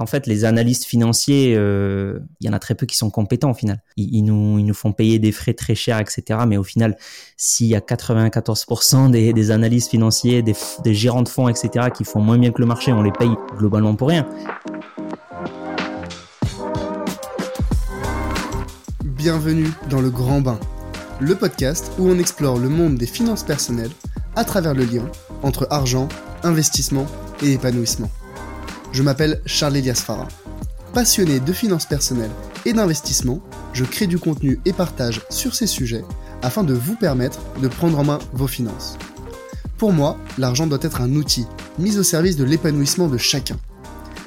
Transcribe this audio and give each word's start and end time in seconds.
En 0.00 0.06
fait, 0.06 0.26
les 0.26 0.46
analystes 0.46 0.86
financiers, 0.86 1.54
euh, 1.54 2.20
il 2.40 2.46
y 2.46 2.48
en 2.50 2.54
a 2.54 2.58
très 2.58 2.74
peu 2.74 2.86
qui 2.86 2.96
sont 2.96 3.10
compétents 3.10 3.50
au 3.50 3.54
final. 3.54 3.82
Ils, 3.98 4.22
nous, 4.22 4.58
ils 4.58 4.64
nous 4.64 4.72
font 4.72 4.92
payer 4.92 5.18
des 5.18 5.30
frais 5.30 5.52
très 5.52 5.74
chers, 5.74 6.00
etc. 6.00 6.40
Mais 6.48 6.56
au 6.56 6.62
final, 6.62 6.96
s'il 7.36 7.66
y 7.66 7.76
a 7.76 7.80
94% 7.80 9.10
des, 9.10 9.50
analystes 9.50 9.90
financiers, 9.90 10.42
des 10.42 10.94
gérants 10.94 11.20
de 11.20 11.28
fonds, 11.28 11.50
etc., 11.50 11.88
qui 11.94 12.04
font 12.04 12.20
moins 12.20 12.38
bien 12.38 12.50
que 12.50 12.62
le 12.62 12.66
marché, 12.66 12.94
on 12.94 13.02
les 13.02 13.12
paye 13.12 13.28
globalement 13.58 13.94
pour 13.94 14.08
rien. 14.08 14.26
Bienvenue 19.04 19.68
dans 19.90 20.00
le 20.00 20.08
Grand 20.08 20.40
Bain, 20.40 20.58
le 21.20 21.34
podcast 21.34 21.92
où 21.98 22.08
on 22.08 22.18
explore 22.18 22.58
le 22.58 22.70
monde 22.70 22.94
des 22.94 23.06
finances 23.06 23.44
personnelles 23.44 23.92
à 24.34 24.44
travers 24.44 24.72
le 24.72 24.84
lien 24.84 25.04
entre 25.42 25.66
argent, 25.68 26.08
investissement 26.42 27.04
et 27.42 27.52
épanouissement. 27.52 28.10
Je 28.92 29.02
m'appelle 29.02 29.40
Charles 29.46 29.76
Elias 29.76 30.02
Farah. 30.04 30.28
Passionné 30.92 31.38
de 31.38 31.52
finances 31.52 31.86
personnelles 31.86 32.30
et 32.64 32.72
d'investissement, 32.72 33.40
je 33.72 33.84
crée 33.84 34.08
du 34.08 34.18
contenu 34.18 34.58
et 34.64 34.72
partage 34.72 35.22
sur 35.30 35.54
ces 35.54 35.68
sujets 35.68 36.04
afin 36.42 36.64
de 36.64 36.74
vous 36.74 36.96
permettre 36.96 37.40
de 37.60 37.68
prendre 37.68 37.98
en 37.98 38.04
main 38.04 38.18
vos 38.32 38.48
finances. 38.48 38.98
Pour 39.78 39.92
moi, 39.92 40.18
l'argent 40.38 40.66
doit 40.66 40.78
être 40.82 41.00
un 41.00 41.14
outil 41.14 41.46
mis 41.78 41.98
au 41.98 42.02
service 42.02 42.36
de 42.36 42.44
l'épanouissement 42.44 43.06
de 43.06 43.16
chacun. 43.16 43.56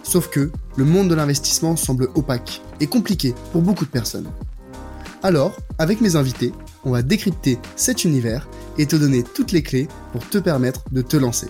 Sauf 0.01 0.29
que 0.29 0.51
le 0.77 0.85
monde 0.85 1.09
de 1.09 1.15
l'investissement 1.15 1.75
semble 1.75 2.09
opaque 2.15 2.61
et 2.79 2.87
compliqué 2.87 3.35
pour 3.51 3.61
beaucoup 3.61 3.85
de 3.85 3.89
personnes. 3.89 4.29
Alors, 5.23 5.57
avec 5.77 6.01
mes 6.01 6.15
invités, 6.15 6.53
on 6.85 6.91
va 6.91 7.01
décrypter 7.01 7.59
cet 7.75 8.05
univers 8.05 8.47
et 8.77 8.85
te 8.85 8.95
donner 8.95 9.23
toutes 9.23 9.51
les 9.51 9.63
clés 9.63 9.87
pour 10.11 10.27
te 10.27 10.37
permettre 10.37 10.83
de 10.91 11.01
te 11.01 11.17
lancer. 11.17 11.47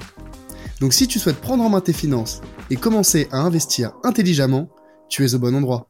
Donc 0.79 0.93
si 0.93 1.07
tu 1.07 1.19
souhaites 1.19 1.41
prendre 1.41 1.63
en 1.63 1.69
main 1.69 1.81
tes 1.81 1.93
finances 1.93 2.41
et 2.69 2.75
commencer 2.75 3.27
à 3.31 3.39
investir 3.39 3.93
intelligemment, 4.03 4.69
tu 5.09 5.25
es 5.25 5.35
au 5.35 5.39
bon 5.39 5.55
endroit. 5.55 5.89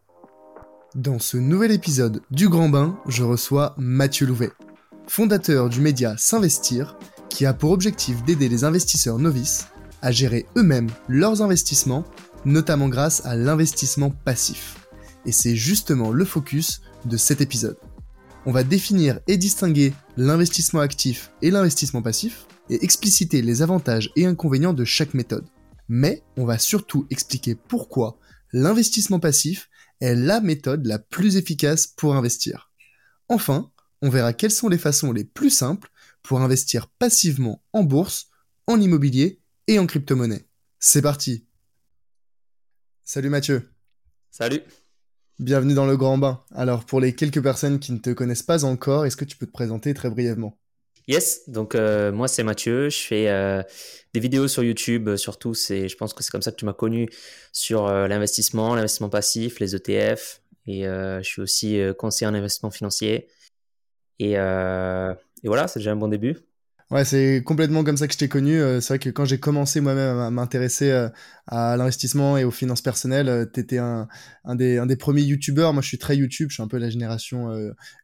Dans 0.96 1.18
ce 1.20 1.38
nouvel 1.38 1.72
épisode 1.72 2.22
du 2.30 2.50
Grand 2.50 2.70
Bain, 2.70 3.00
je 3.08 3.24
reçois 3.24 3.74
Mathieu 3.78 4.28
Louvet, 4.28 4.52
fondateur 5.08 5.70
du 5.70 5.82
média 5.82 6.16
S'investir, 6.18 6.98
qui 7.30 7.46
a 7.46 7.54
pour 7.54 7.72
objectif 7.72 8.24
d'aider 8.24 8.48
les 8.48 8.64
investisseurs 8.64 9.18
novices 9.18 9.68
à 10.04 10.12
gérer 10.12 10.46
eux-mêmes 10.58 10.90
leurs 11.08 11.42
investissements, 11.42 12.04
notamment 12.46 12.90
grâce 12.90 13.26
à 13.26 13.36
l'investissement 13.36 14.12
passif. 14.12 14.76
Et 15.26 15.32
c'est 15.32 15.56
justement 15.56 16.12
le 16.12 16.26
focus 16.26 16.82
de 17.06 17.18
cet 17.18 17.42
épisode. 17.42 17.78
On 18.46 18.52
va 18.52 18.64
définir 18.64 19.20
et 19.28 19.38
distinguer 19.38 19.94
l'investissement 20.18 20.82
actif 20.82 21.32
et 21.42 21.50
l'investissement 21.50 22.02
passif, 22.02 22.46
et 22.70 22.84
expliciter 22.84 23.42
les 23.42 23.62
avantages 23.62 24.12
et 24.16 24.26
inconvénients 24.26 24.74
de 24.74 24.86
chaque 24.86 25.14
méthode. 25.14 25.46
Mais 25.90 26.24
on 26.38 26.46
va 26.46 26.58
surtout 26.58 27.06
expliquer 27.10 27.56
pourquoi 27.56 28.18
l'investissement 28.52 29.20
passif 29.20 29.70
est 30.00 30.16
la 30.16 30.42
méthode 30.42 30.86
la 30.86 31.00
plus 31.00 31.38
efficace 31.38 31.88
pour 31.88 32.16
investir. 32.16 32.72
Enfin, 33.30 33.72
on 34.02 34.10
verra 34.10 34.34
quelles 34.34 34.52
sont 34.52 34.70
les 34.70 34.78
façons 34.78 35.12
les 35.12 35.24
plus 35.24 35.50
simples 35.50 35.90
pour 36.22 36.42
investir 36.42 36.88
passivement 36.88 37.64
en 37.74 37.84
bourse, 37.84 38.28
en 38.68 38.80
immobilier 38.80 39.42
et 39.68 39.80
en 39.80 39.86
crypto-monnaie. 39.86 40.46
C'est 40.80 41.02
parti 41.02 41.48
Salut 43.04 43.30
Mathieu 43.30 43.70
Salut 44.32 44.62
Bienvenue 45.40 45.74
dans 45.74 45.86
le 45.86 45.98
grand 45.98 46.18
bain. 46.18 46.44
Alors 46.52 46.86
pour 46.86 47.00
les 47.00 47.16
quelques 47.16 47.42
personnes 47.42 47.80
qui 47.80 47.92
ne 47.92 47.98
te 47.98 48.12
connaissent 48.12 48.44
pas 48.44 48.66
encore, 48.66 49.06
est-ce 49.06 49.18
que 49.18 49.26
tu 49.26 49.36
peux 49.36 49.48
te 49.48 49.52
présenter 49.52 49.94
très 49.94 50.10
brièvement? 50.10 50.58
Yes, 51.08 51.50
donc 51.50 51.76
euh, 51.76 52.12
moi 52.14 52.28
c'est 52.30 52.44
Mathieu, 52.44 52.90
je 52.90 53.00
fais 53.00 53.30
euh, 53.30 53.62
des 54.14 54.20
vidéos 54.22 54.48
sur 54.48 54.64
YouTube, 54.64 55.10
euh, 55.10 55.18
surtout 55.18 55.54
c'est, 55.54 55.90
je 55.90 55.98
pense 55.98 56.14
que 56.14 56.24
c'est 56.24 56.32
comme 56.32 56.42
ça 56.42 56.52
que 56.52 56.56
tu 56.56 56.66
m'as 56.66 56.74
connu 56.74 57.10
sur 57.52 57.88
l'investissement, 58.08 58.74
l'investissement 58.76 59.10
passif, 59.10 59.60
les 59.60 59.76
ETF, 59.76 60.42
et 60.66 60.84
je 60.84 61.22
suis 61.24 61.42
aussi 61.42 61.80
conseiller 61.98 62.28
en 62.30 62.34
investissement 62.34 62.72
financier. 62.72 63.28
Et, 64.20 64.34
et 64.34 65.48
voilà, 65.48 65.68
c'est 65.68 65.80
déjà 65.80 65.92
un 65.92 65.96
bon 65.96 66.08
début. 66.08 66.38
Ouais, 66.92 67.06
c'est 67.06 67.42
complètement 67.44 67.84
comme 67.84 67.98
ça 67.98 68.08
que 68.08 68.14
je 68.14 68.20
t'ai 68.20 68.28
connu. 68.28 68.60
Euh, 68.60 68.80
c'est 68.80 68.90
vrai 68.90 69.00
que 69.00 69.10
quand 69.10 69.26
j'ai 69.26 69.40
commencé 69.40 69.82
moi-même 69.82 70.18
à 70.20 70.30
m'intéresser 70.30 70.92
euh, 70.92 71.10
à 71.48 71.76
l'investissement 71.76 72.38
et 72.38 72.44
aux 72.44 72.52
finances 72.52 72.82
personnelles, 72.82 73.30
euh, 73.30 73.46
t'étais 73.46 73.80
un, 73.80 74.08
un, 74.46 74.56
des, 74.56 74.78
un 74.78 74.86
des 74.86 74.96
premiers 74.96 75.24
youtubeurs. 75.24 75.74
Moi, 75.74 75.82
je 75.82 75.88
suis 75.88 75.98
très 75.98 76.16
YouTube. 76.18 76.50
Je 76.50 76.56
suis 76.56 76.64
un 76.64 76.68
peu 76.68 76.78
la 76.78 76.90
génération 76.92 77.50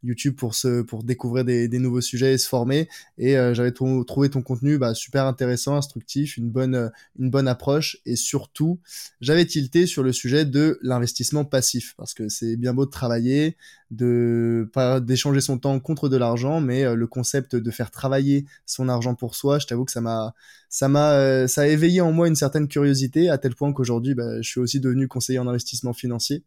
YouTube 0.04 0.36
pour 0.36 0.56
se, 0.56 0.82
pour 0.82 1.04
découvrir 1.04 1.46
des, 1.46 1.68
des 1.68 1.80
nouveaux 1.80 2.02
sujets 2.02 2.34
et 2.34 2.38
se 2.38 2.48
former. 2.48 2.90
Et 3.18 3.34
j'avais 3.54 3.72
trouvé 3.72 4.30
ton 4.30 4.42
contenu 4.42 4.78
bah, 4.78 4.94
super 4.96 5.26
intéressant, 5.26 5.76
instructif, 5.76 6.38
une 6.38 6.50
bonne, 6.50 6.92
une 7.20 7.30
bonne 7.30 7.48
approche. 7.48 7.98
Et 8.06 8.16
surtout, 8.16 8.80
j'avais 9.22 9.46
tilté 9.46 9.86
sur 9.86 10.04
le 10.04 10.14
sujet 10.14 10.46
de 10.46 10.80
l'investissement 10.82 11.46
passif 11.46 11.94
parce 11.98 12.14
que 12.14 12.30
c'est 12.30 12.56
bien 12.56 12.74
beau 12.74 12.86
de 12.86 12.92
travailler, 12.92 13.58
de 13.92 14.70
pas 14.74 15.00
d'échanger 15.00 15.42
son 15.42 15.58
temps 15.58 15.80
contre 15.80 16.10
de 16.10 16.18
l'argent, 16.18 16.62
mais 16.62 16.96
le 16.96 17.08
concept 17.08 17.56
de 17.56 17.72
faire 17.72 17.92
travailler 17.92 18.46
son 18.66 18.90
argent 18.90 19.16
pour 19.16 19.36
soi, 19.36 19.60
je 19.60 19.68
t'avoue 19.68 19.86
que 19.86 19.92
ça 19.92 20.02
m'a 20.02 20.34
ça 20.70 20.88
m'a 20.88 21.14
euh, 21.14 21.48
ça 21.48 21.62
a 21.62 21.66
éveillé 21.66 22.00
en 22.00 22.12
moi 22.12 22.28
une 22.28 22.36
certaine 22.36 22.68
curiosité 22.68 23.30
à 23.30 23.40
tel 23.40 23.56
point 23.56 23.74
qu'aujourd'hui 23.74 24.14
bah, 24.14 24.42
je 24.42 24.48
suis 24.48 24.60
aussi 24.60 24.80
devenu 24.80 25.08
conseiller 25.08 25.40
en 25.40 25.48
investissement 25.48 25.94
financier. 25.94 26.44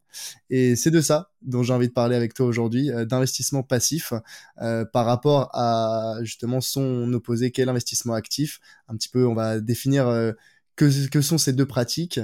Et 0.49 0.77
c'est 0.77 0.93
de 0.93 1.01
ça 1.01 1.31
dont 1.43 1.65
j'ai 1.65 1.73
envie 1.73 1.89
de 1.89 1.93
parler 1.93 2.15
avec 2.15 2.33
toi 2.33 2.47
aujourd'hui 2.47 2.91
euh, 2.93 3.05
d'investissement 3.05 3.65
passif 3.65 4.13
euh, 4.61 4.85
par 4.85 5.07
rapport 5.07 5.51
à 5.55 6.19
justement 6.23 6.61
son 6.61 7.13
opposé 7.13 7.51
qu'est 7.51 7.65
l'investissement 7.65 8.15
actif. 8.15 8.61
Un 8.89 8.97
petit 8.97 9.09
peu 9.09 9.27
on 9.27 9.35
va 9.35 9.59
définir 9.59 10.05
que, 10.77 11.09
que 11.09 11.21
sont 11.21 11.39
ces 11.39 11.53
deux 11.53 11.67
pratiques 11.67 12.21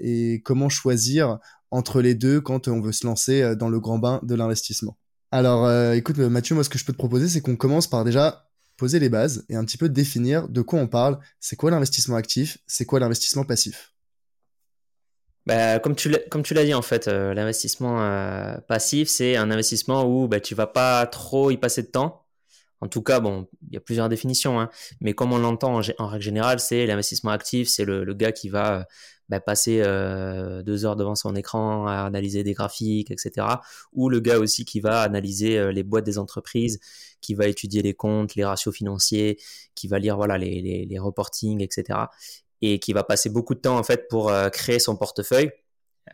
et 0.00 0.42
comment 0.44 0.68
choisir 0.68 1.38
entre 1.72 2.00
les 2.00 2.14
deux 2.14 2.40
quand 2.40 2.68
on 2.68 2.80
veut 2.80 2.92
se 2.92 3.04
lancer 3.04 3.56
dans 3.56 3.68
le 3.68 3.80
grand 3.80 3.98
bain 3.98 4.20
de 4.22 4.36
l'investissement. 4.36 4.96
Alors, 5.32 5.68
écoute, 5.94 6.18
Mathieu, 6.18 6.54
moi, 6.54 6.62
ce 6.62 6.68
que 6.68 6.78
je 6.78 6.84
peux 6.84 6.92
te 6.92 6.98
proposer, 6.98 7.28
c'est 7.28 7.40
qu'on 7.40 7.56
commence 7.56 7.88
par 7.88 8.04
déjà 8.04 8.48
poser 8.76 8.98
les 8.98 9.08
bases 9.08 9.44
et 9.48 9.56
un 9.56 9.64
petit 9.64 9.78
peu 9.78 9.88
définir 9.88 10.48
de 10.48 10.60
quoi 10.60 10.80
on 10.80 10.88
parle. 10.88 11.18
C'est 11.40 11.56
quoi 11.56 11.70
l'investissement 11.70 12.16
actif? 12.16 12.58
C'est 12.66 12.84
quoi 12.84 13.00
l'investissement 13.00 13.44
passif? 13.44 13.92
Bah, 15.46 15.80
comme 15.80 15.96
tu 15.96 16.08
l'as 16.08 16.64
dit 16.64 16.74
en 16.74 16.82
fait, 16.82 17.08
euh, 17.08 17.34
l'investissement 17.34 18.02
euh, 18.02 18.56
passif, 18.68 19.08
c'est 19.08 19.36
un 19.36 19.50
investissement 19.50 20.04
où 20.04 20.28
bah, 20.28 20.38
tu 20.40 20.54
vas 20.54 20.68
pas 20.68 21.06
trop 21.06 21.50
y 21.50 21.56
passer 21.56 21.82
de 21.82 21.88
temps. 21.88 22.26
En 22.80 22.88
tout 22.88 23.02
cas, 23.02 23.20
bon, 23.20 23.48
il 23.68 23.74
y 23.74 23.76
a 23.76 23.80
plusieurs 23.80 24.08
définitions, 24.08 24.60
hein, 24.60 24.68
mais 25.00 25.14
comme 25.14 25.32
on 25.32 25.38
l'entend 25.38 25.80
en, 25.98 26.06
règle 26.06 26.24
générale, 26.24 26.58
c'est 26.58 26.84
l'investissement 26.86 27.30
actif, 27.30 27.68
c'est 27.68 27.84
le, 27.84 28.12
gars 28.14 28.32
qui 28.32 28.48
va 28.48 28.86
bah, 29.28 29.40
passer 29.40 29.82
euh, 29.84 30.62
deux 30.62 30.84
heures 30.84 30.96
devant 30.96 31.14
son 31.14 31.34
écran 31.34 31.86
à 31.86 32.04
analyser 32.04 32.44
des 32.44 32.52
graphiques, 32.52 33.10
etc. 33.10 33.46
Ou 33.92 34.08
le 34.08 34.20
gars 34.20 34.38
aussi 34.38 34.64
qui 34.64 34.80
va 34.80 35.00
analyser 35.02 35.58
euh, 35.58 35.72
les 35.72 35.82
boîtes 35.82 36.04
des 36.04 36.18
entreprises, 36.18 36.80
qui 37.20 37.34
va 37.34 37.46
étudier 37.46 37.82
les 37.82 37.94
comptes, 37.94 38.34
les 38.34 38.44
ratios 38.44 38.74
financiers, 38.74 39.38
qui 39.74 39.88
va 39.88 39.98
lire 39.98 40.16
voilà 40.16 40.38
les, 40.38 40.60
les, 40.60 40.86
les 40.86 40.98
reportings, 40.98 41.62
etc. 41.62 41.98
Et 42.60 42.78
qui 42.78 42.92
va 42.92 43.04
passer 43.04 43.30
beaucoup 43.30 43.54
de 43.54 43.60
temps 43.60 43.78
en 43.78 43.82
fait 43.82 44.08
pour 44.08 44.30
euh, 44.30 44.48
créer 44.48 44.78
son 44.78 44.96
portefeuille. 44.96 45.50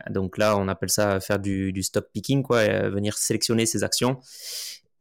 Donc 0.09 0.37
là, 0.37 0.55
on 0.57 0.67
appelle 0.67 0.89
ça 0.91 1.19
faire 1.19 1.39
du, 1.39 1.73
du 1.73 1.83
stock 1.83 2.07
picking, 2.13 2.43
quoi, 2.43 2.63
venir 2.89 3.17
sélectionner 3.17 3.65
ses 3.65 3.83
actions. 3.83 4.19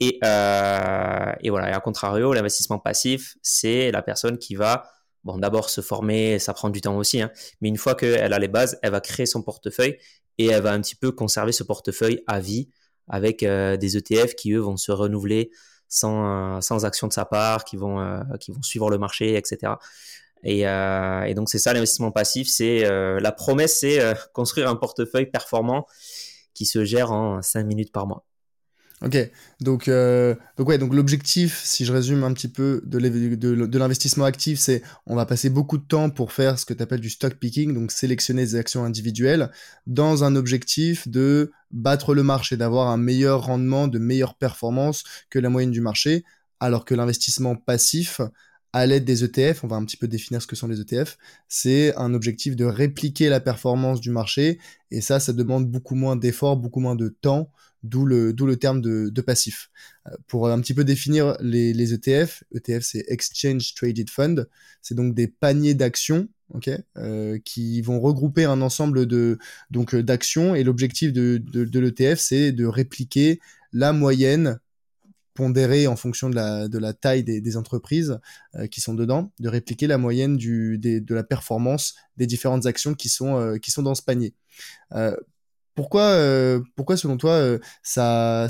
Et, 0.01 0.19
euh, 0.25 1.33
et 1.41 1.51
voilà. 1.51 1.71
Et 1.71 1.73
à 1.73 1.81
contrario, 1.81 2.33
l'investissement 2.33 2.79
passif, 2.79 3.37
c'est 3.43 3.91
la 3.91 4.03
personne 4.03 4.39
qui 4.39 4.55
va 4.55 4.91
Bon, 5.28 5.37
d'abord 5.37 5.69
se 5.69 5.83
former, 5.83 6.39
ça 6.39 6.55
prend 6.55 6.71
du 6.71 6.81
temps 6.81 6.97
aussi, 6.97 7.21
hein. 7.21 7.31
mais 7.61 7.69
une 7.69 7.77
fois 7.77 7.94
qu'elle 7.94 8.33
a 8.33 8.39
les 8.39 8.49
bases, 8.49 8.78
elle 8.83 8.93
va 8.93 9.03
créer 9.03 9.27
son 9.27 9.43
portefeuille 9.43 9.99
et 10.39 10.47
elle 10.47 10.62
va 10.62 10.72
un 10.72 10.81
petit 10.81 10.94
peu 10.94 11.12
conserver 11.12 11.53
ce 11.53 11.62
portefeuille 11.62 12.22
à 12.27 12.41
vie 12.41 12.71
avec 13.09 13.43
euh, 13.43 13.77
des 13.77 13.99
ETF 13.99 14.34
qui, 14.37 14.53
eux, 14.53 14.61
vont 14.61 14.78
se 14.78 14.91
renouveler 14.91 15.50
sans, 15.87 16.56
euh, 16.56 16.61
sans 16.62 16.87
action 16.87 17.09
de 17.09 17.12
sa 17.12 17.27
part, 17.27 17.67
qui 17.67 17.77
vont, 17.77 18.00
euh, 18.00 18.22
suivre 18.62 18.88
le 18.88 18.97
marché, 18.97 19.37
etc. 19.37 19.75
Et, 20.44 20.61
et 20.61 21.34
donc, 21.34 21.50
c'est 21.50 21.59
ça 21.59 21.75
l'investissement 21.75 22.11
passif. 22.11 22.49
C'est 22.49 22.88
La 23.21 23.33
promesse, 23.33 23.81
c'est 23.81 24.00
construire 24.33 24.71
un 24.71 24.77
portefeuille 24.77 25.27
performant 25.27 25.85
qui 26.55 26.64
se 26.64 26.85
gère 26.85 27.12
en 27.12 27.43
5 27.43 27.64
minutes 27.64 27.93
par 27.93 28.06
mois. 28.06 28.25
Ok, 29.00 29.17
donc, 29.61 29.87
euh, 29.87 30.35
donc 30.56 30.69
ouais, 30.69 30.77
donc 30.77 30.93
l'objectif, 30.93 31.62
si 31.62 31.85
je 31.85 31.93
résume 31.93 32.25
un 32.25 32.33
petit 32.33 32.49
peu 32.49 32.83
de, 32.85 33.79
l'investissement 33.79 34.25
actif, 34.25 34.59
c'est 34.59 34.83
on 35.06 35.15
va 35.15 35.25
passer 35.25 35.50
beaucoup 35.50 35.79
de 35.79 35.85
temps 35.85 36.11
pour 36.11 36.33
faire 36.33 36.59
ce 36.59 36.67
que 36.67 36.75
tu 36.75 36.83
appelles 36.83 37.00
du 37.00 37.11
stock 37.11 37.35
picking, 37.35 37.75
donc 37.75 37.93
sélectionner 37.93 38.45
des 38.45 38.56
actions 38.56 38.85
individuelles, 38.85 39.50
dans 39.87 40.25
un 40.25 40.35
objectif 40.35 41.06
de 41.06 41.53
battre 41.71 42.12
le 42.12 42.25
marché, 42.25 42.56
d'avoir 42.56 42.89
un 42.89 42.97
meilleur 42.97 43.45
rendement, 43.45 43.87
de 43.87 44.00
meilleure 44.00 44.35
performance 44.35 45.05
que 45.31 45.39
la 45.39 45.49
moyenne 45.49 45.71
du 45.71 45.81
marché, 45.81 46.25
alors 46.59 46.85
que 46.85 46.97
l'investissement 46.97 47.55
passif, 47.55 48.21
à 48.73 48.87
l'aide 48.87 49.05
des 49.05 49.25
ETF, 49.25 49.65
on 49.65 49.67
va 49.67 49.76
un 49.76 49.85
petit 49.85 49.97
peu 49.97 50.09
définir 50.09 50.43
ce 50.43 50.47
que 50.47 50.56
sont 50.56 50.69
les 50.69 50.81
ETF, 50.81 51.17
c'est 51.49 51.94
un 51.97 52.15
objectif 52.15 52.56
de 52.56 52.65
répliquer 52.65 53.29
la 53.29 53.41
performance 53.41 54.00
du 54.00 54.11
marché, 54.11 54.59
et 54.91 55.00
ça, 55.00 55.20
ça 55.20 55.32
demande 55.32 55.70
beaucoup 55.70 55.94
moins 55.94 56.17
d'efforts, 56.17 56.56
beaucoup 56.56 56.81
moins 56.81 56.97
de 56.97 57.09
temps 57.09 57.50
d'où 57.82 58.05
le, 58.05 58.32
d'où 58.32 58.47
le 58.47 58.56
terme 58.56 58.81
de, 58.81 59.09
de 59.09 59.20
passif. 59.20 59.70
Euh, 60.06 60.11
pour 60.26 60.49
un 60.49 60.61
petit 60.61 60.75
peu 60.75 60.85
définir 60.85 61.37
les, 61.41 61.73
les 61.73 61.94
ETF, 61.94 62.44
ETF 62.55 62.82
c'est 62.82 63.05
Exchange 63.09 63.75
Traded 63.75 64.11
Fund, 64.11 64.49
c'est 64.82 64.94
donc 64.94 65.15
des 65.15 65.29
paniers 65.29 65.75
d'actions 65.75 66.29
ok, 66.55 66.70
qui 67.44 67.82
vont 67.82 68.00
regrouper 68.00 68.44
un 68.44 68.62
ensemble 68.62 69.06
de 69.06 69.38
donc 69.70 69.94
d'actions 69.94 70.55
et 70.55 70.65
l'objectif 70.65 71.12
de, 71.12 71.38
de, 71.38 71.79
l'ETF 71.79 72.19
c'est 72.19 72.53
de 72.53 72.65
répliquer 72.65 73.41
la 73.73 73.93
moyenne 73.93 74.59
pondérée 75.38 75.87
en 75.87 75.94
fonction 75.94 76.29
de 76.29 76.35
la, 76.79 76.93
taille 76.93 77.23
des, 77.23 77.56
entreprises 77.56 78.19
qui 78.73 78.81
sont 78.81 78.94
dedans, 78.94 79.31
de 79.38 79.49
répliquer 79.49 79.87
la 79.87 79.96
moyenne 79.96 80.37
de 80.37 81.14
la 81.14 81.23
performance 81.23 81.94
des 82.17 82.26
différentes 82.26 82.67
actions 82.67 82.94
qui 82.94 83.08
sont, 83.08 83.56
sont 83.69 83.82
dans 83.82 83.94
ce 83.94 84.02
panier. 84.02 84.35
pourquoi, 85.76 86.61
pourquoi 86.75 86.96
selon 86.96 87.19
toi 87.19 87.58
ça 87.85 88.49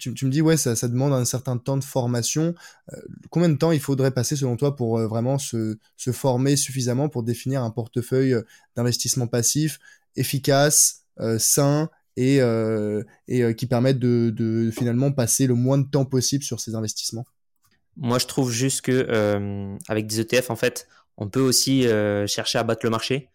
tu, 0.00 0.24
me 0.24 0.30
dis, 0.30 0.40
ouais, 0.40 0.56
ça, 0.56 0.74
demande 0.88 1.12
un 1.12 1.24
certain 1.24 1.58
temps 1.58 1.76
de 1.76 1.84
formation. 1.84 2.54
Euh, 2.92 2.96
combien 3.28 3.48
de 3.48 3.56
temps 3.56 3.70
il 3.70 3.80
faudrait 3.80 4.10
passer, 4.10 4.34
selon 4.34 4.56
toi, 4.56 4.74
pour 4.74 4.98
euh, 4.98 5.06
vraiment 5.06 5.38
se, 5.38 5.76
former 6.12 6.56
suffisamment 6.56 7.08
pour 7.08 7.22
définir 7.22 7.62
un 7.62 7.70
portefeuille 7.70 8.34
euh, 8.34 8.42
d'investissement 8.74 9.26
passif 9.26 9.78
efficace, 10.16 11.04
sain 11.38 11.88
et, 12.16 12.40
et 13.28 13.54
qui 13.54 13.66
permette 13.66 13.98
de, 13.98 14.70
finalement 14.72 15.12
passer 15.12 15.46
le 15.46 15.54
moins 15.54 15.78
de 15.78 15.88
temps 15.88 16.04
possible 16.04 16.44
sur 16.44 16.60
ces 16.60 16.74
investissements. 16.74 17.24
Moi, 17.96 18.18
je 18.18 18.26
trouve 18.26 18.50
juste 18.50 18.82
que 18.82 19.76
avec 19.88 20.06
des 20.06 20.20
ETF, 20.20 20.50
en 20.50 20.56
fait, 20.56 20.86
on 21.16 21.28
peut 21.28 21.40
aussi 21.40 21.86
chercher 22.26 22.58
à 22.58 22.62
battre 22.62 22.84
le 22.84 22.90
marché. 22.90 23.30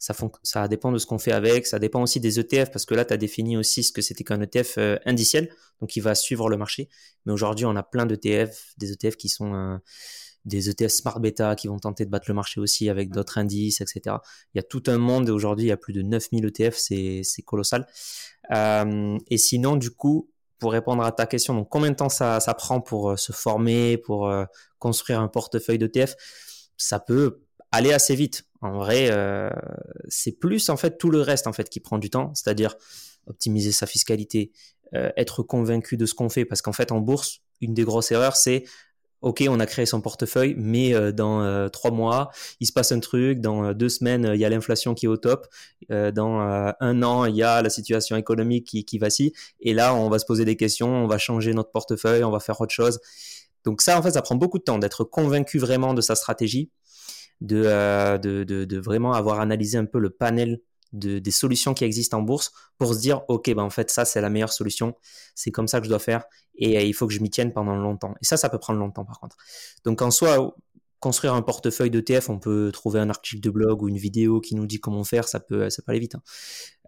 Ça, 0.00 0.14
ça 0.42 0.66
dépend 0.66 0.92
de 0.92 0.98
ce 0.98 1.04
qu'on 1.04 1.18
fait 1.18 1.30
avec, 1.30 1.66
ça 1.66 1.78
dépend 1.78 2.02
aussi 2.02 2.20
des 2.20 2.40
ETF, 2.40 2.70
parce 2.70 2.86
que 2.86 2.94
là, 2.94 3.04
tu 3.04 3.12
as 3.12 3.18
défini 3.18 3.58
aussi 3.58 3.84
ce 3.84 3.92
que 3.92 4.00
c'était 4.00 4.24
qu'un 4.24 4.40
ETF 4.40 4.78
euh, 4.78 4.96
indiciel, 5.04 5.54
donc 5.78 5.94
il 5.94 6.00
va 6.00 6.14
suivre 6.14 6.48
le 6.48 6.56
marché. 6.56 6.88
Mais 7.26 7.34
aujourd'hui, 7.34 7.66
on 7.66 7.76
a 7.76 7.82
plein 7.82 8.06
d'ETF, 8.06 8.72
des 8.78 8.92
ETF 8.92 9.16
qui 9.16 9.28
sont 9.28 9.52
euh, 9.52 9.76
des 10.44 10.70
ETF 10.70 10.90
smart 10.90 11.20
beta 11.20 11.54
qui 11.54 11.68
vont 11.68 11.78
tenter 11.78 12.04
de 12.04 12.10
battre 12.10 12.26
le 12.28 12.34
marché 12.34 12.60
aussi 12.60 12.88
avec 12.88 13.10
d'autres 13.10 13.38
indices, 13.38 13.80
etc. 13.80 14.16
Il 14.54 14.58
y 14.58 14.60
a 14.60 14.62
tout 14.62 14.82
un 14.86 14.98
monde, 14.98 15.28
et 15.28 15.32
aujourd'hui, 15.32 15.66
il 15.66 15.68
y 15.68 15.72
a 15.72 15.76
plus 15.76 15.92
de 15.92 16.02
9000 16.02 16.46
ETF, 16.46 16.76
c'est 16.76 17.42
colossal. 17.44 17.86
Euh, 18.52 19.18
et 19.28 19.38
sinon, 19.38 19.76
du 19.76 19.90
coup, 19.90 20.30
pour 20.58 20.72
répondre 20.72 21.02
à 21.02 21.12
ta 21.12 21.26
question, 21.26 21.54
donc 21.54 21.68
combien 21.68 21.90
de 21.90 21.96
temps 21.96 22.08
ça, 22.08 22.40
ça 22.40 22.54
prend 22.54 22.80
pour 22.80 23.18
se 23.18 23.32
former, 23.32 23.96
pour 23.96 24.30
construire 24.78 25.20
un 25.20 25.28
portefeuille 25.28 25.78
d'ETF 25.78 26.14
Ça 26.76 27.00
peut 27.00 27.40
aller 27.72 27.92
assez 27.92 28.14
vite. 28.14 28.44
En 28.60 28.72
vrai, 28.72 29.08
euh, 29.10 29.50
c'est 30.08 30.32
plus 30.32 30.68
en 30.68 30.76
fait 30.76 30.98
tout 30.98 31.10
le 31.10 31.20
reste 31.20 31.46
en 31.46 31.52
fait 31.52 31.68
qui 31.68 31.80
prend 31.80 31.98
du 31.98 32.10
temps, 32.10 32.32
c'est-à-dire 32.34 32.76
optimiser 33.26 33.72
sa 33.72 33.86
fiscalité, 33.86 34.52
euh, 34.94 35.10
être 35.16 35.42
convaincu 35.42 35.96
de 35.96 36.06
ce 36.06 36.14
qu'on 36.14 36.28
fait, 36.28 36.44
parce 36.44 36.62
qu'en 36.62 36.72
fait 36.72 36.92
en 36.92 37.00
bourse, 37.00 37.40
une 37.60 37.74
des 37.74 37.84
grosses 37.84 38.10
erreurs, 38.10 38.36
c'est 38.36 38.64
ok, 39.22 39.44
on 39.48 39.60
a 39.60 39.66
créé 39.66 39.86
son 39.86 40.00
portefeuille, 40.00 40.54
mais 40.56 40.94
euh, 40.94 41.12
dans 41.12 41.68
trois 41.70 41.90
mois, 41.90 42.30
il 42.60 42.66
se 42.66 42.72
passe 42.72 42.92
un 42.92 43.00
truc, 43.00 43.40
dans 43.40 43.72
deux 43.72 43.88
semaines, 43.88 44.30
il 44.34 44.40
y 44.40 44.44
a 44.44 44.48
l'inflation 44.48 44.94
qui 44.94 45.06
est 45.06 45.08
au 45.08 45.16
top, 45.16 45.46
dans 45.88 46.40
un 46.80 47.02
an, 47.02 47.24
il 47.24 47.36
y 47.36 47.42
a 47.42 47.62
la 47.62 47.70
situation 47.70 48.16
économique 48.16 48.66
qui, 48.66 48.84
qui 48.84 48.98
vacille, 48.98 49.32
et 49.60 49.74
là, 49.74 49.94
on 49.94 50.08
va 50.08 50.18
se 50.18 50.26
poser 50.26 50.44
des 50.44 50.56
questions, 50.56 50.88
on 50.88 51.06
va 51.06 51.18
changer 51.18 51.52
notre 51.52 51.70
portefeuille, 51.70 52.24
on 52.24 52.30
va 52.30 52.40
faire 52.40 52.60
autre 52.60 52.72
chose. 52.72 53.00
Donc 53.64 53.82
ça, 53.82 53.98
en 53.98 54.02
fait, 54.02 54.12
ça 54.12 54.22
prend 54.22 54.36
beaucoup 54.36 54.58
de 54.58 54.64
temps 54.64 54.78
d'être 54.78 55.04
convaincu 55.04 55.58
vraiment 55.58 55.92
de 55.94 56.00
sa 56.00 56.14
stratégie 56.14 56.70
euh, 57.52 58.18
de, 58.18 58.44
de, 58.44 58.66
de, 58.66 58.78
vraiment 58.78 59.14
avoir 59.14 59.40
analysé 59.40 59.78
un 59.78 59.86
peu 59.86 59.98
le 59.98 60.10
panel 60.10 60.60
de, 60.92 61.18
des 61.18 61.30
solutions 61.30 61.74
qui 61.74 61.84
existent 61.84 62.18
en 62.18 62.22
bourse 62.22 62.52
pour 62.78 62.94
se 62.94 63.00
dire, 63.00 63.22
OK, 63.28 63.52
ben 63.54 63.62
en 63.62 63.70
fait, 63.70 63.90
ça, 63.90 64.04
c'est 64.04 64.20
la 64.20 64.30
meilleure 64.30 64.52
solution. 64.52 64.94
C'est 65.34 65.50
comme 65.50 65.68
ça 65.68 65.80
que 65.80 65.84
je 65.84 65.90
dois 65.90 65.98
faire 65.98 66.24
et 66.56 66.78
euh, 66.78 66.82
il 66.82 66.94
faut 66.94 67.06
que 67.06 67.12
je 67.12 67.20
m'y 67.20 67.30
tienne 67.30 67.52
pendant 67.52 67.76
longtemps. 67.76 68.14
Et 68.20 68.24
ça, 68.24 68.36
ça 68.36 68.48
peut 68.48 68.58
prendre 68.58 68.78
longtemps 68.78 69.04
par 69.04 69.20
contre. 69.20 69.36
Donc 69.84 70.02
en 70.02 70.10
soi, 70.10 70.54
construire 71.00 71.34
un 71.34 71.42
portefeuille 71.42 71.90
d'ETF, 71.90 72.28
on 72.28 72.38
peut 72.38 72.70
trouver 72.72 73.00
un 73.00 73.08
article 73.08 73.40
de 73.40 73.50
blog 73.50 73.82
ou 73.82 73.88
une 73.88 73.96
vidéo 73.96 74.40
qui 74.40 74.54
nous 74.54 74.66
dit 74.66 74.80
comment 74.80 75.02
faire, 75.02 75.26
ça 75.26 75.40
peut, 75.40 75.70
ça 75.70 75.82
peut 75.82 75.92
aller 75.92 76.00
vite. 76.00 76.14
Hein. 76.14 76.22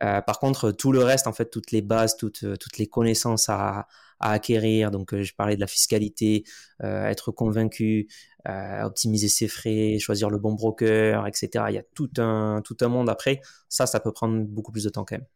Euh, 0.02 0.20
par 0.20 0.38
contre, 0.38 0.70
tout 0.70 0.92
le 0.92 1.02
reste, 1.02 1.26
en 1.26 1.32
fait, 1.32 1.46
toutes 1.46 1.70
les 1.70 1.80
bases, 1.80 2.16
toutes, 2.16 2.44
toutes 2.58 2.78
les 2.78 2.86
connaissances 2.86 3.48
à, 3.48 3.86
acquérir, 4.30 4.90
donc 4.90 5.14
je 5.20 5.34
parlais 5.34 5.56
de 5.56 5.60
la 5.60 5.66
fiscalité, 5.66 6.44
être 6.82 7.32
convaincu, 7.32 8.08
euh, 8.48 8.82
optimiser 8.82 9.28
ses 9.28 9.46
frais, 9.46 9.98
choisir 10.00 10.28
le 10.28 10.38
bon 10.38 10.52
broker, 10.54 11.26
etc. 11.28 11.66
Il 11.70 11.74
y 11.74 11.78
a 11.78 11.84
tout 11.94 12.10
un, 12.18 12.60
tout 12.64 12.76
un 12.80 12.88
monde 12.88 13.08
après. 13.08 13.40
Ça, 13.68 13.86
ça 13.86 14.00
peut 14.00 14.12
prendre 14.12 14.44
beaucoup 14.44 14.72
plus 14.72 14.84
de 14.84 14.90
temps 14.90 15.04
quand 15.04 15.16
même. 15.16 15.26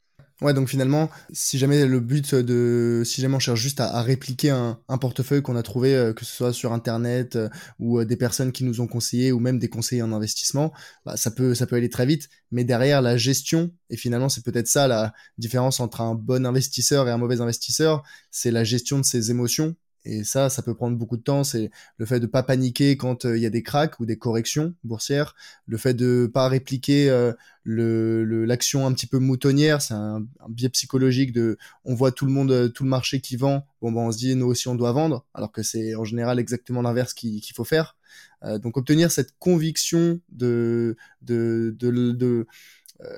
Ouais, 0.43 0.53
donc 0.53 0.69
finalement, 0.69 1.09
si 1.33 1.57
jamais 1.57 1.87
le 1.87 1.99
but 1.99 2.35
de, 2.35 3.03
si 3.07 3.23
jamais 3.23 3.37
on 3.37 3.39
cherche 3.39 3.59
juste 3.59 3.81
à, 3.81 4.03
répliquer 4.03 4.51
un, 4.51 4.79
portefeuille 5.01 5.41
qu'on 5.41 5.57
a 5.57 5.63
trouvé, 5.63 5.95
euh, 5.95 6.13
que 6.13 6.27
ce 6.27 6.37
soit 6.37 6.53
sur 6.53 6.75
internet 6.75 7.37
euh, 7.37 7.49
ou 7.79 8.05
des 8.05 8.17
personnes 8.17 8.53
qui 8.53 8.63
nous 8.63 8.83
ont 8.83 8.87
conseillé 8.87 9.33
ou 9.33 9.41
même 9.41 9.59
des 9.59 9.71
conseillers 9.71 10.03
en 10.03 10.13
investissement, 10.13 10.75
bah, 11.07 11.17
ça 11.17 11.31
peut, 11.31 11.55
ça 11.55 11.67
peut 11.67 11.77
aller 11.77 11.89
très 11.89 12.05
vite. 12.05 12.29
Mais 12.51 12.65
derrière 12.65 13.01
la 13.01 13.17
gestion, 13.17 13.73
et 13.89 13.97
finalement 13.97 14.29
c'est 14.29 14.45
peut-être 14.45 14.69
ça 14.69 14.87
la 14.89 15.15
différence 15.39 15.81
entre 15.81 16.03
un 16.03 16.15
bon 16.15 16.45
investisseur 16.45 17.09
et 17.09 17.11
un 17.11 17.19
mauvais 17.19 17.41
investisseur, 17.41 18.03
c'est 18.31 18.51
la 18.51 18.63
gestion 18.63 18.99
de 18.99 19.05
ses 19.05 19.31
émotions 19.31 19.75
et 20.07 20.25
ça, 20.25 20.49
ça 20.49 20.63
peut 20.63 20.75
prendre 20.75 20.97
beaucoup 20.97 21.17
de 21.17 21.23
temps. 21.23 21.45
C'est 21.45 21.71
le 21.99 22.07
fait 22.07 22.21
de 22.21 22.27
pas 22.27 22.43
paniquer 22.43 22.97
quand 22.97 23.25
euh, 23.25 23.37
il 23.37 23.43
y 23.43 23.47
a 23.47 23.51
des 23.51 23.63
cracks 23.63 23.99
ou 24.01 24.07
des 24.07 24.17
corrections 24.17 24.75
boursières, 24.85 25.35
le 25.67 25.77
fait 25.77 25.95
de 25.95 26.31
pas 26.33 26.49
répliquer 26.49 27.11
euh, 27.11 27.33
l'action 27.65 28.87
un 28.87 28.93
petit 28.93 29.07
peu 29.07 29.19
moutonnière. 29.19 29.83
C'est 29.83 29.95
un, 29.95 30.25
biais 30.49 30.69
psychologique 30.69 31.33
de, 31.33 31.59
on 31.85 31.95
voit 31.95 32.13
tout 32.13 32.25
le 32.25 32.33
monde, 32.33 32.53
euh, 32.53 32.69
tout 32.69 32.85
le 32.85 32.91
marché 32.91 33.21
qui 33.21 33.37
vend. 33.37 33.67
Bon, 33.83 33.91
ben 33.91 34.03
on 34.03 34.13
se 34.13 34.19
dit 34.19 34.35
nous 34.37 34.47
aussi 34.47 34.69
on 34.69 34.77
doit 34.77 34.93
vendre, 34.93 35.27
alors 35.35 35.51
que 35.51 35.63
c'est 35.63 35.95
en 35.97 36.05
général 36.05 36.39
exactement 36.39 36.83
l'inverse 36.83 37.13
qu'il 37.13 37.43
faut 37.55 37.65
faire. 37.65 37.97
donc 38.43 38.77
obtenir 38.77 39.11
cette 39.11 39.35
conviction 39.39 40.21
de 40.31 40.97
de 41.23 42.47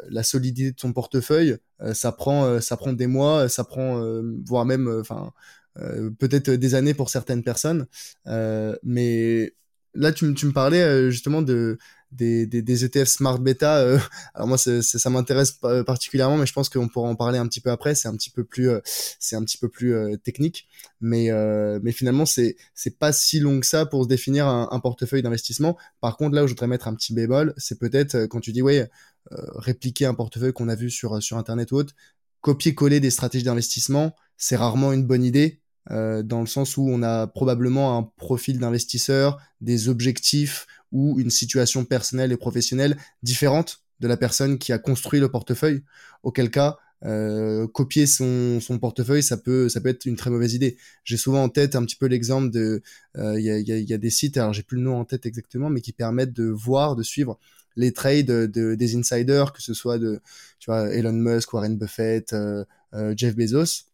la 0.09 0.23
solidité 0.25 0.73
de 0.73 0.81
son 0.81 0.93
portefeuille, 0.93 1.57
ça 1.93 2.13
prend 2.13 2.61
ça 2.61 2.77
prend 2.77 2.93
des 2.93 3.07
mois, 3.07 3.49
ça 3.49 3.65
prend 3.65 4.03
voire 4.45 4.65
même 4.65 4.89
enfin 5.01 5.33
peut-être 6.19 6.51
des 6.51 6.75
années 6.75 6.95
pour 6.95 7.11
certaines 7.11 7.43
personnes. 7.43 7.87
Euh, 8.27 8.77
mais 8.83 9.55
là, 9.95 10.13
tu, 10.13 10.33
tu 10.35 10.47
me 10.47 10.53
parlais 10.53 10.83
euh, 10.83 11.11
justement 11.11 11.43
de, 11.43 11.79
des, 12.11 12.47
des, 12.47 12.63
des, 12.63 12.85
ETF 12.85 13.09
Smart 13.09 13.39
Beta. 13.39 13.99
alors 14.35 14.49
moi, 14.49 14.59
ça 14.59 15.11
m'intéresse 15.11 15.53
particulièrement, 15.87 16.37
mais 16.37 16.47
je 16.47 16.53
pense 16.53 16.69
qu'on 16.69 16.89
pourra 16.89 17.09
en 17.09 17.17
parler 17.17 17.39
un 17.39 17.47
petit 17.47 17.61
peu 17.61 17.71
après. 17.71 17.95
C'est 17.95 18.09
un 18.09 18.17
petit 18.17 18.31
peu 18.31 18.45
plus, 18.45 18.71
c'est 18.85 19.37
un 19.37 19.45
petit 19.45 19.59
peu 19.59 19.69
plus 19.69 19.95
technique, 20.23 20.69
mais 21.01 21.31
mais 21.83 21.93
finalement, 21.93 22.27
c'est 22.27 22.57
c'est 22.75 22.99
pas 22.99 23.13
si 23.13 23.41
long 23.41 23.61
que 23.61 23.67
ça 23.67 23.87
pour 23.87 24.05
se 24.05 24.09
définir 24.09 24.47
un, 24.47 24.69
un 24.71 24.81
portefeuille 24.81 25.23
d'investissement. 25.23 25.77
Par 26.01 26.17
contre, 26.17 26.35
là 26.35 26.45
où 26.45 26.47
je 26.47 26.53
voudrais 26.53 26.69
mettre 26.69 26.89
un 26.89 26.95
petit 26.95 27.13
bémol, 27.15 27.55
c'est 27.57 27.79
peut-être 27.79 28.27
quand 28.27 28.41
tu 28.41 28.53
dis 28.53 28.63
ouais, 28.63 28.89
répliquer 29.31 30.07
un 30.07 30.15
portefeuille 30.15 30.53
qu'on 30.53 30.69
a 30.69 30.75
vu 30.75 30.91
sur 30.91 31.23
sur 31.23 31.37
internet 31.37 31.73
ou 31.73 31.77
autre, 31.77 31.95
copier-coller 32.41 33.01
des 33.01 33.11
stratégies 33.11 33.45
d'investissement, 33.45 34.15
c'est 34.37 34.57
rarement 34.57 34.93
une 34.93 35.05
bonne 35.05 35.25
idée 35.25 35.61
euh, 35.91 36.23
dans 36.23 36.41
le 36.41 36.47
sens 36.47 36.77
où 36.77 36.87
on 36.89 37.03
a 37.03 37.27
probablement 37.27 37.97
un 37.97 38.03
profil 38.03 38.59
d'investisseur, 38.59 39.39
des 39.61 39.89
objectifs 39.89 40.67
ou 40.93 41.19
une 41.19 41.31
situation 41.31 41.85
personnelle 41.85 42.33
et 42.33 42.37
professionnelle 42.37 42.97
différente 43.23 43.83
de 44.01 44.09
la 44.09 44.17
personne 44.17 44.59
qui 44.59 44.73
a 44.73 44.79
construit 44.79 45.21
le 45.21 45.31
portefeuille. 45.31 45.83
Auquel 46.23 46.51
cas, 46.51 46.79
euh, 47.05 47.67
copier 47.69 48.07
son, 48.07 48.61
portefeuille, 48.81 49.23
ça 49.23 49.37
peut, 49.37 49.69
ça 49.69 49.81
peut 49.81 49.89
être 49.89 50.05
une 50.05 50.17
très 50.17 50.31
mauvaise 50.31 50.55
idée. 50.55 50.77
J'ai 51.05 51.17
souvent 51.17 51.43
en 51.43 51.49
tête 51.49 51.75
un 51.75 51.85
petit 51.85 51.97
peu 51.97 52.07
l'exemple 52.07 52.51
de, 52.51 52.83
euh, 53.17 53.41
il 53.41 53.45
y, 53.45 53.93
a, 53.93 53.99
des 53.99 54.11
sites, 54.11 54.37
alors 54.37 54.53
j'ai 54.53 54.63
plus 54.63 54.77
le 54.77 54.83
nom 54.83 54.99
en 54.99 55.05
tête 55.05 55.25
exactement, 55.25 55.71
mais 55.71 55.81
qui 55.81 55.93
permettent 55.93 56.35
de 56.35 56.45
voir, 56.45 56.97
de 56.97 57.03
suivre 57.03 57.39
les 57.77 57.93
trades 57.93 58.27
de, 58.27 58.75
des 58.75 58.97
insiders, 58.97 59.53
que 59.53 59.63
ce 59.63 59.73
soit 59.73 59.99
de, 59.99 60.21
tu 60.59 60.71
vois, 60.71 60.93
Elon 60.93 61.13
Musk, 61.13 61.53
Warren 61.53 61.79
Buffett, 61.79 62.35
Jeff 63.15 63.37
Bezos 63.37 63.88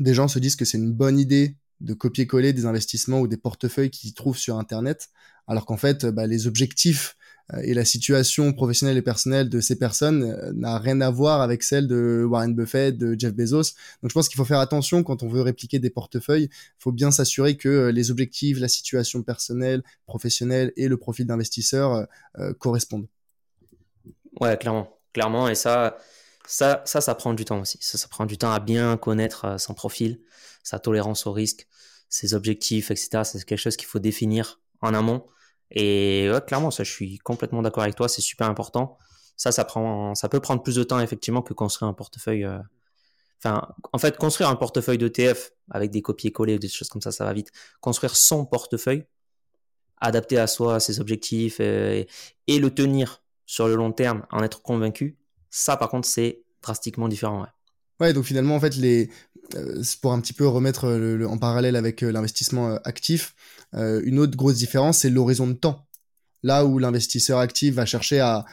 des 0.00 0.14
gens 0.14 0.28
se 0.28 0.38
disent 0.38 0.56
que 0.56 0.64
c'est 0.64 0.78
une 0.78 0.92
bonne 0.92 1.18
idée 1.18 1.56
de 1.80 1.94
copier-coller 1.94 2.52
des 2.52 2.66
investissements 2.66 3.20
ou 3.20 3.28
des 3.28 3.36
portefeuilles 3.36 3.90
qu'ils 3.90 4.14
trouvent 4.14 4.36
sur 4.36 4.58
Internet, 4.58 5.08
alors 5.46 5.66
qu'en 5.66 5.76
fait, 5.76 6.06
bah, 6.06 6.26
les 6.26 6.46
objectifs 6.46 7.16
euh, 7.54 7.60
et 7.62 7.74
la 7.74 7.84
situation 7.84 8.52
professionnelle 8.52 8.96
et 8.96 9.02
personnelle 9.02 9.48
de 9.48 9.60
ces 9.60 9.78
personnes 9.78 10.22
euh, 10.24 10.52
n'a 10.54 10.78
rien 10.78 11.00
à 11.00 11.10
voir 11.10 11.40
avec 11.40 11.62
celle 11.62 11.86
de 11.86 12.24
Warren 12.28 12.54
Buffett, 12.54 12.96
de 12.96 13.18
Jeff 13.18 13.34
Bezos. 13.34 13.74
Donc 14.02 14.10
je 14.10 14.14
pense 14.14 14.28
qu'il 14.28 14.36
faut 14.36 14.44
faire 14.44 14.58
attention 14.58 15.02
quand 15.02 15.22
on 15.22 15.28
veut 15.28 15.42
répliquer 15.42 15.78
des 15.78 15.90
portefeuilles. 15.90 16.50
Il 16.50 16.82
faut 16.82 16.92
bien 16.92 17.10
s'assurer 17.10 17.56
que 17.56 17.68
euh, 17.68 17.92
les 17.92 18.10
objectifs, 18.10 18.58
la 18.60 18.68
situation 18.68 19.22
personnelle, 19.22 19.82
professionnelle 20.06 20.72
et 20.76 20.88
le 20.88 20.96
profil 20.96 21.26
d'investisseur 21.26 22.06
correspondent. 22.58 23.06
Ouais, 24.40 24.56
clairement, 24.56 24.96
clairement. 25.12 25.48
Et 25.48 25.54
ça, 25.54 25.96
ça, 26.46 26.82
ça, 26.84 27.00
ça 27.00 27.14
prend 27.14 27.34
du 27.34 27.44
temps 27.44 27.60
aussi. 27.60 27.78
Ça, 27.80 27.98
ça 27.98 28.08
prend 28.08 28.26
du 28.26 28.38
temps 28.38 28.52
à 28.52 28.60
bien 28.60 28.96
connaître 28.96 29.44
euh, 29.44 29.58
son 29.58 29.74
profil, 29.74 30.20
sa 30.62 30.78
tolérance 30.78 31.26
au 31.26 31.32
risque, 31.32 31.66
ses 32.08 32.34
objectifs, 32.34 32.90
etc. 32.90 33.22
C'est 33.24 33.44
quelque 33.44 33.58
chose 33.58 33.76
qu'il 33.76 33.86
faut 33.86 33.98
définir 33.98 34.60
en 34.80 34.94
amont. 34.94 35.26
Et 35.70 36.28
clairement, 36.46 36.70
ça, 36.70 36.84
je 36.84 36.90
suis 36.90 37.18
complètement 37.18 37.62
d'accord 37.62 37.84
avec 37.84 37.94
toi. 37.94 38.08
C'est 38.08 38.22
super 38.22 38.48
important. 38.48 38.98
Ça, 39.36 39.52
ça 39.52 39.64
prend, 39.64 40.14
ça 40.14 40.28
peut 40.28 40.40
prendre 40.40 40.62
plus 40.62 40.74
de 40.74 40.82
temps 40.82 41.00
effectivement 41.00 41.42
que 41.42 41.54
construire 41.54 41.88
un 41.88 41.94
portefeuille. 41.94 42.44
Euh, 42.44 42.58
enfin, 43.42 43.68
en 43.92 43.98
fait, 43.98 44.16
construire 44.16 44.50
un 44.50 44.56
portefeuille 44.56 44.98
d'ETF 44.98 45.52
avec 45.70 45.90
des 45.90 46.02
copier-coller 46.02 46.56
ou 46.56 46.58
des 46.58 46.68
choses 46.68 46.88
comme 46.88 47.00
ça, 47.00 47.12
ça 47.12 47.24
va 47.24 47.32
vite. 47.32 47.50
Construire 47.80 48.16
son 48.16 48.44
portefeuille, 48.44 49.06
adapté 49.98 50.38
à 50.38 50.46
soi, 50.46 50.76
à 50.76 50.80
ses 50.80 51.00
objectifs 51.00 51.60
et, 51.60 52.06
le 52.48 52.68
tenir 52.68 53.22
sur 53.46 53.68
le 53.68 53.76
long 53.76 53.92
terme, 53.92 54.26
en 54.30 54.42
être 54.42 54.62
convaincu, 54.62 55.16
ça 55.50 55.76
par 55.76 55.88
contre 55.88 56.08
c'est 56.08 56.42
drastiquement 56.62 57.08
différent. 57.08 57.46
Ouais. 58.00 58.12
donc 58.12 58.24
finalement 58.24 58.56
en 58.56 58.60
fait 58.60 58.76
les 58.76 59.10
pour 60.00 60.12
un 60.12 60.20
petit 60.20 60.32
peu 60.32 60.46
remettre 60.46 60.86
en 61.28 61.36
parallèle 61.36 61.74
avec 61.74 62.02
l'investissement 62.02 62.76
actif, 62.84 63.34
une 63.72 64.20
autre 64.20 64.36
grosse 64.36 64.56
différence 64.56 64.98
c'est 64.98 65.10
l'horizon 65.10 65.48
de 65.48 65.54
temps 65.54 65.86
là 66.42 66.64
où 66.64 66.78
l'investisseur 66.78 67.38
actif 67.38 67.74
va 67.74 67.86
chercher 67.86 68.20
à, 68.20 68.44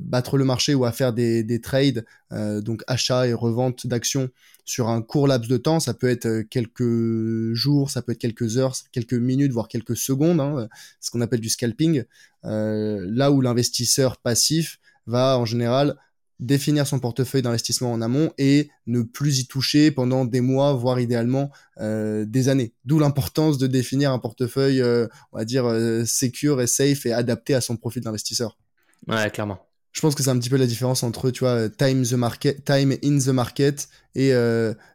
battre 0.00 0.38
le 0.38 0.44
marché 0.44 0.74
ou 0.74 0.84
à 0.84 0.92
faire 0.92 1.12
des, 1.12 1.42
des 1.42 1.60
trades, 1.60 2.04
euh, 2.32 2.60
donc 2.60 2.82
achat 2.86 3.26
et 3.26 3.32
revente 3.32 3.86
d'actions 3.86 4.30
sur 4.64 4.88
un 4.88 5.02
court 5.02 5.26
laps 5.26 5.48
de 5.48 5.56
temps, 5.56 5.80
ça 5.80 5.94
peut 5.94 6.08
être 6.08 6.26
euh, 6.26 6.42
quelques 6.48 7.52
jours, 7.52 7.90
ça 7.90 8.02
peut 8.02 8.12
être 8.12 8.18
quelques 8.18 8.58
heures, 8.58 8.76
quelques 8.92 9.14
minutes, 9.14 9.52
voire 9.52 9.66
quelques 9.66 9.96
secondes, 9.96 10.40
hein, 10.40 10.68
ce 11.00 11.10
qu'on 11.10 11.20
appelle 11.20 11.40
du 11.40 11.48
scalping. 11.48 12.04
Euh, 12.44 13.04
là 13.08 13.32
où 13.32 13.40
l'investisseur 13.40 14.18
passif 14.18 14.78
va 15.06 15.38
en 15.38 15.44
général 15.44 15.96
définir 16.42 16.86
son 16.86 16.98
portefeuille 16.98 17.42
d'investissement 17.42 17.92
en 17.92 18.02
amont 18.02 18.32
et 18.36 18.70
ne 18.86 19.02
plus 19.02 19.38
y 19.38 19.46
toucher 19.46 19.90
pendant 19.90 20.24
des 20.24 20.40
mois, 20.40 20.72
voire 20.72 20.98
idéalement 20.98 21.50
euh, 21.80 22.24
des 22.26 22.48
années. 22.48 22.74
D'où 22.84 22.98
l'importance 22.98 23.58
de 23.58 23.66
définir 23.68 24.10
un 24.10 24.18
portefeuille, 24.18 24.82
euh, 24.82 25.06
on 25.30 25.38
va 25.38 25.44
dire, 25.44 25.66
euh, 25.66 26.04
secure 26.04 26.60
et 26.60 26.66
safe 26.66 27.06
et 27.06 27.12
adapté 27.12 27.54
à 27.54 27.60
son 27.60 27.76
profil 27.76 28.02
d'investisseur. 28.02 28.58
Ouais, 29.06 29.30
clairement. 29.30 29.60
Je 29.92 30.00
pense 30.00 30.14
que 30.14 30.22
c'est 30.22 30.30
un 30.30 30.38
petit 30.38 30.50
peu 30.50 30.56
la 30.56 30.66
différence 30.66 31.02
entre, 31.02 31.30
tu 31.30 31.40
vois, 31.40 31.68
time, 31.68 32.02
the 32.02 32.14
market, 32.14 32.64
time 32.64 32.96
in 33.04 33.18
the 33.18 33.28
market 33.28 33.88
et 34.14 34.32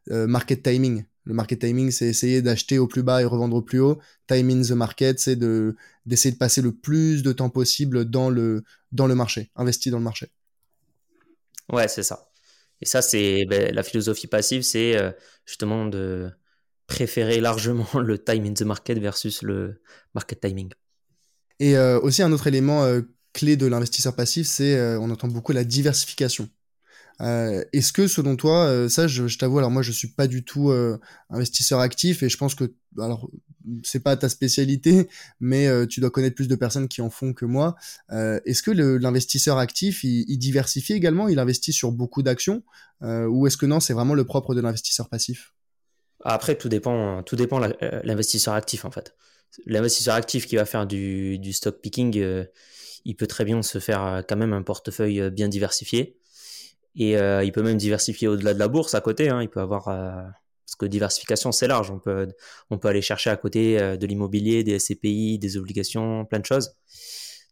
market 0.09 0.63
timing. 0.63 1.05
Le 1.27 1.33
market 1.33 1.59
timing, 1.59 1.91
c'est 1.91 2.07
essayer 2.07 2.41
d'acheter 2.41 2.79
au 2.79 2.87
plus 2.87 3.03
bas 3.03 3.21
et 3.21 3.25
revendre 3.25 3.57
au 3.57 3.61
plus 3.61 3.81
haut. 3.81 3.99
Time 4.27 4.49
in 4.49 4.61
the 4.61 4.71
market, 4.71 5.19
c'est 5.19 5.35
de 5.35 5.75
d'essayer 6.05 6.31
de 6.31 6.37
passer 6.37 6.61
le 6.61 6.71
plus 6.71 7.21
de 7.21 7.33
temps 7.33 7.49
possible 7.49 8.05
dans 8.05 8.29
le 8.29 8.63
dans 8.93 9.07
le 9.07 9.15
marché, 9.15 9.51
investi 9.57 9.91
dans 9.91 9.97
le 9.97 10.05
marché. 10.05 10.29
Ouais, 11.69 11.89
c'est 11.89 12.03
ça. 12.03 12.29
Et 12.79 12.85
ça, 12.85 13.01
c'est 13.01 13.45
ben, 13.45 13.73
la 13.75 13.83
philosophie 13.83 14.27
passive, 14.27 14.61
c'est 14.61 14.95
euh, 14.95 15.11
justement 15.45 15.85
de 15.85 16.31
préférer 16.87 17.41
largement 17.41 17.89
le 17.99 18.17
time 18.23 18.45
in 18.45 18.53
the 18.53 18.61
market 18.61 18.97
versus 18.97 19.41
le 19.41 19.81
market 20.15 20.39
timing. 20.39 20.69
Et 21.59 21.75
euh, 21.75 21.99
aussi 21.99 22.21
un 22.23 22.31
autre 22.31 22.47
élément 22.47 22.85
euh, 22.85 23.01
clé 23.33 23.57
de 23.57 23.65
l'investisseur 23.65 24.15
passif, 24.15 24.47
c'est 24.47 24.79
on 24.95 25.09
entend 25.09 25.27
beaucoup 25.27 25.51
la 25.51 25.65
diversification. 25.65 26.47
Euh, 27.21 27.63
Est-ce 27.73 27.93
que 27.93 28.07
selon 28.07 28.35
toi, 28.35 28.65
euh, 28.65 28.89
ça, 28.89 29.07
je, 29.07 29.37
t'avoue, 29.37 29.57
alors 29.57 29.71
moi, 29.71 29.81
je 29.81 29.91
suis 29.91 30.09
pas 30.09 30.27
du 30.27 30.43
tout 30.43 30.69
euh, 30.69 30.99
investisseur 31.29 31.79
actif 31.79 32.23
et 32.23 32.29
je 32.29 32.37
pense 32.37 32.55
que, 32.55 32.73
alors, 32.99 33.29
c'est 33.83 33.99
pas 33.99 34.15
ta 34.15 34.29
spécialité, 34.29 35.09
mais 35.41 35.67
tu 35.87 35.99
dois 35.99 36.09
connaître 36.09 36.35
plus 36.35 36.47
de 36.47 36.55
personnes 36.55 36.87
qui 36.87 37.01
en 37.01 37.09
font 37.09 37.33
que 37.33 37.43
moi. 37.43 37.75
est-ce 38.09 38.63
que 38.63 38.71
l'investisseur 38.71 39.57
actif, 39.57 40.05
il, 40.05 40.37
diversifie 40.37 40.93
également, 40.93 41.27
il 41.27 41.37
investit 41.37 41.73
sur 41.73 41.91
beaucoup 41.91 42.23
d'actions, 42.23 42.63
ou 43.01 43.45
est-ce 43.45 43.57
que 43.57 43.65
non, 43.65 43.81
c'est 43.81 43.91
vraiment 43.91 44.13
le 44.13 44.23
propre 44.23 44.55
de 44.55 44.61
l'investisseur 44.61 45.09
passif? 45.09 45.53
Après, 46.23 46.55
tout 46.55 46.69
dépend, 46.69 47.23
tout 47.23 47.35
dépend 47.35 47.59
l'investisseur 47.59 48.53
actif 48.53 48.85
en 48.85 48.91
fait. 48.91 49.13
L'investisseur 49.65 50.15
actif 50.15 50.47
qui 50.47 50.55
va 50.55 50.63
faire 50.63 50.87
du 50.87 51.51
stock 51.51 51.81
picking, 51.81 52.23
il 53.03 53.15
peut 53.17 53.27
très 53.27 53.43
bien 53.43 53.61
se 53.63 53.79
faire 53.79 54.23
quand 54.29 54.37
même 54.37 54.53
un 54.53 54.63
portefeuille 54.63 55.29
bien 55.29 55.49
diversifié 55.49 56.17
et 56.97 57.15
euh, 57.17 57.43
il 57.43 57.51
peut 57.51 57.61
même 57.61 57.77
diversifier 57.77 58.27
au-delà 58.27 58.53
de 58.53 58.59
la 58.59 58.67
bourse 58.67 58.95
à 58.95 59.01
côté. 59.01 59.29
Hein. 59.29 59.41
Il 59.41 59.49
peut 59.49 59.61
avoir 59.61 59.87
euh, 59.87 60.09
parce 60.65 60.75
que 60.77 60.85
diversification 60.87 61.51
c'est 61.51 61.67
large. 61.67 61.91
On 61.91 61.99
peut 61.99 62.27
on 62.71 62.79
peut 62.79 62.87
aller 62.87 63.03
chercher 63.03 63.29
à 63.29 63.37
côté 63.37 63.79
euh, 63.79 63.97
de 63.97 64.07
l'immobilier, 64.07 64.63
des 64.63 64.79
SCPI, 64.79 65.37
des 65.37 65.57
obligations, 65.57 66.25
plein 66.25 66.39
de 66.39 66.45
choses. 66.45 66.73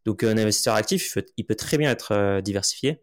Donc 0.05 0.23
un 0.23 0.37
investisseur 0.37 0.75
actif, 0.75 1.17
il 1.37 1.45
peut, 1.45 1.55
très 1.55 1.77
bien 1.77 1.89
être 1.91 2.41
diversifié. 2.41 3.01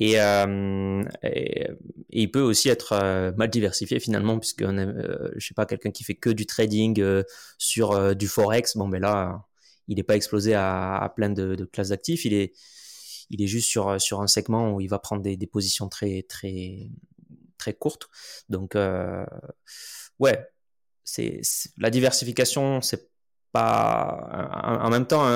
Et, 0.00 0.14
et, 0.14 1.68
il 2.10 2.30
peut 2.32 2.40
aussi 2.40 2.68
être 2.68 3.32
mal 3.36 3.48
diversifié 3.50 4.00
finalement, 4.00 4.36
puisque 4.40 4.62
euh, 4.62 5.30
je 5.36 5.46
sais 5.46 5.54
pas 5.54 5.64
quelqu'un 5.64 5.92
qui 5.92 6.02
fait 6.02 6.16
que 6.16 6.30
du 6.30 6.44
trading 6.44 7.00
sur 7.56 8.16
du 8.16 8.26
forex, 8.26 8.76
bon 8.76 8.88
ben 8.88 9.00
là, 9.00 9.46
il 9.86 9.96
n'est 9.96 10.02
pas 10.02 10.16
explosé 10.16 10.54
à, 10.54 10.96
à 10.96 11.08
plein 11.08 11.30
de, 11.30 11.54
de 11.54 11.64
classes 11.64 11.90
d'actifs. 11.90 12.24
Il 12.24 12.34
est 12.34 12.52
il 13.32 13.42
est 13.42 13.46
juste 13.48 13.68
sur, 13.68 13.88
euh, 13.88 13.98
sur 13.98 14.20
un 14.20 14.28
segment 14.28 14.72
où 14.72 14.80
il 14.80 14.88
va 14.88 14.98
prendre 15.00 15.22
des, 15.22 15.36
des 15.36 15.46
positions 15.46 15.88
très, 15.88 16.22
très, 16.28 16.90
très 17.58 17.74
courtes. 17.74 18.08
Donc, 18.48 18.76
euh, 18.76 19.24
ouais, 20.20 20.46
c'est 21.02 21.40
la 21.78 21.90
diversification, 21.90 22.80
c'est 22.80 23.10
pas 23.52 24.80
en 24.82 24.88
même 24.88 25.06
temps, 25.06 25.26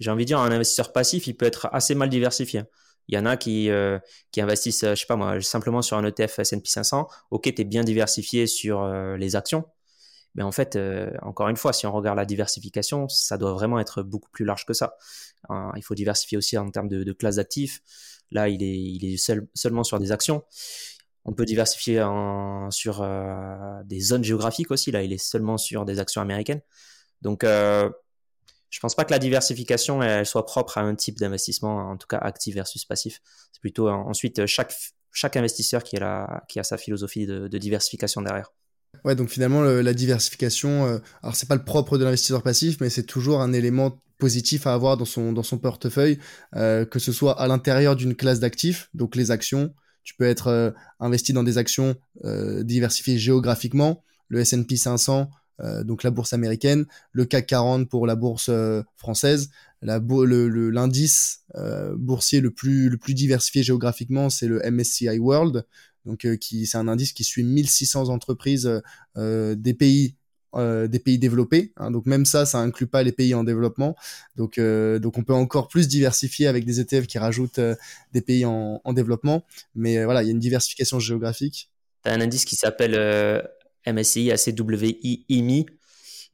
j'ai 0.00 0.10
envie 0.10 0.24
de 0.24 0.26
dire, 0.26 0.38
un 0.38 0.52
investisseur 0.52 0.92
passif, 0.92 1.26
il 1.26 1.34
peut 1.34 1.46
être 1.46 1.68
assez 1.72 1.94
mal 1.94 2.10
diversifié. 2.10 2.64
Il 3.08 3.14
y 3.14 3.18
en 3.18 3.24
a 3.24 3.38
qui, 3.38 3.70
euh, 3.70 3.98
qui 4.32 4.42
investissent, 4.42 4.84
je 4.84 4.94
sais 4.94 5.06
pas 5.06 5.16
moi, 5.16 5.40
simplement 5.40 5.80
sur 5.80 5.96
un 5.96 6.04
ETF 6.04 6.40
S&P 6.40 6.68
500. 6.68 7.08
Ok, 7.30 7.44
tu 7.44 7.62
es 7.62 7.64
bien 7.64 7.84
diversifié 7.84 8.46
sur 8.46 8.86
les 9.16 9.34
actions, 9.34 9.64
mais 10.34 10.42
en 10.42 10.52
fait, 10.52 10.76
euh, 10.76 11.10
encore 11.22 11.48
une 11.48 11.56
fois, 11.56 11.72
si 11.72 11.86
on 11.86 11.92
regarde 11.92 12.16
la 12.16 12.24
diversification, 12.24 13.08
ça 13.08 13.36
doit 13.36 13.52
vraiment 13.52 13.78
être 13.78 14.02
beaucoup 14.02 14.30
plus 14.30 14.44
large 14.44 14.64
que 14.64 14.72
ça. 14.72 14.96
Hein, 15.48 15.72
il 15.76 15.82
faut 15.82 15.94
diversifier 15.94 16.38
aussi 16.38 16.56
en 16.56 16.70
termes 16.70 16.88
de, 16.88 17.04
de 17.04 17.12
classe 17.12 17.36
d'actifs. 17.36 17.82
Là, 18.30 18.48
il 18.48 18.62
est, 18.62 19.16
seulement 19.54 19.84
sur 19.84 19.98
des 19.98 20.10
actions. 20.10 20.42
On 21.24 21.34
peut 21.34 21.44
diversifier 21.44 22.04
sur 22.70 23.02
euh, 23.02 23.82
des 23.84 24.00
zones 24.00 24.24
géographiques 24.24 24.70
aussi. 24.70 24.90
Là, 24.90 25.02
il 25.02 25.12
est 25.12 25.22
seulement 25.22 25.58
sur 25.58 25.84
des 25.84 25.98
actions 26.00 26.22
américaines. 26.22 26.62
Donc, 27.20 27.44
euh, 27.44 27.90
je 28.70 28.80
pense 28.80 28.94
pas 28.94 29.04
que 29.04 29.12
la 29.12 29.18
diversification 29.18 30.02
elle, 30.02 30.24
soit 30.24 30.46
propre 30.46 30.78
à 30.78 30.80
un 30.80 30.94
type 30.94 31.18
d'investissement, 31.18 31.90
en 31.90 31.96
tout 31.98 32.06
cas 32.06 32.18
actif 32.18 32.54
versus 32.54 32.86
passif. 32.86 33.20
C'est 33.52 33.60
plutôt 33.60 33.90
ensuite 33.90 34.46
chaque, 34.46 34.74
investisseur 35.36 35.84
qui, 35.84 35.98
a 35.98 36.42
sa 36.62 36.78
philosophie 36.78 37.26
de 37.26 37.58
diversification 37.58 38.22
derrière. 38.22 38.50
Ouais, 39.04 39.14
donc 39.14 39.28
finalement, 39.28 39.62
la 39.62 39.94
diversification, 39.94 40.86
euh, 40.86 40.98
alors 41.22 41.34
c'est 41.34 41.48
pas 41.48 41.56
le 41.56 41.64
propre 41.64 41.98
de 41.98 42.04
l'investisseur 42.04 42.42
passif, 42.42 42.78
mais 42.80 42.90
c'est 42.90 43.02
toujours 43.02 43.40
un 43.40 43.52
élément 43.52 43.98
positif 44.22 44.68
à 44.68 44.74
avoir 44.74 44.96
dans 44.96 45.04
son, 45.04 45.58
portefeuille, 45.58 46.16
euh, 46.54 46.84
que 46.84 47.00
ce 47.00 47.10
soit 47.10 47.40
à 47.40 47.48
l'intérieur 47.48 47.96
d'une 47.96 48.14
classe 48.14 48.38
d'actifs, 48.38 48.88
donc 48.94 49.16
les 49.16 49.32
actions. 49.32 49.74
Tu 50.04 50.14
peux 50.14 50.26
être 50.26 50.46
euh, 50.46 50.70
investi 51.00 51.32
dans 51.32 51.42
des 51.42 51.58
actions 51.58 51.96
diversifiées 52.62 53.18
géographiquement, 53.18 54.04
le 54.28 54.38
S&P 54.38 54.76
500, 54.76 55.28
euh, 55.60 55.82
donc 55.82 56.04
la 56.04 56.12
bourse 56.12 56.34
américaine, 56.34 56.86
le 57.10 57.24
CAC 57.24 57.46
40 57.48 57.88
pour 57.88 58.06
la 58.06 58.14
bourse 58.14 58.48
française, 58.94 59.50
l'indice 59.82 61.40
boursier 61.96 62.40
le 62.40 62.52
plus, 62.52 62.90
le 62.90 62.98
plus 62.98 63.14
diversifié 63.14 63.64
géographiquement, 63.64 64.30
c'est 64.30 64.46
le 64.46 64.62
MSCI 64.70 65.18
World, 65.18 65.66
donc 66.04 66.24
euh, 66.24 66.36
qui 66.36 66.66
c'est 66.66 66.78
un 66.78 66.88
indice 66.88 67.12
qui 67.12 67.24
suit 67.24 67.44
1600 67.44 68.08
entreprises 68.08 68.66
euh, 68.66 68.80
euh, 69.16 69.54
des 69.54 69.74
pays 69.74 70.16
des 70.54 70.98
pays 70.98 71.18
développés. 71.18 71.72
Hein, 71.78 71.90
donc 71.90 72.04
même 72.04 72.26
ça, 72.26 72.44
ça 72.44 72.58
inclut 72.58 72.86
pas 72.86 73.02
les 73.02 73.12
pays 73.12 73.34
en 73.34 73.42
développement. 73.42 73.96
Donc 74.36 74.60
donc 74.60 75.16
on 75.16 75.22
peut 75.24 75.32
encore 75.32 75.68
plus 75.68 75.88
diversifier 75.88 76.46
avec 76.46 76.66
des 76.66 76.78
ETF 76.78 77.06
qui 77.06 77.16
rajoutent 77.16 77.58
des 78.12 78.20
pays 78.20 78.44
en, 78.44 78.78
en, 78.84 78.92
développement. 78.92 79.46
Mais 79.74 80.04
voilà, 80.04 80.22
il 80.22 80.26
y 80.26 80.28
a 80.28 80.32
une 80.32 80.38
diversification 80.38 81.00
géographique. 81.00 81.70
Tu 82.04 82.10
as 82.10 82.12
un 82.12 82.20
indice 82.20 82.44
qui 82.44 82.56
s'appelle 82.56 82.92
MSCI 83.86 84.30
ACWI 84.30 85.24
IMI. 85.30 85.64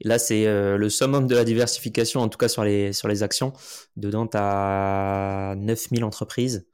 Là, 0.00 0.18
c'est 0.18 0.46
le 0.46 0.88
summum 0.90 1.28
de 1.28 1.36
la 1.36 1.44
diversification, 1.44 2.20
en 2.20 2.28
tout 2.28 2.38
cas 2.38 2.48
sur 2.48 2.64
les, 2.64 2.92
sur 2.92 3.06
les 3.06 3.22
actions. 3.22 3.52
Dedans, 3.94 4.26
tu 4.26 4.36
as 4.36 5.54
9000 5.58 6.02
entreprises 6.02 6.66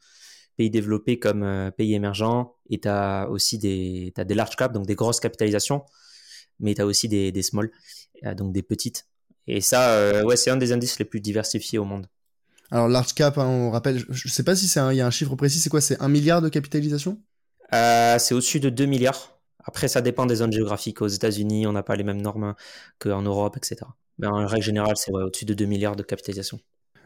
pays 0.57 0.71
développés 0.71 1.19
comme 1.19 1.43
euh, 1.43 1.71
pays 1.71 1.95
émergents, 1.95 2.57
et 2.71 2.81
tu 2.81 2.89
as 2.89 3.29
aussi 3.31 3.59
des, 3.59 4.13
as 4.17 4.25
des 4.25 4.35
large 4.35 4.57
caps, 4.57 4.73
donc 4.73 4.87
des 4.87 4.95
grosses 4.95 5.21
capitalisations, 5.21 5.85
mais 6.61 6.75
tu 6.75 6.83
as 6.83 6.87
aussi 6.87 7.09
des, 7.09 7.33
des 7.33 7.43
small, 7.43 7.71
euh, 8.25 8.35
donc 8.35 8.53
des 8.53 8.63
petites. 8.63 9.07
Et 9.47 9.61
ça, 9.61 9.91
euh, 9.95 10.25
ouais, 10.25 10.37
c'est 10.37 10.51
un 10.51 10.57
des 10.57 10.73
indices 10.73 10.99
les 10.99 11.05
plus 11.05 11.21
diversifiés 11.21 11.79
au 11.79 11.85
monde. 11.85 12.07
Alors 12.71 12.89
large 12.89 13.15
cap, 13.15 13.37
hein, 13.39 13.47
on 13.47 13.71
rappelle, 13.71 14.05
je 14.09 14.29
sais 14.29 14.43
pas 14.43 14.57
si 14.57 14.69
c'est 14.69 14.81
il 14.93 14.97
y 14.97 15.01
a 15.01 15.07
un 15.07 15.11
chiffre 15.11 15.37
précis, 15.37 15.59
c'est 15.59 15.71
quoi 15.71 15.81
C'est 15.81 16.01
un 16.01 16.09
milliard 16.09 16.41
de 16.41 16.49
capitalisation? 16.49 17.21
C'est 17.73 18.35
au-dessus 18.35 18.61
de 18.61 18.71
2 18.71 18.87
milliards. 18.87 19.41
Après, 19.65 19.89
ça 19.89 20.01
dépend 20.01 20.27
des 20.27 20.37
zones 20.37 20.53
géographiques. 20.53 21.03
Aux 21.03 21.09
États-Unis, 21.09 21.67
on 21.67 21.73
n'a 21.73 21.83
pas 21.83 21.97
les 21.97 22.05
mêmes 22.05 22.23
normes 22.23 22.55
qu'en 23.01 23.23
Europe, 23.23 23.57
etc. 23.57 23.81
Mais 24.19 24.29
en 24.29 24.47
règle 24.47 24.63
générale, 24.65 24.97
c'est 24.97 25.11
au-dessus 25.11 25.45
de 25.45 25.55
2 25.55 25.65
milliards 25.65 25.97
de 25.97 26.05
capitalisation. 26.05 26.61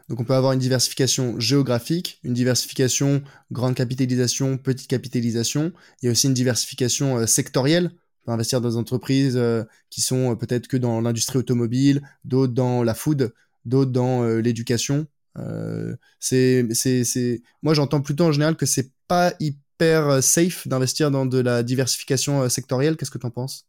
Donc 0.09 0.19
on 0.19 0.23
peut 0.23 0.33
avoir 0.33 0.53
une 0.53 0.59
diversification 0.59 1.39
géographique, 1.39 2.19
une 2.23 2.33
diversification 2.33 3.21
grande 3.51 3.75
capitalisation, 3.75 4.57
petite 4.57 4.87
capitalisation. 4.87 5.71
Il 6.01 6.07
y 6.07 6.09
a 6.09 6.11
aussi 6.11 6.27
une 6.27 6.33
diversification 6.33 7.19
euh, 7.19 7.25
sectorielle. 7.27 7.91
On 8.23 8.25
peut 8.25 8.31
investir 8.31 8.59
dans 8.59 8.69
des 8.69 8.75
entreprises 8.75 9.37
euh, 9.37 9.63
qui 9.91 10.01
sont 10.01 10.31
euh, 10.31 10.35
peut-être 10.35 10.67
que 10.67 10.77
dans 10.77 10.99
l'industrie 10.99 11.37
automobile, 11.37 12.01
d'autres 12.25 12.53
dans 12.53 12.83
la 12.83 12.95
food, 12.95 13.33
d'autres 13.65 13.91
dans 13.91 14.23
l'éducation. 14.25 15.05
c'est, 16.19 16.65
c'est, 16.71 17.03
c'est... 17.03 17.41
Moi 17.61 17.75
j'entends 17.75 18.01
plutôt 18.01 18.25
en 18.25 18.31
général 18.31 18.55
que 18.55 18.65
c'est 18.65 18.91
pas 19.07 19.33
hyper 19.39 20.23
safe 20.23 20.67
d'investir 20.67 21.11
dans 21.11 21.27
de 21.27 21.39
la 21.39 21.61
diversification 21.61 22.49
sectorielle. 22.49 22.97
Qu'est-ce 22.97 23.11
que 23.11 23.19
tu 23.19 23.27
en 23.27 23.31
penses? 23.31 23.67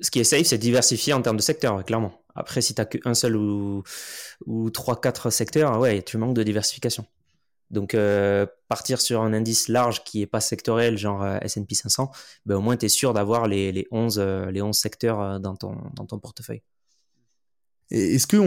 Ce 0.00 0.10
qui 0.10 0.18
est 0.18 0.24
safe, 0.24 0.46
c'est 0.46 0.58
diversifier 0.58 1.12
en 1.12 1.22
termes 1.22 1.36
de 1.36 1.42
secteur, 1.42 1.84
clairement. 1.84 2.21
Après, 2.34 2.62
si 2.62 2.74
tu 2.74 2.80
n'as 2.80 2.86
qu'un 2.86 3.14
seul 3.14 3.36
ou, 3.36 3.82
ou 4.46 4.70
3-4 4.70 5.30
secteurs, 5.30 5.78
ouais, 5.78 6.02
tu 6.02 6.16
manques 6.16 6.34
de 6.34 6.42
diversification. 6.42 7.06
Donc, 7.72 7.94
euh, 7.94 8.46
partir 8.68 9.00
sur 9.00 9.22
un 9.22 9.32
indice 9.32 9.68
large 9.68 10.04
qui 10.04 10.20
n'est 10.20 10.26
pas 10.26 10.40
sectoriel, 10.40 10.98
genre 10.98 11.22
euh, 11.22 11.38
S&P 11.40 11.74
500, 11.74 12.10
ben, 12.44 12.56
au 12.56 12.60
moins, 12.60 12.76
tu 12.76 12.86
es 12.86 12.88
sûr 12.90 13.14
d'avoir 13.14 13.48
les, 13.48 13.72
les, 13.72 13.88
11, 13.90 14.18
euh, 14.18 14.50
les 14.50 14.60
11 14.60 14.76
secteurs 14.76 15.40
dans 15.40 15.56
ton, 15.56 15.76
dans 15.96 16.04
ton 16.04 16.18
portefeuille. 16.18 16.62
Est-ce 17.90 18.26
qu'on 18.26 18.40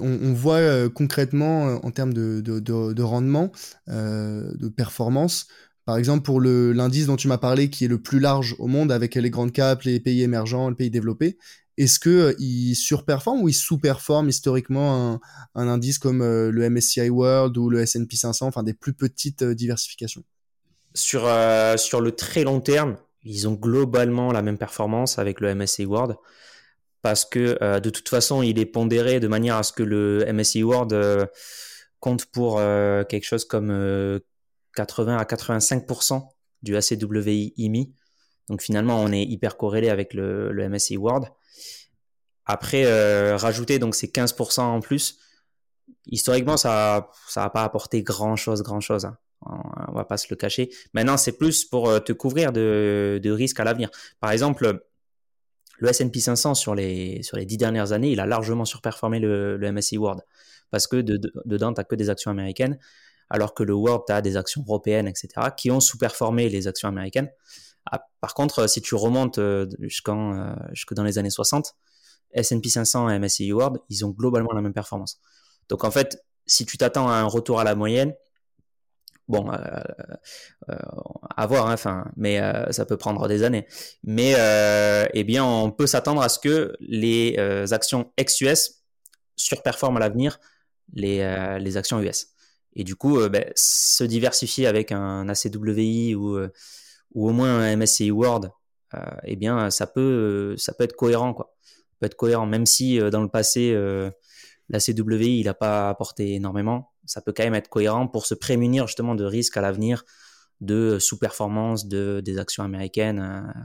on, 0.00 0.32
voit 0.34 0.88
concrètement, 0.90 1.80
en 1.82 1.90
termes 1.90 2.12
de, 2.12 2.42
de, 2.42 2.60
de, 2.60 3.02
rendement, 3.02 3.50
de 3.86 4.68
performance, 4.68 5.46
par 5.86 5.96
exemple 5.96 6.24
pour 6.24 6.42
l'indice 6.42 7.06
dont 7.06 7.16
tu 7.16 7.26
m'as 7.26 7.38
parlé, 7.38 7.70
qui 7.70 7.86
est 7.86 7.88
le 7.88 8.02
plus 8.02 8.20
large 8.20 8.54
au 8.58 8.66
monde 8.66 8.92
avec 8.92 9.14
les 9.14 9.30
grandes 9.30 9.52
caps, 9.52 9.82
les 9.86 9.98
pays 9.98 10.20
émergents, 10.20 10.68
les 10.68 10.76
pays 10.76 10.90
développés, 10.90 11.38
est-ce 11.78 11.98
qu'il 11.98 12.12
euh, 12.12 12.34
ou 12.38 13.48
il 13.48 13.54
sous-performe 13.54 14.28
historiquement 14.28 15.20
un, 15.54 15.68
indice 15.68 15.98
comme 15.98 16.20
euh, 16.20 16.50
le 16.50 16.68
MSCI 16.68 17.08
World 17.08 17.56
ou 17.56 17.70
le 17.70 17.80
S&P 17.80 18.16
500, 18.16 18.46
enfin 18.46 18.62
des 18.62 18.74
plus 18.74 18.92
petites 18.92 19.42
euh, 19.42 19.54
diversifications? 19.54 20.22
Sur, 20.94 21.22
sur 21.78 22.02
le 22.02 22.12
très 22.12 22.44
long 22.44 22.60
terme, 22.60 22.98
ils 23.22 23.48
ont 23.48 23.54
globalement 23.54 24.30
la 24.30 24.42
même 24.42 24.58
performance 24.58 25.18
avec 25.18 25.40
le 25.40 25.54
MSCI 25.54 25.86
World 25.86 26.16
parce 27.00 27.24
que 27.24 27.78
de 27.78 27.88
toute 27.88 28.10
façon, 28.10 28.42
il 28.42 28.58
est 28.58 28.66
pondéré 28.66 29.18
de 29.18 29.26
manière 29.26 29.56
à 29.56 29.62
ce 29.62 29.72
que 29.72 29.82
le 29.82 30.22
MSCI 30.30 30.62
World 30.62 31.30
compte 31.98 32.26
pour 32.26 32.58
quelque 32.58 33.24
chose 33.24 33.46
comme 33.46 34.20
80 34.76 35.16
à 35.16 35.24
85% 35.24 36.28
du 36.60 36.76
ACWI 36.76 37.54
IMI. 37.56 37.94
Donc 38.48 38.62
finalement, 38.62 39.00
on 39.00 39.12
est 39.12 39.22
hyper 39.22 39.56
corrélé 39.56 39.88
avec 39.88 40.14
le, 40.14 40.52
le 40.52 40.68
MSCI 40.68 40.96
World. 40.96 41.26
Après, 42.44 42.84
euh, 42.84 43.36
rajouter 43.36 43.78
donc 43.78 43.94
ces 43.94 44.08
15% 44.08 44.60
en 44.60 44.80
plus, 44.80 45.18
historiquement, 46.06 46.56
ça 46.56 47.10
ça 47.28 47.42
va 47.42 47.50
pas 47.50 47.62
apporté 47.62 48.02
grand 48.02 48.36
chose, 48.36 48.62
grand 48.62 48.80
chose. 48.80 49.04
Hein. 49.04 49.16
On 49.44 49.92
va 49.92 50.04
pas 50.04 50.16
se 50.16 50.26
le 50.30 50.36
cacher. 50.36 50.70
Maintenant, 50.92 51.16
c'est 51.16 51.36
plus 51.36 51.64
pour 51.64 51.88
euh, 51.88 51.98
te 51.98 52.12
couvrir 52.12 52.52
de, 52.52 53.20
risques 53.24 53.58
à 53.60 53.64
l'avenir. 53.64 53.90
Par 54.20 54.30
exemple, 54.30 54.84
le 55.78 55.88
S&P 55.88 56.20
500 56.20 56.54
sur 56.54 56.74
les 56.74 57.22
sur 57.22 57.36
les 57.36 57.44
dix 57.44 57.56
dernières 57.56 57.92
années, 57.92 58.12
il 58.12 58.20
a 58.20 58.26
largement 58.26 58.64
surperformé 58.64 59.18
le, 59.18 59.56
le 59.56 59.72
MSCI 59.72 59.98
World 59.98 60.22
parce 60.72 60.88
que 60.88 60.96
de, 60.96 61.16
de, 61.18 61.32
dedans, 61.44 61.72
tu 61.72 61.80
n'as 61.80 61.84
que 61.84 61.94
des 61.94 62.10
actions 62.10 62.32
américaines, 62.32 62.78
alors 63.30 63.54
que 63.54 63.62
le 63.62 63.74
World, 63.74 64.02
tu 64.06 64.12
as 64.12 64.22
des 64.22 64.36
actions 64.36 64.64
européennes, 64.66 65.06
etc., 65.06 65.28
qui 65.56 65.70
ont 65.70 65.80
sous-performé 65.80 66.48
les 66.48 66.66
actions 66.66 66.88
américaines. 66.88 67.30
Ah, 67.90 68.04
par 68.20 68.34
contre, 68.34 68.68
si 68.68 68.80
tu 68.80 68.94
remontes 68.94 69.38
euh, 69.38 69.66
jusqu'en, 69.80 70.54
jusque 70.72 70.94
dans 70.94 71.04
les 71.04 71.18
années 71.18 71.30
60, 71.30 71.74
S&P 72.32 72.68
500 72.68 73.10
et 73.10 73.18
MSCI 73.18 73.52
World, 73.52 73.78
ils 73.88 74.04
ont 74.04 74.10
globalement 74.10 74.52
la 74.52 74.62
même 74.62 74.72
performance. 74.72 75.20
Donc 75.68 75.84
en 75.84 75.90
fait, 75.90 76.22
si 76.46 76.66
tu 76.66 76.78
t'attends 76.78 77.08
à 77.08 77.14
un 77.14 77.24
retour 77.24 77.60
à 77.60 77.64
la 77.64 77.74
moyenne, 77.74 78.14
bon, 79.28 79.50
euh, 79.50 79.56
euh, 80.70 80.76
à 81.36 81.46
voir, 81.46 81.68
hein, 81.68 82.04
mais 82.16 82.40
euh, 82.40 82.70
ça 82.72 82.84
peut 82.84 82.96
prendre 82.96 83.28
des 83.28 83.42
années. 83.42 83.66
Mais 84.04 84.34
eh 85.12 85.24
bien, 85.24 85.44
on 85.44 85.70
peut 85.70 85.86
s'attendre 85.86 86.22
à 86.22 86.28
ce 86.28 86.38
que 86.38 86.74
les 86.80 87.38
actions 87.72 88.12
ex-US 88.16 88.82
surperforment 89.36 89.96
à 89.96 90.00
l'avenir 90.00 90.38
les, 90.94 91.58
les 91.58 91.76
actions 91.76 92.00
US. 92.00 92.28
Et 92.74 92.84
du 92.84 92.96
coup, 92.96 93.28
ben, 93.28 93.44
se 93.54 94.04
diversifier 94.04 94.66
avec 94.66 94.92
un 94.92 95.28
ACWI 95.28 96.14
ou, 96.14 96.38
ou 97.14 97.28
au 97.28 97.32
moins 97.32 97.60
un 97.60 97.76
MSCI 97.76 98.10
World, 98.10 98.50
eh 99.24 99.36
bien, 99.36 99.70
ça 99.70 99.86
peut, 99.86 100.54
ça 100.58 100.74
peut 100.74 100.84
être 100.84 100.96
cohérent, 100.96 101.32
quoi 101.32 101.54
être 102.06 102.16
cohérent, 102.16 102.46
même 102.46 102.66
si 102.66 103.00
euh, 103.00 103.10
dans 103.10 103.22
le 103.22 103.28
passé, 103.28 103.72
euh, 103.74 104.10
la 104.68 104.78
CWI, 104.78 105.40
il 105.40 105.44
n'a 105.44 105.54
pas 105.54 105.88
apporté 105.88 106.34
énormément. 106.34 106.92
Ça 107.04 107.20
peut 107.20 107.32
quand 107.32 107.44
même 107.44 107.54
être 107.54 107.68
cohérent 107.68 108.06
pour 108.06 108.26
se 108.26 108.34
prémunir 108.34 108.86
justement 108.86 109.14
de 109.14 109.24
risques 109.24 109.56
à 109.56 109.60
l'avenir 109.60 110.04
de 110.60 110.98
sous-performance 111.00 111.88
de, 111.88 112.22
des 112.24 112.38
actions 112.38 112.62
américaines, 112.62 113.18
euh, 113.18 113.60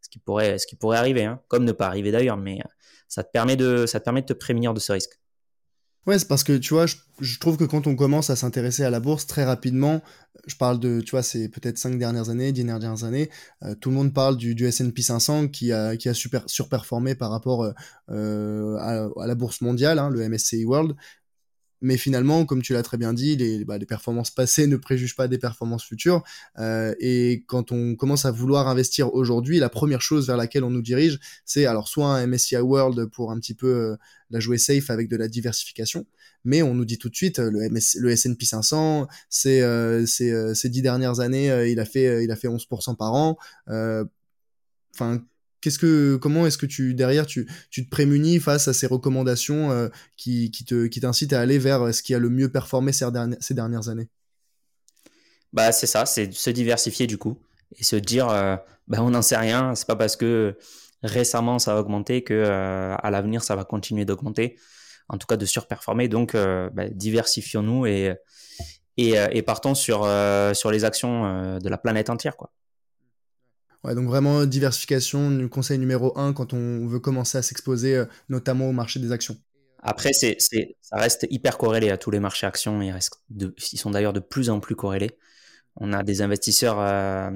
ce, 0.00 0.08
qui 0.08 0.18
pourrait, 0.18 0.58
ce 0.58 0.66
qui 0.66 0.76
pourrait 0.76 0.98
arriver, 0.98 1.24
hein. 1.24 1.42
comme 1.48 1.64
ne 1.64 1.72
pas 1.72 1.86
arriver 1.86 2.10
d'ailleurs, 2.10 2.38
mais 2.38 2.60
ça 3.06 3.22
te, 3.22 3.30
permet 3.30 3.56
de, 3.56 3.84
ça 3.86 4.00
te 4.00 4.04
permet 4.04 4.22
de 4.22 4.26
te 4.26 4.32
prémunir 4.32 4.72
de 4.72 4.80
ce 4.80 4.92
risque. 4.92 5.20
Ouais, 6.08 6.18
c'est 6.18 6.26
parce 6.26 6.42
que 6.42 6.56
tu 6.56 6.72
vois, 6.72 6.86
je, 6.86 7.38
trouve 7.38 7.58
que 7.58 7.64
quand 7.64 7.86
on 7.86 7.94
commence 7.94 8.30
à 8.30 8.36
s'intéresser 8.36 8.82
à 8.82 8.88
la 8.88 8.98
bourse 8.98 9.26
très 9.26 9.44
rapidement, 9.44 10.00
je 10.46 10.56
parle 10.56 10.80
de, 10.80 11.02
tu 11.02 11.10
vois, 11.10 11.22
c'est 11.22 11.50
peut-être 11.50 11.76
cinq 11.76 11.98
dernières 11.98 12.30
années, 12.30 12.50
dix 12.50 12.64
dernières 12.64 13.04
années, 13.04 13.28
euh, 13.62 13.74
tout 13.74 13.90
le 13.90 13.96
monde 13.96 14.14
parle 14.14 14.38
du, 14.38 14.56
S&P 14.66 15.02
500 15.02 15.48
qui 15.48 15.70
a, 15.70 15.98
qui 15.98 16.08
a 16.08 16.14
super, 16.14 16.44
surperformé 16.46 17.14
par 17.14 17.30
rapport 17.30 17.62
euh, 17.62 17.72
euh, 18.08 18.78
à, 18.78 19.26
la 19.26 19.34
bourse 19.34 19.60
mondiale, 19.60 19.98
hein, 19.98 20.08
le 20.08 20.26
MSCI 20.26 20.64
World. 20.64 20.96
Mais 21.80 21.96
finalement, 21.96 22.44
comme 22.44 22.62
tu 22.62 22.72
l'as 22.72 22.82
très 22.82 22.96
bien 22.96 23.12
dit, 23.12 23.36
les, 23.36 23.64
bah, 23.64 23.78
performances 23.78 24.30
passées 24.30 24.66
ne 24.66 24.76
préjugent 24.76 25.16
pas 25.16 25.28
des 25.28 25.38
performances 25.38 25.84
futures. 25.84 26.22
Euh, 26.58 26.94
et 26.98 27.44
quand 27.46 27.72
on 27.72 27.94
commence 27.94 28.24
à 28.24 28.30
vouloir 28.30 28.68
investir 28.68 29.14
aujourd'hui, 29.14 29.58
la 29.58 29.68
première 29.68 30.02
chose 30.02 30.26
vers 30.26 30.36
laquelle 30.36 30.64
on 30.64 30.70
nous 30.70 30.82
dirige, 30.82 31.18
c'est 31.44 31.66
alors 31.66 31.88
soit 31.88 32.08
un 32.08 32.26
MSCI 32.26 32.56
World 32.56 33.06
pour 33.06 33.30
un 33.30 33.38
petit 33.38 33.54
peu 33.54 33.68
euh, 33.68 33.96
la 34.30 34.40
jouer 34.40 34.58
safe 34.58 34.90
avec 34.90 35.08
de 35.08 35.16
la 35.16 35.28
diversification, 35.28 36.06
mais 36.44 36.62
on 36.62 36.74
nous 36.74 36.84
dit 36.84 36.98
tout 36.98 37.08
de 37.08 37.16
suite 37.16 37.38
le, 37.38 38.10
S&P 38.10 38.44
500, 38.44 39.06
c'est 39.28 39.62
euh, 39.62 40.04
ces 40.06 40.68
dix 40.68 40.82
dernières 40.82 41.20
années, 41.20 41.70
il 41.70 41.80
a 41.80 41.84
fait 41.84 42.24
il 42.24 42.30
a 42.30 42.36
fait 42.36 42.48
11% 42.48 42.96
par 42.96 43.14
an. 43.14 43.38
Enfin 44.94 45.22
Qu'est-ce 45.60 45.78
que, 45.78 46.16
comment 46.16 46.46
est-ce 46.46 46.56
que 46.56 46.66
tu 46.66 46.94
derrière 46.94 47.26
tu, 47.26 47.50
tu 47.70 47.84
te 47.84 47.90
prémunis 47.90 48.38
face 48.38 48.68
à 48.68 48.72
ces 48.72 48.86
recommandations 48.86 49.72
euh, 49.72 49.88
qui, 50.16 50.52
qui, 50.52 50.64
qui 50.64 51.00
t'incitent 51.00 51.32
à 51.32 51.40
aller 51.40 51.58
vers 51.58 51.92
ce 51.92 52.02
qui 52.02 52.14
a 52.14 52.20
le 52.20 52.30
mieux 52.30 52.48
performé 52.48 52.92
ces 52.92 53.10
dernières, 53.10 53.38
ces 53.40 53.54
dernières 53.54 53.88
années? 53.88 54.08
Bah 55.52 55.72
c'est 55.72 55.86
ça, 55.86 56.06
c'est 56.06 56.32
se 56.32 56.50
diversifier 56.50 57.06
du 57.06 57.18
coup 57.18 57.38
et 57.76 57.82
se 57.82 57.96
dire 57.96 58.28
euh, 58.28 58.56
bah 58.86 58.98
on 59.00 59.10
n'en 59.10 59.22
sait 59.22 59.36
rien, 59.36 59.74
c'est 59.74 59.86
pas 59.86 59.96
parce 59.96 60.14
que 60.14 60.56
récemment 61.02 61.58
ça 61.58 61.76
a 61.76 61.80
augmenté 61.80 62.22
que 62.22 62.34
euh, 62.34 62.94
à 62.96 63.10
l'avenir 63.10 63.42
ça 63.42 63.56
va 63.56 63.64
continuer 63.64 64.04
d'augmenter, 64.04 64.58
en 65.08 65.18
tout 65.18 65.26
cas 65.26 65.36
de 65.36 65.46
surperformer. 65.46 66.08
Donc 66.08 66.34
bah, 66.34 66.88
diversifions-nous 66.90 67.86
et, 67.86 68.14
et, 68.96 69.14
et 69.32 69.42
partons 69.42 69.74
sur 69.74 70.06
sur 70.54 70.70
les 70.70 70.84
actions 70.84 71.58
de 71.58 71.68
la 71.68 71.78
planète 71.78 72.10
entière 72.10 72.36
quoi. 72.36 72.52
Ouais, 73.84 73.94
donc 73.94 74.06
vraiment 74.06 74.44
diversification, 74.44 75.48
conseil 75.48 75.78
numéro 75.78 76.16
un 76.18 76.32
quand 76.32 76.52
on 76.52 76.86
veut 76.86 76.98
commencer 76.98 77.38
à 77.38 77.42
s'exposer 77.42 77.96
euh, 77.96 78.06
notamment 78.28 78.68
au 78.68 78.72
marché 78.72 78.98
des 78.98 79.12
actions. 79.12 79.36
Après, 79.80 80.12
c'est, 80.12 80.36
ça 80.40 80.96
reste 80.96 81.26
hyper 81.30 81.56
corrélé 81.56 81.90
à 81.90 81.96
tous 81.96 82.10
les 82.10 82.18
marchés 82.18 82.46
actions. 82.46 82.82
Ils, 82.82 83.78
sont 83.78 83.90
d'ailleurs 83.90 84.12
de 84.12 84.20
plus 84.20 84.50
en 84.50 84.58
plus 84.58 84.74
corrélés. 84.74 85.16
On 85.76 85.92
a 85.92 86.02
des 86.02 86.20
investisseurs. 86.20 86.80
Euh, 86.80 87.30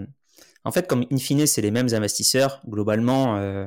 en 0.64 0.72
fait, 0.72 0.88
comme 0.88 1.04
in 1.12 1.18
fine, 1.18 1.46
c'est 1.46 1.62
les 1.62 1.70
mêmes 1.70 1.94
investisseurs. 1.94 2.60
Globalement, 2.68 3.36
euh, 3.36 3.66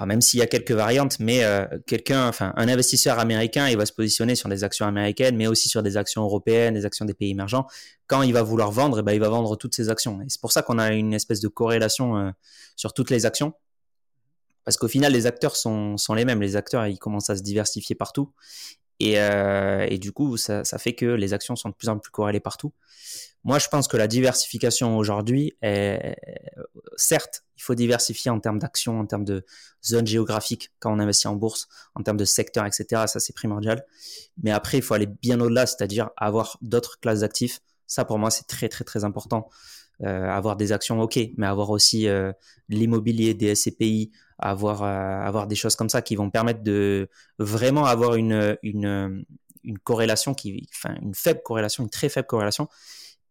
même 0.00 0.20
s'il 0.20 0.40
y 0.40 0.42
a 0.42 0.46
quelques 0.46 0.72
variantes, 0.72 1.18
mais 1.20 1.44
euh, 1.44 1.66
quelqu'un, 1.86 2.28
enfin 2.28 2.52
un 2.56 2.68
investisseur 2.68 3.18
américain, 3.18 3.68
il 3.68 3.76
va 3.76 3.86
se 3.86 3.92
positionner 3.92 4.34
sur 4.34 4.48
des 4.48 4.64
actions 4.64 4.86
américaines, 4.86 5.36
mais 5.36 5.46
aussi 5.46 5.68
sur 5.68 5.82
des 5.82 5.96
actions 5.96 6.22
européennes, 6.22 6.74
des 6.74 6.84
actions 6.84 7.04
des 7.04 7.14
pays 7.14 7.30
émergents. 7.30 7.66
Quand 8.06 8.22
il 8.22 8.32
va 8.32 8.42
vouloir 8.42 8.70
vendre, 8.72 8.98
eh 8.98 9.02
ben, 9.02 9.12
il 9.12 9.20
va 9.20 9.28
vendre 9.28 9.56
toutes 9.56 9.74
ses 9.74 9.90
actions. 9.90 10.20
Et 10.22 10.26
c'est 10.28 10.40
pour 10.40 10.52
ça 10.52 10.62
qu'on 10.62 10.78
a 10.78 10.92
une 10.92 11.14
espèce 11.14 11.40
de 11.40 11.48
corrélation 11.48 12.16
euh, 12.16 12.30
sur 12.76 12.92
toutes 12.92 13.10
les 13.10 13.24
actions. 13.24 13.54
Parce 14.64 14.76
qu'au 14.76 14.88
final, 14.88 15.12
les 15.12 15.26
acteurs 15.26 15.56
sont, 15.56 15.96
sont 15.96 16.14
les 16.14 16.24
mêmes. 16.24 16.40
Les 16.40 16.56
acteurs, 16.56 16.86
ils 16.86 16.98
commencent 16.98 17.30
à 17.30 17.36
se 17.36 17.42
diversifier 17.42 17.94
partout. 17.94 18.32
Et, 19.00 19.20
euh, 19.20 19.86
et 19.88 19.98
du 19.98 20.12
coup, 20.12 20.36
ça, 20.36 20.64
ça, 20.64 20.78
fait 20.78 20.94
que 20.94 21.06
les 21.06 21.32
actions 21.32 21.56
sont 21.56 21.68
de 21.68 21.74
plus 21.74 21.88
en 21.88 21.98
plus 21.98 22.10
corrélées 22.10 22.40
partout. 22.40 22.72
Moi, 23.42 23.58
je 23.58 23.68
pense 23.68 23.88
que 23.88 23.96
la 23.96 24.06
diversification 24.06 24.96
aujourd'hui 24.96 25.54
est, 25.60 26.16
certes, 26.96 27.44
il 27.56 27.62
faut 27.62 27.74
diversifier 27.74 28.30
en 28.30 28.40
termes 28.40 28.58
d'actions, 28.58 29.00
en 29.00 29.06
termes 29.06 29.24
de 29.24 29.44
zones 29.84 30.06
géographiques 30.06 30.70
quand 30.78 30.92
on 30.92 30.98
investit 30.98 31.28
en 31.28 31.36
bourse, 31.36 31.68
en 31.94 32.02
termes 32.02 32.16
de 32.16 32.24
secteurs, 32.24 32.64
etc. 32.64 33.02
Ça, 33.06 33.20
c'est 33.20 33.34
primordial. 33.34 33.84
Mais 34.42 34.50
après, 34.50 34.78
il 34.78 34.82
faut 34.82 34.94
aller 34.94 35.06
bien 35.06 35.40
au-delà, 35.40 35.66
c'est-à-dire 35.66 36.10
avoir 36.16 36.56
d'autres 36.62 36.98
classes 37.00 37.20
d'actifs. 37.20 37.60
Ça, 37.86 38.04
pour 38.04 38.18
moi, 38.18 38.30
c'est 38.30 38.46
très, 38.46 38.68
très, 38.68 38.84
très 38.84 39.04
important. 39.04 39.50
Euh, 40.02 40.28
avoir 40.28 40.56
des 40.56 40.72
actions, 40.72 41.00
ok, 41.00 41.18
mais 41.36 41.46
avoir 41.46 41.70
aussi 41.70 42.08
euh, 42.08 42.32
l'immobilier, 42.68 43.34
des 43.34 43.54
SCPI, 43.54 44.10
avoir, 44.38 44.82
euh, 44.82 45.26
avoir 45.26 45.46
des 45.46 45.54
choses 45.54 45.76
comme 45.76 45.88
ça 45.88 46.02
qui 46.02 46.16
vont 46.16 46.30
permettre 46.30 46.62
de 46.62 47.08
vraiment 47.38 47.86
avoir 47.86 48.14
une, 48.14 48.56
une, 48.62 49.24
une 49.62 49.78
corrélation 49.78 50.34
qui, 50.34 50.68
enfin, 50.74 50.96
une 51.02 51.14
faible 51.14 51.40
corrélation, 51.42 51.84
une 51.84 51.90
très 51.90 52.08
faible 52.08 52.26
corrélation 52.26 52.68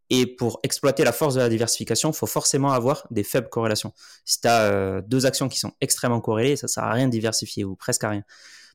et 0.09 0.27
pour 0.27 0.59
exploiter 0.63 1.03
la 1.03 1.11
force 1.11 1.35
de 1.35 1.39
la 1.39 1.49
diversification, 1.49 2.11
il 2.11 2.15
faut 2.15 2.27
forcément 2.27 2.71
avoir 2.71 3.07
des 3.09 3.23
faibles 3.23 3.49
corrélations. 3.49 3.93
Si 4.25 4.41
tu 4.41 4.47
as 4.47 4.63
euh, 4.63 5.01
deux 5.01 5.25
actions 5.25 5.49
qui 5.49 5.59
sont 5.59 5.71
extrêmement 5.81 6.21
corrélées, 6.21 6.55
ça 6.55 6.67
sert 6.67 6.83
à 6.83 6.91
rien 6.91 7.07
de 7.07 7.11
diversifier 7.11 7.63
ou 7.63 7.75
presque 7.75 8.03
à 8.03 8.09
rien. 8.09 8.23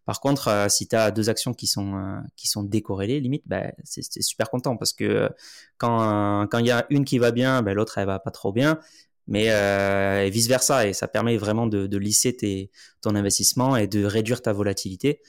Par 0.04 0.20
contre, 0.20 0.48
euh, 0.48 0.68
si 0.68 0.88
tu 0.88 0.96
as 0.96 1.10
deux 1.10 1.28
actions 1.28 1.52
qui 1.52 1.66
sont 1.66 2.22
qui 2.34 2.48
sont 2.48 2.62
décorrélées, 2.62 3.20
limite, 3.20 3.42
ben, 3.46 3.72
c'est 3.84 4.22
super 4.22 4.50
content 4.50 4.76
parce 4.76 4.92
que 4.92 5.30
quand 5.76 6.58
il 6.58 6.66
y 6.66 6.70
a 6.70 6.86
une 6.90 7.04
qui 7.04 7.18
va 7.18 7.30
bien, 7.30 7.62
ben, 7.62 7.74
l'autre 7.74 7.98
elle 7.98 8.06
va 8.06 8.18
pas 8.18 8.30
trop 8.30 8.52
bien, 8.52 8.80
mais 9.28 10.28
vice 10.30 10.48
versa 10.48 10.88
et 10.88 10.92
ça 10.92 11.06
permet 11.06 11.36
vraiment 11.36 11.66
de, 11.66 11.86
de 11.86 11.98
lisser 11.98 12.34
tes, 12.36 12.70
ton 13.00 13.14
investissement 13.14 13.76
et 13.76 13.86
de 13.86 14.04
réduire 14.04 14.42
ta 14.42 14.52
volatilité. 14.52 15.20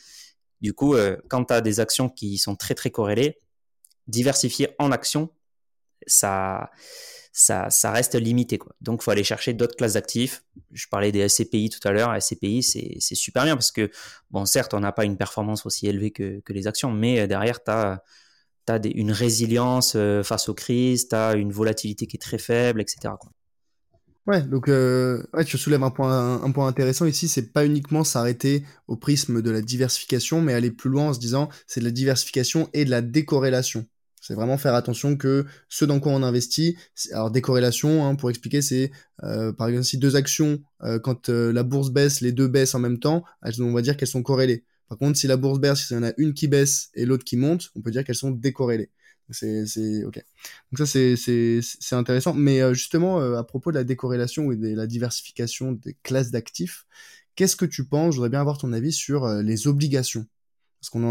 Du 0.61 0.73
coup, 0.73 0.95
quand 1.29 1.45
tu 1.45 1.53
as 1.53 1.61
des 1.61 1.79
actions 1.79 2.09
qui 2.09 2.37
sont 2.37 2.55
très 2.55 2.75
très 2.75 2.89
corrélées, 2.89 3.39
diversifier 4.07 4.69
en 4.79 4.91
actions, 4.91 5.29
ça, 6.07 6.69
ça, 7.31 7.69
ça 7.69 7.91
reste 7.91 8.15
limité. 8.15 8.57
Quoi. 8.57 8.75
Donc, 8.81 9.01
faut 9.01 9.11
aller 9.11 9.23
chercher 9.23 9.53
d'autres 9.53 9.75
classes 9.75 9.93
d'actifs. 9.93 10.43
Je 10.71 10.87
parlais 10.89 11.11
des 11.11 11.27
SCPI 11.27 11.69
tout 11.69 11.85
à 11.87 11.91
l'heure. 11.91 12.13
SCPI, 12.21 12.63
c'est 12.63 13.15
super 13.15 13.43
bien 13.45 13.55
parce 13.55 13.71
que, 13.71 13.89
bon, 14.31 14.45
certes, 14.45 14.73
on 14.73 14.79
n'a 14.79 14.91
pas 14.91 15.05
une 15.05 15.17
performance 15.17 15.65
aussi 15.65 15.87
élevée 15.87 16.11
que, 16.11 16.39
que 16.41 16.53
les 16.53 16.67
actions, 16.67 16.91
mais 16.91 17.27
derrière, 17.27 17.63
tu 17.63 17.71
as, 17.71 18.03
une 18.83 19.11
résilience 19.11 19.97
face 20.23 20.47
aux 20.47 20.53
crises, 20.53 21.07
tu 21.07 21.15
as 21.15 21.33
une 21.33 21.51
volatilité 21.51 22.05
qui 22.05 22.17
est 22.17 22.21
très 22.21 22.37
faible, 22.37 22.81
etc. 22.81 23.15
Quoi. 23.19 23.31
Ouais, 24.29 24.43
donc 24.43 24.69
euh, 24.69 25.23
tu 25.47 25.57
soulèves 25.57 25.81
un 25.81 25.89
point, 25.89 26.67
intéressant 26.67 27.07
ici, 27.07 27.27
c'est 27.27 27.51
pas 27.51 27.65
uniquement 27.65 28.03
s'arrêter 28.03 28.63
au 28.87 28.95
prisme 28.95 29.41
de 29.41 29.49
la 29.49 29.59
diversification, 29.59 30.39
mais 30.39 30.53
aller 30.53 30.69
plus 30.69 30.91
loin 30.91 31.07
en 31.07 31.13
se 31.15 31.19
disant 31.19 31.49
c'est 31.65 31.79
de 31.79 31.85
la 31.85 31.91
diversification 31.91 32.69
et 32.73 32.85
de 32.85 32.91
la 32.91 33.01
décorrélation. 33.01 33.87
C'est 34.21 34.35
vraiment 34.35 34.59
faire 34.59 34.75
attention 34.75 35.17
que 35.17 35.47
ce 35.67 35.83
dans 35.83 35.99
quoi 35.99 36.11
on 36.11 36.21
investit, 36.21 36.77
alors 37.11 37.31
décorrélation, 37.31 38.05
hein, 38.05 38.13
pour 38.13 38.29
expliquer, 38.29 38.61
c'est 38.61 38.91
euh, 39.23 39.51
par 39.51 39.67
exemple 39.67 39.85
si 39.85 39.97
deux 39.97 40.15
actions, 40.15 40.59
euh, 40.83 40.99
quand 40.99 41.29
la 41.29 41.63
bourse 41.63 41.89
baisse, 41.89 42.21
les 42.21 42.31
deux 42.31 42.47
baissent 42.47 42.75
en 42.75 42.79
même 42.79 42.99
temps, 42.99 43.23
on 43.41 43.73
va 43.73 43.81
dire 43.81 43.97
qu'elles 43.97 44.07
sont 44.09 44.21
corrélées. 44.21 44.63
Par 44.89 44.99
contre, 44.99 45.17
si 45.17 45.25
la 45.25 45.37
bourse 45.37 45.59
baisse, 45.59 45.87
s'il 45.87 45.97
y 45.97 45.99
en 45.99 46.03
a 46.03 46.13
une 46.17 46.35
qui 46.35 46.47
baisse 46.47 46.89
et 46.93 47.07
l'autre 47.07 47.23
qui 47.23 47.35
monte, 47.35 47.69
on 47.75 47.81
peut 47.81 47.89
dire 47.89 48.03
qu'elles 48.03 48.13
sont 48.13 48.29
décorrélées. 48.29 48.91
C'est 49.31 50.03
ok. 50.05 50.23
Donc 50.71 50.79
ça 50.79 50.85
c'est 50.85 51.95
intéressant. 51.95 52.33
Mais 52.33 52.61
euh, 52.61 52.73
justement 52.73 53.19
euh, 53.19 53.37
à 53.37 53.43
propos 53.43 53.71
de 53.71 53.77
la 53.77 53.83
décorrélation 53.83 54.51
et 54.51 54.55
de 54.55 54.75
la 54.75 54.87
diversification 54.87 55.73
des 55.73 55.95
classes 56.03 56.31
d'actifs, 56.31 56.85
qu'est-ce 57.35 57.55
que 57.55 57.65
tu 57.65 57.85
penses? 57.85 58.13
Je 58.13 58.17
voudrais 58.17 58.29
bien 58.29 58.41
avoir 58.41 58.57
ton 58.57 58.73
avis 58.73 58.91
sur 58.93 59.25
euh, 59.25 59.41
les 59.41 59.67
obligations. 59.67 60.25
Parce 60.79 60.89
qu'on 60.89 61.03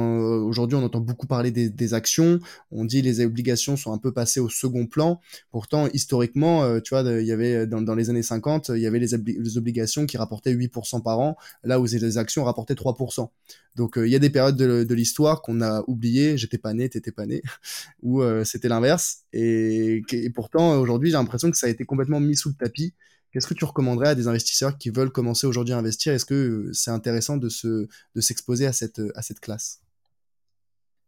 aujourd'hui 0.44 0.76
on 0.76 0.82
entend 0.82 1.00
beaucoup 1.00 1.26
parler 1.26 1.50
des, 1.50 1.94
actions, 1.94 2.38
on 2.70 2.84
dit 2.84 3.02
les 3.02 3.24
obligations 3.24 3.76
sont 3.76 3.92
un 3.92 3.98
peu 3.98 4.12
passées 4.12 4.40
au 4.40 4.48
second 4.48 4.86
plan. 4.86 5.20
Pourtant 5.50 5.88
historiquement, 5.92 6.64
euh, 6.64 6.80
tu 6.80 6.94
vois, 6.94 7.02
il 7.02 7.26
y 7.26 7.32
avait 7.32 7.66
dans, 7.66 7.94
les 7.94 8.10
années 8.10 8.22
50, 8.22 8.70
il 8.74 8.80
y 8.80 8.86
avait 8.86 8.98
les, 8.98 9.14
obligations 9.56 10.06
qui 10.06 10.16
rapportaient 10.16 10.54
8% 10.54 11.02
par 11.02 11.18
an, 11.18 11.36
là 11.64 11.80
où 11.80 11.84
les 11.84 12.18
actions 12.18 12.44
rapportaient 12.44 12.74
3%. 12.74 13.28
Donc 13.76 13.98
euh, 13.98 14.06
il 14.06 14.10
y 14.10 14.16
a 14.16 14.18
des 14.18 14.30
périodes 14.30 14.56
de, 14.56 14.94
l'histoire 14.94 15.42
qu'on 15.42 15.60
a 15.60 15.84
oubliées, 15.86 16.36
j'étais 16.36 16.58
pas 16.58 16.74
né, 16.74 16.88
t'étais 16.88 17.12
pas 17.12 17.26
né, 17.26 17.42
où 18.02 18.22
euh, 18.22 18.44
c'était 18.44 18.68
l'inverse. 18.68 19.24
Et, 19.32 20.02
et 20.12 20.30
pourtant 20.30 20.78
aujourd'hui 20.78 21.10
j'ai 21.10 21.16
l'impression 21.16 21.50
que 21.50 21.56
ça 21.56 21.66
a 21.66 21.70
été 21.70 21.84
complètement 21.84 22.20
mis 22.20 22.36
sous 22.36 22.48
le 22.48 22.54
tapis 22.54 22.94
Qu'est-ce 23.32 23.46
que 23.46 23.54
tu 23.54 23.64
recommanderais 23.64 24.08
à 24.08 24.14
des 24.14 24.26
investisseurs 24.26 24.78
qui 24.78 24.90
veulent 24.90 25.10
commencer 25.10 25.46
aujourd'hui 25.46 25.74
à 25.74 25.78
investir? 25.78 26.12
Est-ce 26.12 26.24
que 26.24 26.34
euh, 26.34 26.70
c'est 26.72 26.90
intéressant 26.90 27.36
de 27.36 27.48
se 27.48 27.86
de 28.14 28.20
s'exposer 28.20 28.66
à 28.66 28.72
cette 28.72 29.00
à 29.14 29.22
cette 29.22 29.40
classe? 29.40 29.80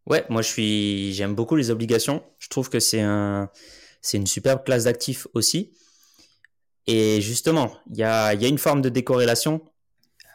Ouais, 0.07 0.25
moi 0.29 0.43
je 0.43 0.49
suis 0.49 1.13
j'aime 1.15 1.35
beaucoup 1.35 1.57
les 1.57 1.71
obligations. 1.71 2.23
Je 2.39 2.49
trouve 2.49 2.69
que 2.69 2.81
c'est 2.81 3.01
un 3.01 3.51
c'est 4.03 4.17
une 4.17 4.27
superbe 4.27 4.65
classe 4.65 4.85
d'actifs 4.85 5.27
aussi. 5.35 5.73
Et 6.87 7.21
justement, 7.21 7.77
il 7.91 7.99
y 7.99 8.03
a, 8.03 8.35
y 8.35 8.45
a 8.45 8.49
une 8.49 8.59
forme 8.59 8.81
de 8.83 8.89
décorrélation. 8.89 9.61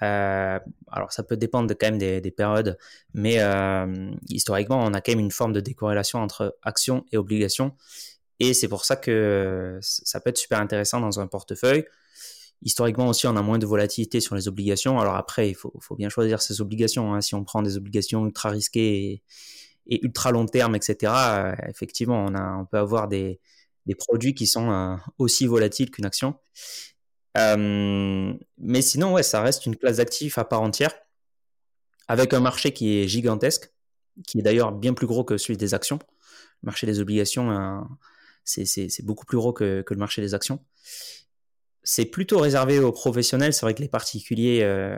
Euh, 0.01 0.59
alors 0.91 1.11
ça 1.11 1.23
peut 1.23 1.37
dépendre 1.37 1.67
de, 1.67 1.73
quand 1.73 1.87
même 1.87 1.97
des, 1.97 2.21
des 2.21 2.31
périodes, 2.31 2.77
mais 3.13 3.37
euh, 3.39 4.11
historiquement, 4.29 4.79
on 4.79 4.93
a 4.93 5.01
quand 5.01 5.13
même 5.13 5.19
une 5.19 5.31
forme 5.31 5.53
de 5.53 5.61
décorrélation 5.61 6.19
entre 6.19 6.57
actions 6.61 7.05
et 7.11 7.17
obligations. 7.17 7.75
Et 8.39 8.53
c'est 8.53 8.67
pour 8.67 8.85
ça 8.85 8.95
que 8.95 9.79
ça 9.81 10.19
peut 10.19 10.29
être 10.29 10.37
super 10.37 10.59
intéressant 10.59 10.99
dans 10.99 11.19
un 11.19 11.27
portefeuille. 11.27 11.85
Historiquement 12.61 13.07
aussi, 13.07 13.27
on 13.27 13.35
a 13.35 13.41
moins 13.41 13.59
de 13.59 13.65
volatilité 13.65 14.19
sur 14.19 14.35
les 14.35 14.47
obligations. 14.47 14.99
Alors 14.99 15.15
après, 15.15 15.49
il 15.49 15.55
faut, 15.55 15.95
bien 15.97 16.09
choisir 16.09 16.41
ses 16.41 16.61
obligations. 16.61 17.13
Hein. 17.13 17.21
Si 17.21 17.35
on 17.35 17.43
prend 17.43 17.61
des 17.61 17.77
obligations 17.77 18.25
ultra 18.25 18.49
risquées 18.49 19.21
et, 19.87 20.05
ultra 20.05 20.31
long 20.31 20.45
terme, 20.45 20.75
etc., 20.75 21.13
euh, 21.15 21.55
effectivement, 21.69 22.25
on, 22.25 22.65
peut 22.65 22.77
avoir 22.77 23.07
des, 23.07 23.39
produits 23.99 24.33
qui 24.33 24.47
sont 24.47 24.71
euh, 24.71 24.95
aussi 25.19 25.45
volatiles 25.45 25.91
qu'une 25.91 26.05
action. 26.05 26.35
Euh, 27.37 28.33
mais 28.57 28.81
sinon, 28.81 29.13
ouais, 29.13 29.23
ça 29.23 29.41
reste 29.41 29.65
une 29.65 29.75
classe 29.75 29.97
d'actifs 29.97 30.37
à 30.37 30.45
part 30.45 30.61
entière, 30.61 30.93
avec 32.07 32.33
un 32.33 32.39
marché 32.39 32.71
qui 32.71 32.97
est 32.97 33.07
gigantesque, 33.07 33.71
qui 34.25 34.39
est 34.39 34.41
d'ailleurs 34.41 34.71
bien 34.71 34.93
plus 34.93 35.07
gros 35.07 35.23
que 35.23 35.37
celui 35.37 35.57
des 35.57 35.73
actions. 35.73 35.99
Le 36.63 36.67
marché 36.67 36.87
des 36.87 36.99
obligations, 36.99 37.85
c'est 38.45 39.03
beaucoup 39.03 39.25
plus 39.25 39.37
gros 39.37 39.53
que, 39.53 39.83
le 39.87 39.97
marché 39.97 40.21
des 40.21 40.33
actions. 40.33 40.63
C'est 41.83 42.05
plutôt 42.05 42.39
réservé 42.39 42.79
aux 42.79 42.91
professionnels. 42.91 43.53
C'est 43.53 43.61
vrai 43.61 43.73
que 43.73 43.81
les 43.81 43.89
particuliers, 43.89 44.61
euh, 44.63 44.97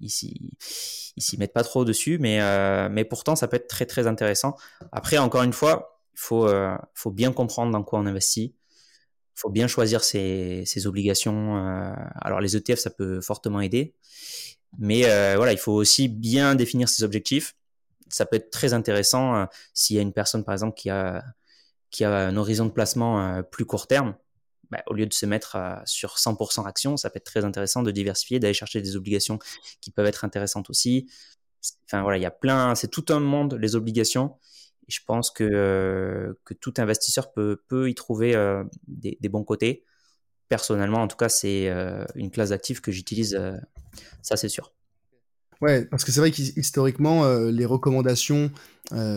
ils 0.00 0.10
s'y 0.10 1.38
mettent 1.38 1.52
pas 1.52 1.64
trop 1.64 1.84
dessus, 1.84 2.18
mais, 2.18 2.40
euh, 2.40 2.88
mais 2.90 3.04
pourtant, 3.04 3.36
ça 3.36 3.48
peut 3.48 3.56
être 3.56 3.68
très 3.68 3.86
très 3.86 4.06
intéressant. 4.06 4.56
Après, 4.92 5.18
encore 5.18 5.42
une 5.42 5.52
fois, 5.52 6.00
il 6.14 6.20
faut, 6.20 6.46
euh, 6.46 6.76
faut 6.94 7.10
bien 7.10 7.32
comprendre 7.32 7.72
dans 7.72 7.82
quoi 7.82 7.98
on 7.98 8.06
investit. 8.06 8.54
Il 9.36 9.40
faut 9.40 9.50
bien 9.50 9.66
choisir 9.66 10.04
ses, 10.04 10.64
ses 10.64 10.86
obligations. 10.86 11.56
Euh, 11.56 11.92
alors, 12.20 12.40
les 12.40 12.56
ETF, 12.56 12.78
ça 12.78 12.90
peut 12.90 13.20
fortement 13.20 13.60
aider. 13.60 13.94
Mais 14.78 15.02
voilà, 15.36 15.52
il 15.52 15.58
faut 15.58 15.72
aussi 15.72 16.08
bien 16.08 16.54
définir 16.54 16.88
ses 16.88 17.04
objectifs. 17.04 17.56
Ça 18.08 18.26
peut 18.26 18.36
être 18.36 18.50
très 18.50 18.74
intéressant 18.74 19.46
s'il 19.72 19.96
y 19.96 19.98
a 19.98 20.02
une 20.02 20.12
personne, 20.12 20.44
par 20.44 20.52
exemple, 20.52 20.74
qui 20.74 20.90
a 20.90 21.24
qui 21.94 22.02
a 22.02 22.26
un 22.26 22.36
horizon 22.36 22.66
de 22.66 22.72
placement 22.72 23.20
euh, 23.20 23.42
plus 23.42 23.64
court 23.64 23.86
terme, 23.86 24.16
bah, 24.72 24.82
au 24.88 24.94
lieu 24.94 25.06
de 25.06 25.12
se 25.12 25.26
mettre 25.26 25.54
euh, 25.54 25.76
sur 25.84 26.16
100% 26.16 26.66
actions, 26.66 26.96
ça 26.96 27.08
peut 27.08 27.18
être 27.18 27.24
très 27.24 27.44
intéressant 27.44 27.84
de 27.84 27.92
diversifier, 27.92 28.40
d'aller 28.40 28.52
chercher 28.52 28.82
des 28.82 28.96
obligations 28.96 29.38
qui 29.80 29.92
peuvent 29.92 30.06
être 30.06 30.24
intéressantes 30.24 30.70
aussi. 30.70 31.08
Enfin 31.84 32.02
voilà, 32.02 32.18
il 32.18 32.22
y 32.22 32.26
a 32.26 32.32
plein, 32.32 32.74
c'est 32.74 32.88
tout 32.88 33.04
un 33.10 33.20
monde 33.20 33.54
les 33.60 33.76
obligations. 33.76 34.36
Et 34.88 34.90
je 34.90 35.02
pense 35.06 35.30
que, 35.30 35.44
euh, 35.44 36.34
que 36.44 36.52
tout 36.52 36.74
investisseur 36.78 37.32
peut, 37.32 37.62
peut 37.68 37.88
y 37.88 37.94
trouver 37.94 38.34
des, 38.88 39.28
bons 39.28 39.44
côtés. 39.44 39.84
Personnellement, 40.48 41.00
en 41.00 41.08
tout 41.08 41.16
cas, 41.16 41.28
c'est 41.28 41.72
une 42.16 42.30
classe 42.32 42.50
d'actifs 42.50 42.80
que 42.80 42.90
j'utilise, 42.90 43.40
ça 44.20 44.36
c'est 44.36 44.50
sûr. 44.50 44.74
Ouais, 45.62 45.86
parce 45.86 46.04
que 46.04 46.12
c'est 46.12 46.20
vrai 46.20 46.32
qu'historiquement, 46.32 47.26
les 47.46 47.64
recommandations, 47.64 48.50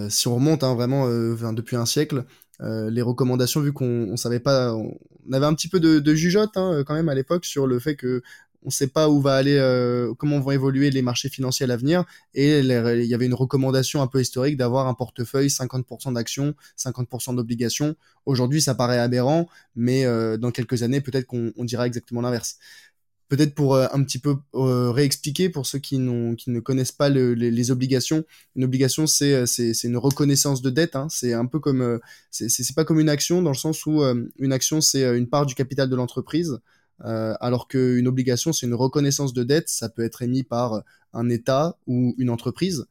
si 0.09 0.27
on 0.29 0.35
remonte 0.35 0.63
hein, 0.63 0.73
vraiment 0.73 1.05
depuis 1.51 1.75
un 1.75 1.85
siècle, 1.85 2.23
euh, 2.61 2.89
les 2.89 3.01
recommandations, 3.01 3.61
vu 3.61 3.73
qu'on 3.73 4.09
on 4.09 4.17
savait 4.17 4.39
pas, 4.39 4.73
on, 4.73 4.97
avait 5.31 5.45
un 5.45 5.53
petit 5.53 5.67
peu 5.67 5.79
de, 5.79 5.99
de 5.99 6.15
jugeote 6.15 6.55
hein, 6.55 6.83
quand 6.85 6.93
même 6.93 7.09
à 7.09 7.15
l'époque 7.15 7.45
sur 7.45 7.67
le 7.67 7.79
fait 7.79 7.95
que 7.95 8.21
on 8.67 8.69
sait 8.69 8.87
pas 8.87 9.09
où 9.09 9.21
va 9.21 9.35
aller, 9.35 9.57
euh, 9.57 10.13
comment 10.15 10.39
vont 10.39 10.51
évoluer 10.51 10.89
les 10.91 11.01
marchés 11.01 11.29
financiers 11.29 11.63
à 11.63 11.67
l'avenir, 11.67 12.03
et 12.33 12.59
il 12.59 12.65
y 12.65 13.13
avait 13.13 13.25
une 13.25 13.33
recommandation 13.33 14.01
un 14.01 14.07
peu 14.07 14.19
historique 14.19 14.57
d'avoir 14.57 14.87
un 14.87 14.93
portefeuille 14.93 15.47
50% 15.47 16.13
d'actions, 16.13 16.53
50% 16.77 17.35
d'obligations. 17.35 17.95
Aujourd'hui, 18.25 18.61
ça 18.61 18.75
paraît 18.75 18.99
aberrant, 18.99 19.47
mais 19.75 20.05
euh, 20.05 20.37
dans 20.37 20.51
quelques 20.51 20.83
années, 20.83 20.99
peut-être 20.99 21.27
qu'on 21.27 21.53
dira 21.59 21.87
exactement 21.87 22.21
l'inverse 22.21 22.57
peut-être 23.29 23.55
pour 23.55 23.75
euh, 23.75 23.87
un 23.91 24.03
petit 24.03 24.19
peu 24.19 24.37
euh, 24.55 24.91
réexpliquer 24.91 25.49
pour 25.49 25.65
ceux 25.65 25.79
qui, 25.79 25.97
ne 25.99 26.59
connaissent 26.59 26.91
pas 26.91 27.09
les, 27.09 27.71
obligations. 27.71 28.23
Une 28.55 28.63
obligation, 28.63 29.03
euh, 29.21 29.45
c'est 29.45 29.73
c'est 29.73 29.87
une 29.87 29.97
reconnaissance 29.97 30.61
de 30.61 30.69
dette. 30.69 30.95
Hein. 30.95 31.07
C'est 31.09 31.33
un 31.33 31.45
peu 31.45 31.59
comme 31.59 31.99
c'est 32.31 32.75
pas 32.75 32.85
comme 32.85 32.99
une 32.99 33.09
action 33.09 33.41
dans 33.41 33.51
le 33.51 33.57
sens 33.57 33.85
où 33.85 34.01
une 34.39 34.53
action 34.53 34.81
c'est 34.81 35.17
une 35.17 35.27
part 35.27 35.45
du 35.45 35.55
capital 35.55 35.89
de 35.89 35.95
l'entreprise, 35.95 36.59
alors 36.99 37.67
qu'une 37.67 38.07
obligation 38.07 38.53
c'est 38.53 38.65
une 38.65 38.73
reconnaissance 38.75 39.33
de 39.33 39.43
dette. 39.43 39.69
Ça 39.69 39.89
peut 39.89 40.03
être 40.03 40.21
émis 40.21 40.43
par 40.43 40.83
un 41.13 41.29
État 41.29 41.77
ou 41.87 42.15
une 42.17 42.29
entreprise 42.29 42.85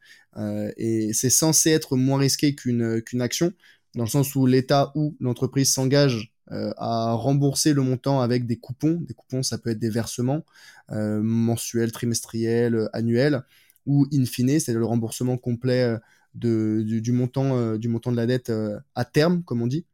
et 0.76 1.12
c'est 1.12 1.30
censé 1.30 1.70
être 1.70 1.96
moins 1.96 2.18
risqué 2.18 2.54
qu'une 2.54 3.00
qu'une 3.02 3.22
action 3.22 3.52
dans 3.94 4.04
le 4.04 4.10
sens 4.10 4.34
où 4.34 4.46
l'État 4.46 4.92
ou 4.94 5.16
l'entreprise 5.20 5.72
s'engage 5.72 6.35
euh, 6.52 6.72
à 6.76 7.12
rembourser 7.12 7.72
le 7.72 7.82
montant 7.82 8.20
avec 8.20 8.46
des 8.46 8.56
coupons. 8.56 9.00
Des 9.00 9.14
coupons, 9.14 9.42
ça 9.42 9.58
peut 9.58 9.70
être 9.70 9.78
des 9.78 9.90
versements 9.90 10.44
euh, 10.92 11.20
mensuels, 11.22 11.92
trimestriels, 11.92 12.88
annuels, 12.92 13.42
ou 13.86 14.06
in 14.12 14.24
fine, 14.24 14.60
c'est 14.60 14.72
le 14.72 14.84
remboursement 14.84 15.38
complet 15.38 15.98
euh, 16.44 16.82
du 16.84 17.12
montant 17.12 18.12
de 18.12 18.16
la 18.16 18.26
dette 18.26 18.52
à 18.94 19.04
terme, 19.04 19.42
comme 19.42 19.62
on 19.62 19.66
dit. 19.66 19.86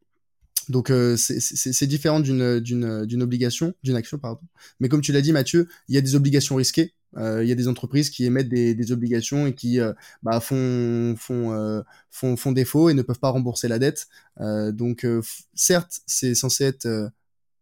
Donc 0.68 0.92
c'est 1.16 1.86
différent 1.86 2.20
d'une 2.20 3.22
obligation, 3.22 3.74
d'une 3.82 3.96
action, 3.96 4.18
pardon. 4.18 4.40
Mais 4.80 4.88
comme 4.88 5.00
tu 5.00 5.12
l'as 5.12 5.22
dit, 5.22 5.32
Mathieu, 5.32 5.68
il 5.88 5.94
y 5.94 5.98
a 5.98 6.00
des 6.00 6.14
obligations 6.14 6.56
risquées. 6.56 6.94
Il 7.16 7.44
y 7.44 7.52
a 7.52 7.54
des 7.54 7.68
entreprises 7.68 8.08
qui 8.08 8.24
émettent 8.24 8.48
des, 8.48 8.74
des 8.74 8.92
obligations 8.92 9.46
et 9.46 9.54
qui 9.54 9.78
bah, 10.22 10.40
font, 10.40 11.14
font, 11.18 11.82
font, 12.10 12.36
font 12.36 12.52
défaut 12.52 12.88
et 12.88 12.94
ne 12.94 13.02
peuvent 13.02 13.18
pas 13.18 13.30
rembourser 13.30 13.68
la 13.68 13.78
dette. 13.78 14.08
donc 14.38 15.06
certes, 15.54 16.00
c'est 16.06 16.34
censé 16.34 16.64
être 16.64 17.12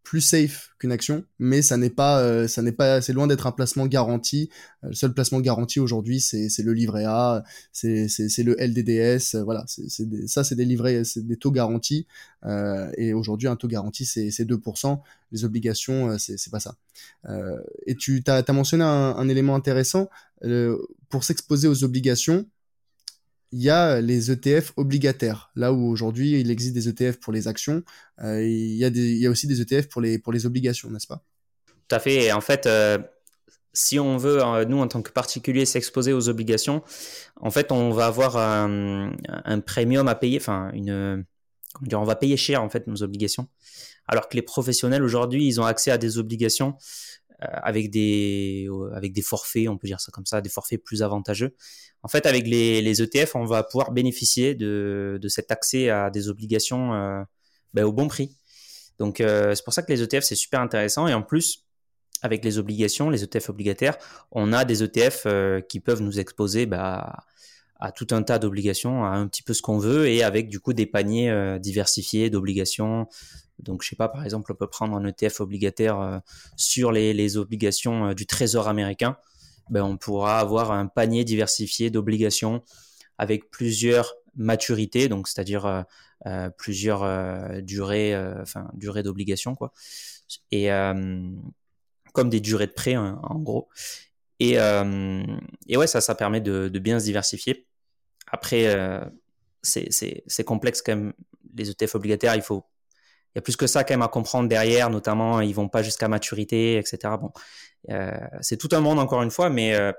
plus 0.02 0.20
safe 0.20 0.70
qu'une 0.78 0.92
action, 0.92 1.24
mais 1.38 1.62
ça 1.62 1.76
n'est 1.76 1.90
pas, 1.90 2.20
euh, 2.20 2.48
ça 2.48 2.62
n'est 2.62 2.72
pas, 2.72 3.00
c'est 3.00 3.12
loin 3.12 3.26
d'être 3.26 3.46
un 3.46 3.52
placement 3.52 3.86
garanti. 3.86 4.48
Euh, 4.82 4.88
le 4.88 4.94
seul 4.94 5.12
placement 5.12 5.40
garanti 5.40 5.78
aujourd'hui, 5.78 6.20
c'est, 6.20 6.48
c'est 6.48 6.62
le 6.62 6.72
livret 6.72 7.04
A, 7.04 7.44
c'est, 7.72 8.08
c'est, 8.08 8.28
c'est 8.28 8.42
le 8.42 8.56
LDDS, 8.58 9.36
euh, 9.36 9.44
voilà, 9.44 9.64
c'est, 9.66 9.88
c'est 9.88 10.06
ça, 10.26 10.42
c'est 10.42 10.54
des 10.54 10.64
livrets, 10.64 11.04
c'est 11.04 11.26
des 11.26 11.36
taux 11.36 11.50
garantis. 11.50 12.06
et 12.96 13.12
aujourd'hui, 13.12 13.48
un 13.48 13.56
taux 13.56 13.68
garanti, 13.68 14.04
c'est, 14.04 14.30
c'est 14.30 14.44
2%. 14.44 15.00
Les 15.32 15.44
obligations, 15.44 16.18
c'est, 16.18 16.38
c'est 16.38 16.50
pas 16.50 16.60
ça. 16.60 16.76
et 17.86 17.94
tu 17.94 18.22
t'as, 18.22 18.42
as 18.46 18.52
mentionné 18.52 18.84
un, 18.84 19.14
un 19.16 19.28
élément 19.28 19.54
intéressant 19.54 20.08
pour 21.08 21.24
s'exposer 21.24 21.68
aux 21.68 21.84
obligations 21.84 22.46
il 23.52 23.62
y 23.62 23.70
a 23.70 24.00
les 24.00 24.30
ETF 24.30 24.72
obligataires. 24.76 25.50
Là 25.56 25.72
où 25.72 25.90
aujourd'hui 25.90 26.40
il 26.40 26.50
existe 26.50 26.74
des 26.74 26.88
ETF 26.88 27.18
pour 27.18 27.32
les 27.32 27.48
actions, 27.48 27.82
euh, 28.22 28.42
il, 28.42 28.76
y 28.76 29.26
a 29.26 29.30
aussi 29.30 29.46
des 29.46 29.60
ETF 29.60 29.88
pour 29.88 30.00
les, 30.00 30.18
pour 30.18 30.32
les 30.32 30.46
obligations, 30.46 30.90
n'est-ce 30.90 31.06
pas? 31.06 31.22
Tout 31.88 31.96
à 31.96 31.98
fait. 31.98 32.26
Et 32.26 32.32
en 32.32 32.40
fait, 32.40 32.66
euh, 32.66 32.98
si 33.72 33.98
on 33.98 34.16
veut, 34.16 34.42
euh, 34.44 34.64
nous 34.64 34.78
en 34.78 34.86
tant 34.86 35.02
que 35.02 35.10
particulier, 35.10 35.66
s'exposer 35.66 36.12
aux 36.12 36.28
obligations, 36.28 36.82
en 37.40 37.50
fait, 37.50 37.72
on 37.72 37.90
va 37.90 38.06
avoir 38.06 38.36
un, 38.36 39.12
un 39.28 39.60
premium 39.60 40.06
à 40.06 40.14
payer, 40.14 40.38
enfin, 40.38 40.70
une, 40.72 41.24
on 41.92 42.04
va 42.04 42.16
payer 42.16 42.36
cher 42.36 42.62
en 42.62 42.68
fait 42.68 42.86
nos 42.86 43.02
obligations. 43.02 43.48
Alors 44.06 44.28
que 44.28 44.36
les 44.36 44.42
professionnels 44.42 45.02
aujourd'hui, 45.02 45.46
ils 45.46 45.60
ont 45.60 45.64
accès 45.64 45.90
à 45.90 45.98
des 45.98 46.18
obligations 46.18 46.74
avec 47.40 47.90
des 47.90 48.68
avec 48.94 49.12
des 49.12 49.22
forfaits, 49.22 49.68
on 49.68 49.78
peut 49.78 49.86
dire 49.86 50.00
ça 50.00 50.12
comme 50.12 50.26
ça, 50.26 50.40
des 50.40 50.48
forfaits 50.48 50.82
plus 50.82 51.02
avantageux. 51.02 51.54
En 52.02 52.08
fait, 52.08 52.26
avec 52.26 52.46
les, 52.46 52.80
les 52.82 53.02
ETF, 53.02 53.36
on 53.36 53.44
va 53.44 53.62
pouvoir 53.62 53.92
bénéficier 53.92 54.54
de, 54.54 55.18
de 55.20 55.28
cet 55.28 55.50
accès 55.50 55.90
à 55.90 56.10
des 56.10 56.28
obligations 56.28 56.94
euh, 56.94 57.22
ben, 57.74 57.84
au 57.84 57.92
bon 57.92 58.08
prix. 58.08 58.36
Donc 58.98 59.20
euh, 59.20 59.54
c'est 59.54 59.64
pour 59.64 59.74
ça 59.74 59.82
que 59.82 59.92
les 59.92 60.02
ETF 60.02 60.24
c'est 60.24 60.34
super 60.34 60.60
intéressant 60.60 61.08
et 61.08 61.14
en 61.14 61.22
plus 61.22 61.66
avec 62.22 62.44
les 62.44 62.58
obligations, 62.58 63.08
les 63.08 63.24
ETF 63.24 63.48
obligataires, 63.48 63.96
on 64.30 64.52
a 64.52 64.66
des 64.66 64.82
ETF 64.82 65.26
qui 65.68 65.80
peuvent 65.80 66.02
nous 66.02 66.20
exposer 66.20 66.66
bah, 66.66 67.24
à 67.80 67.92
tout 67.92 68.06
un 68.10 68.22
tas 68.22 68.38
d'obligations, 68.38 69.04
à 69.04 69.10
un 69.10 69.26
petit 69.26 69.42
peu 69.42 69.54
ce 69.54 69.62
qu'on 69.62 69.78
veut 69.78 70.08
et 70.08 70.22
avec 70.22 70.48
du 70.48 70.60
coup 70.60 70.72
des 70.72 70.86
paniers 70.86 71.58
diversifiés 71.60 72.30
d'obligations 72.30 73.06
donc, 73.62 73.82
je 73.82 73.88
sais 73.88 73.96
pas, 73.96 74.08
par 74.08 74.24
exemple, 74.24 74.52
on 74.52 74.54
peut 74.54 74.66
prendre 74.66 74.96
un 74.96 75.04
ETF 75.04 75.40
obligataire 75.40 76.00
euh, 76.00 76.18
sur 76.56 76.92
les, 76.92 77.36
obligations 77.36 78.08
euh, 78.08 78.14
du 78.14 78.26
Trésor 78.26 78.68
américain. 78.68 79.16
Ben, 79.70 79.82
on 79.82 79.96
pourra 79.96 80.40
avoir 80.40 80.72
un 80.72 80.86
panier 80.86 81.24
diversifié 81.24 81.90
d'obligations 81.90 82.62
avec 83.18 83.50
plusieurs 83.50 84.14
maturités, 84.34 85.08
donc 85.08 85.28
c'est-à-dire 85.28 85.84
euh, 86.26 86.50
plusieurs 86.56 87.62
durées, 87.62 88.16
enfin 88.40 88.68
durées 88.74 89.02
d'obligation, 89.02 89.54
quoi. 89.54 89.72
Et 90.50 90.68
comme 92.12 92.30
des 92.30 92.40
durées 92.40 92.66
de 92.66 92.72
prêt, 92.72 92.94
hein, 92.94 93.20
en 93.22 93.38
gros. 93.38 93.68
Et, 94.40 94.54
et 94.54 95.76
ouais, 95.76 95.86
ça, 95.86 96.00
ça 96.00 96.14
permet 96.16 96.40
de, 96.40 96.68
de 96.68 96.78
bien 96.80 96.98
se 96.98 97.04
diversifier. 97.04 97.68
Après, 98.30 99.00
c'est 99.62 100.44
complexe 100.44 100.82
quand 100.82 100.96
même. 100.96 101.12
Les 101.56 101.68
ETF 101.70 101.96
obligataires, 101.96 102.36
il 102.36 102.42
faut 102.42 102.64
il 103.34 103.38
y 103.38 103.40
a 103.40 103.42
plus 103.42 103.56
que 103.56 103.66
ça 103.66 103.84
quand 103.84 103.94
même 103.94 104.02
à 104.02 104.08
comprendre 104.08 104.48
derrière, 104.48 104.90
notamment 104.90 105.40
ils 105.40 105.54
vont 105.54 105.68
pas 105.68 105.82
jusqu'à 105.82 106.08
maturité, 106.08 106.78
etc. 106.78 107.14
Bon, 107.20 107.30
euh, 107.90 108.12
c'est 108.40 108.56
tout 108.56 108.68
un 108.72 108.80
monde 108.80 108.98
encore 108.98 109.22
une 109.22 109.30
fois, 109.30 109.50
mais 109.50 109.74
euh, 109.74 109.92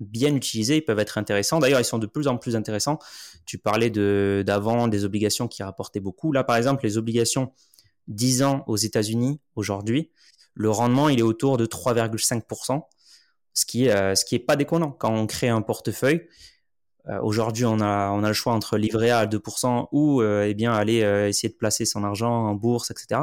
bien 0.00 0.34
utilisés, 0.34 0.76
ils 0.76 0.84
peuvent 0.84 0.98
être 0.98 1.18
intéressants. 1.18 1.58
D'ailleurs, 1.58 1.80
ils 1.80 1.84
sont 1.84 1.98
de 1.98 2.06
plus 2.06 2.28
en 2.28 2.38
plus 2.38 2.56
intéressants. 2.56 2.98
Tu 3.44 3.58
parlais 3.58 3.90
d'avant 3.90 4.88
des 4.88 5.04
obligations 5.04 5.48
qui 5.48 5.62
rapportaient 5.62 6.00
beaucoup. 6.00 6.32
Là, 6.32 6.44
par 6.44 6.56
exemple, 6.56 6.84
les 6.84 6.96
obligations 6.96 7.52
10 8.06 8.42
ans 8.42 8.64
aux 8.66 8.78
États-Unis 8.78 9.40
aujourd'hui, 9.54 10.10
le 10.54 10.70
rendement 10.70 11.08
il 11.10 11.18
est 11.18 11.22
autour 11.22 11.58
de 11.58 11.66
3,5%, 11.66 12.82
ce 13.52 13.66
qui 13.66 13.90
euh, 13.90 14.14
ce 14.14 14.24
qui 14.24 14.34
est 14.34 14.40
pas 14.40 14.56
déconnant 14.56 14.92
quand 14.92 15.12
on 15.14 15.26
crée 15.26 15.48
un 15.48 15.60
portefeuille. 15.60 16.26
Euh, 17.10 17.18
aujourd'hui, 17.22 17.64
on 17.64 17.80
a, 17.80 18.10
on 18.10 18.22
a 18.22 18.28
le 18.28 18.34
choix 18.34 18.52
entre 18.52 18.76
livrer 18.76 19.10
à 19.10 19.26
2% 19.26 19.88
ou 19.92 20.20
euh, 20.20 20.46
eh 20.46 20.54
bien 20.54 20.72
aller 20.72 21.02
euh, 21.02 21.28
essayer 21.28 21.48
de 21.48 21.56
placer 21.56 21.84
son 21.84 22.04
argent 22.04 22.30
en 22.30 22.54
bourse, 22.54 22.90
etc. 22.90 23.22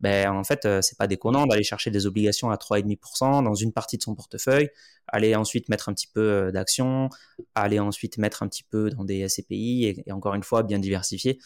Ben, 0.00 0.30
en 0.30 0.44
fait, 0.44 0.66
c'est 0.80 0.96
pas 0.96 1.06
déconnant 1.06 1.46
d'aller 1.46 1.62
chercher 1.62 1.90
des 1.90 2.06
obligations 2.06 2.50
à 2.50 2.56
3,5% 2.56 3.44
dans 3.44 3.54
une 3.54 3.70
partie 3.72 3.98
de 3.98 4.02
son 4.02 4.14
portefeuille, 4.14 4.70
aller 5.06 5.34
ensuite 5.36 5.68
mettre 5.68 5.90
un 5.90 5.92
petit 5.92 6.06
peu 6.06 6.50
d'actions, 6.52 7.10
aller 7.54 7.78
ensuite 7.78 8.16
mettre 8.16 8.42
un 8.42 8.48
petit 8.48 8.62
peu 8.62 8.88
dans 8.88 9.04
des 9.04 9.28
SCPI 9.28 9.84
et, 9.84 10.02
et 10.06 10.12
encore 10.12 10.34
une 10.34 10.42
fois 10.42 10.62
bien 10.62 10.78
diversifier. 10.78 11.38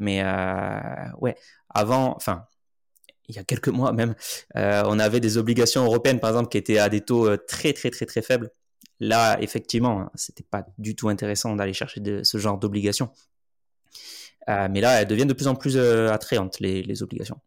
Mais 0.00 0.24
ouais, 1.20 1.36
avant, 1.70 2.16
enfin, 2.16 2.46
il 3.28 3.36
y 3.36 3.38
a 3.38 3.44
quelques 3.44 3.68
mois 3.68 3.92
même, 3.92 4.16
on 4.56 4.98
avait 4.98 5.20
des 5.20 5.38
obligations 5.38 5.84
européennes 5.84 6.18
par 6.18 6.30
exemple 6.30 6.48
qui 6.48 6.58
étaient 6.58 6.78
à 6.78 6.88
des 6.88 7.02
taux 7.02 7.36
très 7.36 7.72
très 7.72 7.90
très 7.90 8.06
très 8.06 8.22
faibles 8.22 8.50
Là, 9.02 9.36
effectivement, 9.42 10.02
hein, 10.02 10.10
c'était 10.14 10.44
pas 10.48 10.64
du 10.78 10.94
tout 10.94 11.08
intéressant 11.08 11.56
d'aller 11.56 11.72
chercher 11.72 12.00
ce 12.22 12.38
genre 12.38 12.56
d'obligations. 12.56 13.10
Euh, 14.48 14.68
mais 14.70 14.80
là, 14.80 15.00
elles 15.00 15.08
deviennent 15.08 15.26
de 15.26 15.32
plus 15.32 15.48
en 15.48 15.56
plus 15.56 15.76
euh, 15.76 16.12
attrayantes, 16.12 16.60
les, 16.60 17.02
obligations. 17.02 17.40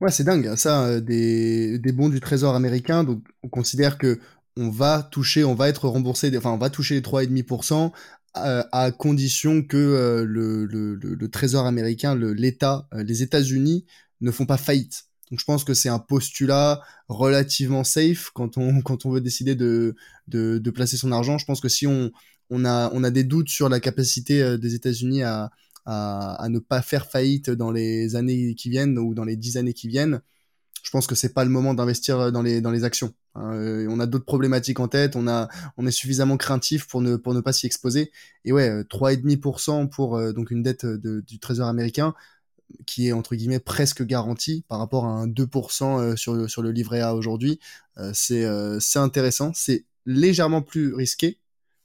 Ouais, 0.00 0.10
c'est 0.10 0.24
dingue, 0.24 0.46
hein, 0.46 0.56
ça, 0.56 0.86
euh, 0.86 1.00
des, 1.02 1.92
bons 1.92 2.08
du 2.08 2.20
Trésor 2.20 2.54
américain. 2.54 3.04
Donc, 3.04 3.22
on 3.42 3.50
considère 3.50 3.98
que 3.98 4.18
on 4.56 4.70
va 4.70 5.02
toucher, 5.02 5.44
on 5.44 5.54
va 5.54 5.68
être 5.68 5.86
remboursé, 5.88 6.34
enfin, 6.34 6.52
on 6.52 6.58
va 6.58 6.70
toucher 6.70 6.94
les 6.94 7.02
3,5% 7.02 7.92
à 8.32 8.92
condition 8.92 9.62
que 9.62 10.24
le, 10.26 11.28
Trésor 11.28 11.66
américain, 11.66 12.16
l'État, 12.16 12.88
les 12.92 13.22
États-Unis 13.22 13.84
ne 14.22 14.30
font 14.30 14.46
pas 14.46 14.56
faillite. 14.56 15.09
Donc 15.30 15.40
je 15.40 15.44
pense 15.44 15.64
que 15.64 15.74
c'est 15.74 15.88
un 15.88 15.98
postulat 15.98 16.80
relativement 17.08 17.84
safe 17.84 18.30
quand 18.34 18.58
on 18.58 18.80
quand 18.82 19.06
on 19.06 19.10
veut 19.10 19.20
décider 19.20 19.54
de 19.54 19.94
de, 20.28 20.58
de 20.58 20.70
placer 20.70 20.96
son 20.96 21.12
argent. 21.12 21.38
Je 21.38 21.44
pense 21.44 21.60
que 21.60 21.68
si 21.68 21.86
on 21.86 22.10
on 22.50 22.64
a 22.64 22.90
on 22.92 23.04
a 23.04 23.10
des 23.10 23.24
doutes 23.24 23.48
sur 23.48 23.68
la 23.68 23.80
capacité 23.80 24.42
euh, 24.42 24.58
des 24.58 24.74
États-Unis 24.74 25.22
à, 25.22 25.50
à, 25.86 26.42
à 26.42 26.48
ne 26.48 26.58
pas 26.58 26.82
faire 26.82 27.06
faillite 27.06 27.50
dans 27.50 27.70
les 27.70 28.16
années 28.16 28.54
qui 28.54 28.70
viennent 28.70 28.98
ou 28.98 29.14
dans 29.14 29.24
les 29.24 29.36
dix 29.36 29.56
années 29.56 29.74
qui 29.74 29.88
viennent, 29.88 30.20
je 30.82 30.90
pense 30.90 31.06
que 31.06 31.14
c'est 31.14 31.32
pas 31.34 31.44
le 31.44 31.50
moment 31.50 31.74
d'investir 31.74 32.32
dans 32.32 32.42
les 32.42 32.60
dans 32.60 32.70
les 32.70 32.84
actions. 32.84 33.14
Hein. 33.34 33.52
Euh, 33.54 33.86
on 33.90 34.00
a 34.00 34.06
d'autres 34.06 34.24
problématiques 34.24 34.80
en 34.80 34.88
tête, 34.88 35.16
on 35.16 35.28
a 35.28 35.48
on 35.76 35.86
est 35.86 35.90
suffisamment 35.90 36.36
craintif 36.36 36.86
pour 36.86 37.00
ne 37.00 37.16
pour 37.16 37.34
ne 37.34 37.40
pas 37.40 37.52
s'y 37.52 37.66
exposer. 37.66 38.10
Et 38.44 38.52
ouais, 38.52 38.82
3,5% 38.84 39.88
pour 39.88 40.16
euh, 40.16 40.32
donc 40.32 40.50
une 40.50 40.62
dette 40.62 40.86
de, 40.86 41.20
du 41.20 41.38
Trésor 41.38 41.68
américain, 41.68 42.14
qui 42.86 43.08
est 43.08 43.12
entre 43.12 43.34
guillemets 43.34 43.60
presque 43.60 44.04
garanti 44.04 44.64
par 44.68 44.78
rapport 44.78 45.04
à 45.06 45.10
un 45.10 45.26
2% 45.26 46.00
euh, 46.00 46.16
sur, 46.16 46.48
sur 46.48 46.62
le 46.62 46.70
livret 46.70 47.00
A 47.00 47.14
aujourd'hui. 47.14 47.60
Euh, 47.98 48.10
c'est 48.14 48.44
euh, 48.44 48.78
c'est 48.80 48.98
intéressant, 48.98 49.52
c'est 49.54 49.86
légèrement 50.06 50.62
plus 50.62 50.94
risqué, 50.94 51.38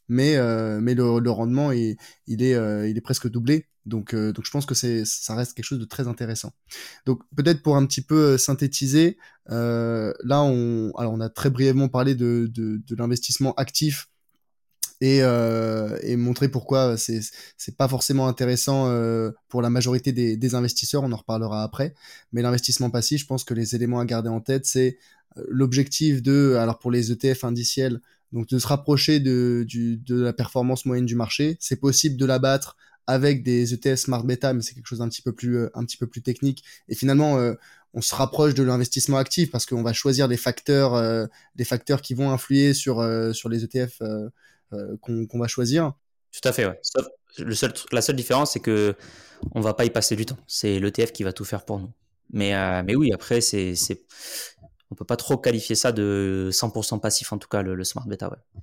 mais 0.07 0.37
mais 0.79 0.93
le, 0.93 1.19
le 1.19 1.31
rendement 1.31 1.71
est, 1.71 1.97
il 2.27 2.43
est 2.43 2.55
il 2.89 2.97
est 2.97 3.01
presque 3.01 3.29
doublé. 3.29 3.67
Donc 3.85 4.15
donc 4.15 4.45
je 4.45 4.51
pense 4.51 4.65
que 4.65 4.73
c'est 4.73 5.05
ça 5.05 5.35
reste 5.35 5.53
quelque 5.53 5.65
chose 5.65 5.79
de 5.79 5.85
très 5.85 6.07
intéressant. 6.07 6.53
Donc 7.05 7.21
peut-être 7.35 7.61
pour 7.61 7.75
un 7.75 7.85
petit 7.85 8.01
peu 8.01 8.37
synthétiser, 8.37 9.17
là 9.47 10.41
on 10.43 10.91
alors 10.97 11.13
on 11.13 11.19
a 11.19 11.29
très 11.29 11.49
brièvement 11.49 11.89
parlé 11.89 12.15
de 12.15 12.49
de, 12.51 12.81
de 12.85 12.95
l'investissement 12.95 13.53
actif 13.55 14.09
et, 15.01 15.19
euh, 15.21 15.97
et 16.03 16.15
montrer 16.15 16.49
pourquoi 16.49 16.97
c'est 16.97 17.19
c'est 17.57 17.75
pas 17.75 17.87
forcément 17.87 18.27
intéressant 18.27 18.87
euh, 18.87 19.31
pour 19.49 19.61
la 19.61 19.69
majorité 19.69 20.11
des, 20.11 20.55
investisseurs. 20.55 21.03
On 21.03 21.11
en 21.11 21.17
reparlera 21.17 21.63
après. 21.63 21.93
Mais 22.31 22.41
l'investissement 22.41 22.89
passif, 22.89 23.21
je 23.21 23.25
pense 23.25 23.43
que 23.43 23.53
les 23.53 23.75
éléments 23.75 23.99
à 23.99 24.05
garder 24.05 24.29
en 24.29 24.41
tête, 24.41 24.65
c'est 24.65 24.97
euh, 25.37 25.43
l'objectif 25.49 26.21
de, 26.21 26.55
alors 26.59 26.79
pour 26.79 26.91
les 26.91 27.11
ETF 27.11 27.43
indiciels, 27.43 28.01
donc 28.31 28.47
de 28.47 28.59
se 28.59 28.67
rapprocher 28.67 29.19
de, 29.19 29.65
de 29.69 30.21
la 30.21 30.33
performance 30.33 30.85
moyenne 30.85 31.05
du 31.05 31.15
marché. 31.15 31.57
C'est 31.59 31.79
possible 31.79 32.17
de 32.17 32.25
l'abattre 32.25 32.77
avec 33.07 33.43
des 33.43 33.73
ETF 33.73 33.99
smart 33.99 34.23
beta, 34.23 34.53
mais 34.53 34.61
c'est 34.61 34.73
quelque 34.73 34.87
chose 34.87 34.99
d'un 34.99 35.09
petit 35.09 35.21
peu 35.21 35.33
plus 35.33 35.65
un 35.73 35.85
petit 35.85 35.97
peu 35.97 36.07
plus 36.07 36.21
technique. 36.21 36.63
Et 36.89 36.95
finalement, 36.95 37.37
on 37.93 38.01
se 38.01 38.15
rapproche 38.15 38.55
de 38.55 38.63
l'investissement 38.63 39.17
actif 39.17 39.51
parce 39.51 39.65
qu'on 39.67 39.83
va 39.83 39.93
choisir 39.93 40.27
des 40.27 40.37
facteurs, 40.37 40.95
euh, 40.95 41.27
facteurs 41.63 42.01
qui 42.01 42.15
vont 42.15 42.31
influer 42.31 42.73
sur 42.73 43.07
sur 43.33 43.47
les 43.49 43.63
ETF 43.63 44.01
euh, 44.75 45.25
qu'on 45.27 45.39
va 45.39 45.47
choisir. 45.47 45.93
Tout 46.31 46.47
à 46.47 46.51
fait, 46.51 46.65
ouais. 46.65 46.79
le 47.39 47.55
seul, 47.55 47.73
la 47.91 48.01
seule 48.01 48.15
différence, 48.15 48.53
c'est 48.53 48.59
que 48.59 48.95
on 49.53 49.61
va 49.61 49.73
pas 49.73 49.85
y 49.85 49.89
passer 49.89 50.15
du 50.15 50.25
temps. 50.25 50.37
C'est 50.47 50.79
l'ETF 50.79 51.11
qui 51.11 51.23
va 51.23 51.33
tout 51.33 51.45
faire 51.45 51.65
pour 51.65 51.79
nous. 51.79 51.91
Mais, 52.31 52.55
euh, 52.55 52.83
mais 52.85 52.95
oui, 52.95 53.11
après, 53.13 53.41
c'est, 53.41 53.75
c'est, 53.75 54.03
on 54.91 54.95
peut 54.95 55.05
pas 55.05 55.17
trop 55.17 55.37
qualifier 55.37 55.75
ça 55.75 55.91
de 55.91 56.49
100% 56.51 56.99
passif, 56.99 57.31
en 57.31 57.37
tout 57.37 57.47
cas, 57.47 57.61
le, 57.61 57.83
smart 57.83 58.07
beta, 58.07 58.29
ouais. 58.29 58.61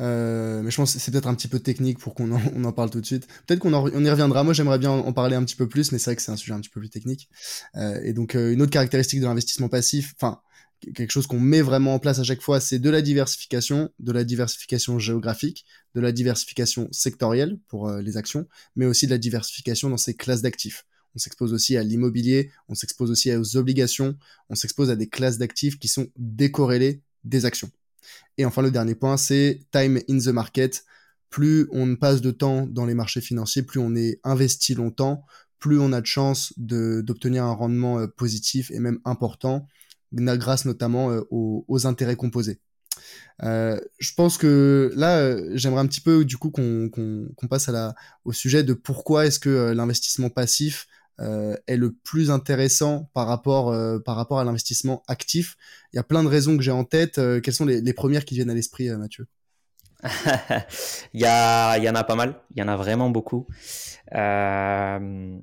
Euh, 0.00 0.60
mais 0.62 0.72
je 0.72 0.76
pense 0.76 0.92
que 0.92 0.98
c'est 0.98 1.12
peut-être 1.12 1.28
un 1.28 1.36
petit 1.36 1.46
peu 1.46 1.60
technique 1.60 2.00
pour 2.00 2.14
qu'on 2.14 2.32
en, 2.32 2.40
on 2.56 2.64
en 2.64 2.72
parle 2.72 2.90
tout 2.90 3.00
de 3.00 3.06
suite. 3.06 3.28
Peut-être 3.46 3.60
qu'on 3.60 3.72
on 3.72 4.04
y 4.04 4.10
reviendra. 4.10 4.42
Moi, 4.42 4.52
j'aimerais 4.52 4.78
bien 4.78 4.90
en 4.90 5.12
parler 5.12 5.36
un 5.36 5.44
petit 5.44 5.54
peu 5.54 5.68
plus, 5.68 5.92
mais 5.92 5.98
c'est 5.98 6.10
vrai 6.10 6.16
que 6.16 6.22
c'est 6.22 6.32
un 6.32 6.36
sujet 6.36 6.52
un 6.52 6.60
petit 6.60 6.70
peu 6.70 6.80
plus 6.80 6.90
technique. 6.90 7.28
Euh, 7.76 8.00
et 8.02 8.12
donc, 8.12 8.34
une 8.34 8.60
autre 8.60 8.72
caractéristique 8.72 9.20
de 9.20 9.26
l'investissement 9.26 9.68
passif, 9.68 10.14
enfin, 10.16 10.40
quelque 10.92 11.10
chose 11.10 11.26
qu'on 11.26 11.40
met 11.40 11.62
vraiment 11.62 11.94
en 11.94 11.98
place 11.98 12.18
à 12.18 12.24
chaque 12.24 12.40
fois, 12.40 12.60
c'est 12.60 12.78
de 12.78 12.90
la 12.90 13.02
diversification, 13.02 13.90
de 13.98 14.12
la 14.12 14.24
diversification 14.24 14.98
géographique, 14.98 15.64
de 15.94 16.00
la 16.00 16.12
diversification 16.12 16.88
sectorielle 16.90 17.58
pour 17.68 17.88
euh, 17.88 18.02
les 18.02 18.16
actions, 18.16 18.46
mais 18.76 18.86
aussi 18.86 19.06
de 19.06 19.12
la 19.12 19.18
diversification 19.18 19.90
dans 19.90 19.96
ces 19.96 20.14
classes 20.14 20.42
d'actifs. 20.42 20.86
on 21.14 21.18
s'expose 21.18 21.52
aussi 21.52 21.76
à 21.76 21.82
l'immobilier, 21.82 22.50
on 22.68 22.74
s'expose 22.74 23.10
aussi 23.10 23.34
aux 23.34 23.56
obligations, 23.56 24.16
on 24.48 24.54
s'expose 24.54 24.90
à 24.90 24.96
des 24.96 25.08
classes 25.08 25.38
d'actifs 25.38 25.78
qui 25.78 25.88
sont 25.88 26.08
décorrélées 26.16 27.02
des 27.24 27.44
actions. 27.44 27.70
Et 28.36 28.44
enfin, 28.44 28.62
le 28.62 28.70
dernier 28.70 28.94
point, 28.94 29.16
c'est 29.16 29.60
time 29.72 30.00
in 30.08 30.18
the 30.18 30.28
market. 30.28 30.84
Plus 31.30 31.66
on 31.72 31.96
passe 31.96 32.20
de 32.20 32.30
temps 32.30 32.66
dans 32.66 32.86
les 32.86 32.94
marchés 32.94 33.20
financiers, 33.20 33.62
plus 33.62 33.80
on 33.80 33.96
est 33.96 34.20
investi 34.24 34.74
longtemps, 34.74 35.24
plus 35.58 35.78
on 35.78 35.92
a 35.92 36.00
de 36.00 36.06
chances 36.06 36.52
d'obtenir 36.58 37.44
un 37.44 37.52
rendement 37.52 37.98
euh, 37.98 38.06
positif 38.06 38.70
et 38.70 38.78
même 38.80 39.00
important, 39.04 39.66
grâce 40.14 40.64
notamment 40.64 41.10
euh, 41.10 41.22
aux, 41.30 41.86
intérêts 41.86 42.16
composés. 42.16 42.60
Euh, 43.42 43.80
je 43.98 44.14
pense 44.14 44.38
que 44.38 44.92
là, 44.94 45.36
j'aimerais 45.56 45.80
un 45.80 45.86
petit 45.86 46.00
peu 46.00 46.24
du 46.24 46.36
coup 46.36 46.50
qu'on 46.50 47.48
passe 47.48 47.68
à 47.68 47.72
la, 47.72 47.94
au 48.24 48.32
sujet 48.32 48.62
de 48.62 48.74
pourquoi 48.74 49.26
est-ce 49.26 49.38
que 49.38 49.72
l'investissement 49.72 50.30
passif 50.30 50.86
est 51.18 51.76
le 51.76 51.92
plus 51.92 52.32
intéressant 52.32 53.08
par 53.14 53.28
rapport, 53.28 53.72
par 54.02 54.16
rapport 54.16 54.40
à 54.40 54.44
l'investissement 54.44 55.04
actif. 55.06 55.56
Il 55.92 55.96
y 55.96 55.98
a 56.00 56.02
plein 56.02 56.24
de 56.24 56.28
raisons 56.28 56.56
que 56.56 56.62
j'ai 56.62 56.72
en 56.72 56.82
tête. 56.82 57.20
quelles 57.42 57.54
sont 57.54 57.66
les, 57.66 57.80
les, 57.80 57.92
premières 57.92 58.24
qui 58.24 58.34
viennent 58.34 58.50
à 58.50 58.54
l'esprit, 58.54 58.88
Mathieu? 58.90 59.28
Il, 61.14 61.20
y 61.20 61.24
a, 61.24 61.78
il 61.78 61.84
y 61.84 61.88
en 61.88 61.94
a 61.94 62.04
pas 62.04 62.14
mal, 62.14 62.34
il 62.54 62.60
y 62.60 62.62
en 62.62 62.68
a 62.68 62.76
vraiment 62.76 63.10
beaucoup. 63.10 63.46
Euh, 64.14 65.38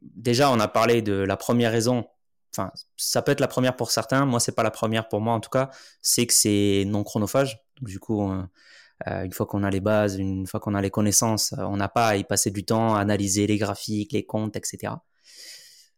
déjà, 0.00 0.50
on 0.50 0.60
a 0.60 0.68
parlé 0.68 1.02
de 1.02 1.12
la 1.12 1.36
première 1.36 1.72
raison. 1.72 2.06
Enfin, 2.54 2.70
ça 2.96 3.22
peut 3.22 3.32
être 3.32 3.40
la 3.40 3.48
première 3.48 3.76
pour 3.76 3.90
certains. 3.90 4.26
Moi, 4.26 4.40
c'est 4.40 4.52
pas 4.52 4.62
la 4.62 4.70
première 4.70 5.08
pour 5.08 5.20
moi 5.20 5.34
en 5.34 5.40
tout 5.40 5.50
cas. 5.50 5.70
C'est 6.02 6.26
que 6.26 6.34
c'est 6.34 6.84
non 6.86 7.04
chronophage. 7.04 7.60
Donc, 7.80 7.88
du 7.88 7.98
coup, 7.98 8.30
euh, 8.30 9.24
une 9.24 9.32
fois 9.32 9.46
qu'on 9.46 9.62
a 9.64 9.70
les 9.70 9.80
bases, 9.80 10.16
une 10.16 10.46
fois 10.46 10.60
qu'on 10.60 10.74
a 10.74 10.82
les 10.82 10.90
connaissances, 10.90 11.54
on 11.58 11.76
n'a 11.76 11.88
pas 11.88 12.08
à 12.08 12.16
y 12.16 12.24
passer 12.24 12.50
du 12.50 12.64
temps 12.64 12.94
à 12.94 13.00
analyser 13.00 13.46
les 13.46 13.58
graphiques, 13.58 14.12
les 14.12 14.24
comptes, 14.24 14.56
etc. 14.56 14.94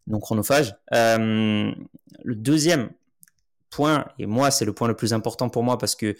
Non 0.07 0.21
chronophage. 0.21 0.77
Euh, 0.93 1.73
le 2.23 2.35
deuxième, 2.35 2.91
point, 3.75 4.07
et 4.19 4.27
moi 4.27 4.51
c'est 4.51 4.65
le 4.65 4.73
point 4.73 4.87
le 4.89 4.95
plus 4.95 5.13
important 5.13 5.49
pour 5.49 5.65
moi 5.65 5.79
parce 5.79 5.97
que 5.97 6.15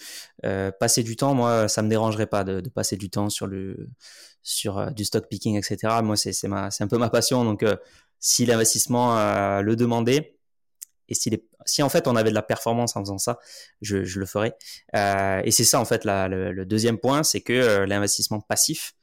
euh, 0.45 0.73
passer 0.73 1.03
du 1.03 1.17
temps, 1.17 1.35
moi 1.35 1.69
ça 1.69 1.83
me 1.83 1.89
dérangerait 1.89 2.27
pas 2.27 2.43
de, 2.43 2.61
passer 2.69 2.97
du 2.97 3.11
temps 3.11 3.31
sur 3.31 3.47
le 3.47 3.89
sur 4.43 4.79
euh, 4.79 4.91
du 4.91 5.05
stock 5.05 5.29
picking, 5.29 5.57
etc. 5.57 6.01
Moi 6.03 6.17
c'est 6.17 6.33
c'est 6.33 6.49
un 6.49 6.89
peu 6.89 6.99
ma 6.99 7.11
passion, 7.11 7.45
donc 7.45 7.63
euh, 7.63 7.77
si 8.25 8.47
l'investissement 8.47 9.61
le 9.61 9.77
demandait 9.77 10.39
et 11.11 11.15
si, 11.15 11.83
en 11.83 11.89
fait 11.91 12.09
on 12.09 12.17
avait 12.17 12.31
de 12.31 12.35
la 12.35 12.43
performance 12.43 12.97
en 12.97 13.01
faisant 13.01 13.19
ça, 13.19 13.39
je, 13.83 13.97
le 13.97 14.27
ferais. 14.27 14.57
et 14.95 15.51
c'est 15.51 15.65
ça 15.65 15.79
en 15.79 15.85
fait 15.85 16.07
le, 16.07 16.65
deuxième 16.65 16.99
point, 16.99 17.23
c'est 17.23 17.43
que 17.43 17.85
l'investissement 17.85 18.41
passif, 18.41 18.95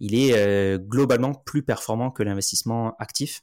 il 0.00 0.14
est 0.14 0.78
globalement 0.78 1.32
plus 1.32 1.62
performant 1.62 2.10
que 2.10 2.22
l'investissement 2.22 2.94
actif. 2.98 3.42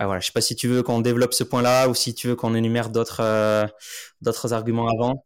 Voilà, 0.00 0.20
je 0.20 0.26
sais 0.26 0.32
pas 0.32 0.40
si 0.40 0.56
tu 0.56 0.68
veux 0.68 0.82
qu'on 0.82 1.00
développe 1.00 1.34
ce 1.34 1.44
point-là 1.44 1.88
ou 1.88 1.94
si 1.94 2.14
tu 2.14 2.26
veux 2.26 2.34
qu'on 2.34 2.54
énumère 2.54 2.90
d'autres 2.90 3.20
euh, 3.20 3.66
d'autres 4.20 4.52
arguments 4.52 4.88
avant. 4.88 5.24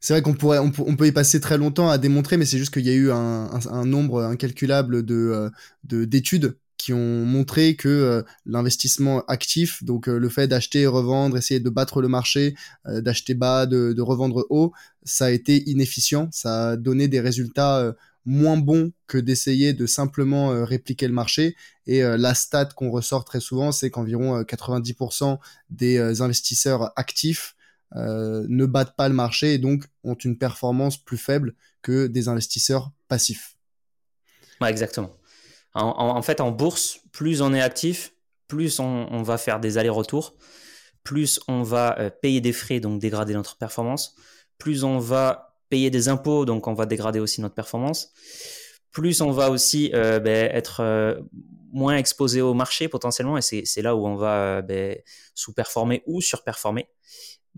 C'est 0.00 0.12
vrai 0.12 0.22
qu'on 0.22 0.34
pourrait, 0.34 0.58
on, 0.58 0.70
peut 0.70 1.08
y 1.08 1.12
passer 1.12 1.40
très 1.40 1.58
longtemps 1.58 1.88
à 1.88 1.98
démontrer, 1.98 2.36
mais 2.36 2.44
c'est 2.44 2.58
juste 2.58 2.72
qu'il 2.72 2.86
y 2.86 2.90
a 2.90 2.94
eu 2.94 3.10
un, 3.10 3.50
un, 3.50 3.84
nombre 3.84 4.22
incalculable 4.22 5.04
de 5.04 5.50
euh, 5.92 6.06
d'études 6.06 6.56
qui 6.78 6.92
ont 6.92 7.26
montré 7.26 7.76
que 7.76 7.88
euh, 7.88 8.22
l'investissement 8.46 9.24
actif, 9.26 9.84
donc 9.84 10.06
le 10.06 10.28
fait 10.28 10.48
d'acheter 10.48 10.82
et 10.82 10.86
revendre, 10.86 11.36
essayer 11.36 11.60
de 11.60 11.70
battre 11.70 12.00
le 12.00 12.08
marché, 12.08 12.54
d'acheter 12.86 13.34
bas, 13.34 13.66
de, 13.66 13.92
de, 13.92 14.02
revendre 14.02 14.46
haut, 14.48 14.72
ça 15.04 15.26
a 15.26 15.30
été 15.30 15.68
inefficient, 15.68 16.28
ça 16.32 16.70
a 16.70 16.76
donné 16.76 17.08
des 17.08 17.20
résultats 17.20 17.94
moins 18.28 18.58
bon 18.58 18.92
que 19.06 19.16
d'essayer 19.18 19.72
de 19.72 19.86
simplement 19.86 20.52
euh, 20.52 20.64
répliquer 20.64 21.08
le 21.08 21.14
marché. 21.14 21.56
Et 21.86 22.04
euh, 22.04 22.16
la 22.16 22.34
stat 22.34 22.66
qu'on 22.76 22.90
ressort 22.90 23.24
très 23.24 23.40
souvent, 23.40 23.72
c'est 23.72 23.90
qu'environ 23.90 24.42
90% 24.42 25.32
euh, 25.32 25.36
des 25.70 26.20
investisseurs 26.20 26.92
actifs 26.96 27.56
ne 27.94 28.66
battent 28.66 28.96
pas 28.96 29.08
le 29.08 29.14
marché 29.14 29.54
et 29.54 29.58
donc 29.58 29.86
ont 30.04 30.14
une 30.14 30.36
performance 30.36 30.98
plus 30.98 31.16
faible 31.16 31.54
que 31.80 32.06
des 32.06 32.28
investisseurs 32.28 32.92
passifs. 33.08 33.56
Ouais, 34.60 34.68
exactement. 34.68 35.10
En, 35.74 36.22
fait, 36.22 36.40
en 36.40 36.50
bourse, 36.50 37.00
plus 37.12 37.40
on 37.40 37.54
est 37.54 37.60
actif, 37.60 38.14
plus 38.48 38.80
on, 38.80 39.22
va 39.22 39.38
faire 39.38 39.60
des 39.60 39.78
allers-retours, 39.78 40.34
plus 41.04 41.38
on 41.46 41.62
va 41.62 42.10
payer 42.22 42.40
des 42.40 42.52
frais, 42.52 42.80
donc 42.80 43.00
dégrader 43.00 43.34
notre 43.34 43.56
performance, 43.58 44.16
plus 44.58 44.82
on 44.82 44.98
va 44.98 45.48
payer 45.68 45.90
des 45.90 46.08
impôts, 46.08 46.44
donc 46.44 46.66
on 46.66 46.74
va 46.74 46.86
dégrader 46.86 47.20
aussi 47.20 47.40
notre 47.40 47.54
performance. 47.54 48.12
Plus 48.90 49.20
on 49.20 49.30
va 49.30 49.50
aussi 49.50 49.90
euh, 49.94 50.18
ben, 50.18 50.50
être 50.52 50.80
euh, 50.80 51.20
moins 51.72 51.96
exposé 51.96 52.40
au 52.40 52.54
marché 52.54 52.88
potentiellement, 52.88 53.38
et 53.38 53.42
c'est 53.42 53.82
là 53.82 53.94
où 53.94 54.06
on 54.06 54.16
va 54.16 54.58
euh, 54.58 54.62
ben, 54.62 54.96
sous-performer 55.34 56.02
ou 56.06 56.20
surperformer. 56.20 56.88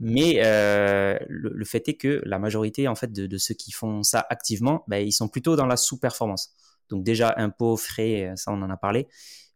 Mais 0.03 0.41
le, 1.29 1.65
fait 1.65 1.87
est 1.89 1.97
que 1.97 2.23
la 2.25 2.39
majorité 2.39 2.89
en 2.89 2.95
fait 2.95 3.13
de, 3.13 3.39
ceux 3.39 3.55
qui 3.55 3.71
font 3.71 4.03
ça 4.03 4.25
activement, 4.31 4.83
ben, 4.89 5.07
ils 5.07 5.13
sont 5.13 5.29
plutôt 5.29 5.57
dans 5.57 5.67
la 5.67 5.77
sous-performance. 5.77 6.55
Donc 6.91 7.05
déjà 7.05 7.35
impôts, 7.37 7.77
frais, 7.77 8.33
ça 8.37 8.53
on 8.53 8.63
en 8.63 8.71
a 8.71 8.77
parlé. 8.77 9.09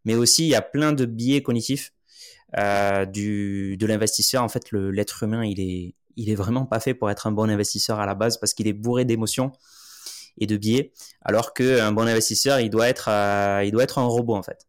Mais 0.05 0.15
aussi 0.15 0.45
il 0.45 0.49
y 0.49 0.55
a 0.55 0.63
plein 0.63 0.93
de 0.93 1.05
biais 1.05 1.43
cognitifs 1.43 1.93
du, 3.13 3.77
de 3.77 3.87
l'investisseur. 3.87 4.43
En 4.43 4.49
fait, 4.49 4.71
l'être 4.73 5.23
humain 5.23 5.45
il 5.45 6.31
est 6.31 6.35
vraiment 6.35 6.67
pas 6.67 6.81
fait 6.81 6.95
pour 6.95 7.11
être 7.11 7.27
un 7.27 7.33
bon 7.33 7.51
investisseur 7.51 8.01
à 8.01 8.07
la 8.07 8.15
base 8.15 8.39
parce 8.39 8.55
qu'il 8.55 8.69
est 8.69 8.73
bourré 8.73 9.05
d'émotions 9.05 9.53
et 10.39 10.47
de 10.47 10.57
biais, 10.57 10.93
alors 11.23 11.55
qu'un 11.55 11.93
bon 11.93 12.07
investisseur, 12.07 12.61
il 12.61 12.71
doit 12.71 12.89
être, 12.89 13.09
euh, 13.09 13.63
il 13.65 13.71
doit 13.71 13.85
être 13.85 13.99
un 13.99 14.05
robot 14.05 14.35
en 14.35 14.43
fait. 14.43 14.67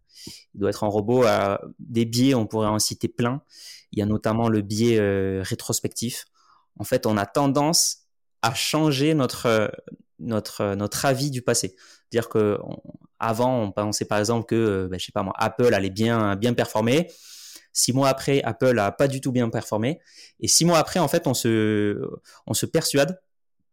Il 0.54 0.60
doit 0.60 0.70
être 0.70 0.84
un 0.84 0.88
robot. 0.88 1.26
Euh, 1.26 1.58
des 1.80 2.06
biais, 2.06 2.34
on 2.34 2.48
pourrait 2.48 2.68
en 2.68 2.80
citer 2.80 3.08
plein. 3.08 3.42
Il 3.92 4.00
y 4.00 4.02
a 4.02 4.06
notamment 4.06 4.50
le 4.50 4.62
biais 4.62 5.00
euh, 5.00 5.42
rétrospectif. 5.44 6.26
En 6.80 6.84
fait, 6.84 7.06
on 7.06 7.18
a 7.18 7.26
tendance 7.26 8.00
à 8.42 8.54
changer 8.54 9.14
notre 9.14 9.72
avis 11.04 11.32
du 11.32 11.42
passé. 11.42 11.76
Dire 12.16 12.30
que 12.30 12.58
avant, 13.20 13.62
on 13.62 13.72
pensait 13.74 14.06
par 14.06 14.20
exemple 14.20 14.46
que, 14.46 14.88
ben, 14.90 14.98
je 14.98 15.06
sais 15.06 15.12
pas 15.12 15.22
moi, 15.22 15.34
Apple 15.38 15.74
allait 15.74 15.90
bien 15.90 16.38
bien 16.38 16.54
performer. 16.54 17.12
Six 17.74 17.92
mois 17.92 18.08
après, 18.08 18.42
Apple 18.44 18.80
a 18.80 18.94
pas 18.94 19.10
du 19.10 19.20
tout 19.20 19.34
bien 19.34 19.50
performé. 19.50 20.00
Et 20.40 20.48
six 20.48 20.64
mois 20.64 20.78
après, 20.78 21.02
en 21.02 21.10
fait, 21.10 21.28
on 21.28 21.34
se, 21.34 22.00
on 22.48 22.54
se 22.54 22.66
persuade 22.66 23.20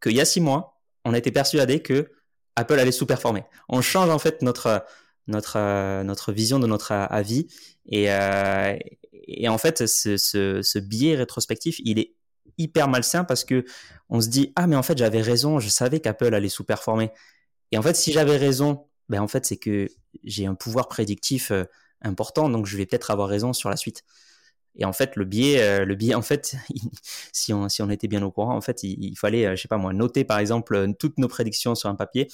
qu'il 0.02 0.16
y 0.16 0.20
a 0.20 0.24
six 0.24 0.40
mois, 0.40 0.80
on 1.04 1.14
été 1.14 1.30
persuadé 1.30 1.82
que 1.82 2.10
Apple 2.56 2.80
allait 2.80 2.90
sous-performer. 2.90 3.44
On 3.68 3.80
change 3.80 4.10
en 4.10 4.18
fait 4.18 4.42
notre, 4.42 4.84
notre, 5.28 6.02
notre 6.02 6.32
vision 6.32 6.58
de 6.58 6.66
notre 6.66 6.90
avis. 6.90 7.46
Et, 7.86 8.10
euh, 8.10 8.76
et 9.12 9.48
en 9.48 9.58
fait, 9.58 9.86
ce, 9.86 10.16
ce, 10.16 10.62
ce 10.62 10.78
biais 10.80 11.14
rétrospectif, 11.14 11.76
il 11.84 12.00
est 12.00 12.16
hyper 12.58 12.88
malsain 12.88 13.22
parce 13.22 13.44
que 13.44 13.64
on 14.08 14.20
se 14.20 14.28
dit 14.28 14.52
ah 14.56 14.66
mais 14.66 14.76
en 14.76 14.82
fait 14.82 14.98
j'avais 14.98 15.22
raison, 15.22 15.58
je 15.58 15.68
savais 15.68 16.00
qu'Apple 16.00 16.34
allait 16.34 16.48
sous-performer. 16.48 17.10
Et 17.72 17.78
en 17.78 17.82
fait, 17.82 17.94
si 17.96 18.12
j'avais 18.12 18.36
raison, 18.36 18.86
ben 19.08 19.20
en 19.20 19.28
fait 19.28 19.44
c'est 19.46 19.56
que 19.56 19.88
j'ai 20.24 20.46
un 20.46 20.54
pouvoir 20.54 20.88
prédictif 20.88 21.50
euh, 21.50 21.64
important, 22.02 22.48
donc 22.48 22.66
je 22.66 22.76
vais 22.76 22.86
peut-être 22.86 23.10
avoir 23.10 23.28
raison 23.28 23.52
sur 23.52 23.70
la 23.70 23.76
suite. 23.76 24.04
Et 24.76 24.84
en 24.86 24.92
fait, 24.92 25.16
le 25.16 25.24
biais, 25.26 25.60
euh, 25.62 25.84
le 25.84 25.94
biais, 25.94 26.14
en 26.14 26.22
fait, 26.22 26.56
si 27.32 27.52
on 27.52 27.68
si 27.68 27.82
on 27.82 27.90
était 27.90 28.08
bien 28.08 28.22
au 28.22 28.30
courant, 28.30 28.56
en 28.56 28.60
fait, 28.62 28.82
il, 28.82 29.14
fallait, 29.16 29.46
euh, 29.46 29.56
je 29.56 29.62
sais 29.62 29.68
pas 29.68 29.76
moi, 29.76 29.92
noter 29.92 30.24
par 30.24 30.38
exemple 30.38 30.74
euh, 30.74 30.92
toutes 30.98 31.18
nos 31.18 31.28
prédictions 31.28 31.74
sur 31.74 31.90
un 31.90 31.94
papier 31.94 32.28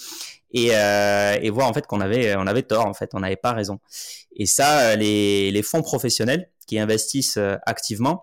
et, 0.52 0.68
et 0.68 1.50
voir 1.50 1.68
en 1.68 1.72
fait 1.74 1.86
qu'on 1.86 2.00
avait 2.00 2.34
on 2.36 2.46
avait 2.46 2.62
tort, 2.62 2.86
en 2.86 2.94
fait, 2.94 3.10
on 3.14 3.20
n'avait 3.20 3.36
pas 3.36 3.52
raison. 3.52 3.80
Et 4.36 4.46
ça, 4.46 4.96
les 4.96 5.50
les 5.50 5.62
fonds 5.62 5.82
professionnels 5.82 6.50
qui 6.66 6.78
investissent 6.78 7.38
activement, 7.66 8.22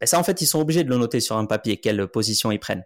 ben 0.00 0.06
ça 0.06 0.18
en 0.18 0.24
fait 0.24 0.40
ils 0.42 0.46
sont 0.46 0.60
obligés 0.60 0.84
de 0.84 0.90
le 0.90 0.98
noter 0.98 1.20
sur 1.20 1.36
un 1.36 1.46
papier 1.46 1.78
quelle 1.78 2.06
position 2.08 2.52
ils 2.52 2.58
prennent 2.58 2.84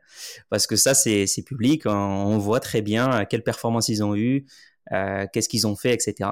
parce 0.49 0.67
que 0.67 0.77
ça 0.77 0.95
c'est 0.95 1.27
public, 1.45 1.87
on, 1.87 2.39
voit 2.39 2.61
très 2.61 2.83
bien 2.83 3.25
quelle 3.25 3.43
performance 3.43 3.89
ils 3.89 4.05
ont 4.05 4.15
eu, 4.15 4.47
qu'est-ce 5.33 5.49
qu'ils 5.49 5.67
ont 5.67 5.77
fait, 5.77 5.93
etc. 5.93 6.31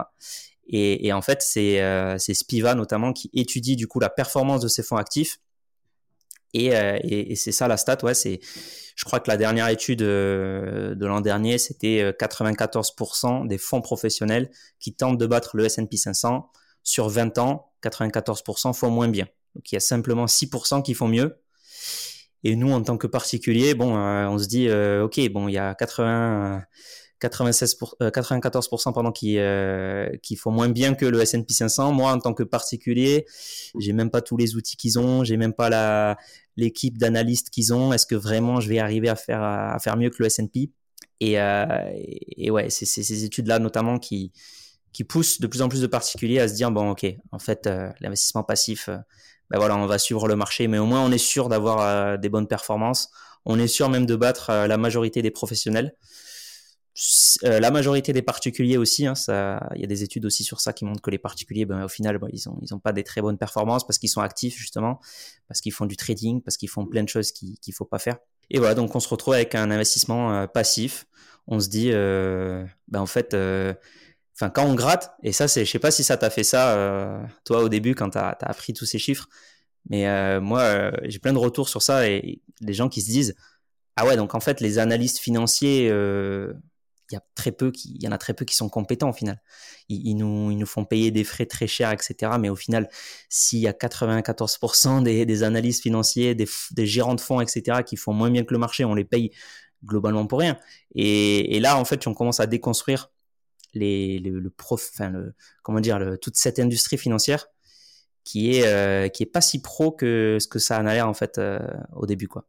Et, 0.70 1.12
en 1.12 1.22
fait, 1.22 1.44
euh, 1.56 2.16
c'est 2.18 2.34
Spiva 2.34 2.74
notamment 2.74 3.12
qui 3.12 3.30
étudie 3.32 3.74
du 3.74 3.88
coup 3.88 4.00
la 4.00 4.10
performance 4.10 4.60
de 4.60 4.68
ces 4.68 4.82
fonds 4.82 4.96
actifs. 4.96 5.40
Et, 6.52 6.76
euh, 6.76 6.98
c'est 7.34 7.52
ça 7.52 7.68
la 7.68 7.76
stat, 7.76 7.98
je 8.02 9.04
crois 9.04 9.20
que 9.20 9.30
la 9.30 9.36
dernière 9.36 9.68
étude 9.68 10.02
euh, 10.02 10.94
de 10.94 11.06
l'an 11.06 11.20
dernier, 11.20 11.56
c'était 11.58 12.10
94% 12.10 13.46
des 13.46 13.58
fonds 13.58 13.80
professionnels 13.80 14.50
qui 14.78 14.94
tentent 14.94 15.18
de 15.18 15.26
battre 15.26 15.56
le 15.56 15.64
S&P 15.64 15.96
500 15.96 16.50
sur 16.82 17.08
20 17.08 17.38
ans. 17.38 17.72
94% 17.82 18.74
font 18.74 18.90
moins 18.90 19.08
bien. 19.08 19.26
Donc 19.54 19.70
il 19.70 19.74
y 19.74 19.76
a 19.76 19.80
simplement 19.80 20.26
6% 20.26 20.82
qui 20.82 20.94
font 20.94 21.08
mieux. 21.08 21.40
Et 22.44 22.54
nous, 22.54 22.70
en 22.70 22.82
tant 22.82 22.96
que 22.96 23.06
particulier, 23.08 23.74
bon, 23.74 23.96
on 23.96 24.38
se 24.38 24.46
dit, 24.46 24.70
ok, 24.70 25.32
bon, 25.32 25.48
il 25.48 25.54
y 25.54 25.58
a 25.58 25.74
80 25.74 26.62
96 27.18 27.74
pour, 27.74 27.96
94% 28.00 28.88
euh, 28.88 28.92
pendant 28.92 29.12
qui 29.12 29.38
euh, 29.38 30.08
font 30.36 30.50
moins 30.50 30.68
bien 30.68 30.94
que 30.94 31.04
le 31.06 31.20
S&P 31.20 31.52
500. 31.52 31.92
Moi, 31.92 32.12
en 32.12 32.18
tant 32.18 32.34
que 32.34 32.42
particulier, 32.42 33.26
j'ai 33.78 33.92
même 33.92 34.10
pas 34.10 34.20
tous 34.20 34.36
les 34.36 34.56
outils 34.56 34.76
qu'ils 34.76 34.98
ont, 34.98 35.24
j'ai 35.24 35.36
même 35.36 35.52
pas 35.52 36.16
l'équipe 36.56 36.98
d'analystes 36.98 37.50
qu'ils 37.50 37.72
ont. 37.72 37.92
Est-ce 37.92 38.06
que 38.06 38.14
vraiment 38.14 38.60
je 38.60 38.68
vais 38.68 38.78
arriver 38.78 39.08
à 39.08 39.16
faire 39.16 39.42
à 39.42 39.78
faire 39.78 39.96
mieux 39.96 40.10
que 40.10 40.16
le 40.20 40.26
S&P 40.26 40.70
et, 41.20 41.40
euh, 41.40 41.90
ouais, 42.48 42.70
c'est 42.70 42.86
ces 42.86 43.24
études 43.24 43.48
là 43.48 43.58
notamment 43.58 43.98
qui 43.98 44.32
qui 44.92 45.02
pousse 45.02 45.40
de 45.40 45.46
plus 45.46 45.62
en 45.62 45.68
plus 45.68 45.80
de 45.80 45.86
particuliers 45.86 46.38
à 46.38 46.48
se 46.48 46.54
dire 46.54 46.70
bon 46.70 46.90
ok, 46.90 47.06
en 47.32 47.38
fait 47.40 47.68
l'investissement 48.00 48.44
passif, 48.44 48.88
ben 49.50 49.58
voilà, 49.58 49.76
on 49.76 49.86
va 49.86 49.98
suivre 49.98 50.28
le 50.28 50.36
marché, 50.36 50.68
mais 50.68 50.78
au 50.78 50.86
moins 50.86 51.04
on 51.04 51.10
est 51.10 51.18
sûr 51.18 51.48
d'avoir 51.48 52.18
des 52.18 52.28
bonnes 52.28 52.46
performances, 52.46 53.10
on 53.44 53.58
est 53.58 53.68
sûr 53.68 53.88
même 53.88 54.06
de 54.06 54.16
battre 54.16 54.52
la 54.52 54.76
majorité 54.76 55.22
des 55.22 55.30
professionnels. 55.30 55.94
Euh, 57.44 57.60
la 57.60 57.70
majorité 57.70 58.12
des 58.12 58.22
particuliers 58.22 58.76
aussi, 58.76 59.06
hein, 59.06 59.14
il 59.76 59.80
y 59.80 59.84
a 59.84 59.86
des 59.86 60.02
études 60.02 60.24
aussi 60.26 60.42
sur 60.42 60.60
ça 60.60 60.72
qui 60.72 60.84
montrent 60.84 61.00
que 61.00 61.10
les 61.10 61.18
particuliers, 61.18 61.64
ben, 61.64 61.84
au 61.84 61.88
final, 61.88 62.18
ils 62.32 62.40
n'ont 62.46 62.58
ils 62.60 62.74
ont 62.74 62.80
pas 62.80 62.92
des 62.92 63.04
très 63.04 63.20
bonnes 63.20 63.38
performances 63.38 63.86
parce 63.86 63.98
qu'ils 63.98 64.08
sont 64.08 64.20
actifs 64.20 64.56
justement, 64.56 64.98
parce 65.46 65.60
qu'ils 65.60 65.72
font 65.72 65.86
du 65.86 65.96
trading, 65.96 66.42
parce 66.42 66.56
qu'ils 66.56 66.68
font 66.68 66.86
plein 66.86 67.04
de 67.04 67.08
choses 67.08 67.30
qu'il 67.30 67.56
ne 67.66 67.72
faut 67.72 67.84
pas 67.84 68.00
faire. 68.00 68.18
Et 68.50 68.58
voilà, 68.58 68.74
donc 68.74 68.94
on 68.96 69.00
se 69.00 69.08
retrouve 69.08 69.34
avec 69.34 69.54
un 69.54 69.70
investissement 69.70 70.32
euh, 70.32 70.46
passif. 70.46 71.06
On 71.46 71.60
se 71.60 71.68
dit, 71.68 71.90
euh, 71.92 72.64
ben, 72.88 73.00
en 73.00 73.06
fait, 73.06 73.36
enfin 74.38 74.50
quand 74.50 74.64
on 74.64 74.74
gratte, 74.74 75.12
et 75.22 75.32
ça, 75.32 75.48
c'est, 75.48 75.64
je 75.64 75.70
sais 75.70 75.78
pas 75.78 75.90
si 75.90 76.04
ça 76.04 76.16
t'a 76.16 76.30
fait 76.30 76.44
ça 76.44 77.20
toi 77.44 77.62
au 77.62 77.68
début 77.68 77.94
quand 77.94 78.10
tu 78.10 78.18
as, 78.18 78.36
appris 78.40 78.72
tous 78.72 78.86
ces 78.86 78.98
chiffres, 78.98 79.28
mais 79.90 80.40
moi, 80.40 80.92
j'ai 81.04 81.18
plein 81.18 81.32
de 81.32 81.38
retours 81.38 81.68
sur 81.68 81.82
ça 81.82 82.08
et 82.08 82.42
des 82.60 82.74
gens 82.74 82.88
qui 82.88 83.02
se 83.02 83.10
disent, 83.10 83.34
ah 83.96 84.06
ouais, 84.06 84.16
donc 84.16 84.34
en 84.34 84.40
fait, 84.40 84.60
les 84.60 84.78
analystes 84.78 85.18
financiers 85.18 85.90
il 87.10 87.14
y 87.14 87.16
a 87.16 87.22
très 87.34 87.52
peu 87.52 87.70
qui, 87.70 87.94
il 87.94 88.02
y 88.02 88.08
en 88.08 88.12
a 88.12 88.18
très 88.18 88.34
peu 88.34 88.44
qui 88.44 88.54
sont 88.54 88.68
compétents 88.68 89.10
au 89.10 89.12
final. 89.12 89.40
Ils, 89.88 90.14
nous, 90.14 90.50
ils 90.50 90.58
nous 90.58 90.66
font 90.66 90.84
payer 90.84 91.10
des 91.10 91.24
frais 91.24 91.46
très 91.46 91.66
chers, 91.66 91.90
etc. 91.90 92.32
Mais 92.38 92.50
au 92.50 92.56
final, 92.56 92.88
s'il 93.28 93.60
y 93.60 93.68
a 93.68 93.72
94% 93.72 95.02
des, 95.02 95.24
des 95.24 95.42
analystes 95.42 95.82
financiers, 95.82 96.34
des, 96.34 96.46
des, 96.72 96.86
gérants 96.86 97.14
de 97.14 97.20
fonds, 97.20 97.40
etc., 97.40 97.82
qui 97.84 97.96
font 97.96 98.12
moins 98.12 98.30
bien 98.30 98.44
que 98.44 98.52
le 98.52 98.58
marché, 98.58 98.84
on 98.84 98.94
les 98.94 99.04
paye 99.04 99.32
globalement 99.84 100.26
pour 100.26 100.40
rien. 100.40 100.58
Et, 100.94 101.56
et 101.56 101.60
là, 101.60 101.78
en 101.78 101.84
fait, 101.84 102.06
on 102.06 102.14
commence 102.14 102.40
à 102.40 102.46
déconstruire 102.46 103.10
les, 103.74 104.18
le, 104.18 104.50
prof, 104.50 104.90
enfin, 104.94 105.10
le, 105.10 105.34
comment 105.62 105.80
dire, 105.80 106.16
toute 106.20 106.36
cette 106.36 106.58
industrie 106.58 106.98
financière 106.98 107.46
qui 108.28 108.54
est, 108.54 108.66
euh, 108.66 109.08
qui 109.08 109.22
est 109.22 109.26
pas 109.26 109.40
si 109.40 109.62
pro 109.62 109.90
que 109.90 110.36
ce 110.38 110.46
que 110.46 110.58
ça 110.58 110.78
en 110.78 110.86
a 110.86 110.92
l'air, 110.92 111.08
en 111.08 111.14
fait, 111.14 111.38
euh, 111.38 111.58
au 111.96 112.06
début, 112.06 112.28
quoi 112.28 112.46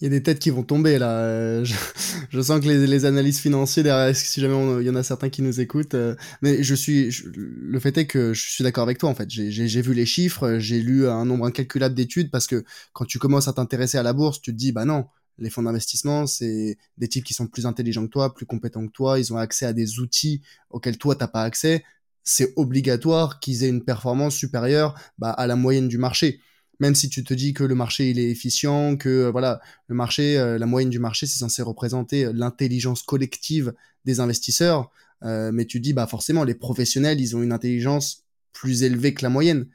il 0.00 0.04
y 0.04 0.06
a 0.08 0.10
des 0.10 0.24
têtes 0.24 0.40
qui 0.40 0.50
vont 0.50 0.64
tomber 0.64 0.98
là. 0.98 1.20
Euh, 1.20 1.64
je, 2.30 2.40
sens 2.40 2.60
que 2.60 2.66
les, 2.66 2.84
les, 2.84 3.04
analystes 3.04 3.40
financiers 3.40 3.84
derrière, 3.84 4.14
si 4.14 4.40
jamais 4.40 4.80
il 4.80 4.86
y 4.86 4.90
en 4.90 4.96
a 4.96 5.04
certains 5.04 5.28
qui 5.28 5.40
nous 5.40 5.60
écoutent, 5.60 5.94
mais 6.42 6.64
je 6.64 6.74
suis, 6.74 7.14
le 7.32 7.78
fait 7.78 7.96
est 7.96 8.06
que 8.06 8.34
je 8.34 8.50
suis 8.50 8.64
d'accord 8.64 8.82
avec 8.82 8.98
toi 8.98 9.08
en 9.08 9.14
fait. 9.14 9.30
J'ai 9.30 9.82
vu 9.82 9.94
les 9.94 10.04
chiffres, 10.04 10.58
j'ai 10.58 10.80
lu 10.80 11.06
un 11.08 11.24
nombre 11.24 11.46
incalculable 11.46 11.94
d'études 11.94 12.32
parce 12.32 12.48
que 12.48 12.64
quand 12.92 13.04
tu 13.04 13.20
commences 13.20 13.46
à 13.46 13.52
t'intéresser 13.52 13.96
à 13.96 14.02
la 14.02 14.12
bourse, 14.12 14.40
tu 14.40 14.50
te 14.50 14.56
dis 14.56 14.72
bah 14.72 14.84
non, 14.84 15.06
les 15.38 15.50
fonds 15.50 15.62
d'investissement 15.62 16.26
c'est 16.26 16.78
des 16.98 17.08
types 17.08 17.24
qui 17.24 17.34
sont 17.34 17.46
plus 17.46 17.66
intelligents 17.66 18.06
que 18.06 18.10
toi, 18.10 18.34
plus 18.34 18.46
compétents 18.46 18.86
que 18.86 18.92
toi, 18.92 19.18
ils 19.18 19.32
ont 19.32 19.36
accès 19.36 19.66
à 19.66 19.72
des 19.72 19.98
outils 19.98 20.42
auxquels 20.70 20.98
toi 20.98 21.16
t'as 21.16 21.28
pas 21.28 21.42
accès. 21.42 21.84
C'est 22.22 22.52
obligatoire 22.56 23.40
qu'ils 23.40 23.64
aient 23.64 23.68
une 23.68 23.84
performance 23.84 24.34
supérieure 24.34 24.98
bah, 25.18 25.30
à 25.30 25.46
la 25.46 25.56
moyenne 25.56 25.88
du 25.88 25.98
marché 25.98 26.40
même 26.80 26.94
si 26.94 27.08
tu 27.08 27.24
te 27.24 27.34
dis 27.34 27.52
que 27.54 27.64
le 27.64 27.74
marché 27.74 28.10
il 28.10 28.18
est 28.18 28.30
efficient, 28.30 28.96
que 28.96 29.08
euh, 29.08 29.30
voilà, 29.30 29.60
le 29.88 29.94
marché, 29.94 30.38
euh, 30.38 30.58
la 30.58 30.66
moyenne 30.66 30.90
du 30.90 30.98
marché, 30.98 31.26
c'est 31.26 31.38
censé 31.38 31.62
représenter 31.62 32.26
euh, 32.26 32.32
l'intelligence 32.34 33.02
collective 33.02 33.74
des 34.04 34.20
investisseurs, 34.20 34.90
mais 35.22 35.64
tu 35.64 35.80
dis 35.80 35.94
bah 35.94 36.06
forcément 36.06 36.44
les 36.44 36.54
professionnels, 36.54 37.18
ils 37.18 37.34
ont 37.34 37.42
une 37.42 37.52
intelligence 37.52 38.24
plus 38.52 38.82
élevée 38.82 39.14
que 39.14 39.22
la 39.22 39.30
moyenne, 39.30 39.66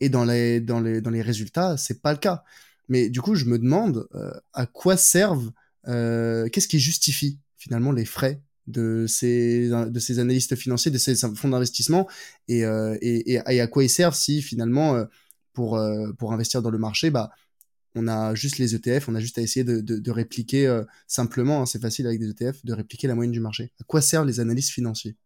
et 0.00 0.10
dans 0.10 0.24
les 0.26 0.60
dans 0.60 0.80
les 0.80 1.00
dans 1.00 1.10
les 1.10 1.22
résultats, 1.22 1.78
c'est 1.78 2.02
pas 2.02 2.12
le 2.12 2.18
cas. 2.18 2.44
Mais 2.88 3.10
du 3.10 3.20
coup, 3.20 3.34
je 3.34 3.44
me 3.44 3.58
demande 3.58 4.08
à 4.52 4.66
quoi 4.66 4.96
servent, 4.96 5.50
qu'est-ce 5.84 6.68
qui 6.68 6.80
justifie 6.80 7.38
finalement 7.56 7.92
les 7.92 8.04
frais 8.04 8.42
de 8.66 9.06
ces 9.08 9.68
de 9.68 9.98
ces 9.98 10.18
analystes 10.18 10.54
financiers, 10.56 10.90
de 10.90 10.98
ces 10.98 11.14
fonds 11.16 11.48
d'investissement, 11.48 12.08
et, 12.48 12.60
et, 13.00 13.32
et, 13.34 13.60
à 13.60 13.66
quoi 13.66 13.84
ils 13.84 13.90
servent 13.90 14.14
si 14.14 14.42
finalement 14.42 15.06
pour, 15.58 15.76
euh, 15.76 16.12
pour 16.12 16.32
investir 16.32 16.62
dans 16.62 16.70
le 16.70 16.78
marché, 16.78 17.10
bah, 17.10 17.30
on 17.96 18.06
a 18.06 18.32
juste 18.36 18.58
les 18.58 18.76
ETF, 18.76 19.08
on 19.08 19.16
a 19.16 19.20
juste 19.20 19.38
à 19.38 19.40
essayer 19.40 19.64
de, 19.64 19.80
de, 19.80 20.10
répliquer 20.12 20.68
euh, 20.68 20.84
simplement, 21.08 21.62
hein, 21.62 21.66
c'est 21.66 21.82
facile 21.82 22.06
avec 22.06 22.20
des 22.20 22.30
ETF, 22.30 22.64
de 22.64 22.72
répliquer 22.72 23.08
la 23.08 23.16
moyenne 23.16 23.32
du 23.32 23.40
marché. 23.40 23.72
À 23.80 23.84
quoi 23.84 24.00
servent 24.00 24.28
les 24.28 24.38
analystes 24.38 24.70
financiers? 24.70 25.16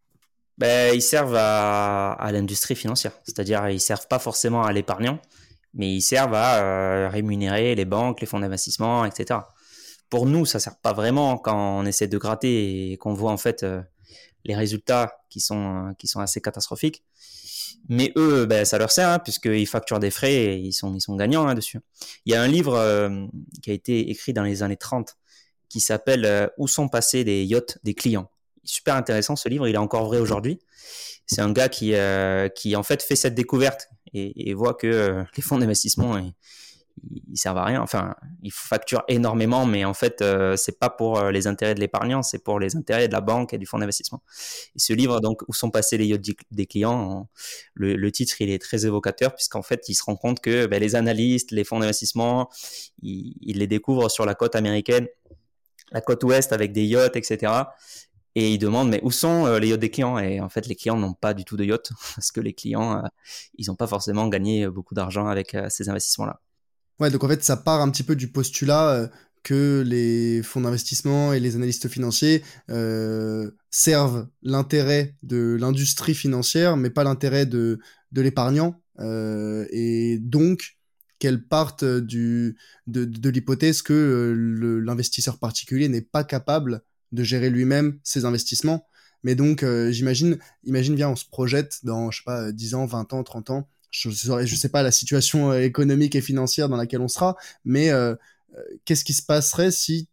Ben, 0.56 0.94
Ils 0.94 1.02
servent 1.02 1.36
à, 1.36 2.12
à 2.12 2.32
l'industrie 2.32 2.74
financière, 2.74 3.12
c'est-à-dire 3.24 3.68
ils 3.68 3.78
servent 3.78 4.08
pas 4.08 4.18
forcément 4.18 4.62
à 4.62 4.72
l'épargnant, 4.72 5.20
mais 5.74 5.92
ils 5.92 6.02
servent 6.02 6.34
à 6.34 6.62
euh, 6.62 7.08
rémunérer 7.08 7.74
les 7.74 7.84
banques, 7.84 8.20
les 8.20 8.26
fonds 8.26 8.40
d'investissement, 8.40 9.04
etc. 9.04 9.40
Pour 10.10 10.26
nous, 10.26 10.44
ça 10.44 10.60
sert 10.60 10.76
pas 10.78 10.92
vraiment 10.92 11.38
quand 11.38 11.78
on 11.80 11.86
essaie 11.86 12.08
de 12.08 12.18
gratter 12.18 12.92
et 12.92 12.96
qu'on 12.98 13.14
voit 13.14 13.32
en 13.32 13.38
fait 13.38 13.64
les 14.44 14.54
résultats 14.54 15.20
qui 15.30 15.40
sont, 15.40 15.94
qui 15.98 16.06
sont 16.06 16.20
assez 16.20 16.40
catastrophiques. 16.40 17.02
Mais 17.88 18.12
eux, 18.16 18.46
ben, 18.46 18.64
ça 18.64 18.78
leur 18.78 18.90
sert, 18.90 19.08
hein, 19.08 19.18
puisqu'ils 19.18 19.66
facturent 19.66 19.98
des 19.98 20.10
frais 20.10 20.34
et 20.34 20.56
ils 20.56 20.72
sont, 20.72 20.94
ils 20.94 21.00
sont 21.00 21.16
gagnants 21.16 21.46
hein, 21.46 21.54
dessus. 21.54 21.80
Il 22.26 22.32
y 22.32 22.36
a 22.36 22.42
un 22.42 22.48
livre 22.48 22.74
euh, 22.74 23.26
qui 23.62 23.70
a 23.70 23.74
été 23.74 24.10
écrit 24.10 24.32
dans 24.32 24.44
les 24.44 24.62
années 24.62 24.76
30 24.76 25.16
qui 25.68 25.80
s'appelle 25.80 26.24
euh, 26.24 26.46
Où 26.58 26.68
sont 26.68 26.88
passés 26.88 27.24
les 27.24 27.44
yachts 27.44 27.78
des 27.82 27.94
clients? 27.94 28.30
Super 28.64 28.94
intéressant 28.94 29.34
ce 29.34 29.48
livre, 29.48 29.66
il 29.66 29.74
est 29.74 29.78
encore 29.78 30.06
vrai 30.06 30.18
aujourd'hui. 30.18 30.60
C'est 31.26 31.40
un 31.40 31.52
gars 31.52 31.68
qui, 31.68 31.94
euh, 31.94 32.48
qui 32.48 32.76
en 32.76 32.82
fait 32.82 33.02
fait 33.02 33.16
cette 33.16 33.34
découverte 33.34 33.88
et, 34.14 34.50
et 34.50 34.54
voit 34.54 34.74
que 34.74 35.24
les 35.36 35.42
fonds 35.42 35.58
d'investissement, 35.58 36.18
ils 37.30 37.36
servent 37.36 37.58
à 37.58 37.64
rien. 37.64 37.80
Enfin, 37.80 38.14
ils 38.42 38.52
facturent 38.52 39.04
énormément, 39.08 39.66
mais 39.66 39.84
en 39.84 39.94
fait, 39.94 40.22
euh, 40.22 40.56
c'est 40.56 40.78
pas 40.78 40.90
pour 40.90 41.18
euh, 41.18 41.30
les 41.30 41.46
intérêts 41.46 41.74
de 41.74 41.80
l'épargnant, 41.80 42.22
c'est 42.22 42.38
pour 42.38 42.60
les 42.60 42.76
intérêts 42.76 43.08
de 43.08 43.12
la 43.12 43.20
banque 43.20 43.52
et 43.52 43.58
du 43.58 43.66
fonds 43.66 43.78
d'investissement. 43.78 44.22
Et 44.76 44.78
ce 44.78 44.92
livre, 44.92 45.20
donc, 45.20 45.42
où 45.48 45.54
sont 45.54 45.70
passés 45.70 45.98
les 45.98 46.06
yachts 46.06 46.22
des 46.50 46.66
clients, 46.66 47.28
le, 47.74 48.12
titre, 48.12 48.40
il 48.40 48.50
est 48.50 48.60
très 48.60 48.86
évocateur 48.86 49.34
puisqu'en 49.34 49.62
fait, 49.62 49.88
il 49.88 49.94
se 49.94 50.02
rend 50.04 50.16
compte 50.16 50.40
que 50.40 50.66
ben, 50.66 50.80
les 50.80 50.94
analystes, 50.94 51.50
les 51.50 51.64
fonds 51.64 51.80
d'investissement, 51.80 52.48
ils, 53.02 53.58
les 53.58 53.66
découvrent 53.66 54.10
sur 54.10 54.26
la 54.26 54.34
côte 54.34 54.54
américaine, 54.54 55.08
la 55.92 56.00
côte 56.00 56.22
ouest 56.24 56.52
avec 56.52 56.72
des 56.72 56.84
yachts, 56.84 57.16
etc. 57.16 57.52
Et 58.34 58.52
ils 58.54 58.58
demandent 58.58 58.88
mais 58.88 59.00
où 59.02 59.10
sont 59.10 59.46
euh, 59.46 59.58
les 59.58 59.68
yachts 59.68 59.80
des 59.80 59.90
clients? 59.90 60.18
Et 60.18 60.40
en 60.40 60.48
fait, 60.48 60.66
les 60.66 60.74
clients 60.74 60.96
n'ont 60.96 61.14
pas 61.14 61.34
du 61.34 61.44
tout 61.44 61.56
de 61.56 61.64
yachts 61.64 61.90
parce 62.14 62.32
que 62.32 62.40
les 62.40 62.54
clients, 62.54 63.02
ils 63.58 63.66
n'ont 63.68 63.76
pas 63.76 63.86
forcément 63.86 64.28
gagné 64.28 64.68
beaucoup 64.68 64.94
d'argent 64.94 65.26
avec 65.26 65.56
ces 65.68 65.88
investissements-là. 65.88 66.40
Ouais, 67.00 67.10
donc 67.10 67.24
en 67.24 67.28
fait, 67.28 67.42
ça 67.42 67.56
part 67.56 67.80
un 67.80 67.90
petit 67.90 68.04
peu 68.04 68.14
du 68.16 68.28
postulat 68.30 68.90
euh, 68.90 69.08
que 69.42 69.82
les 69.84 70.40
fonds 70.42 70.60
d'investissement 70.60 71.32
et 71.32 71.40
les 71.40 71.56
analystes 71.56 71.88
financiers 71.88 72.44
euh, 72.70 73.50
servent 73.70 74.28
l'intérêt 74.42 75.16
de 75.24 75.56
l'industrie 75.58 76.14
financière, 76.14 76.76
mais 76.76 76.90
pas 76.90 77.02
l'intérêt 77.02 77.44
de, 77.44 77.80
de 78.12 78.20
l'épargnant. 78.20 78.80
Euh, 79.00 79.66
et 79.72 80.18
donc, 80.20 80.76
qu'elles 81.18 81.44
partent 81.44 81.84
du, 81.84 82.56
de 82.86 83.28
l'hypothèse 83.30 83.82
que 83.82 84.80
l'investisseur 84.84 85.38
particulier 85.38 85.88
n'est 85.88 86.02
pas 86.02 86.22
capable 86.22 86.82
de 87.12 87.22
gérer 87.22 87.50
lui-même 87.50 87.98
ses 88.02 88.24
investissements. 88.24 88.86
Mais 89.22 89.34
donc, 89.34 89.64
j'imagine, 89.90 90.38
imagine 90.64 90.96
bien, 90.96 91.08
on 91.08 91.16
se 91.16 91.24
projette 91.24 91.78
dans, 91.84 92.10
je 92.10 92.18
sais 92.18 92.24
pas, 92.24 92.50
10 92.50 92.74
ans, 92.74 92.86
20 92.86 93.12
ans, 93.12 93.22
30 93.22 93.50
ans, 93.50 93.68
je 93.92 94.08
ne 94.08 94.46
sais 94.46 94.68
pas 94.68 94.82
la 94.82 94.90
situation 94.90 95.52
euh, 95.52 95.60
économique 95.60 96.16
et 96.16 96.20
financière 96.20 96.68
dans 96.68 96.76
laquelle 96.76 97.00
on 97.00 97.08
sera, 97.08 97.36
mais 97.64 97.90
euh, 97.90 98.14
euh, 98.56 98.62
qu'est-ce 98.84 99.04
qui 99.04 99.12
se 99.12 99.22
passerait 99.22 99.70
si 99.70 100.08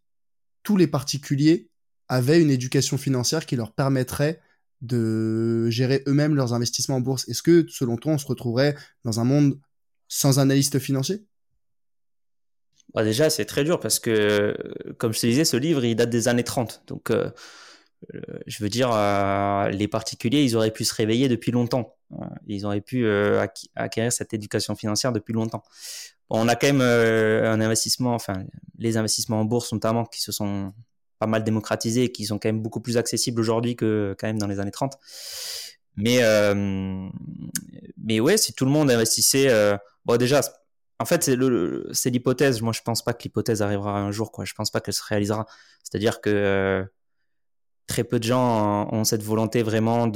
tous 0.62 0.76
les 0.76 0.86
particuliers 0.86 1.68
avaient 2.08 2.40
une 2.40 2.50
éducation 2.50 2.98
financière 2.98 3.46
qui 3.46 3.56
leur 3.56 3.72
permettrait 3.72 4.40
de 4.82 5.68
gérer 5.70 6.02
eux-mêmes 6.06 6.34
leurs 6.34 6.52
investissements 6.52 6.96
en 6.96 7.00
bourse? 7.00 7.26
Est-ce 7.28 7.42
que, 7.42 7.66
selon 7.70 7.96
toi, 7.96 8.12
on 8.12 8.18
se 8.18 8.26
retrouverait 8.26 8.76
dans 9.04 9.18
un 9.18 9.24
monde 9.24 9.58
sans 10.08 10.38
analyste 10.38 10.78
financier 10.78 11.24
bah 12.94 13.04
déjà, 13.04 13.30
c'est 13.30 13.44
très 13.44 13.64
dur 13.64 13.80
parce 13.80 13.98
que, 13.98 14.56
comme 14.98 15.12
je 15.12 15.20
te 15.20 15.26
disais, 15.26 15.44
ce 15.44 15.56
livre, 15.56 15.84
il 15.84 15.94
date 15.94 16.10
des 16.10 16.28
années 16.28 16.44
30. 16.44 16.82
Donc, 16.86 17.12
je 18.46 18.62
veux 18.62 18.68
dire, 18.68 18.90
les 19.70 19.88
particuliers, 19.88 20.42
ils 20.42 20.56
auraient 20.56 20.72
pu 20.72 20.84
se 20.84 20.94
réveiller 20.94 21.28
depuis 21.28 21.52
longtemps. 21.52 21.96
Ils 22.46 22.66
auraient 22.66 22.80
pu 22.80 23.04
euh, 23.06 23.46
acquérir 23.76 24.12
cette 24.12 24.34
éducation 24.34 24.74
financière 24.74 25.12
depuis 25.12 25.32
longtemps. 25.32 25.62
on 26.28 26.48
a 26.48 26.56
quand 26.56 26.66
même 26.66 26.80
euh, 26.80 27.52
un 27.52 27.60
investissement, 27.60 28.14
enfin 28.14 28.44
les 28.78 28.96
investissements 28.96 29.40
en 29.40 29.44
bourse 29.44 29.72
notamment, 29.72 30.04
qui 30.04 30.20
se 30.20 30.32
sont 30.32 30.72
pas 31.18 31.26
mal 31.26 31.44
démocratisés 31.44 32.04
et 32.04 32.12
qui 32.12 32.24
sont 32.24 32.38
quand 32.38 32.48
même 32.48 32.62
beaucoup 32.62 32.80
plus 32.80 32.96
accessibles 32.96 33.40
aujourd'hui 33.40 33.76
que 33.76 34.16
quand 34.18 34.26
même 34.26 34.38
dans 34.38 34.46
les 34.46 34.58
années 34.58 34.70
30. 34.70 34.98
Mais 35.96 36.18
euh, 36.22 37.08
mais 38.02 38.20
ouais, 38.20 38.36
si 38.36 38.54
tout 38.54 38.64
le 38.64 38.70
monde 38.70 38.90
investissait, 38.90 39.48
bon 40.04 40.16
déjà, 40.16 40.40
en 41.00 41.04
fait 41.06 41.24
c'est 41.24 42.10
l'hypothèse. 42.10 42.60
Moi 42.62 42.72
je 42.72 42.82
pense 42.82 43.02
pas 43.02 43.12
que 43.14 43.22
l'hypothèse 43.24 43.62
arrivera 43.62 43.98
un 43.98 44.12
jour 44.12 44.30
quoi. 44.30 44.44
Je 44.44 44.54
pense 44.54 44.70
pas 44.70 44.80
qu'elle 44.80 44.94
se 44.94 45.02
réalisera. 45.02 45.46
C'est-à-dire 45.82 46.20
que 46.20 46.86
très 47.90 48.04
peu 48.04 48.20
de 48.20 48.24
gens 48.24 48.88
ont 48.92 49.04
cette 49.04 49.22
volonté 49.22 49.62
vraiment 49.64 50.06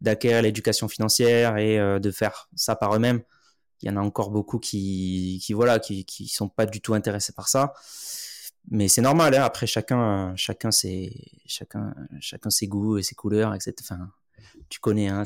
d'acquérir 0.00 0.42
l'éducation 0.42 0.88
financière 0.88 1.58
et 1.58 1.78
euh, 1.78 1.98
de 1.98 2.10
faire 2.10 2.48
ça 2.56 2.76
par 2.76 2.94
eux-mêmes. 2.96 3.22
Il 3.82 3.88
y 3.88 3.92
en 3.92 3.96
a 3.96 4.00
encore 4.00 4.30
beaucoup 4.30 4.58
qui, 4.58 5.40
qui 5.42 5.52
voilà, 5.52 5.78
qui, 5.78 6.28
sont 6.28 6.48
pas 6.48 6.66
du 6.66 6.80
tout 6.80 6.94
intéressés 6.94 7.32
par 7.34 7.48
ça. 7.48 7.74
Mais 8.70 8.88
c'est 8.88 9.02
normal. 9.02 9.34
Hein. 9.34 9.42
Après, 9.42 9.66
chacun, 9.66 10.34
chacun 10.36 10.70
ses, 10.70 11.12
chacun, 11.46 11.94
chacun 12.20 12.50
ses 12.50 12.68
goûts 12.68 12.98
et 12.98 13.02
ses 13.02 13.14
couleurs, 13.14 13.54
etc. 13.54 13.74
Enfin, 13.82 14.10
tu 14.68 14.80
connais, 14.80 15.08
hein, 15.08 15.24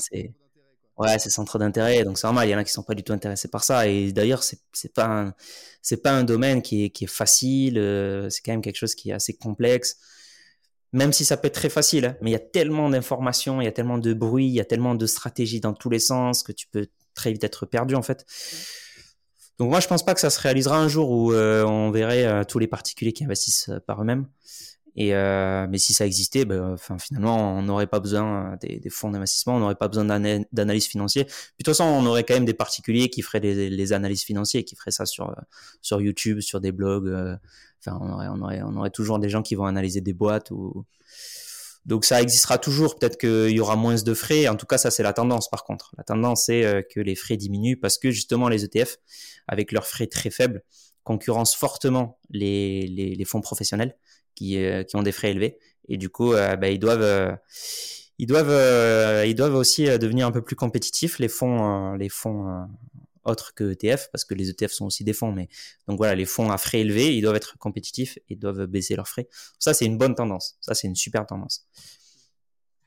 ouais, 0.99 1.19
c'est 1.19 1.31
centre 1.31 1.59
d'intérêt, 1.59 2.05
donc 2.05 2.19
c'est 2.19 2.27
normal. 2.27 2.49
Il 2.49 2.53
y 2.53 2.55
en 2.55 2.59
a 2.59 2.65
qui 2.65 2.73
sont 2.73 2.83
pas 2.83 2.95
du 2.95 3.03
tout 3.03 3.13
intéressés 3.13 3.49
par 3.49 3.65
ça. 3.65 3.87
Et 3.89 4.13
d'ailleurs, 4.13 4.43
c'est 4.43 4.61
c'est 4.73 4.93
pas 6.03 6.13
un 6.13 6.25
domaine 6.25 6.63
qui 6.63 6.85
est 6.85 7.07
facile. 7.07 7.79
Euh, 7.79 8.31
c'est 8.31 8.43
quand 8.43 8.53
même 8.53 8.63
quelque 8.63 8.79
chose 8.79 8.95
qui 8.95 9.11
est 9.11 9.13
assez 9.13 9.35
complexe. 9.35 9.99
Même 10.93 11.13
si 11.13 11.25
ça 11.25 11.37
peut 11.37 11.49
être 11.49 11.55
très 11.55 11.69
facile, 11.69 12.07
hein, 12.07 12.17
mais 12.23 12.31
il 12.31 12.33
y 12.33 12.37
a 12.37 12.41
tellement 12.41 12.89
d'informations, 12.89 13.61
il 13.61 13.65
y 13.65 13.69
a 13.69 13.73
tellement 13.73 13.99
de 13.99 14.15
bruit, 14.15 14.47
il 14.47 14.53
y 14.55 14.61
a 14.61 14.65
tellement 14.65 14.95
de 14.95 15.07
stratégies 15.07 15.61
dans 15.61 15.75
tous 15.75 15.91
les 15.91 15.99
sens 15.99 16.43
que 16.45 16.53
tu 16.53 16.69
peux 16.69 16.87
très 17.15 17.33
vite 17.33 17.43
être 17.45 17.67
perdu 17.67 17.97
en 17.97 18.03
fait. 18.03 18.25
Donc 19.59 19.71
moi, 19.71 19.81
je 19.81 19.89
pense 19.89 20.05
pas 20.05 20.15
que 20.15 20.21
ça 20.21 20.31
se 20.31 20.41
réalisera 20.41 20.79
un 20.79 20.89
jour 20.89 21.11
où 21.11 21.33
euh, 21.33 21.65
on 21.65 21.91
verrait 21.91 22.25
euh, 22.25 22.45
tous 22.45 22.59
les 22.59 22.67
particuliers 22.67 23.13
qui 23.13 23.25
investissent 23.25 23.71
par 23.87 24.03
eux-mêmes. 24.03 24.27
Et 24.97 25.13
mais 25.13 25.79
si 25.79 25.93
ça 25.93 26.07
existait, 26.07 26.45
ben, 26.45 26.75
enfin 26.75 26.99
finalement, 26.99 27.57
on 27.57 27.63
n'aurait 27.63 27.87
pas 27.87 28.01
besoin 28.01 28.57
des, 28.61 28.91
fonds 28.91 29.11
d'investissement, 29.11 29.57
on 29.57 29.61
n'aurait 29.61 29.75
pas 29.75 29.89
besoin 29.89 30.05
d'analyse 30.05 30.87
financière. 30.87 31.27
Puis 31.27 31.35
de 31.35 31.65
toute 31.65 31.75
façon, 31.75 31.85
on 31.85 32.07
aurait 32.07 32.25
quand 32.25 32.35
même 32.35 32.45
des 32.45 32.55
particuliers 32.55 33.09
qui 33.11 33.23
feraient 33.23 33.41
les, 33.41 33.93
analyses 33.93 34.23
financières, 34.23 34.65
qui 34.65 34.77
feraient 34.77 34.93
ça 34.93 35.05
sur 35.07 36.01
YouTube, 36.01 36.41
sur 36.41 36.61
des 36.61 36.73
blogs. 36.73 37.39
Enfin, 37.81 37.99
on 38.01 38.13
aurait, 38.13 38.29
on 38.29 38.41
aurait 38.41 38.63
on 38.63 38.77
aurait 38.77 38.91
toujours 38.91 39.19
des 39.19 39.29
gens 39.29 39.43
qui 39.43 39.55
vont 39.57 39.67
analyser 39.67 40.01
des 40.01 40.15
boîtes 40.15 40.51
ou 40.51 40.85
donc 41.87 42.05
ça 42.05 42.23
existera 42.23 42.59
toujours. 42.59 42.99
Peut-être 42.99 43.19
qu'il 43.19 43.55
y 43.55 43.61
aura 43.61 43.77
moins 43.77 43.97
de 43.97 44.15
frais. 44.15 44.49
En 44.49 44.57
tout 44.57 44.67
cas, 44.67 44.79
ça 44.79 44.91
c'est 44.91 45.03
la 45.03 45.13
tendance. 45.13 45.51
Par 45.51 45.65
contre, 45.65 45.93
la 45.99 46.05
tendance 46.05 46.45
c'est 46.47 46.65
euh, 46.65 46.83
que 46.83 47.01
les 47.01 47.15
frais 47.15 47.37
diminuent 47.37 47.77
parce 47.77 47.99
que 47.99 48.11
justement 48.11 48.49
les 48.49 48.65
ETF, 48.65 48.97
avec 49.49 49.73
leurs 49.73 49.87
frais 49.87 50.07
très 50.07 50.31
faibles, 50.31 50.63
concurrencent 51.03 51.55
fortement 51.55 52.19
les, 52.31 52.87
les, 52.87 53.15
les 53.15 53.25
fonds 53.25 53.43
professionnels 53.43 53.97
qui, 54.35 54.59
euh, 54.59 54.83
qui 54.85 54.97
ont 54.97 55.03
des 55.03 55.13
frais 55.13 55.31
élevés. 55.31 55.59
Et 55.89 55.97
du 55.97 56.09
coup, 56.09 56.33
euh, 56.33 56.57
bah, 56.57 56.71
ils 56.71 56.79
doivent 56.79 57.39
ils 58.19 58.27
doivent 58.27 59.27
ils 59.27 59.35
doivent 59.35 59.55
aussi 59.55 59.87
devenir 59.99 60.27
un 60.27 60.33
peu 60.33 60.43
plus 60.43 60.57
compétitifs 60.57 61.19
les 61.19 61.29
fonds 61.29 61.95
les 61.95 62.09
fonds 62.09 62.67
autres 63.25 63.55
que 63.55 63.73
ETF, 63.73 64.09
parce 64.13 64.25
que 64.25 64.35
les 64.35 64.51
ETF 64.51 64.73
sont 64.73 64.87
aussi 64.87 65.05
des 65.05 65.13
fonds, 65.13 65.33
mais 65.33 65.49
donc 65.89 65.97
voilà, 65.97 66.15
les 66.15 66.27
fonds 66.27 66.51
à 66.51 66.59
frais 66.59 66.81
élevés, 66.81 67.17
ils 67.17 67.23
doivent 67.23 67.37
être 67.37 67.59
compétitifs 67.59 68.19
et 68.29 68.37
doivent 68.37 68.67
baisser 68.67 68.97
leurs 68.97 69.09
frais. 69.09 69.29
Ça, 69.59 69.75
c'est 69.75 69.87
une 69.87 69.99
bonne 69.99 70.15
tendance. 70.15 70.57
Ça, 70.61 70.75
c'est 70.75 70.87
une 70.87 70.95
super 70.95 71.27
tendance. 71.27 71.67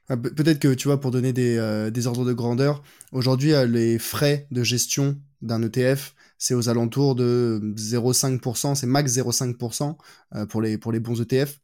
Ah, 0.09 0.15
peut-être 0.15 0.59
que 0.59 0.73
tu 0.73 0.87
vois, 0.87 1.01
pour 1.01 1.11
donner 1.11 1.33
des, 1.33 1.57
euh, 1.57 1.89
des 1.89 2.07
ordres 2.07 2.23
de 2.23 2.31
grandeur, 2.31 2.81
aujourd'hui, 3.11 3.53
euh, 3.53 3.65
les 3.65 3.99
frais 3.99 4.47
de 4.51 4.63
gestion 4.63 5.19
d'un 5.41 5.61
ETF, 5.61 6.15
c'est 6.37 6.53
aux 6.53 6.69
alentours 6.69 7.15
de 7.15 7.59
0,5%, 7.75 8.75
c'est 8.75 8.87
max 8.87 9.11
0,5% 9.13 9.97
euh, 10.35 10.45
pour 10.45 10.61
les, 10.61 10.77
pour 10.77 10.91
les 10.91 10.99
bons 10.99 11.21
ETF. 11.21 11.59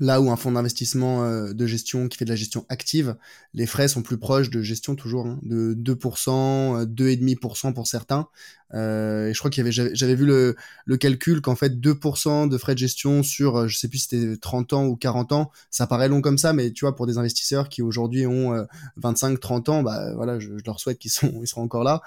Là 0.00 0.20
où 0.20 0.30
un 0.30 0.36
fonds 0.36 0.52
d'investissement 0.52 1.24
euh, 1.24 1.52
de 1.52 1.66
gestion 1.66 2.06
qui 2.06 2.18
fait 2.18 2.24
de 2.24 2.30
la 2.30 2.36
gestion 2.36 2.64
active, 2.68 3.16
les 3.52 3.66
frais 3.66 3.88
sont 3.88 4.02
plus 4.02 4.16
proches 4.16 4.48
de 4.48 4.62
gestion 4.62 4.94
toujours, 4.94 5.26
hein, 5.26 5.40
de 5.42 5.74
2%, 5.74 6.84
2,5% 6.86 7.68
euh, 7.68 7.72
pour 7.72 7.86
certains. 7.88 8.28
Euh, 8.74 9.28
et 9.28 9.34
je 9.34 9.38
crois 9.38 9.50
qu'il 9.50 9.64
y 9.64 9.66
avait, 9.66 9.94
j'avais 9.94 10.14
vu 10.14 10.24
le, 10.24 10.54
le 10.84 10.96
calcul 10.98 11.40
qu'en 11.40 11.56
fait 11.56 11.80
2% 11.80 12.48
de 12.48 12.58
frais 12.58 12.74
de 12.74 12.78
gestion 12.78 13.24
sur, 13.24 13.66
je 13.66 13.76
sais 13.76 13.88
plus 13.88 13.98
si 13.98 14.08
c'était 14.08 14.36
30 14.36 14.72
ans 14.74 14.86
ou 14.86 14.94
40 14.94 15.32
ans, 15.32 15.50
ça 15.70 15.88
paraît 15.88 16.08
long 16.08 16.20
comme 16.20 16.38
ça, 16.38 16.52
mais 16.52 16.70
tu 16.70 16.84
vois 16.84 16.94
pour 16.94 17.06
des 17.06 17.18
investisseurs 17.18 17.68
qui 17.68 17.82
aujourd'hui 17.82 18.26
ont 18.26 18.66
25, 18.98 19.40
30 19.40 19.68
ans, 19.70 19.82
bah 19.82 20.14
voilà, 20.14 20.38
je, 20.38 20.50
leur 20.66 20.78
souhaite 20.78 20.98
qu'ils 20.98 21.10
sont, 21.10 21.32
ils 21.40 21.48
seront 21.48 21.62
encore 21.62 21.82
là. 21.82 22.02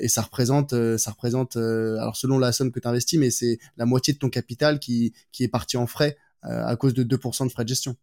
et 0.00 0.08
ça 0.08 0.22
représente, 0.22 0.74
ça 0.96 1.10
représente, 1.10 1.56
alors 1.56 2.16
selon 2.16 2.38
la 2.38 2.52
somme 2.52 2.72
que 2.72 2.80
tu 2.80 2.88
investis, 2.88 3.20
mais 3.20 3.30
c'est 3.30 3.58
la 3.76 3.84
moitié 3.84 4.14
de 4.14 4.18
ton 4.18 4.30
capital 4.30 4.80
qui, 4.80 5.12
qui 5.32 5.44
est 5.44 5.48
parti 5.48 5.76
en 5.76 5.86
frais 5.86 6.16
euh, 6.16 6.29
à 6.42 6.76
cause 6.76 6.94
de 6.94 7.04
2% 7.04 7.46
de 7.46 7.52
frais 7.52 7.64
de 7.64 7.68
gestion. 7.68 7.96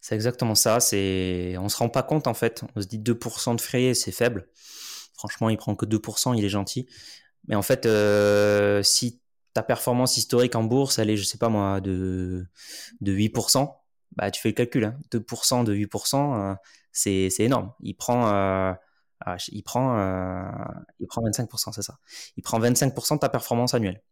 C'est 0.00 0.14
exactement 0.14 0.54
ça. 0.54 0.80
C'est, 0.80 1.56
on 1.58 1.68
se 1.68 1.76
rend 1.76 1.88
pas 1.88 2.02
compte 2.02 2.26
en 2.26 2.34
fait. 2.34 2.64
On 2.74 2.80
se 2.80 2.86
dit 2.86 2.98
2% 2.98 3.56
de 3.56 3.60
frais, 3.60 3.94
c'est 3.94 4.12
faible. 4.12 4.48
Franchement, 5.14 5.50
il 5.50 5.58
prend 5.58 5.74
que 5.74 5.86
2%, 5.86 6.36
il 6.36 6.44
est 6.44 6.48
gentil. 6.48 6.88
Mais 7.46 7.54
en 7.54 7.62
fait, 7.62 7.86
euh, 7.86 8.82
si 8.82 9.20
ta 9.52 9.62
performance 9.62 10.16
historique 10.16 10.54
en 10.54 10.64
bourse, 10.64 10.98
elle 10.98 11.10
est, 11.10 11.16
je 11.16 11.24
sais 11.24 11.38
pas 11.38 11.48
moi, 11.48 11.80
de, 11.80 12.46
de 13.00 13.12
8%, 13.12 13.74
bah, 14.16 14.30
tu 14.30 14.40
fais 14.40 14.50
le 14.50 14.54
calcul. 14.54 14.84
Hein. 14.84 14.96
2% 15.10 15.64
de 15.64 15.74
8%, 15.74 16.52
euh, 16.52 16.54
c'est, 16.92 17.28
c'est 17.30 17.44
énorme. 17.44 17.72
Il 17.80 17.94
prend, 17.94 18.28
euh, 18.28 18.72
ah, 19.20 19.36
il 19.48 19.62
prend, 19.62 19.98
euh, 19.98 20.50
il 21.00 21.06
prend 21.06 21.22
25%, 21.22 21.72
c'est 21.72 21.82
ça. 21.82 21.98
Il 22.36 22.42
prend 22.42 22.58
25% 22.60 23.14
de 23.14 23.20
ta 23.20 23.28
performance 23.28 23.74
annuelle. 23.74 24.02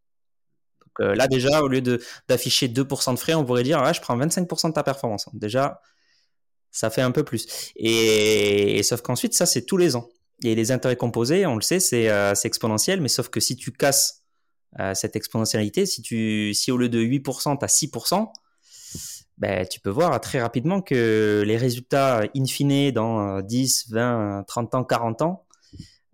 Euh, 1.00 1.14
là, 1.14 1.28
déjà, 1.28 1.62
au 1.62 1.68
lieu 1.68 1.80
d'afficher 2.28 2.68
2% 2.68 3.14
de 3.14 3.18
frais, 3.18 3.34
on 3.34 3.44
pourrait 3.44 3.62
dire, 3.62 3.92
je 3.92 4.00
prends 4.00 4.16
25% 4.16 4.68
de 4.68 4.72
ta 4.72 4.82
performance. 4.82 5.28
Déjà, 5.32 5.80
ça 6.70 6.90
fait 6.90 7.02
un 7.02 7.10
peu 7.10 7.24
plus. 7.24 7.46
Et, 7.76 8.82
sauf 8.82 9.00
qu'ensuite, 9.02 9.34
ça, 9.34 9.46
c'est 9.46 9.62
tous 9.62 9.76
les 9.76 9.96
ans. 9.96 10.08
Et 10.44 10.54
les 10.54 10.70
intérêts 10.70 10.96
composés, 10.96 11.46
on 11.46 11.56
le 11.56 11.62
sait, 11.62 11.80
c'est 11.80 12.08
euh, 12.08 12.34
exponentiel, 12.44 13.00
mais 13.00 13.08
sauf 13.08 13.28
que 13.28 13.40
si 13.40 13.56
tu 13.56 13.72
casses 13.72 14.24
euh, 14.78 14.94
cette 14.94 15.16
exponentialité, 15.16 15.86
si, 15.86 16.02
tu, 16.02 16.54
si 16.54 16.70
au 16.70 16.76
lieu 16.76 16.88
de 16.88 17.00
8%, 17.00 17.58
tu 17.58 17.64
as 17.64 17.68
6%, 17.68 18.28
ben, 19.38 19.66
tu 19.66 19.80
peux 19.80 19.90
voir 19.90 20.20
très 20.20 20.40
rapidement 20.40 20.80
que 20.80 21.42
les 21.46 21.56
résultats 21.56 22.22
in 22.36 22.44
fine 22.44 22.90
dans 22.90 23.40
10, 23.40 23.86
20, 23.90 24.44
30 24.46 24.74
ans, 24.74 24.84
40 24.84 25.22
ans, 25.22 25.46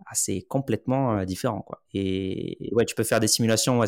ah, 0.07 0.13
c'est 0.13 0.41
complètement 0.43 1.23
différent. 1.23 1.65
Et, 1.93 2.69
ouais, 2.73 2.85
tu 2.85 2.93
peux 2.95 3.03
faire 3.03 3.19
des 3.19 3.27
simulations, 3.27 3.79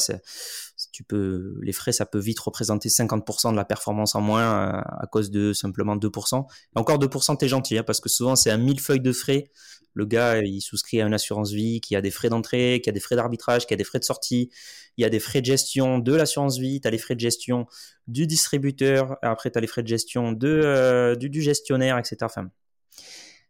tu 0.92 1.04
peux, 1.04 1.60
les 1.62 1.74
frais, 1.74 1.92
ça 1.92 2.06
peut 2.06 2.20
vite 2.20 2.40
représenter 2.40 2.90
50% 2.90 3.52
de 3.52 3.56
la 3.56 3.66
performance 3.66 4.16
en 4.16 4.22
moins 4.22 4.42
euh, 4.42 4.82
à 4.82 5.08
cause 5.12 5.32
de 5.32 5.54
simplement 5.54 5.96
2%. 5.96 6.46
Et 6.76 6.80
encore 6.80 7.00
2%, 7.00 7.38
t'es 7.38 7.48
gentil, 7.48 7.78
hein, 7.78 7.84
parce 7.84 8.00
que 8.00 8.10
souvent 8.10 8.36
c'est 8.36 8.52
un 8.52 8.58
mille 8.58 8.80
feuilles 8.80 9.02
de 9.02 9.12
frais. 9.12 9.52
Le 9.94 10.06
gars, 10.06 10.40
il 10.42 10.62
souscrit 10.62 11.02
à 11.02 11.08
une 11.08 11.14
assurance 11.14 11.52
vie 11.52 11.82
qui 11.82 11.96
a 11.96 12.02
des 12.02 12.12
frais 12.12 12.30
d'entrée, 12.30 12.82
qui 12.84 12.90
a 12.90 12.94
des 12.94 13.00
frais 13.00 13.16
d'arbitrage, 13.16 13.66
qui 13.66 13.74
a 13.74 13.78
des 13.78 13.84
frais 13.84 13.98
de 13.98 14.04
sortie. 14.04 14.52
Il 14.98 15.02
y 15.02 15.06
a 15.06 15.10
des 15.10 15.20
frais 15.20 15.42
de 15.42 15.46
gestion 15.46 15.98
de 15.98 16.14
l'assurance 16.14 16.60
vie, 16.60 16.80
tu 16.80 16.88
as 16.88 16.92
les 16.92 17.00
frais 17.00 17.16
de 17.16 17.20
gestion 17.20 17.66
du 18.08 18.28
distributeur, 18.28 19.18
après 19.24 19.50
tu 19.50 19.58
as 19.58 19.62
les 19.62 19.68
frais 19.68 19.82
de 19.82 19.88
gestion 19.88 20.34
de, 20.34 20.48
euh, 20.48 21.16
du, 21.16 21.42
gestionnaire, 21.42 21.98
etc. 21.98 22.32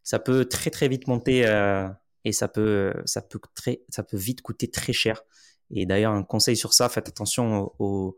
Ça 0.03 0.19
peut 0.19 0.45
très 0.45 0.69
très 0.69 0.87
vite 0.87 1.07
monter 1.07 1.45
euh, 1.45 1.87
et 2.23 2.31
ça 2.31 2.47
peut, 2.47 2.93
ça, 3.05 3.21
très, 3.53 3.81
ça 3.89 4.03
peut 4.03 4.17
vite 4.17 4.41
coûter 4.41 4.69
très 4.69 4.93
cher. 4.93 5.23
Et 5.71 5.85
d'ailleurs, 5.85 6.13
un 6.13 6.23
conseil 6.23 6.55
sur 6.55 6.73
ça, 6.73 6.89
faites 6.89 7.09
attention 7.09 7.71
au, 7.79 8.17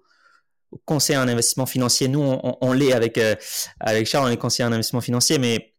au 0.72 0.78
conseil 0.86 1.18
en 1.18 1.28
investissement 1.28 1.66
financier. 1.66 2.08
Nous, 2.08 2.20
on, 2.20 2.58
on, 2.62 2.74
l'est 2.74 2.94
avec, 2.94 3.18
euh, 3.18 3.36
avec 3.80 4.08
Charles, 4.08 4.28
on 4.28 4.32
est 4.32 4.38
conseiller 4.38 4.68
en 4.68 4.72
investissement 4.72 5.02
financier, 5.02 5.40
mais 5.40 5.74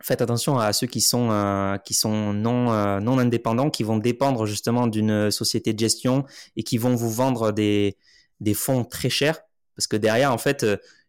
faites 0.00 0.20
attention 0.22 0.58
à 0.58 0.72
ceux 0.72 0.86
qui 0.86 1.00
sont, 1.00 1.30
euh, 1.30 1.76
qui 1.78 1.94
sont 1.94 2.32
non, 2.32 2.72
euh, 2.72 3.00
non 3.00 3.18
indépendants, 3.18 3.70
qui 3.70 3.82
vont 3.82 3.96
dépendre 3.96 4.46
justement 4.46 4.86
d'une 4.86 5.30
société 5.30 5.72
de 5.72 5.78
gestion 5.78 6.24
et 6.56 6.62
qui 6.62 6.78
vont 6.78 6.94
vous 6.94 7.10
vendre 7.10 7.52
des, 7.52 7.96
des 8.40 8.54
fonds 8.54 8.84
très 8.84 9.10
chers. 9.10 9.40
Parce 9.74 9.86
que 9.86 9.96
derrière, 9.96 10.32
en 10.32 10.38
fait, 10.38 10.64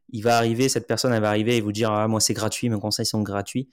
il 0.09 0.23
va 0.23 0.37
arriver, 0.37 0.67
cette 0.67 0.87
personne, 0.87 1.13
elle 1.13 1.21
va 1.21 1.29
arriver 1.29 1.57
et 1.57 1.61
vous 1.61 1.71
dire, 1.71 1.91
ah, 1.91 2.07
moi, 2.07 2.19
c'est 2.19 2.33
gratuit, 2.33 2.69
mes 2.69 2.79
conseils 2.79 3.05
sont 3.05 3.21
gratuits. 3.21 3.69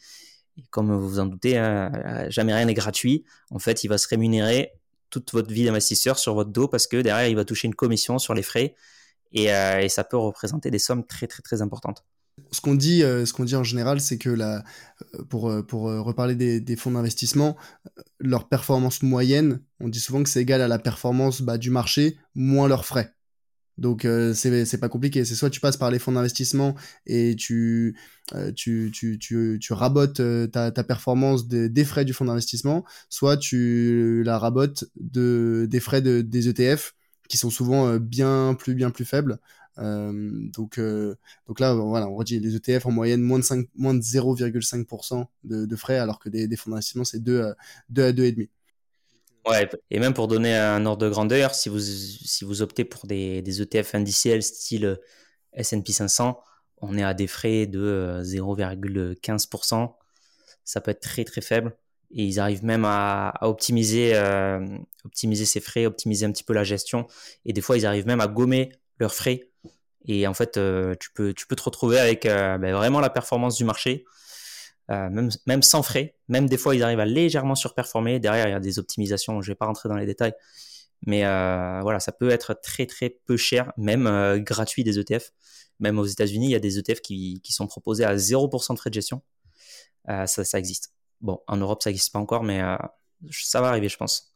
Et 0.57 0.63
comme 0.71 0.95
vous 0.95 1.09
vous 1.09 1.19
en 1.19 1.27
doutez, 1.27 1.59
hein, 1.59 2.27
jamais 2.29 2.55
rien 2.55 2.67
n'est 2.67 2.75
gratuit. 2.75 3.25
En 3.51 3.59
fait, 3.59 3.83
il 3.83 3.89
va 3.89 3.99
se 3.99 4.07
rémunérer 4.07 4.73
toute 5.15 5.33
votre 5.33 5.53
vie 5.53 5.65
d'investisseur 5.65 6.19
sur 6.19 6.35
votre 6.35 6.51
dos 6.51 6.67
parce 6.67 6.87
que 6.87 7.01
derrière, 7.01 7.29
il 7.29 7.37
va 7.37 7.45
toucher 7.45 7.69
une 7.69 7.75
commission 7.75 8.19
sur 8.19 8.35
les 8.35 8.43
frais 8.43 8.75
et, 9.33 9.53
euh, 9.53 9.89
ça 9.89 10.03
peut 10.03 10.17
représenter 10.17 10.71
des 10.71 10.79
sommes 10.81 11.07
très, 11.07 11.27
très, 11.27 11.43
très 11.43 11.63
importantes. 11.63 12.05
Ce 12.51 12.61
qu'on 12.61 12.75
dit, 12.75 13.05
euh, 13.05 13.25
dit 13.41 13.55
en 13.55 13.63
général, 13.63 14.01
c'est 14.01 14.19
que 14.19 14.29
la, 14.29 14.65
euh, 15.15 15.23
pour, 15.23 15.53
pour 15.67 15.83
reparler 15.83 16.35
des, 16.61 16.77
fonds 16.77 16.91
d'investissement, 16.91 17.57
leur 18.19 18.49
performance 18.49 19.03
moyenne, 19.03 19.61
on 19.81 19.89
dit 19.89 20.01
souvent 20.01 20.23
que 20.23 20.29
c'est 20.29 20.43
égal 20.43 20.61
à 20.61 20.69
la 20.69 20.81
performance 20.81 21.43
bah, 21.43 21.59
du 21.59 21.71
marché 21.71 22.19
moins 22.35 22.67
leurs 22.67 22.85
frais. 22.85 23.15
Donc 23.79 24.05
euh, 24.05 24.35
c'est 24.35 24.79
pas 24.79 24.89
compliqué, 24.89 25.25
c'est 25.25 25.35
soit 25.35 25.51
tu 25.51 25.61
passes 25.61 25.77
par 25.77 25.91
les 25.91 25.99
fonds 25.99 26.13
d'investissement 26.13 26.75
et 27.07 27.35
tu, 27.35 27.97
euh, 28.35 28.53
tu, 28.53 28.91
tu, 28.95 29.19
tu, 29.19 29.59
tu, 29.61 29.73
rabotes 29.73 30.21
euh, 30.21 30.47
ta, 30.47 30.71
ta 30.71 30.85
performance 30.85 31.49
des 31.49 31.85
frais 31.85 32.05
du 32.05 32.13
fonds 32.13 32.25
d'investissement, 32.25 32.85
soit 33.11 33.37
tu 33.37 34.23
la 34.25 34.39
rabotes 34.39 34.85
de, 34.97 35.67
des 35.69 35.81
frais 35.81 36.03
de, 36.03 36.21
des 36.21 36.49
ETF 36.49 36.95
qui 37.29 37.37
sont 37.37 37.51
souvent 37.51 37.97
bien 37.97 38.55
plus 38.55 38.75
bien 38.75 38.91
plus 38.91 39.05
faibles. 39.05 39.39
donc, 39.77 40.79
donc 41.49 41.61
là, 41.61 41.75
voilà, 41.75 42.09
on 42.09 42.15
redit 42.15 42.39
les 42.39 42.55
ETF 42.55 42.87
en 42.87 42.93
moyenne 42.93 43.23
moins 43.23 43.39
de, 43.41 43.45
5, 43.45 43.67
moins 43.77 43.95
de 43.95 44.01
0,5% 44.03 45.27
de, 45.45 45.67
de 45.67 45.77
frais, 45.77 45.99
alors 45.99 46.19
que 46.21 46.29
des, 46.29 46.47
des 46.47 46.57
fonds 46.57 46.71
d'investissement, 46.71 47.05
c'est 47.05 47.21
2, 47.21 47.55
2 47.89 48.05
à 48.05 48.13
2,5%. 48.13 48.49
Ouais, 49.47 49.69
et 49.91 49.99
même 50.01 50.15
pour 50.15 50.27
donner 50.27 50.57
un 50.57 50.87
ordre 50.87 51.05
de 51.05 51.11
grandeur, 51.11 51.55
si 51.55 51.69
vous, 51.69 51.79
si 51.81 52.45
vous 52.47 52.63
optez 52.63 52.85
pour 52.85 53.07
des, 53.07 53.43
des 53.43 53.61
ETF 53.61 53.95
indiciels 53.95 54.43
style 54.43 54.87
euh, 54.87 54.97
S&P 55.53 55.93
500, 55.93 56.41
on 56.79 56.97
est 56.97 57.03
à 57.05 57.13
des 57.13 57.27
frais 57.27 57.67
de 57.67 58.23
0,15%. 58.23 59.83
Euh, 59.83 59.87
Ça 60.65 60.81
peut 60.81 60.91
être 60.93 61.01
très 61.01 61.25
très 61.25 61.43
faible. 61.43 61.77
Et 62.13 62.25
ils 62.25 62.41
arrivent 62.41 62.65
même 62.65 62.85
à, 62.87 63.29
à 63.31 63.49
optimiser, 63.49 64.15
euh, 64.15 64.67
optimiser 65.05 65.45
ces 65.45 65.61
frais, 65.61 65.85
optimiser 65.87 66.25
un 66.27 66.33
petit 66.33 66.45
peu 66.45 66.55
la 66.55 66.65
gestion. 66.65 67.07
Et 67.45 67.53
des 67.53 67.61
fois, 67.61 67.77
ils 67.77 67.85
arrivent 67.87 68.07
même 68.07 68.21
à 68.21 68.29
gommer 68.29 68.73
leurs 68.99 69.15
frais. 69.15 69.51
Et 70.07 70.27
en 70.27 70.35
fait, 70.35 70.53
tu, 71.01 71.11
peux, 71.15 71.35
tu 71.35 71.47
peux 71.47 71.57
te 71.57 71.63
retrouver 71.63 71.99
avec 71.99 72.25
ben, 72.25 72.73
vraiment 72.73 73.01
la 73.01 73.11
performance 73.11 73.57
du 73.57 73.65
marché 73.65 74.05
même, 74.89 75.31
même 75.47 75.63
sans 75.63 75.83
frais. 75.83 76.17
Même 76.29 76.49
des 76.49 76.57
fois, 76.57 76.75
ils 76.75 76.83
arrivent 76.83 77.01
à 77.01 77.07
légèrement 77.07 77.55
surperformer. 77.55 78.19
Derrière, 78.21 78.49
il 78.49 78.53
y 78.53 78.55
a 78.55 78.61
des 78.61 78.79
optimisations. 78.79 79.41
Je 79.43 79.51
vais 79.51 79.55
pas 79.55 79.67
rentrer 79.67 79.89
dans 79.89 79.97
les 79.97 80.07
détails. 80.07 80.35
Mais 81.07 81.23
voilà, 81.83 82.01
ça 82.01 82.13
peut 82.13 82.31
être 82.31 82.55
très 82.63 82.87
très 82.87 83.11
peu 83.11 83.37
cher, 83.37 83.73
même 83.77 84.43
gratuit 84.43 84.85
des 84.85 84.99
ETF. 84.99 85.31
Même 85.81 85.99
aux 85.99 86.05
États-Unis, 86.05 86.47
il 86.47 86.53
y 86.53 86.55
a 86.55 86.61
des 86.61 86.79
ETF 86.79 87.01
qui, 87.01 87.41
sont 87.49 87.67
proposés 87.67 88.05
à 88.05 88.15
0% 88.15 88.75
de 88.75 88.79
frais 88.79 88.91
de 88.91 88.95
gestion. 88.95 89.23
ça 90.07 90.59
existe. 90.59 90.93
Bon, 91.21 91.41
en 91.47 91.57
Europe, 91.57 91.83
ça 91.83 91.91
n'existe 91.91 92.13
pas 92.13 92.19
encore, 92.19 92.43
mais 92.43 92.61
ça 93.31 93.61
va 93.61 93.69
arriver, 93.69 93.89
je 93.89 93.97
pense. 93.97 94.34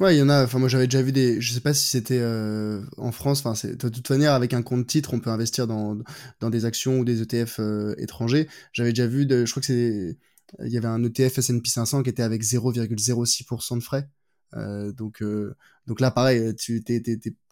Ouais, 0.00 0.16
il 0.16 0.18
y 0.18 0.22
en 0.22 0.28
a. 0.28 0.44
Enfin, 0.44 0.58
moi, 0.58 0.68
j'avais 0.68 0.86
déjà 0.86 1.02
vu 1.02 1.12
des. 1.12 1.40
Je 1.40 1.52
sais 1.52 1.60
pas 1.60 1.74
si 1.74 1.86
c'était 1.88 2.18
euh, 2.20 2.82
en 2.96 3.12
France. 3.12 3.44
Enfin, 3.44 3.68
de 3.68 3.88
toute 3.88 4.10
manière, 4.10 4.32
avec 4.32 4.52
un 4.54 4.62
compte 4.62 4.86
titre, 4.86 5.14
on 5.14 5.20
peut 5.20 5.30
investir 5.30 5.66
dans, 5.66 5.98
dans 6.40 6.50
des 6.50 6.64
actions 6.64 6.98
ou 6.98 7.04
des 7.04 7.22
ETF 7.22 7.56
euh, 7.60 7.94
étrangers. 7.98 8.48
J'avais 8.72 8.90
déjà 8.90 9.06
vu. 9.06 9.26
De, 9.26 9.44
je 9.44 9.50
crois 9.50 9.60
que 9.60 9.66
c'est. 9.66 10.18
Il 10.64 10.72
y 10.72 10.76
avait 10.76 10.88
un 10.88 11.02
ETF 11.02 11.38
S&P 11.38 11.68
500 11.68 12.02
qui 12.02 12.10
était 12.10 12.22
avec 12.22 12.42
0,06% 12.42 13.78
de 13.78 13.82
frais. 13.82 14.08
Euh, 14.54 14.92
donc, 14.92 15.22
euh, 15.22 15.54
donc 15.86 16.00
là, 16.00 16.10
pareil, 16.10 16.54
tu 16.56 16.82
t'es, 16.82 17.02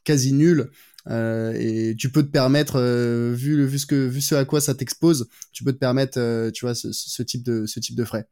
quasi 0.05 0.32
nul. 0.32 0.70
Euh, 1.09 1.55
et 1.59 1.94
tu 1.96 2.11
peux 2.11 2.22
te 2.22 2.30
permettre, 2.30 2.76
euh, 2.76 3.32
vu, 3.34 3.64
vu, 3.66 3.78
ce 3.78 3.86
que, 3.86 4.07
vu 4.07 4.20
ce 4.20 4.34
à 4.34 4.44
quoi 4.44 4.61
ça 4.61 4.74
t'expose, 4.74 5.28
tu 5.53 5.64
peux 5.64 5.72
te 5.72 5.78
permettre, 5.78 6.18
euh, 6.18 6.51
tu 6.51 6.64
vois, 6.64 6.74
ce, 6.74 6.92
ce, 6.92 7.22
type 7.22 7.42
de, 7.42 7.66
ce 7.66 7.80
type 7.80 7.96
de 7.96 8.05
frais. 8.05 8.28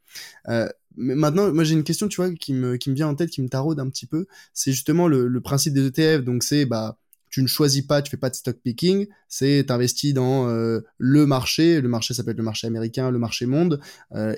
mais 0.46 1.14
maintenant, 1.14 1.52
moi 1.52 1.64
j'ai 1.64 1.74
une 1.74 1.84
question, 1.84 2.08
tu 2.08 2.16
vois, 2.16 2.32
qui 2.34 2.52
me, 2.54 2.76
qui 2.76 2.90
me 2.90 2.94
vient 2.94 3.08
en 3.08 3.14
tête, 3.14 3.30
qui 3.30 3.42
me 3.42 3.48
taraude 3.48 3.80
un 3.80 3.88
petit 3.88 4.06
peu. 4.06 4.26
C'est 4.52 4.72
justement 4.72 5.08
le, 5.08 5.28
le, 5.28 5.40
principe 5.40 5.74
des 5.74 5.86
ETF. 5.86 6.24
Donc 6.24 6.42
c'est, 6.42 6.66
bah, 6.66 6.98
tu 7.30 7.42
ne 7.42 7.46
choisis 7.46 7.82
pas, 7.82 8.02
tu 8.02 8.10
fais 8.10 8.16
pas 8.16 8.30
de 8.30 8.34
stock 8.34 8.56
picking, 8.62 9.06
c'est 9.28 9.64
t'investis 9.68 10.14
dans 10.14 10.46
le 10.46 11.26
marché, 11.26 11.80
le 11.82 11.88
marché 11.88 12.14
ça 12.14 12.24
peut 12.24 12.30
être 12.30 12.38
le 12.38 12.42
marché 12.42 12.66
américain, 12.66 13.10
le 13.10 13.18
marché 13.18 13.44
monde, 13.44 13.80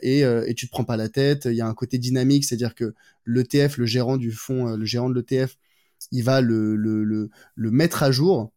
et, 0.02 0.20
et 0.20 0.54
tu 0.54 0.66
te 0.66 0.72
prends 0.72 0.84
pas 0.84 0.96
la 0.96 1.08
tête. 1.08 1.44
Il 1.44 1.54
y 1.54 1.60
a 1.60 1.68
un 1.68 1.74
côté 1.74 1.98
dynamique, 1.98 2.44
c'est-à-dire 2.44 2.74
que 2.74 2.94
l'ETF, 3.26 3.78
le 3.78 3.86
gérant 3.86 4.16
du 4.16 4.32
fonds, 4.32 4.74
le 4.76 4.84
gérant 4.84 5.08
de 5.08 5.14
l'ETF 5.14 5.56
il 6.10 6.24
va 6.24 6.40
le, 6.40 6.76
le, 6.76 7.04
le, 7.04 7.70
mettre 7.70 8.02
à 8.02 8.10
jour 8.10 8.52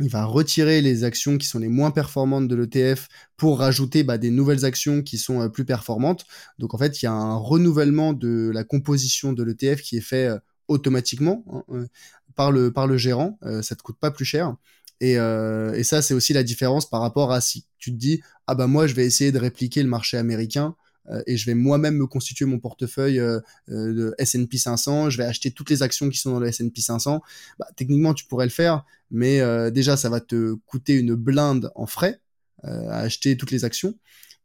il 0.00 0.08
va 0.08 0.24
retirer 0.24 0.80
les 0.80 1.04
actions 1.04 1.38
qui 1.38 1.46
sont 1.46 1.58
les 1.58 1.68
moins 1.68 1.90
performantes 1.90 2.48
de 2.48 2.56
l'ETF 2.56 3.08
pour 3.36 3.58
rajouter 3.58 4.02
bah, 4.02 4.18
des 4.18 4.30
nouvelles 4.30 4.64
actions 4.64 5.02
qui 5.02 5.18
sont 5.18 5.42
euh, 5.42 5.48
plus 5.48 5.64
performantes. 5.64 6.24
Donc 6.58 6.74
en 6.74 6.78
fait, 6.78 7.02
il 7.02 7.04
y 7.04 7.08
a 7.08 7.12
un 7.12 7.36
renouvellement 7.36 8.12
de 8.12 8.50
la 8.52 8.64
composition 8.64 9.32
de 9.32 9.42
l'ETF 9.42 9.82
qui 9.82 9.98
est 9.98 10.02
fait 10.02 10.26
euh, 10.26 10.38
automatiquement 10.68 11.44
hein, 11.52 11.64
euh, 11.70 11.86
par, 12.34 12.50
le, 12.50 12.72
par 12.72 12.86
le 12.86 12.96
gérant. 12.96 13.38
ça 13.62 13.76
te 13.76 13.82
coûte 13.82 13.98
pas 13.98 14.10
plus 14.10 14.24
cher. 14.24 14.54
Et, 15.02 15.14
et 15.14 15.82
ça, 15.82 16.02
c'est 16.02 16.14
aussi 16.14 16.32
la 16.32 16.42
différence 16.42 16.88
par 16.88 17.00
rapport 17.00 17.32
à 17.32 17.40
si 17.40 17.66
tu 17.78 17.90
te 17.90 17.96
dis 17.96 18.22
ah 18.46 18.54
bah 18.54 18.66
moi 18.66 18.86
je 18.86 18.94
vais 18.94 19.04
essayer 19.04 19.32
de 19.32 19.38
répliquer 19.38 19.82
le 19.82 19.88
marché 19.88 20.16
américain. 20.16 20.76
Euh, 21.08 21.22
et 21.26 21.36
je 21.36 21.46
vais 21.46 21.54
moi-même 21.54 21.96
me 21.96 22.06
constituer 22.06 22.44
mon 22.44 22.58
portefeuille 22.58 23.18
euh, 23.18 23.40
euh, 23.70 23.94
de 23.94 24.14
S&P 24.18 24.58
500. 24.58 25.10
Je 25.10 25.18
vais 25.18 25.24
acheter 25.24 25.50
toutes 25.50 25.70
les 25.70 25.82
actions 25.82 26.08
qui 26.08 26.18
sont 26.18 26.32
dans 26.32 26.40
le 26.40 26.48
S&P 26.48 26.80
500. 26.80 27.22
Bah, 27.58 27.66
techniquement, 27.76 28.14
tu 28.14 28.26
pourrais 28.26 28.46
le 28.46 28.50
faire, 28.50 28.84
mais 29.10 29.40
déjà, 29.72 29.96
ça 29.96 30.08
va 30.08 30.20
te 30.20 30.54
coûter 30.66 30.94
une 30.94 31.14
blinde 31.14 31.70
en 31.74 31.86
frais 31.86 32.20
à 32.62 33.00
acheter 33.00 33.36
toutes 33.36 33.50
les 33.50 33.64
actions. 33.64 33.94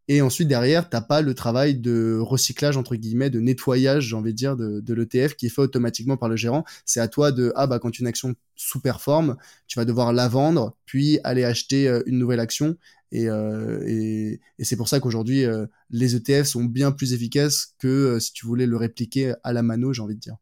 Et 0.08 0.22
ensuite, 0.22 0.48
derrière, 0.48 0.90
t'as 0.90 1.02
pas 1.02 1.22
le 1.22 1.34
travail 1.34 1.76
de 1.76 2.20
recyclage, 2.20 2.78
entre 2.78 2.96
guillemets, 2.96 3.32
de 3.32 3.40
nettoyage, 3.40 4.10
j'ai 4.10 4.16
envie 4.16 4.34
de 4.34 4.38
dire, 4.38 4.56
de, 4.56 4.80
de 4.80 4.94
l'ETF 4.94 5.36
qui 5.36 5.48
est 5.48 5.50
fait 5.50 5.62
automatiquement 5.62 6.16
par 6.16 6.30
le 6.30 6.36
gérant. 6.36 6.64
C'est 6.86 7.00
à 7.00 7.08
toi 7.08 7.32
de, 7.32 7.52
ah 7.56 7.66
bah, 7.66 7.80
quand 7.80 7.98
une 7.98 8.06
action 8.06 8.36
sous-performe, 8.56 9.36
tu 9.68 9.80
vas 9.80 9.86
devoir 9.86 10.14
la 10.14 10.28
vendre, 10.28 10.78
puis 10.86 11.20
aller 11.24 11.44
acheter 11.44 11.88
une 12.06 12.20
nouvelle 12.20 12.40
action. 12.40 12.78
Euh, 13.14 13.84
et, 13.88 14.40
c'est 14.64 14.76
pour 14.76 14.88
ça 14.88 15.00
qu'aujourd'hui, 15.00 15.46
euh, 15.46 15.66
les 15.90 16.16
ETF 16.16 16.46
sont 16.46 16.64
bien 16.64 16.92
plus 16.92 17.14
efficaces 17.14 17.76
que 17.80 17.88
euh, 17.88 18.20
si 18.20 18.34
tu 18.34 18.46
voulais 18.46 18.66
le 18.66 18.78
répliquer 18.78 19.34
à 19.44 19.54
la 19.54 19.62
mano, 19.62 19.94
j'ai 19.94 20.02
envie 20.02 20.16
de 20.16 20.20
dire. 20.20 20.38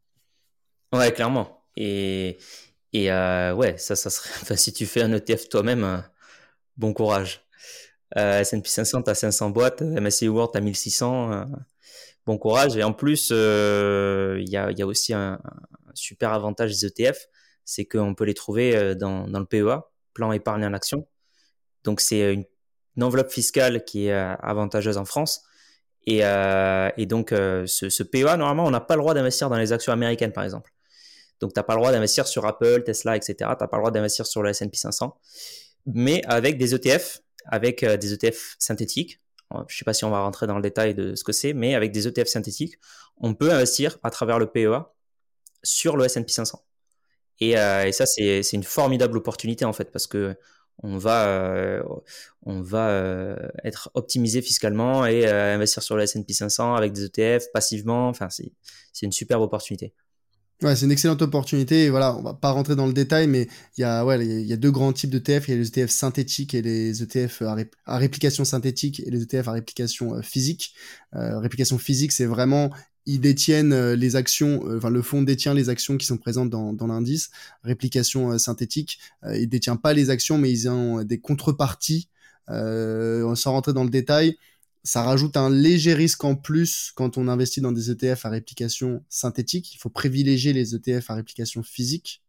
Ouais, 0.92 1.12
clairement. 1.12 1.64
Et, 1.76 2.38
et 2.92 3.10
ouais, 3.10 3.76
ça, 3.78 3.96
ça 3.96 4.10
serait. 4.10 4.30
Enfin, 4.42 4.56
si 4.56 4.72
tu 4.72 4.86
fais 4.86 5.02
un 5.02 5.12
ETF 5.12 5.48
toi-même, 5.48 6.04
bon 6.76 6.92
courage. 6.92 7.42
S&P 8.16 8.68
500, 8.68 9.02
t'as 9.02 9.14
500 9.14 9.50
boîtes, 9.50 9.82
MSCI 9.82 10.28
World, 10.28 10.52
t'as 10.52 10.60
1600. 10.60 11.46
bon 12.26 12.38
courage. 12.38 12.76
Et 12.76 12.84
en 12.84 12.92
plus, 12.92 13.30
il 13.30 14.48
y 14.48 14.56
a, 14.56 14.70
y, 14.70 14.82
a, 14.82 14.86
aussi 14.86 15.12
un, 15.12 15.40
super 15.94 16.32
avantage 16.32 16.70
des 16.70 16.86
ETF, 16.86 17.26
c'est 17.64 17.86
qu'on 17.86 18.14
peut 18.14 18.24
les 18.24 18.34
trouver 18.34 18.94
dans, 18.94 19.26
dans 19.26 19.40
le 19.40 19.46
PEA, 19.46 19.82
plan 20.12 20.30
épargne 20.30 20.64
en 20.64 20.74
action. 20.74 21.08
Donc 21.82 22.00
c'est 22.00 22.32
une 22.32 22.44
une 22.96 23.02
enveloppe 23.02 23.30
fiscale 23.30 23.84
qui 23.84 24.06
est 24.06 24.12
euh, 24.12 24.34
avantageuse 24.36 24.98
en 24.98 25.04
France. 25.04 25.42
Et, 26.06 26.20
euh, 26.22 26.90
donc, 26.98 27.32
euh, 27.32 27.66
ce, 27.66 28.02
PEA, 28.02 28.36
normalement, 28.36 28.66
on 28.66 28.70
n'a 28.70 28.80
pas 28.80 28.94
le 28.94 29.00
droit 29.00 29.14
d'investir 29.14 29.48
dans 29.48 29.56
les 29.56 29.72
actions 29.72 29.92
américaines, 29.92 30.32
par 30.32 30.44
exemple. 30.44 30.70
Donc, 31.40 31.52
tu 31.54 31.58
n'as 31.58 31.64
pas 31.64 31.74
le 31.74 31.80
droit 31.80 31.92
d'investir 31.92 32.26
sur 32.26 32.46
Apple, 32.46 32.82
Tesla, 32.84 33.16
etc. 33.16 33.34
Tu 33.38 33.44
n'as 33.44 33.54
pas 33.56 33.76
le 33.76 33.80
droit 33.80 33.90
d'investir 33.90 34.26
sur 34.26 34.42
le 34.42 34.50
S&P 34.50 34.76
500. 34.76 35.18
Mais 35.86 36.22
avec 36.26 36.58
des 36.58 36.74
ETF, 36.74 37.20
avec 37.46 37.84
des 37.84 38.12
ETF 38.14 38.56
synthétiques, 38.58 39.20
je 39.52 39.58
ne 39.58 39.64
sais 39.68 39.84
pas 39.84 39.92
si 39.92 40.04
on 40.04 40.10
va 40.10 40.20
rentrer 40.20 40.46
dans 40.46 40.56
le 40.56 40.62
détail 40.62 40.94
de 40.94 41.14
ce 41.14 41.22
que 41.22 41.32
c'est, 41.32 41.52
mais 41.52 41.74
avec 41.74 41.92
des 41.92 42.08
ETF 42.08 42.26
synthétiques, 42.28 42.78
on 43.18 43.34
peut 43.34 43.52
investir 43.52 43.98
à 44.02 44.10
travers 44.10 44.38
le 44.38 44.46
PEA 44.46 44.92
sur 45.62 45.96
le 45.96 46.04
S&P 46.04 46.28
500. 46.28 46.64
Et, 47.40 47.50
et 47.50 47.92
ça, 47.92 48.06
c'est 48.06 48.52
une 48.52 48.62
formidable 48.62 49.18
opportunité, 49.18 49.64
en 49.64 49.72
fait, 49.72 49.90
parce 49.90 50.06
que 50.06 50.36
on 50.82 50.98
va, 50.98 51.26
euh, 51.28 51.82
on 52.42 52.60
va 52.60 52.88
euh, 52.88 53.36
être 53.62 53.90
optimisé 53.94 54.42
fiscalement 54.42 55.06
et 55.06 55.26
euh, 55.26 55.54
investir 55.54 55.82
sur 55.82 55.96
le 55.96 56.02
S&P 56.02 56.32
500 56.32 56.74
avec 56.74 56.92
des 56.92 57.04
ETF 57.04 57.46
passivement. 57.52 58.08
Enfin, 58.08 58.28
c'est 58.30 58.52
une 59.02 59.12
superbe 59.12 59.42
opportunité. 59.42 59.94
Ouais, 60.62 60.76
c'est 60.76 60.86
une 60.86 60.92
excellente 60.92 61.20
opportunité. 61.20 61.90
voilà, 61.90 62.16
on 62.16 62.22
va 62.22 62.32
pas 62.32 62.50
rentrer 62.50 62.76
dans 62.76 62.86
le 62.86 62.92
détail, 62.92 63.26
mais 63.26 63.48
il 63.76 63.80
y 63.82 63.84
a, 63.84 64.04
ouais, 64.04 64.24
y 64.24 64.52
a 64.52 64.56
deux 64.56 64.70
grands 64.70 64.92
types 64.92 65.10
d'ETF. 65.10 65.48
Il 65.48 65.50
y 65.50 65.54
a 65.54 65.56
les 65.60 65.68
ETF 65.68 65.90
synthétiques 65.90 66.54
et 66.54 66.62
les 66.62 67.02
ETF 67.02 67.42
à, 67.86 67.98
réplication 67.98 68.44
synthétique 68.44 69.00
et 69.00 69.10
les 69.10 69.22
ETF 69.22 69.48
à 69.48 69.52
réplication 69.52 70.22
physique. 70.22 70.74
réplication 71.12 71.76
physique, 71.78 72.12
c'est 72.12 72.26
vraiment 72.26 72.70
ils 73.06 73.20
détiennent 73.20 73.72
euh, 73.72 73.96
les 73.96 74.16
actions, 74.16 74.66
euh, 74.66 74.78
enfin 74.78 74.90
le 74.90 75.02
fonds 75.02 75.22
détient 75.22 75.54
les 75.54 75.68
actions 75.68 75.96
qui 75.96 76.06
sont 76.06 76.18
présentes 76.18 76.50
dans, 76.50 76.86
l'indice. 76.86 77.30
Réplication 77.62 78.32
euh, 78.32 78.38
synthétique, 78.38 78.98
il 79.34 79.48
détient 79.48 79.76
pas 79.76 79.92
les 79.92 80.10
actions, 80.10 80.38
mais 80.38 80.50
ils 80.50 80.68
ont 80.68 81.02
des 81.02 81.18
contreparties. 81.18 82.08
Euh, 82.50 83.34
sans 83.34 83.52
rentrer 83.52 83.72
dans 83.72 83.84
le 83.84 83.90
détail, 83.90 84.36
ça 84.82 85.02
rajoute 85.02 85.36
un 85.36 85.48
léger 85.48 85.94
risque 85.94 86.24
en 86.24 86.34
plus 86.34 86.92
quand 86.94 87.16
on 87.16 87.28
investit 87.28 87.60
dans 87.60 87.72
des 87.72 87.90
ETF 87.90 88.26
à 88.26 88.30
réplication 88.30 89.02
synthétique. 89.08 89.74
Il 89.74 89.78
faut 89.78 89.88
privilégier 89.88 90.52
les 90.52 90.74
ETF 90.74 91.10
à 91.10 91.14
réplication 91.14 91.62
physique 91.62 92.22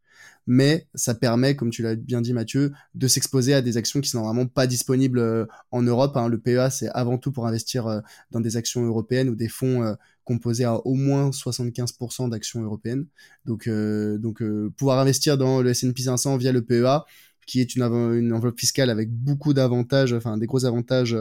mais 0.47 0.87
ça 0.93 1.15
permet, 1.15 1.55
comme 1.55 1.71
tu 1.71 1.81
l'as 1.81 1.95
bien 1.95 2.21
dit 2.21 2.33
Mathieu, 2.33 2.71
de 2.93 3.07
s'exposer 3.07 3.53
à 3.53 3.61
des 3.61 3.77
actions 3.77 4.01
qui 4.01 4.09
sont 4.09 4.23
vraiment 4.23 4.45
pas 4.45 4.67
disponibles 4.67 5.19
euh, 5.19 5.45
en 5.71 5.81
Europe. 5.81 6.15
Hein. 6.17 6.27
Le 6.27 6.37
PEA, 6.39 6.69
c'est 6.69 6.89
avant 6.89 7.17
tout 7.17 7.31
pour 7.31 7.47
investir 7.47 7.87
euh, 7.87 7.99
dans 8.31 8.39
des 8.39 8.57
actions 8.57 8.83
européennes 8.83 9.29
ou 9.29 9.35
des 9.35 9.47
fonds 9.47 9.83
euh, 9.83 9.95
composés 10.23 10.63
à 10.63 10.75
au 10.85 10.93
moins 10.93 11.29
75% 11.29 12.29
d'actions 12.29 12.61
européennes. 12.61 13.05
Donc, 13.45 13.69
donc 13.69 14.41
pouvoir 14.75 14.97
investir 14.97 15.37
dans 15.37 15.61
le 15.61 15.69
S&P 15.69 16.01
500 16.01 16.37
via 16.37 16.51
le 16.51 16.63
PEA, 16.63 17.05
qui 17.45 17.61
est 17.61 17.75
une, 17.75 17.83
une 17.83 18.33
enveloppe 18.33 18.59
fiscale 18.59 18.89
avec 18.89 19.11
beaucoup 19.11 19.53
d'avantages, 19.53 20.13
enfin 20.13 20.37
des 20.37 20.47
gros 20.47 20.65
avantages, 20.65 21.15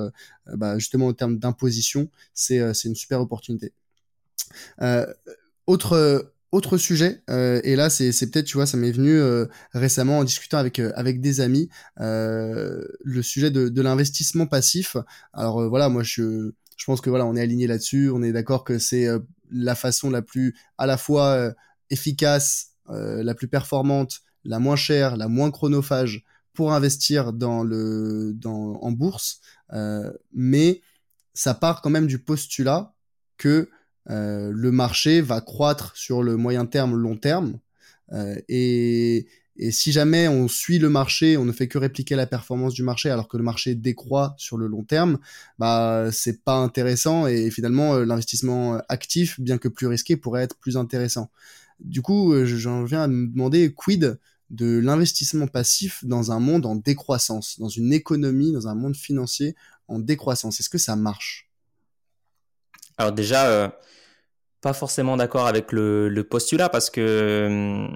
bah, 0.47 0.79
justement 0.79 1.09
en 1.09 1.13
termes 1.13 1.39
d'imposition, 1.39 2.09
c'est 2.33 2.73
une 2.85 2.95
super 2.95 3.21
opportunité. 3.21 3.75
autre 5.67 6.34
autre 6.55 6.79
sujet, 6.79 7.23
euh, 7.31 7.61
et 7.65 7.75
là 7.75 7.91
c'est 7.91 8.13
peut-être, 8.31 8.47
tu 8.47 8.57
vois, 8.57 8.67
ça 8.67 8.77
m'est 8.77 8.93
venu 8.93 9.11
euh, 9.11 9.47
récemment 9.73 10.21
en 10.21 10.25
discutant 10.25 10.59
avec, 10.59 10.79
euh, 10.79 10.93
avec 10.95 11.21
des 11.21 11.41
amis, 11.41 11.69
le 11.99 13.23
sujet 13.23 13.51
de, 13.51 13.69
de 13.69 13.83
l'investissement 13.83 14.47
passif. 14.47 14.97
Alors 15.33 15.69
voilà, 15.69 15.89
moi 15.89 16.05
je, 16.05 16.53
je 16.77 16.85
pense 16.87 17.01
que 17.01 17.11
voilà, 17.11 17.27
on 17.27 17.35
est 17.35 17.41
aligné 17.41 17.67
là-dessus, 17.67 18.09
on 18.11 18.23
est 18.23 18.33
d'accord 18.33 18.63
que 18.63 18.79
c'est 18.79 19.09
la 19.51 19.75
façon 19.75 20.11
la 20.11 20.23
plus 20.23 20.55
à 20.79 20.87
la 20.87 20.97
fois 20.97 21.53
efficace, 21.91 22.71
la 22.89 23.35
plus 23.35 23.49
performante, 23.49 24.21
la 24.45 24.61
moins 24.61 24.77
chère, 24.77 25.17
la 25.17 25.29
moins 25.29 25.51
chronophage 25.51 26.25
pour 26.53 26.73
investir 26.73 27.33
dans 27.33 27.65
le, 27.65 28.33
dans, 28.33 28.79
en 28.81 28.93
bourse, 28.93 29.41
mais 30.33 30.83
ça 31.33 31.55
part 31.55 31.83
quand 31.83 31.91
même 31.91 32.07
du 32.07 32.21
postulat 32.21 32.95
que 33.39 33.69
euh, 34.11 34.51
le 34.53 34.71
marché 34.71 35.21
va 35.21 35.41
croître 35.41 35.97
sur 35.97 36.23
le 36.23 36.37
moyen 36.37 36.67
terme, 36.67 36.95
long 36.95 37.17
terme. 37.17 37.59
Euh, 38.13 38.37
et, 38.49 39.27
et, 39.57 39.71
si 39.71 39.93
jamais 39.93 40.29
on 40.29 40.47
suit 40.49 40.79
le 40.79 40.91
marché, 40.91 41.37
on 41.37 41.45
ne 41.45 41.53
fait 41.53 41.69
que 41.69 41.79
répliquer 41.79 42.17
la 42.17 42.27
performance 42.27 42.75
du 42.75 42.83
marché 42.83 43.11
alors 43.11 43.29
que 43.29 43.37
le 43.37 43.43
marché 43.43 43.75
décroît 43.75 44.35
sur 44.37 44.59
le 44.59 44.67
long 44.67 44.85
terme, 44.85 45.19
bah 45.59 46.11
c'est 46.13 46.45
pas 46.45 46.57
intéressant 46.57 47.27
et 47.27 47.51
finalement 47.51 47.95
euh, 47.95 48.05
l'investissement 48.05 48.79
actif, 48.89 49.41
bien 49.41 49.59
que 49.59 49.69
plus 49.69 49.87
risqué, 49.87 50.17
pourrait 50.17 50.43
être 50.43 50.57
plus 50.59 50.77
intéressant. 50.77 51.31
Du 51.81 52.03
coup, 52.03 52.33
j'en 52.45 52.85
viens 52.85 53.03
à 53.03 53.09
me 53.09 53.27
demander 53.27 53.73
quid 53.73 54.19
de 54.51 54.79
l'investissement 54.79 55.47
passif 55.47 56.05
dans 56.05 56.31
un 56.31 56.41
monde 56.41 56.67
en 56.67 56.77
décroissance, 56.77 57.59
dans 57.59 57.69
une 57.69 57.93
économie, 57.93 58.53
dans 58.53 58.69
un 58.69 58.75
monde 58.75 58.97
financier 58.97 59.57
en 59.89 59.99
décroissance? 59.99 60.61
Est-ce 60.61 60.71
que 60.71 60.79
ça 60.79 60.97
marche? 60.97 61.49
Alors 62.99 63.13
déjà, 63.13 63.79
pas 64.61 64.73
forcément 64.73 65.17
d'accord 65.17 65.47
avec 65.47 65.73
le, 65.73 66.23
postulat 66.23 66.69
parce 66.69 66.91
que 66.91 67.89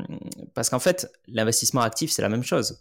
parce 0.55 0.71
qu'en 0.71 0.79
fait, 0.79 1.11
l'investissement 1.27 1.83
actif 1.83 2.11
c'est 2.11 2.23
la 2.23 2.29
même 2.29 2.43
chose. 2.43 2.81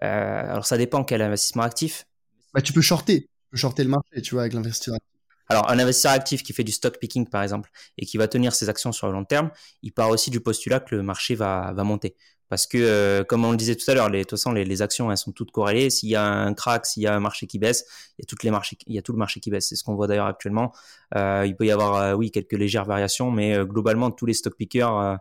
alors 0.00 0.66
ça 0.66 0.76
dépend 0.78 1.04
quel 1.04 1.22
investissement 1.22 1.62
actif. 1.62 2.06
Bah, 2.52 2.60
tu 2.60 2.72
peux 2.72 2.80
shorter, 2.80 3.22
tu 3.22 3.50
peux 3.52 3.56
shorter 3.56 3.84
le 3.84 3.90
marché, 3.90 4.22
tu 4.22 4.34
vois, 4.34 4.42
avec 4.42 4.54
l'investisseur 4.54 4.94
actif. 4.96 5.10
Alors, 5.50 5.68
un 5.68 5.80
investisseur 5.80 6.12
actif 6.12 6.44
qui 6.44 6.52
fait 6.52 6.62
du 6.62 6.70
stock 6.70 6.96
picking, 6.98 7.28
par 7.28 7.42
exemple, 7.42 7.70
et 7.98 8.06
qui 8.06 8.18
va 8.18 8.28
tenir 8.28 8.54
ses 8.54 8.68
actions 8.68 8.92
sur 8.92 9.08
le 9.08 9.12
long 9.12 9.24
terme, 9.24 9.50
il 9.82 9.92
part 9.92 10.08
aussi 10.08 10.30
du 10.30 10.40
postulat 10.40 10.78
que 10.78 10.94
le 10.94 11.02
marché 11.02 11.34
va, 11.34 11.72
va 11.74 11.82
monter. 11.82 12.14
Parce 12.50 12.66
que, 12.66 12.78
euh, 12.78 13.22
comme 13.22 13.44
on 13.44 13.52
le 13.52 13.56
disait 13.56 13.76
tout 13.76 13.88
à 13.88 13.94
l'heure, 13.94 14.10
les, 14.10 14.18
de 14.18 14.24
toute 14.24 14.32
façon, 14.32 14.50
les, 14.50 14.64
les, 14.64 14.82
actions, 14.82 15.08
elles 15.12 15.16
sont 15.16 15.30
toutes 15.30 15.52
corrélées. 15.52 15.88
S'il 15.88 16.08
y 16.08 16.16
a 16.16 16.24
un 16.24 16.52
crack, 16.52 16.84
s'il 16.84 17.04
y 17.04 17.06
a 17.06 17.14
un 17.14 17.20
marché 17.20 17.46
qui 17.46 17.60
baisse, 17.60 17.86
il 18.18 18.22
y 18.22 18.24
a, 18.24 18.26
toutes 18.26 18.42
les 18.42 18.50
marchés, 18.50 18.76
il 18.88 18.94
y 18.96 18.98
a 18.98 19.02
tout 19.02 19.12
le 19.12 19.18
marché 19.18 19.38
qui 19.38 19.50
baisse. 19.50 19.68
C'est 19.68 19.76
ce 19.76 19.84
qu'on 19.84 19.94
voit 19.94 20.08
d'ailleurs 20.08 20.26
actuellement. 20.26 20.74
Euh, 21.14 21.44
il 21.46 21.54
peut 21.54 21.64
y 21.64 21.70
avoir, 21.70 21.94
euh, 21.94 22.14
oui, 22.14 22.32
quelques 22.32 22.54
légères 22.54 22.84
variations, 22.84 23.30
mais 23.30 23.54
euh, 23.54 23.64
globalement, 23.64 24.10
tous 24.10 24.26
les 24.26 24.34
stock 24.34 24.56
pickers, 24.56 24.98
euh, 24.98 25.16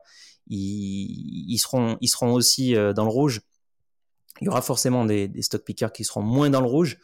ils, 0.47 1.45
ils, 1.53 1.59
seront, 1.59 1.99
ils 2.01 2.07
seront 2.07 2.33
aussi 2.33 2.73
dans 2.73 3.03
le 3.03 3.11
rouge. 3.11 3.41
Il 4.41 4.45
y 4.45 4.49
aura 4.49 4.63
forcément 4.63 5.05
des, 5.05 5.27
des 5.27 5.43
stock 5.43 5.63
pickers 5.63 5.91
qui 5.91 6.03
seront 6.03 6.23
moins 6.23 6.49
dans 6.49 6.61
le 6.61 6.67
rouge 6.67 6.97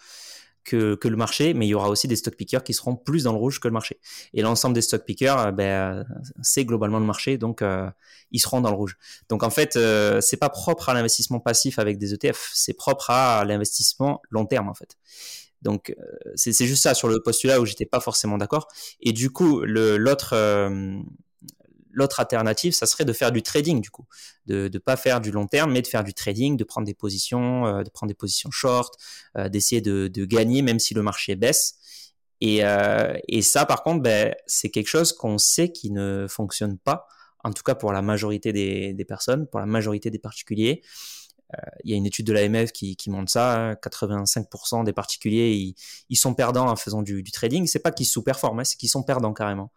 que, 0.66 0.98
le 1.08 1.16
marché, 1.16 1.54
mais 1.54 1.68
il 1.68 1.70
y 1.70 1.74
aura 1.74 1.90
aussi 1.90 2.08
des 2.08 2.16
stock 2.16 2.36
pickers 2.36 2.64
qui 2.64 2.74
seront 2.74 2.96
plus 2.96 3.24
dans 3.24 3.32
le 3.32 3.38
rouge 3.38 3.60
que 3.60 3.68
le 3.68 3.74
marché. 3.74 4.00
Et 4.34 4.42
l'ensemble 4.42 4.74
des 4.74 4.82
stock 4.82 5.06
pickers, 5.06 5.40
euh, 5.40 5.52
ben, 5.52 6.06
c'est 6.42 6.66
globalement 6.66 7.00
le 7.00 7.06
marché, 7.06 7.38
donc 7.38 7.62
euh, 7.62 7.90
ils 8.32 8.40
seront 8.40 8.62
dans 8.62 8.72
le 8.72 8.76
rouge. 8.76 8.98
Donc 9.30 9.44
en 9.44 9.50
fait, 9.50 9.76
euh, 9.76 10.20
c'est 10.22 10.38
pas 10.38 10.50
propre 10.50 10.90
à 10.90 10.94
l'investissement 10.94 11.40
passif 11.40 11.80
avec 11.80 11.98
des 11.98 12.14
ETF, 12.14 12.52
c'est 12.54 12.74
propre 12.74 13.10
à 13.12 13.46
l'investissement 13.46 14.22
long 14.30 14.46
terme 14.46 14.68
en 14.68 14.74
fait. 14.74 14.98
Donc 15.62 15.96
euh, 15.98 16.32
c'est 16.36 16.54
juste 16.66 16.84
ça 16.84 16.94
sur 16.94 17.08
le 17.08 17.22
postulat 17.22 17.60
où 17.62 17.66
j'étais 17.66 17.86
pas 17.86 18.00
forcément 18.00 18.38
d'accord. 18.38 18.68
Et 19.00 19.14
du 19.14 19.30
coup, 19.32 19.62
l'autre 19.64 20.36
L'autre 21.96 22.20
alternative, 22.20 22.74
ça 22.74 22.86
serait 22.86 23.06
de 23.06 23.14
faire 23.14 23.32
du 23.32 23.42
trading 23.42 23.82
du 23.82 23.90
coup, 23.90 24.06
de 24.46 24.70
ne 24.72 24.78
pas 24.78 24.98
faire 24.98 25.22
du 25.22 25.32
long 25.32 25.48
terme, 25.48 25.72
mais 25.72 25.82
de 25.82 25.88
faire 25.88 26.04
du 26.04 26.14
trading, 26.14 26.58
de 26.58 26.64
prendre 26.64 26.86
des 26.86 26.94
positions, 26.94 27.66
euh, 27.66 27.84
de 27.84 27.90
prendre 27.90 28.10
des 28.10 28.16
positions 28.16 28.52
short, 28.52 28.96
euh, 29.38 29.50
d'essayer 29.50 29.82
de, 29.82 30.08
de, 30.08 30.26
gagner 30.26 30.62
même 30.62 30.80
si 30.80 30.94
le 30.94 31.02
marché 31.02 31.36
baisse. 31.36 31.76
Et, 32.42 32.66
euh, 32.66 33.18
et 33.30 33.42
ça, 33.42 33.66
par 33.66 33.82
contre, 33.82 34.04
ben, 34.04 34.36
c'est 34.46 34.70
quelque 34.70 34.90
chose 34.90 35.14
qu'on 35.14 35.38
sait 35.38 35.72
qui 35.72 35.90
ne 35.90 36.28
fonctionne 36.30 36.78
pas, 36.78 37.08
en 37.44 37.54
tout 37.54 37.64
cas 37.64 37.76
pour 37.76 37.94
la 37.94 38.02
majorité 38.02 38.52
des, 38.52 38.94
des 38.94 39.06
personnes, 39.06 39.48
pour 39.48 39.62
la 39.62 39.66
majorité 39.66 40.10
des 40.12 40.20
particuliers. 40.20 40.82
Euh, 41.54 41.70
il 41.84 41.92
y 41.92 41.94
a 41.94 41.98
une 41.98 42.06
étude 42.06 42.26
de 42.26 42.34
l'AMF 42.34 42.72
qui, 42.72 42.96
qui 42.96 43.10
montre 43.10 43.32
ça. 43.32 43.76
85% 43.76 44.80
hein, 44.80 44.84
des 44.84 44.94
particuliers, 44.94 45.52
ils, 45.54 45.76
ils, 46.10 46.16
sont 46.16 46.34
perdants 46.34 46.68
en 46.68 46.76
faisant 46.76 47.02
du, 47.02 47.24
du 47.24 47.32
trading. 47.32 47.68
C'est 47.68 47.80
pas 47.80 47.92
qu'ils 47.92 48.08
sous-performent, 48.08 48.60
hein, 48.60 48.64
c'est 48.64 48.78
qu'ils 48.78 48.90
sont 48.90 49.04
perdants 49.04 49.34
carrément. 49.34 49.72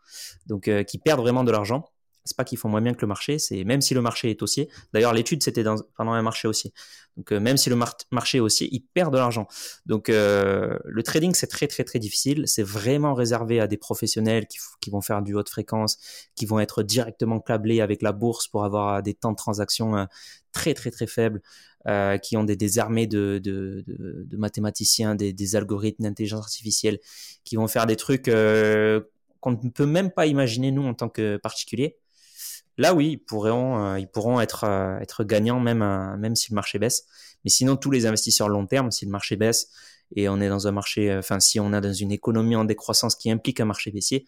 Donc, 0.47 0.69
euh, 0.69 0.83
qui 0.83 0.99
perdent 0.99 1.21
vraiment 1.21 1.45
de 1.45 1.53
l'argent 1.53 1.89
c'est 2.29 2.37
pas 2.37 2.45
qu'ils 2.45 2.59
font 2.59 2.69
moins 2.69 2.81
bien 2.81 2.95
que 2.95 3.01
le 3.01 3.07
marché, 3.07 3.39
c'est 3.39 3.65
même 3.65 3.81
si 3.81 3.95
le 3.95 4.01
marché 4.01 4.31
est 4.31 4.43
haussier. 4.43 4.69
D'ailleurs, 4.93 5.13
l'étude 5.13 5.43
c'était 5.43 5.65
pendant 5.97 6.13
un 6.13 6.23
marché 6.23 6.47
haussier. 6.49 6.73
Donc 7.17 7.33
euh, 7.33 7.41
même 7.41 7.57
si 7.57 7.71
le 7.71 7.77
marché 8.11 8.39
est 8.39 8.41
haussier, 8.41 8.69
ils 8.71 8.81
perdent 8.81 9.13
de 9.13 9.19
l'argent. 9.19 9.49
Donc 9.87 10.09
euh, 10.09 10.79
le 10.85 11.03
trading 11.03 11.35
c'est 11.35 11.47
très 11.47 11.67
très 11.67 11.85
très 11.85 11.99
difficile. 11.99 12.45
C'est 12.47 12.63
vraiment 12.63 13.15
réservé 13.15 13.61
à 13.61 13.67
des 13.67 13.77
professionnels 13.77 14.47
qui, 14.47 14.91
vont 14.91 15.01
faire 15.01 15.23
du 15.23 15.35
haute 15.35 15.49
fréquence, 15.49 15.99
qui 16.35 16.47
vont 16.47 16.61
être 16.61 16.83
directement 16.83 17.41
câblés 17.41 17.81
avec 17.81 18.03
la 18.03 18.13
bourse 18.13 18.49
pour 18.49 18.65
avoir 18.65 19.03
des 19.03 19.15
temps 19.15 19.33
de 19.33 19.37
transaction 19.37 19.97
euh, 19.97 20.05
très 20.53 20.75
très 20.75 20.91
très 20.91 21.07
faibles. 21.07 21.43
Euh, 21.87 22.19
qui 22.19 22.37
ont 22.37 22.45
des, 22.45 22.79
armées 22.79 23.07
de, 23.07 23.41
mathématiciens, 24.33 25.15
des, 25.15 25.57
algorithmes 25.57 26.03
d'intelligence 26.03 26.41
artificielle, 26.41 26.99
qui 27.45 27.57
vont 27.57 27.67
faire 27.67 27.87
des 27.87 27.97
trucs 27.97 28.29
euh, 28.29 29.01
qu'on 29.41 29.53
ne 29.53 29.71
peut 29.71 29.87
même 29.87 30.11
pas 30.11 30.27
imaginer 30.27 30.71
nous 30.71 30.83
en 30.83 30.93
tant 30.93 31.09
que 31.09 31.39
particuliers. 31.39 31.97
Là, 32.79 32.95
oui, 32.95 33.11
ils 33.13 33.19
pourront, 33.19 33.85
euh, 33.85 33.99
euh, 33.99 34.99
être 35.01 35.25
gagnants 35.25 35.59
même, 35.59 35.83
euh, 35.83 36.17
même 36.17 36.37
si 36.37 36.53
le 36.53 36.55
marché 36.55 36.79
baisse. 36.79 37.05
Mais 37.45 37.51
sinon, 37.51 37.77
tous 37.77 37.91
les 37.91 38.07
investisseurs 38.07 38.49
long 38.49 38.67
terme, 38.67 38.93
si 38.93 39.05
le 39.05 39.11
marché 39.11 39.37
baisse 39.37 39.69
et 40.15 40.29
on 40.29 40.41
est 40.41 40.49
dans 40.49 40.69
un 40.69 40.71
marché, 40.71 41.15
enfin, 41.15 41.41
si 41.41 41.61
on 41.61 41.73
est 41.75 41.81
dans 41.81 41.93
une 41.93 42.13
économie 42.13 42.57
en 42.57 42.65
décroissance 42.65 43.17
qui 43.17 43.31
implique 43.31 43.61
un 43.61 43.65
marché 43.65 43.91
baissier, 43.91 44.27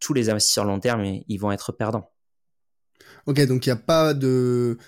tous 0.00 0.14
les 0.14 0.30
investisseurs 0.30 0.64
long 0.64 0.80
terme, 0.80 1.04
ils 1.28 1.38
vont 1.38 1.52
être 1.52 1.72
perdants. 1.72 2.08
Ok, 3.26 3.44
donc 3.46 3.66
il 3.66 3.68
n'y 3.68 3.72
a 3.72 3.76
pas 3.76 4.14
de. 4.14 4.78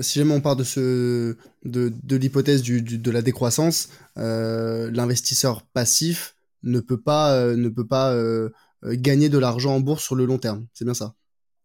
si 0.00 0.18
jamais 0.18 0.34
on 0.34 0.40
part 0.40 0.56
de, 0.56 1.36
l'hypothèse 1.64 2.62
de 2.62 3.10
la 3.10 3.22
décroissance, 3.22 3.88
l'investisseur 4.14 5.62
passif 5.62 6.36
ne 6.62 6.80
peut 6.80 7.00
pas 7.00 7.44
gagner 8.84 9.28
de 9.28 9.38
l'argent 9.38 9.74
en 9.74 9.80
bourse 9.80 10.04
sur 10.04 10.14
le 10.14 10.26
long 10.26 10.38
terme. 10.38 10.66
C'est 10.72 10.84
bien 10.84 10.94
ça? 10.94 11.14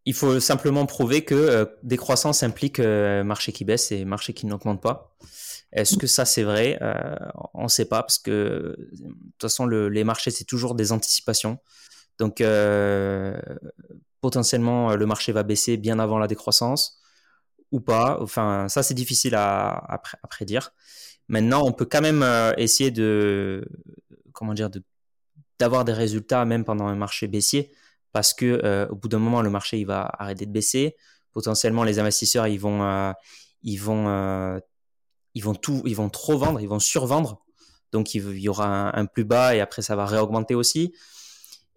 Il 0.05 0.13
faut 0.13 0.39
simplement 0.39 0.85
prouver 0.85 1.23
que 1.23 1.35
euh, 1.35 1.65
décroissance 1.83 2.43
implique 2.43 2.79
euh, 2.79 3.23
marché 3.23 3.51
qui 3.51 3.65
baisse 3.65 3.91
et 3.91 4.05
marché 4.05 4.33
qui 4.33 4.45
n'augmente 4.45 4.81
pas. 4.81 5.15
Est-ce 5.71 5.95
que 5.97 6.07
ça 6.07 6.25
c'est 6.25 6.43
vrai? 6.43 6.77
Euh, 6.81 7.15
On 7.53 7.63
ne 7.63 7.67
sait 7.67 7.85
pas 7.85 8.01
parce 8.01 8.17
que 8.17 8.75
de 8.77 8.89
toute 8.97 9.41
façon 9.41 9.65
le, 9.65 9.89
les 9.89 10.03
marchés 10.03 10.31
c'est 10.31 10.43
toujours 10.43 10.75
des 10.75 10.91
anticipations. 10.91 11.59
Donc 12.19 12.43
potentiellement 14.21 14.95
le 14.95 15.05
marché 15.05 15.31
va 15.31 15.43
baisser 15.43 15.77
bien 15.77 15.97
avant 15.99 16.19
la 16.19 16.27
décroissance 16.27 16.99
ou 17.71 17.79
pas. 17.79 18.17
Enfin 18.21 18.67
ça 18.69 18.83
c'est 18.83 18.93
difficile 18.93 19.35
à, 19.35 20.01
prédire. 20.29 20.73
Maintenant 21.29 21.63
on 21.65 21.71
peut 21.71 21.85
quand 21.85 22.01
même 22.01 22.25
essayer 22.57 22.91
de 22.91 23.65
comment 24.33 24.53
dire 24.53 24.69
d'avoir 25.59 25.85
des 25.85 25.93
résultats 25.93 26.43
même 26.45 26.65
pendant 26.65 26.87
un 26.87 26.95
marché 26.95 27.27
baissier 27.27 27.71
parce 28.11 28.33
que 28.33 28.61
euh, 28.63 28.87
au 28.89 28.95
bout 28.95 29.07
d'un 29.07 29.19
moment 29.19 29.41
le 29.41 29.49
marché 29.49 29.77
il 29.79 29.85
va 29.85 30.09
arrêter 30.19 30.45
de 30.45 30.51
baisser. 30.51 30.95
Potentiellement 31.33 31.83
les 31.83 31.99
investisseurs 31.99 32.47
ils 32.47 32.59
vont 32.59 32.83
euh, 32.83 33.11
ils 33.63 33.77
vont 33.77 34.07
euh, 34.09 34.59
ils 35.33 35.43
vont 35.43 35.55
tout 35.55 35.81
ils 35.85 35.95
vont 35.95 36.09
trop 36.09 36.37
vendre 36.37 36.59
ils 36.59 36.69
vont 36.69 36.79
survendre. 36.79 37.43
Donc 37.91 38.15
il, 38.15 38.39
y 38.39 38.47
aura 38.47 38.67
un, 38.67 39.01
un, 39.01 39.05
plus 39.05 39.25
bas 39.25 39.55
et 39.55 39.59
après 39.59 39.81
ça 39.81 39.97
va 39.97 40.05
réaugmenter 40.05 40.55
aussi. 40.55 40.93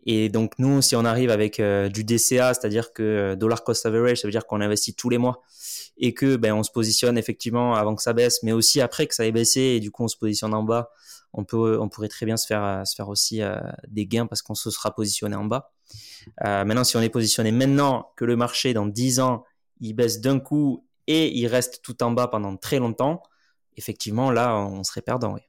Et 0.06 0.28
donc 0.28 0.52
nous 0.58 0.82
si 0.82 0.96
on 0.96 1.04
arrive 1.04 1.30
avec 1.30 1.60
euh, 1.60 1.88
du 1.88 2.04
DCA 2.04 2.54
c'est-à-dire 2.54 2.92
que 2.92 3.34
dollar 3.36 3.64
cost 3.64 3.86
average 3.86 4.20
ça 4.20 4.28
veut 4.28 4.32
dire 4.32 4.46
qu'on 4.46 4.60
investit 4.60 4.94
tous 4.94 5.08
les 5.08 5.18
mois 5.18 5.42
et 5.96 6.12
que 6.12 6.36
ben 6.36 6.52
on 6.52 6.62
se 6.62 6.70
positionne 6.70 7.16
effectivement 7.16 7.74
avant 7.74 7.94
que 7.94 8.02
ça 8.02 8.12
baisse 8.12 8.42
mais 8.42 8.52
aussi 8.52 8.80
après 8.80 9.06
que 9.06 9.14
ça 9.14 9.24
ait 9.24 9.32
baissé 9.32 9.60
et 9.60 9.80
du 9.80 9.90
coup 9.90 10.04
on 10.04 10.08
se 10.08 10.16
positionne 10.16 10.52
en 10.52 10.62
bas 10.62 10.90
on 11.34 11.44
peut 11.44 11.78
on 11.80 11.88
pourrait 11.88 12.08
très 12.08 12.26
bien 12.26 12.36
se 12.36 12.46
faire 12.46 12.86
se 12.86 12.94
faire 12.94 13.08
aussi 13.08 13.40
des 13.88 14.06
gains 14.06 14.26
parce 14.26 14.42
qu'on 14.42 14.54
se 14.54 14.70
sera 14.70 14.94
positionné 14.94 15.36
en 15.36 15.44
bas 15.44 15.74
euh, 16.44 16.64
maintenant, 16.64 16.84
si 16.84 16.96
on 16.96 17.00
est 17.00 17.08
positionné 17.08 17.52
maintenant 17.52 18.12
que 18.16 18.24
le 18.24 18.36
marché 18.36 18.74
dans 18.74 18.86
10 18.86 19.20
ans, 19.20 19.44
il 19.80 19.94
baisse 19.94 20.20
d'un 20.20 20.40
coup 20.40 20.86
et 21.06 21.36
il 21.36 21.46
reste 21.46 21.80
tout 21.82 22.02
en 22.02 22.12
bas 22.12 22.28
pendant 22.28 22.56
très 22.56 22.78
longtemps, 22.78 23.22
effectivement, 23.76 24.30
là, 24.30 24.56
on 24.56 24.84
serait 24.84 25.02
perdant. 25.02 25.34
Oui. 25.34 25.40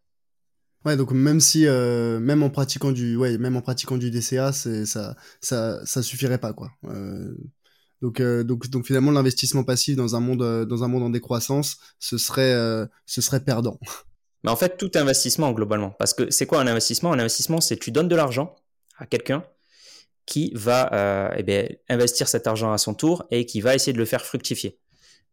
Ouais, 0.84 0.98
donc 0.98 1.12
même 1.12 1.40
si, 1.40 1.66
euh, 1.66 2.20
même 2.20 2.44
en 2.44 2.52
pratiquant 2.52 2.92
du, 2.92 3.16
ouais, 3.16 3.38
même 3.40 3.56
en 3.56 3.62
pratiquant 3.62 3.98
du 3.98 4.12
DCA, 4.12 4.52
ça, 4.52 5.16
ça, 5.42 5.86
ça 5.86 6.04
suffirait 6.04 6.38
pas 6.38 6.54
quoi. 6.54 6.70
Euh, 6.86 7.36
donc, 8.02 8.20
euh, 8.20 8.44
donc, 8.44 8.70
donc 8.70 8.86
finalement, 8.86 9.10
l'investissement 9.10 9.64
passif 9.64 9.96
dans 9.96 10.16
un 10.16 10.20
monde, 10.20 10.44
euh, 10.44 10.66
dans 10.66 10.84
un 10.84 10.88
monde 10.88 11.02
en 11.02 11.10
décroissance, 11.10 11.78
ce 11.98 12.20
serait, 12.20 12.54
euh, 12.54 12.86
ce 13.08 13.22
serait 13.22 13.44
perdant. 13.44 13.80
Mais 14.46 14.52
en 14.52 14.56
fait, 14.56 14.78
tout 14.78 14.92
investissement 14.94 15.52
globalement, 15.54 15.90
parce 15.90 16.14
que 16.14 16.30
c'est 16.30 16.46
quoi 16.46 16.62
un 16.62 16.68
investissement? 16.68 17.12
Un 17.12 17.18
investissement, 17.18 17.62
c'est 17.62 17.78
tu 17.78 17.90
donnes 17.90 18.08
de 18.08 18.16
l'argent 18.16 18.56
à 19.00 19.08
quelqu'un 19.08 19.44
qui 20.28 20.52
va 20.54 20.94
euh, 20.94 21.34
eh 21.36 21.42
bien, 21.42 21.68
investir 21.90 22.28
cet 22.28 22.46
argent 22.46 22.72
à 22.72 22.78
son 22.78 22.94
tour 22.94 23.26
et 23.32 23.48
qui 23.48 23.60
va 23.60 23.74
essayer 23.74 23.92
de 23.92 23.98
le 23.98 24.06
faire 24.06 24.24
fructifier. 24.24 24.78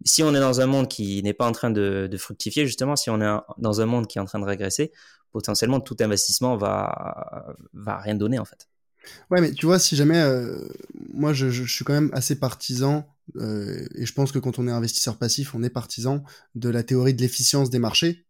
Si 0.07 0.23
on 0.23 0.35
est 0.35 0.41
dans 0.41 0.63
un 0.63 0.67
monde 0.67 0.89
qui 0.89 1.23
n'est 1.23 1.35
pas 1.35 1.47
en 1.47 1.53
train 1.53 1.71
de, 1.71 2.09
fructifier, 2.19 2.65
justement, 2.65 2.97
si 2.97 3.11
on 3.11 3.21
est 3.21 3.41
dans 3.59 3.83
un 3.83 3.87
monde 3.87 4.07
qui 4.07 4.17
est 4.17 4.21
en 4.23 4.25
train 4.25 4.41
de 4.41 4.47
régresser, 4.47 4.93
potentiellement 5.31 5.81
tout 5.81 5.97
investissement 6.01 6.57
va, 6.57 7.55
va 7.75 7.99
rien 7.99 8.15
donner 8.15 8.39
en 8.39 8.47
fait. 8.47 8.67
Ouais, 9.31 9.43
mais 9.43 9.53
tu 9.53 9.67
vois, 9.67 9.79
si 9.79 9.95
jamais, 9.95 10.23
euh, 10.23 10.59
moi 11.13 11.35
je, 11.35 11.51
suis 11.51 11.85
quand 11.85 11.93
même 11.93 12.11
assez 12.15 12.39
partisan, 12.41 13.07
euh, 13.37 13.85
et 13.95 14.07
je 14.07 14.13
pense 14.15 14.33
que 14.33 14.39
quand 14.39 14.59
on 14.59 14.67
est 14.69 14.73
investisseur 14.73 15.19
passif, 15.19 15.55
on 15.55 15.63
est 15.63 15.71
partisan 15.71 16.23
de 16.55 16.71
la 16.71 16.83
théorie 16.83 17.13
de 17.13 17.21
l'efficience 17.21 17.69
des 17.69 17.79
marchés, 17.79 18.25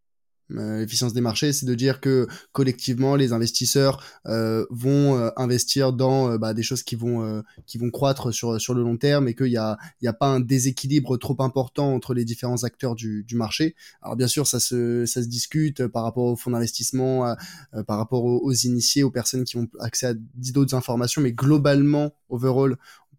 l'efficience 0.52 1.12
des 1.12 1.20
marchés, 1.20 1.52
c'est 1.52 1.66
de 1.66 1.74
dire 1.74 2.00
que 2.00 2.26
collectivement 2.52 3.16
les 3.16 3.32
investisseurs 3.32 4.02
euh, 4.26 4.64
vont 4.70 5.16
euh, 5.16 5.30
investir 5.36 5.92
dans 5.92 6.36
bah, 6.38 6.54
des 6.54 6.62
choses 6.62 6.82
qui 6.82 6.96
vont 6.96 7.42
qui 7.66 7.78
vont 7.78 7.90
croître 7.90 8.32
sur 8.32 8.60
sur 8.60 8.74
le 8.74 8.82
long 8.82 8.96
terme 8.96 9.28
et 9.28 9.34
qu'il 9.34 9.46
y 9.46 9.56
a 9.56 9.78
y 10.00 10.08
a 10.08 10.12
pas 10.12 10.26
un 10.26 10.40
déséquilibre 10.40 11.16
trop 11.16 11.36
important 11.40 11.94
entre 11.94 12.14
les 12.14 12.24
différents 12.24 12.64
acteurs 12.64 12.94
du, 12.94 13.24
du 13.24 13.36
marché. 13.36 13.74
Alors 14.02 14.16
bien 14.16 14.28
sûr 14.28 14.46
ça 14.46 14.60
se 14.60 15.06
ça 15.06 15.22
se 15.22 15.28
discute 15.28 15.86
par 15.86 16.04
rapport 16.04 16.24
aux 16.24 16.36
fonds 16.36 16.50
d'investissement, 16.50 17.34
par 17.86 17.98
rapport 17.98 18.24
aux, 18.24 18.40
aux, 18.42 18.52
initiés, 18.52 19.02
aux 19.02 19.10
personnes 19.10 19.44
qui 19.44 19.56
ont 19.56 19.68
accès 19.80 20.06
à 20.06 20.14
d'autres 20.14 20.74
informations, 20.74 21.22
mais 21.22 21.32
globalement 21.32 22.12
overall 22.28 22.76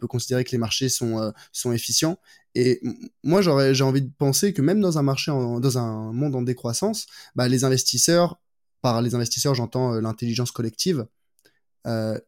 considérer 0.08 0.44
que 0.44 0.52
les 0.52 0.58
marchés 0.58 0.90
sont, 0.90 1.20
euh, 1.20 1.32
sont 1.52 1.72
efficients. 1.72 2.18
Et 2.56 2.82
moi, 3.24 3.42
j'aurais, 3.42 3.74
j'ai 3.74 3.84
envie 3.84 4.02
de 4.02 4.12
penser 4.18 4.54
que 4.54 4.62
même 4.62 4.80
dans 4.80 4.98
un 4.98 5.02
marché, 5.02 5.32
dans 5.32 5.78
un 5.78 6.14
monde 6.14 6.36
en 6.36 6.42
décroissance, 6.42 7.08
bah, 7.36 7.48
les 7.48 7.64
investisseurs, 7.64 8.40
par 8.82 9.02
les 9.02 9.16
investisseurs, 9.16 9.56
j'entends 9.56 9.96
euh, 9.96 10.02
l'intelligence 10.02 10.52
collective, 10.52 11.06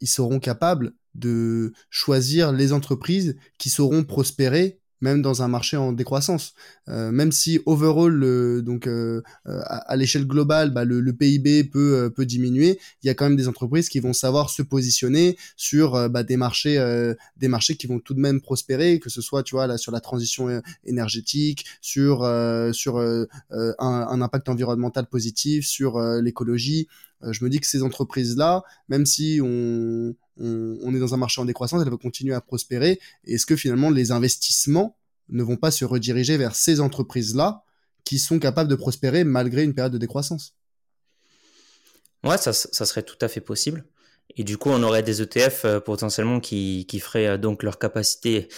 ils 0.02 0.10
seront 0.10 0.40
capables 0.40 0.94
de 1.14 1.72
choisir 1.90 2.52
les 2.52 2.74
entreprises 2.74 3.38
qui 3.58 3.70
sauront 3.70 4.04
prospérer 4.04 4.82
même 5.06 5.22
dans 5.22 5.44
un 5.44 5.48
marché 5.48 5.78
en 5.78 5.92
décroissance. 5.94 6.54
Euh, 6.90 7.12
même 7.12 7.32
si 7.32 7.60
overall, 7.66 8.62
donc 8.64 8.88
euh, 8.88 9.22
euh, 9.48 9.62
à, 9.66 9.96
l'échelle 9.96 10.26
globale, 10.28 10.72
bah, 10.72 10.84
le, 10.84 11.14
PIB 11.14 11.64
peut 11.66 12.12
peut 12.16 12.26
diminuer, 12.26 12.80
il 13.02 13.08
y 13.08 13.10
a 13.10 13.14
quand 13.14 13.26
même 13.26 13.38
des 13.38 13.48
entreprises 13.48 13.88
qui 13.88 14.00
vont 14.00 14.14
savoir 14.14 14.50
se 14.50 14.62
positionner 14.62 15.38
sur 15.56 16.10
bah, 16.10 16.24
des 16.24 16.38
marchés 16.38 16.78
des 17.38 17.48
marchés 17.48 17.76
qui 17.76 17.88
vont 17.88 18.00
tout 18.00 18.14
de 18.14 18.20
même 18.20 18.42
prospérer, 18.42 19.00
que 19.00 19.10
ce 19.10 19.22
soit 19.22 19.44
tu 19.44 19.56
vois 19.56 19.68
là 19.68 19.78
sur 19.78 19.92
la 19.92 20.02
transition 20.02 20.62
énergétique, 20.84 21.66
sur 21.82 22.18
sur 22.74 22.98
un, 23.00 24.22
impact 24.26 24.50
environnemental 24.50 25.06
positif, 25.08 25.66
sur 25.66 26.00
l'écologie. 26.22 26.88
Je 27.32 27.44
me 27.44 27.50
dis 27.50 27.60
que 27.60 27.68
ces 27.68 27.84
entreprises 27.84 28.38
là, 28.38 28.64
même 28.88 29.06
si 29.06 29.40
on 29.42 30.16
est 30.38 31.00
dans 31.00 31.14
un 31.14 31.18
marché 31.18 31.42
en 31.42 31.46
décroissance, 31.46 31.82
elle 31.84 31.90
va 31.90 31.98
continuer 31.98 32.34
à 32.34 32.42
prospérer. 32.42 33.00
Est-ce 33.26 33.46
que 33.46 33.56
finalement 33.56 33.90
les 33.90 34.12
investissements 34.12 34.98
ne 35.30 35.44
vont 35.44 35.58
pas 35.58 35.72
se 35.72 35.86
rediriger 35.86 36.38
vers 36.38 36.56
ces 36.56 36.80
entreprises-là 36.80 37.64
qui 38.04 38.20
sont 38.20 38.40
capables 38.40 38.70
de 38.70 38.76
prospérer 38.76 39.24
malgré 39.24 39.64
une 39.64 39.74
période 39.74 39.94
de 39.94 39.98
décroissance? 39.98 40.54
Ouais, 42.24 42.38
ça, 42.38 42.54
serait 42.54 43.04
tout 43.04 43.18
à 43.22 43.28
fait 43.28 43.42
possible. 43.42 43.86
Et 44.38 44.44
du 44.44 44.58
coup, 44.58 44.70
on 44.70 44.84
aurait 44.84 45.04
des 45.04 45.22
ETF 45.22 45.66
euh, 45.66 45.80
potentiellement 45.80 46.40
qui, 46.40 46.86
feraient 47.00 47.28
euh, 47.28 47.38
donc 47.38 47.64
leur 47.64 47.80
capacité, 47.80 48.50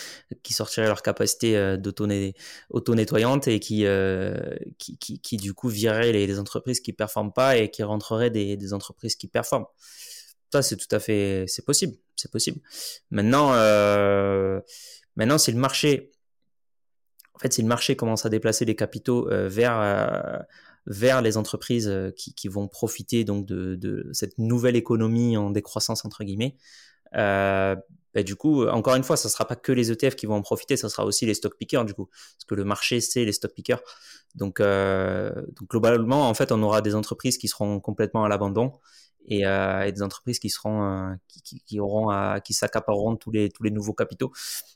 qui 0.41 0.53
sortiraient 0.53 0.87
leur 0.87 1.01
capacité 1.01 1.55
euh, 1.55 1.77
d'auto-nettoyante 1.77 3.47
et 3.47 3.59
qui, 3.59 3.85
qui, 4.77 5.37
du 5.37 5.53
coup 5.53 5.69
vireraient 5.69 6.11
les, 6.11 6.39
entreprises 6.39 6.79
qui 6.79 6.93
performent 6.93 7.33
pas 7.33 7.57
et 7.57 7.69
qui 7.69 7.83
rentreraient 7.83 8.31
des, 8.31 8.57
des 8.57 8.73
entreprises 8.73 9.15
qui 9.15 9.27
performent. 9.27 9.65
Ça, 10.51 10.61
c'est 10.61 10.77
tout 10.77 10.93
à 10.95 10.99
fait, 10.99 11.45
c'est 11.47 11.65
possible, 11.65 11.97
c'est 12.15 12.31
possible. 12.31 12.61
Maintenant, 13.11 13.53
euh, 13.53 14.61
maintenant, 15.15 15.37
si 15.37 15.51
le 15.51 15.57
marché, 15.59 16.11
en 17.33 17.39
fait, 17.39 17.51
si 17.53 17.61
le 17.61 17.67
marché 17.67 17.95
commence 17.97 18.25
à 18.25 18.29
déplacer 18.29 18.63
les 18.63 18.75
capitaux 18.75 19.29
euh, 19.29 19.49
vers 19.49 19.77
euh, 19.79 20.39
vers 20.87 21.21
les 21.21 21.37
entreprises 21.37 21.93
qui, 22.15 22.33
qui, 22.33 22.47
vont 22.47 22.67
profiter 22.67 23.23
donc 23.23 23.45
de, 23.45 24.09
cette 24.13 24.37
nouvelle 24.37 24.75
économie 24.75 25.37
en 25.37 25.51
décroissance 25.51 26.05
entre 26.05 26.23
guillemets, 26.23 26.55
euh, 27.15 27.75
bah, 28.13 28.23
du 28.23 28.35
coup, 28.35 28.65
encore 28.67 28.95
une 28.95 29.03
fois, 29.03 29.15
ça 29.15 29.29
sera 29.29 29.45
pas 29.45 29.55
que 29.55 29.71
les 29.71 29.91
ETF 29.91 30.15
qui 30.15 30.25
vont 30.25 30.35
en 30.35 30.41
profiter, 30.41 30.75
ça 30.77 30.89
sera 30.89 31.05
aussi 31.05 31.25
les 31.25 31.33
stock 31.33 31.55
pickers 31.57 31.85
du 31.85 31.93
coup, 31.93 32.05
parce 32.07 32.45
que 32.47 32.55
le 32.55 32.63
marché 32.63 32.99
c'est 33.01 33.25
les 33.25 33.33
stock 33.33 33.53
pickers. 33.53 33.81
Donc, 34.35 34.59
euh, 34.59 35.31
globalement, 35.69 36.29
en 36.29 36.33
fait, 36.33 36.51
on 36.51 36.61
aura 36.63 36.81
des 36.81 36.95
entreprises 36.95 37.37
qui 37.37 37.47
seront 37.47 37.79
complètement 37.79 38.23
à 38.23 38.29
l'abandon 38.29 38.73
euh, 39.31 39.81
et, 39.83 39.91
des 39.91 40.01
entreprises 40.01 40.39
qui 40.39 40.49
seront 40.49 40.83
euh, 40.83 41.13
qui, 41.43 41.79
auront 41.79 42.39
qui 42.41 42.53
s'accapareront 42.53 43.17
tous 43.17 43.31
les 43.31 43.49
tous 43.49 43.63
les 43.63 43.71
nouveaux 43.71 43.93
capitaux. 43.93 44.31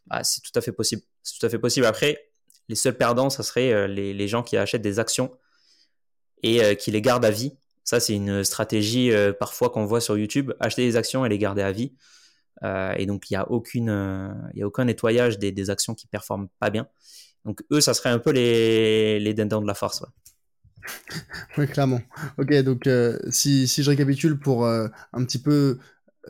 Bah, 0.08 0.24
c'est 0.24 0.42
tout 0.42 0.52
à 0.56 0.62
fait 0.62 0.74
possible. 0.74 1.02
C'est 1.24 1.40
tout 1.40 1.46
à 1.46 1.50
fait 1.50 1.60
possible. 1.60 1.86
Après 1.86 2.32
les 2.70 2.76
seuls 2.76 2.96
perdants 2.96 3.30
ça 3.30 3.44
serait 3.44 3.74
euh, 3.74 3.88
les, 3.88 4.28
gens 4.28 4.44
qui 4.44 4.58
achètent 4.58 4.82
des 4.82 5.00
actions 5.00 5.32
et 6.44 6.76
qui 6.78 6.92
les 6.92 7.02
gardent 7.02 7.26
à 7.26 7.32
vie. 7.32 7.54
Ça 7.84 8.00
c'est 8.00 8.14
une 8.14 8.44
stratégie 8.44 9.12
parfois 9.40 9.70
qu'on 9.70 9.86
voit 9.86 10.02
sur 10.02 10.18
YouTube. 10.18 10.52
Acheter 10.60 10.86
des 10.86 10.96
actions 10.96 11.26
et 11.26 11.30
les 11.30 11.38
garder 11.38 11.62
à 11.62 11.72
vie. 11.72 11.94
Et 12.64 13.06
donc 13.06 13.30
il 13.30 13.34
y 13.34 13.38
a 13.38 13.50
aucune 13.50 13.90
a 13.90 14.66
aucun 14.66 14.86
nettoyage 14.86 15.40
des, 15.40 15.70
actions 15.70 15.96
qui 15.96 16.08
performent 16.08 16.48
pas 16.60 16.70
bien. 16.70 16.88
Donc 17.46 17.64
eux 17.72 17.82
ça 17.82 17.94
serait 17.94 18.10
un 18.10 18.20
peu 18.20 18.32
les 18.32 19.20
les 19.20 19.34
dindons 19.34 19.62
de 19.62 19.68
la 19.68 19.74
force 19.74 20.04
oui, 21.58 21.68
clairement. 21.68 22.02
Ok, 22.38 22.54
donc 22.64 22.88
euh, 22.88 23.18
si, 23.30 23.68
si 23.68 23.84
je 23.84 23.90
récapitule 23.90 24.40
pour 24.40 24.66
euh, 24.66 24.88
un 25.14 25.24
petit 25.24 25.40
peu 25.40 25.80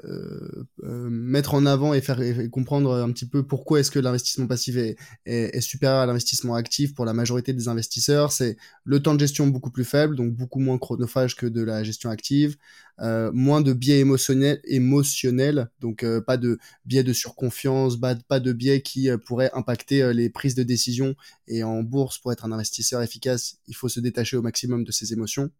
euh, 0.06 0.64
euh, 0.84 1.10
mettre 1.10 1.54
en 1.54 1.66
avant 1.66 1.94
et 1.94 2.00
faire 2.00 2.22
comprendre 2.50 2.94
un 2.94 3.12
petit 3.12 3.26
peu 3.26 3.44
pourquoi 3.44 3.82
est-ce 3.82 3.92
que 3.92 4.00
l'investissement 4.00 4.48
passif 4.48 4.78
est, 4.78 5.60
supérieur 5.60 6.00
à 6.00 6.06
l'investissement 6.06 6.56
actif 6.56 6.96
pour 6.96 7.04
la 7.04 7.14
majorité 7.14 7.52
des 7.52 7.68
investisseurs. 7.68 8.32
C'est 8.32 8.56
le 8.86 9.02
temps 9.02 9.14
de 9.14 9.20
gestion 9.20 9.48
beaucoup 9.48 9.70
plus 9.70 9.84
faible, 9.84 10.16
donc 10.16 10.34
beaucoup 10.34 10.60
moins 10.60 10.78
chronophage 10.78 11.36
que 11.36 11.46
de 11.46 11.62
la 11.62 11.84
gestion 11.84 12.10
active, 12.10 12.56
euh, 13.02 13.32
moins 13.34 13.60
de 13.60 13.74
biais 13.74 14.00
émotionnels, 14.00 14.62
émotionnels 14.64 15.70
donc 15.82 16.06
pas 16.26 16.38
de 16.38 16.58
biais 16.86 17.04
de 17.04 17.14
surconfiance, 17.14 17.98
pas, 18.00 18.40
de 18.40 18.54
biais 18.54 18.82
qui 18.82 19.10
pourraient 19.26 19.52
impacter 19.54 20.14
les 20.14 20.30
prises 20.30 20.56
de 20.56 20.64
décision. 20.64 21.16
Et 21.48 21.64
en 21.64 21.84
bourse, 21.84 22.18
pour 22.18 22.32
être 22.32 22.46
un 22.46 22.54
investisseur 22.54 23.02
efficace, 23.02 23.58
il 23.68 23.76
faut 23.76 23.90
se 23.90 24.00
détacher 24.00 24.38
au 24.38 24.42
maximum 24.42 24.86
de 24.86 24.92
ses 24.92 25.12
émotions 25.12 25.52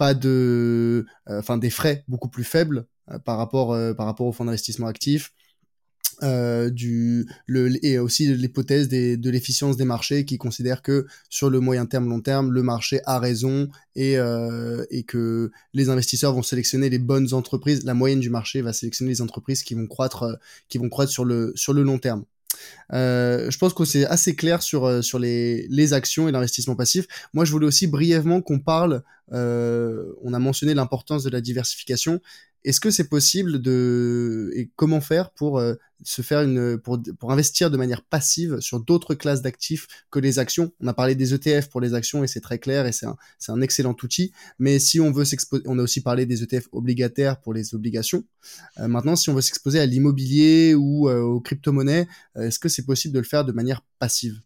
pas 0.00 0.14
de, 0.14 1.04
euh, 1.28 1.40
enfin 1.40 1.58
des 1.58 1.68
frais 1.68 2.04
beaucoup 2.08 2.30
plus 2.30 2.42
faibles 2.42 2.86
euh, 3.10 3.18
par 3.18 3.36
rapport 3.36 3.74
euh, 3.74 3.92
par 3.92 4.06
rapport 4.06 4.26
au 4.26 4.32
fonds 4.32 4.46
d'investissement 4.46 4.86
actif. 4.86 5.34
Euh, 6.22 6.68
du 6.68 7.26
le 7.46 7.82
et 7.84 7.98
aussi 7.98 8.34
l'hypothèse 8.34 8.88
de 8.88 9.30
l'efficience 9.30 9.78
des 9.78 9.86
marchés 9.86 10.26
qui 10.26 10.36
considère 10.36 10.82
que 10.82 11.06
sur 11.30 11.48
le 11.48 11.60
moyen 11.60 11.86
terme 11.86 12.08
long 12.08 12.20
terme 12.20 12.50
le 12.50 12.62
marché 12.62 13.00
a 13.04 13.18
raison 13.18 13.68
et 13.94 14.16
et 14.90 15.02
que 15.04 15.50
les 15.72 15.88
investisseurs 15.88 16.34
vont 16.34 16.42
sélectionner 16.42 16.90
les 16.90 16.98
bonnes 16.98 17.32
entreprises 17.32 17.84
la 17.84 17.94
moyenne 17.94 18.20
du 18.20 18.28
marché 18.28 18.60
va 18.60 18.74
sélectionner 18.74 19.12
les 19.12 19.22
entreprises 19.22 19.62
qui 19.62 19.72
vont 19.74 19.86
croître 19.86 20.38
qui 20.68 20.76
vont 20.76 20.90
croître 20.90 21.12
sur 21.12 21.24
le 21.24 21.52
sur 21.56 21.72
le 21.72 21.82
long 21.84 21.98
terme 21.98 22.24
euh, 22.92 23.50
je 23.50 23.58
pense 23.58 23.74
que 23.74 23.84
c'est 23.84 24.06
assez 24.06 24.34
clair 24.34 24.62
sur 24.62 24.84
euh, 24.84 25.02
sur 25.02 25.18
les, 25.18 25.66
les 25.68 25.92
actions 25.92 26.28
et 26.28 26.32
l'investissement 26.32 26.76
passif. 26.76 27.06
Moi, 27.32 27.44
je 27.44 27.52
voulais 27.52 27.66
aussi 27.66 27.86
brièvement 27.86 28.42
qu'on 28.42 28.58
parle. 28.58 29.02
Euh, 29.32 30.12
on 30.22 30.32
a 30.34 30.38
mentionné 30.38 30.74
l'importance 30.74 31.22
de 31.22 31.30
la 31.30 31.40
diversification. 31.40 32.20
Est-ce 32.64 32.80
que 32.80 32.90
c'est 32.90 33.08
possible 33.08 33.62
de 33.62 34.50
et 34.54 34.70
comment 34.76 35.00
faire 35.00 35.30
pour 35.30 35.58
euh, 35.58 35.74
se 36.02 36.20
faire 36.20 36.46
pour 36.84 37.32
investir 37.32 37.70
de 37.70 37.76
manière 37.78 38.02
passive 38.02 38.60
sur 38.60 38.80
d'autres 38.80 39.14
classes 39.14 39.40
d'actifs 39.40 39.86
que 40.10 40.18
les 40.18 40.38
actions? 40.38 40.70
On 40.80 40.86
a 40.86 40.92
parlé 40.92 41.14
des 41.14 41.32
ETF 41.32 41.70
pour 41.70 41.80
les 41.80 41.94
actions 41.94 42.22
et 42.22 42.26
c'est 42.26 42.40
très 42.40 42.58
clair 42.58 42.86
et 42.86 42.92
c'est 42.92 43.06
un 43.48 43.60
excellent 43.62 43.96
outil. 44.02 44.32
Mais 44.58 44.78
si 44.78 45.00
on 45.00 45.10
veut 45.10 45.24
s'exposer, 45.24 45.62
on 45.66 45.78
a 45.78 45.82
aussi 45.82 46.02
parlé 46.02 46.26
des 46.26 46.42
ETF 46.42 46.68
obligataires 46.72 47.40
pour 47.40 47.54
les 47.54 47.74
obligations. 47.74 48.24
Euh, 48.78 48.88
maintenant, 48.88 49.16
si 49.16 49.30
on 49.30 49.34
veut 49.34 49.40
s'exposer 49.40 49.80
à 49.80 49.86
l'immobilier 49.86 50.74
ou 50.74 51.08
euh, 51.08 51.20
aux 51.20 51.40
crypto-monnaies, 51.40 52.08
est-ce 52.36 52.58
que 52.58 52.68
c'est 52.68 52.84
possible 52.84 53.14
de 53.14 53.20
le 53.20 53.26
faire 53.26 53.46
de 53.46 53.52
manière 53.52 53.82
passive? 53.98 54.40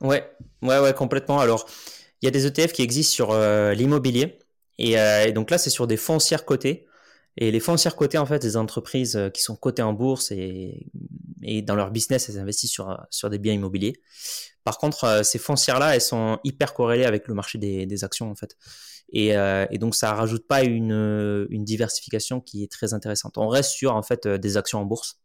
Ouais, 0.00 0.28
ouais, 0.62 0.80
ouais, 0.80 0.94
complètement. 0.94 1.38
Alors, 1.38 1.68
il 2.22 2.24
y 2.24 2.28
a 2.28 2.32
des 2.32 2.46
ETF 2.46 2.72
qui 2.72 2.82
existent 2.82 3.12
sur 3.12 3.38
l'immobilier. 3.72 4.38
Et, 4.78 4.96
donc 5.32 5.50
là, 5.50 5.58
c'est 5.58 5.70
sur 5.70 5.86
des 5.86 5.96
foncières 5.96 6.44
cotées. 6.44 6.86
Et 7.36 7.50
les 7.50 7.60
foncières 7.60 7.96
cotées, 7.96 8.18
en 8.18 8.26
fait, 8.26 8.40
des 8.40 8.56
entreprises 8.56 9.16
euh, 9.16 9.28
qui 9.28 9.42
sont 9.42 9.56
cotées 9.56 9.82
en 9.82 9.92
bourse 9.92 10.30
et, 10.30 10.86
et 11.42 11.62
dans 11.62 11.74
leur 11.74 11.90
business, 11.90 12.28
elles 12.28 12.38
investissent 12.38 12.70
sur, 12.70 13.04
sur 13.10 13.28
des 13.28 13.38
biens 13.38 13.52
immobiliers. 13.52 13.94
Par 14.62 14.78
contre, 14.78 15.04
euh, 15.04 15.22
ces 15.22 15.38
foncières-là, 15.38 15.94
elles 15.94 16.00
sont 16.00 16.38
hyper 16.44 16.74
corrélées 16.74 17.04
avec 17.04 17.26
le 17.26 17.34
marché 17.34 17.58
des, 17.58 17.86
des 17.86 18.04
actions, 18.04 18.30
en 18.30 18.36
fait. 18.36 18.56
Et, 19.12 19.36
euh, 19.36 19.66
et, 19.70 19.78
donc, 19.78 19.94
ça 19.94 20.14
rajoute 20.14 20.46
pas 20.46 20.62
une, 20.62 21.46
une 21.50 21.64
diversification 21.64 22.40
qui 22.40 22.62
est 22.62 22.70
très 22.70 22.94
intéressante. 22.94 23.36
On 23.36 23.48
reste 23.48 23.70
sur, 23.70 23.94
en 23.94 24.02
fait, 24.02 24.28
des 24.28 24.56
actions 24.56 24.80
en 24.80 24.84
bourse. 24.84 25.18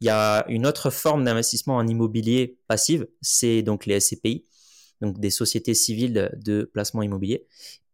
Il 0.00 0.06
y 0.06 0.10
a 0.10 0.44
une 0.48 0.66
autre 0.66 0.90
forme 0.90 1.24
d'investissement 1.24 1.76
en 1.76 1.86
immobilier 1.86 2.58
passive, 2.68 3.06
c'est 3.20 3.60
donc 3.60 3.84
les 3.84 4.00
SCPI, 4.00 4.46
donc 5.02 5.20
des 5.20 5.28
sociétés 5.28 5.74
civiles 5.74 6.30
de 6.42 6.70
placement 6.72 7.02
immobilier. 7.02 7.46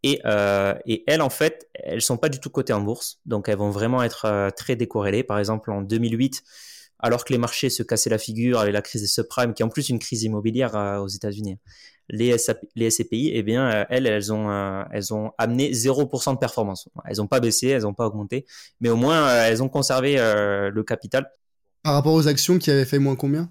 Et, 0.06 0.20
euh, 0.24 0.72
et, 0.86 1.02
elles, 1.08 1.20
en 1.20 1.30
fait, 1.30 1.68
elles 1.74 2.00
sont 2.00 2.16
pas 2.16 2.28
du 2.28 2.38
tout 2.38 2.48
cotées 2.48 2.72
en 2.72 2.80
bourse, 2.80 3.18
donc 3.26 3.48
elles 3.48 3.56
vont 3.56 3.70
vraiment 3.70 4.04
être 4.04 4.24
euh, 4.26 4.50
très 4.50 4.76
décorrélées. 4.76 5.24
Par 5.24 5.40
exemple, 5.40 5.72
en 5.72 5.82
2008, 5.82 6.44
alors 7.00 7.24
que 7.24 7.32
les 7.32 7.40
marchés 7.40 7.70
se 7.70 7.82
cassaient 7.82 8.10
la 8.10 8.18
figure 8.18 8.60
avec 8.60 8.72
la 8.72 8.82
crise 8.82 9.02
des 9.02 9.08
subprimes, 9.08 9.52
qui 9.52 9.62
est 9.62 9.64
en 9.64 9.68
plus 9.68 9.88
une 9.88 9.98
crise 9.98 10.22
immobilière 10.22 10.76
euh, 10.76 10.98
aux 10.98 11.08
États-Unis, 11.08 11.58
les, 12.08 12.36
les 12.76 12.90
SCPI, 12.90 13.32
eh 13.34 13.42
bien, 13.42 13.84
elles, 13.90 14.06
elles 14.06 14.32
ont, 14.32 14.48
elles 14.92 15.12
ont 15.12 15.32
amené 15.38 15.72
0% 15.72 16.34
de 16.34 16.38
performance. 16.38 16.88
Elles 17.04 17.16
n'ont 17.16 17.26
pas 17.26 17.40
baissé, 17.40 17.66
elles 17.66 17.82
n'ont 17.82 17.94
pas 17.94 18.06
augmenté, 18.06 18.46
mais 18.80 18.90
au 18.90 18.96
moins, 18.96 19.42
elles 19.42 19.60
ont 19.60 19.68
conservé 19.68 20.14
le 20.14 20.82
capital. 20.84 21.28
Par 21.82 21.94
rapport 21.94 22.12
aux 22.12 22.28
actions 22.28 22.60
qui 22.60 22.70
avaient 22.70 22.84
fait 22.84 23.00
moins 23.00 23.16
combien? 23.16 23.50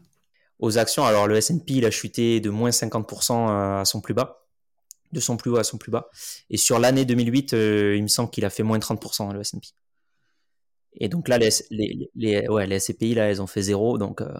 Aux 0.60 0.78
actions, 0.78 1.03
alors 1.03 1.28
le 1.28 1.36
S&P, 1.36 1.74
il 1.74 1.86
a 1.86 1.91
chuté 1.91 2.39
de 2.39 2.49
moins 2.49 2.70
50% 2.70 3.82
à 3.82 3.84
son 3.84 3.99
plus 3.99 4.14
bas 4.14 4.45
de 5.12 5.20
son 5.20 5.38
plus 5.38 5.51
haut 5.51 5.58
à 5.58 5.64
son 5.64 5.78
plus 5.78 5.91
bas. 5.91 6.10
Et 6.49 6.58
sur 6.58 6.80
l'année 6.80 7.06
2008, 7.06 7.53
euh, 7.53 7.95
il 7.95 8.03
me 8.03 8.08
semble 8.08 8.30
qu'il 8.30 8.45
a 8.45 8.49
fait 8.49 8.64
moins 8.64 8.78
de 8.78 8.84
30% 8.84 9.34
le 9.34 9.41
S&P. 9.41 9.68
Et 10.97 11.10
donc 11.10 11.28
là, 11.28 11.38
les, 11.38 11.49
les, 11.72 12.10
les, 12.16 12.47
ouais, 12.47 12.68
les 12.68 12.80
SCPI, 12.80 13.16
là, 13.16 13.30
elles 13.30 13.41
ont 13.41 13.47
fait 13.47 13.62
zéro. 13.62 13.97
Donc, 13.97 14.22
euh, 14.22 14.34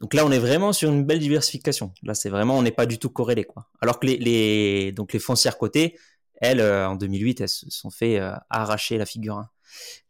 donc 0.00 0.12
là, 0.14 0.26
on 0.26 0.30
est 0.30 0.38
vraiment 0.38 0.72
sur 0.72 0.90
une 0.90 1.04
belle 1.04 1.18
diversification. 1.18 1.92
Là, 2.02 2.14
c'est 2.14 2.28
vraiment, 2.28 2.58
on 2.58 2.62
n'est 2.62 2.72
pas 2.72 2.86
du 2.86 2.98
tout 2.98 3.10
corrélé, 3.10 3.44
quoi. 3.44 3.68
Alors 3.80 3.98
que 4.00 4.06
les, 4.06 4.18
les, 4.18 4.92
donc 4.92 5.12
les 5.12 5.18
foncières 5.18 5.56
cotées, 5.56 5.98
elles, 6.34 6.60
euh, 6.60 6.88
en 6.88 6.96
2008, 6.96 7.40
elles 7.40 7.48
se 7.48 7.70
sont 7.70 7.90
fait 7.90 8.18
arracher 8.50 8.98
la 8.98 9.06
figure, 9.06 9.38
hein. 9.38 9.48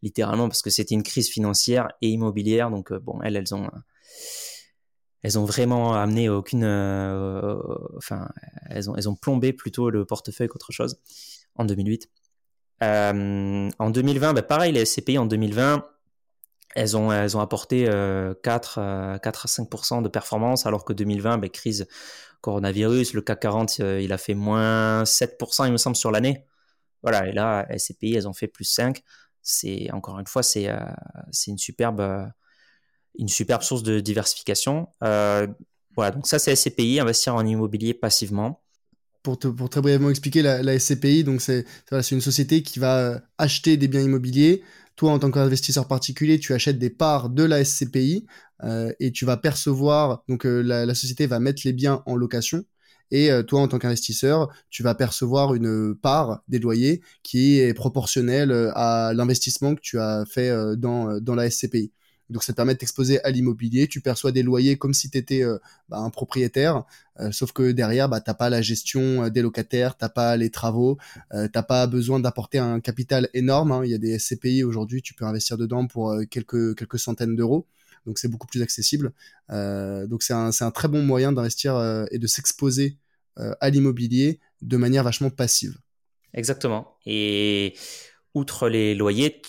littéralement, 0.03 0.49
parce 0.49 0.63
que 0.63 0.71
c'était 0.71 0.95
une 0.95 1.05
crise 1.05 1.29
financière 1.29 1.89
et 2.03 2.09
immobilière. 2.09 2.71
Donc, 2.71 2.93
bon, 2.93 3.21
elles, 3.23 3.37
elles 3.37 3.55
ont, 3.55 3.71
elles 5.25 5.39
ont 5.39 5.47
vraiment 5.47 5.95
amené 5.95 6.29
aucune, 6.29 6.65
euh, 6.65 7.57
enfin, 7.97 8.29
elles 8.69 8.91
ont, 8.91 8.95
elles 8.95 9.09
ont 9.09 9.17
plombé 9.17 9.55
plutôt 9.55 9.89
le 9.89 10.05
portefeuille 10.05 10.49
qu'autre 10.49 10.71
chose 10.71 10.99
en 11.57 11.65
2008. 11.65 12.11
en 12.83 13.91
2020, 13.91 14.35
ben 14.35 14.43
pareil, 14.43 14.73
les 14.73 14.85
SCPI 14.85 15.17
en 15.17 15.25
2020, 15.25 15.89
elles 16.75 16.97
ont, 16.99 17.11
elles 17.11 17.39
ont 17.39 17.41
apporté 17.41 17.87
4, 17.87 18.39
4 18.43 19.47
à 19.47 19.49
5% 19.49 20.03
de 20.03 20.09
performance, 20.09 20.67
alors 20.67 20.85
que 20.85 20.93
2020, 20.93 21.39
ben, 21.39 21.49
crise 21.49 21.87
coronavirus, 22.43 23.15
le 23.15 23.23
CAC 23.23 23.41
40, 23.41 23.79
il 23.79 24.13
a 24.13 24.19
fait 24.19 24.35
moins 24.35 25.05
7%, 25.05 25.65
il 25.67 25.73
me 25.73 25.79
semble, 25.79 25.97
sur 25.97 26.11
l'année. 26.11 26.45
Voilà, 27.03 27.27
et 27.29 27.33
là, 27.33 27.67
SCPI, 27.75 28.17
elles 28.17 28.29
ont 28.29 28.35
fait 28.35 28.49
plus 28.49 28.65
5. 28.65 29.03
C'est, 29.41 29.91
encore 29.93 30.19
une 30.19 30.27
fois, 30.27 30.43
c'est, 30.43 30.69
c'est 31.31 31.51
une 31.51 31.59
superbe 31.59 32.31
une 33.19 33.29
superbe 33.29 33.63
source 33.63 33.83
de 33.83 34.01
diversification. 34.01 34.89
Euh, 35.03 35.47
voilà, 35.95 36.11
donc 36.11 36.27
ça 36.27 36.39
c'est 36.39 36.55
SCPI, 36.55 37.01
investir 37.01 37.35
en 37.35 37.45
immobilier 37.47 37.95
passivement. 37.95 38.63
Pour, 39.23 39.39
te, 39.39 39.49
pour 39.49 39.71
très 39.71 39.81
brièvement 39.81 40.11
expliquer, 40.11 40.43
la, 40.43 40.79
SCPI, 40.79 41.25
c'est 41.39 41.65
une 42.11 42.21
société 42.21 42.63
qui 42.63 42.79
va 42.79 42.99
euh, 42.99 43.19
acheter 43.39 43.77
des 43.77 43.89
biens 43.89 44.03
immobiliers. 44.03 44.63
Toi, 44.97 45.13
en 45.13 45.19
tant 45.19 45.31
qu'investisseur 45.31 45.89
particulier, 45.89 46.39
tu 46.39 46.53
achètes 46.53 46.79
des 46.79 46.91
parts 46.91 47.31
de 47.31 47.43
la 47.43 47.65
SCPI 47.65 48.27
euh, 48.63 48.93
et 49.01 49.13
tu 49.13 49.25
vas 49.25 49.37
percevoir, 49.37 50.23
donc 50.29 50.45
la, 50.45 50.95
société 50.95 51.27
va 51.27 51.41
mettre 51.41 51.63
les 51.65 51.73
biens 51.73 52.03
en 52.07 52.17
location. 52.17 52.65
Et 53.11 53.31
toi, 53.47 53.61
en 53.61 53.69
tant 53.69 53.79
qu'investisseur, 53.79 54.49
tu 54.71 54.83
vas 54.83 54.95
percevoir 54.95 55.55
une 55.55 55.95
part 55.95 56.43
des 56.49 56.59
loyers 56.59 57.01
qui 57.23 57.61
est 57.61 57.73
proportionnelle 57.73 58.73
à 58.75 59.13
l'investissement 59.15 59.75
que 59.75 59.81
tu 59.81 60.01
as 60.01 60.25
fait 60.27 60.51
dans, 60.77 61.21
dans 61.21 61.35
la 61.35 61.49
SCPI. 61.49 61.93
Donc 62.31 62.43
ça 62.43 62.53
te 62.53 62.57
permet 62.57 62.75
de 62.75 62.79
t'exposer 62.79 63.23
à 63.23 63.31
l'immobilier, 63.31 63.87
tu 63.87 64.01
perçois 64.01 64.33
des 64.33 64.43
loyers 64.43 64.79
comme 64.79 64.95
si 64.95 65.11
tu 65.11 65.19
étais 65.19 65.43
euh, 65.43 65.59
bah, 65.89 65.99
un 65.99 66.11
propriétaire, 66.11 66.85
euh, 67.21 67.31
sauf 67.33 67.53
que 67.53 67.73
derrière, 67.73 68.09
bah, 68.09 68.21
tu 68.21 68.31
n'as 68.31 68.35
pas 68.35 68.49
la 68.49 68.63
gestion 68.63 69.25
euh, 69.25 69.31
des 69.31 69.43
locataires, 69.43 69.97
tu 69.97 70.05
n'as 70.05 70.09
pas 70.09 70.37
les 70.37 70.51
travaux, 70.51 70.99
tu 71.31 71.37
n'as 71.55 71.63
pas 71.63 71.87
besoin 71.87 72.21
d'apporter 72.21 72.59
un 72.59 72.81
capital 72.81 73.29
énorme. 73.35 73.73
Hein. 73.73 73.83
Il 73.85 73.91
y 73.91 73.95
a 73.95 73.99
des 73.99 74.19
SCPI 74.19 74.65
aujourd'hui, 74.65 75.03
tu 75.03 75.15
peux 75.15 75.25
investir 75.25 75.59
dedans 75.59 75.87
pour 75.87 76.17
quelques, 76.31 76.77
quelques 76.77 76.99
centaines 76.99 77.37
d'euros. 77.37 77.67
Donc 78.07 78.19
c'est 78.19 78.29
beaucoup 78.29 78.47
plus 78.47 78.63
accessible. 78.63 79.13
donc 79.49 80.23
c'est 80.23 80.35
un, 80.35 80.51
un, 80.59 80.71
très 80.71 80.89
bon 80.89 81.03
moyen 81.03 81.33
d'investir 81.33 82.07
et 82.11 82.19
de 82.19 82.27
s'exposer 82.27 82.99
à 83.37 83.71
l'immobilier 83.71 84.41
de 84.61 84.77
manière 84.77 85.05
vachement 85.05 85.31
passive. 85.31 85.79
Exactement. 86.35 86.97
Et 87.07 87.75
outre 88.35 88.69
les 88.69 88.95
loyers, 88.95 89.41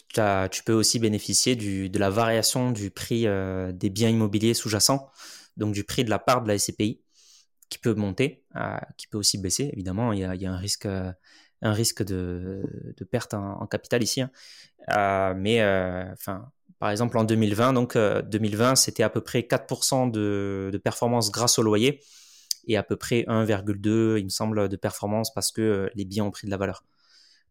tu 0.52 0.64
peux 0.64 0.74
aussi 0.74 1.00
bénéficier 1.00 1.56
de 1.56 2.00
la 2.00 2.10
variation 2.10 2.72
du 2.72 2.92
prix 2.92 3.28
euh, 3.28 3.72
des 3.72 3.90
biens 3.90 4.10
immobiliers 4.10 4.54
sous-jacents, 4.54 5.10
donc 5.58 5.74
du 5.74 5.84
prix 5.84 6.04
de 6.04 6.10
la 6.10 6.20
part 6.20 6.44
de 6.44 6.48
la 6.48 6.58
SCPI, 6.58 7.02
qui 7.70 7.80
peut 7.80 7.96
monter, 7.96 8.44
euh, 8.56 8.78
qui 8.98 9.08
peut 9.08 9.18
aussi 9.18 9.40
baisser. 9.40 9.72
Évidemment, 9.74 10.14
il 10.14 10.20
y 10.20 10.24
a, 10.24 10.52
un 10.52 10.58
risque, 10.58 10.88
de, 12.04 12.62
perte 13.10 13.34
en, 13.34 13.66
capital 13.66 14.04
ici. 14.04 14.22
Hein. 14.22 14.30
Euh, 14.96 15.34
mais 15.36 15.62
par 16.78 16.92
exemple, 16.92 17.18
en 17.18 17.24
2020, 17.24 17.74
donc 17.74 17.98
2020, 17.98 18.76
c'était 18.76 19.04
à 19.04 19.10
peu 19.10 19.22
près 19.22 19.42
4% 19.42 20.12
de, 20.12 20.70
de, 20.72 20.78
performance 20.78 21.32
grâce 21.32 21.58
au 21.58 21.64
loyer 21.64 22.02
et 22.68 22.78
à 22.78 22.84
peu 22.84 22.98
près 22.98 23.24
1,2, 23.28 24.20
il 24.20 24.26
me 24.26 24.30
semble, 24.30 24.70
de 24.70 24.76
performance 24.76 25.34
parce 25.34 25.52
que 25.52 25.90
les 25.96 26.06
biens 26.06 26.26
ont 26.26 26.32
pris 26.32 26.46
de 26.46 26.52
la 26.52 26.58
valeur. 26.58 26.84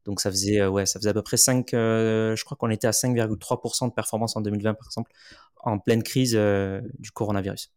Donc 0.05 0.21
ça 0.21 0.31
faisait, 0.31 0.61
euh, 0.61 0.69
ouais, 0.69 0.87
ça 0.87 0.99
faisait 0.99 1.11
à 1.11 1.15
peu 1.15 1.23
près 1.23 1.37
5, 1.37 1.75
euh, 1.75 2.37
je 2.37 2.45
crois 2.45 2.57
qu'on 2.57 2.71
était 2.71 2.87
à 2.87 2.93
5,3% 2.93 3.89
de 3.89 3.93
performance 3.93 4.37
en 4.37 4.41
2020 4.41 4.75
par 4.75 4.87
exemple, 4.87 5.11
en 5.63 5.79
pleine 5.79 6.03
crise 6.03 6.35
euh, 6.37 6.81
du 6.99 7.11
coronavirus. 7.11 7.71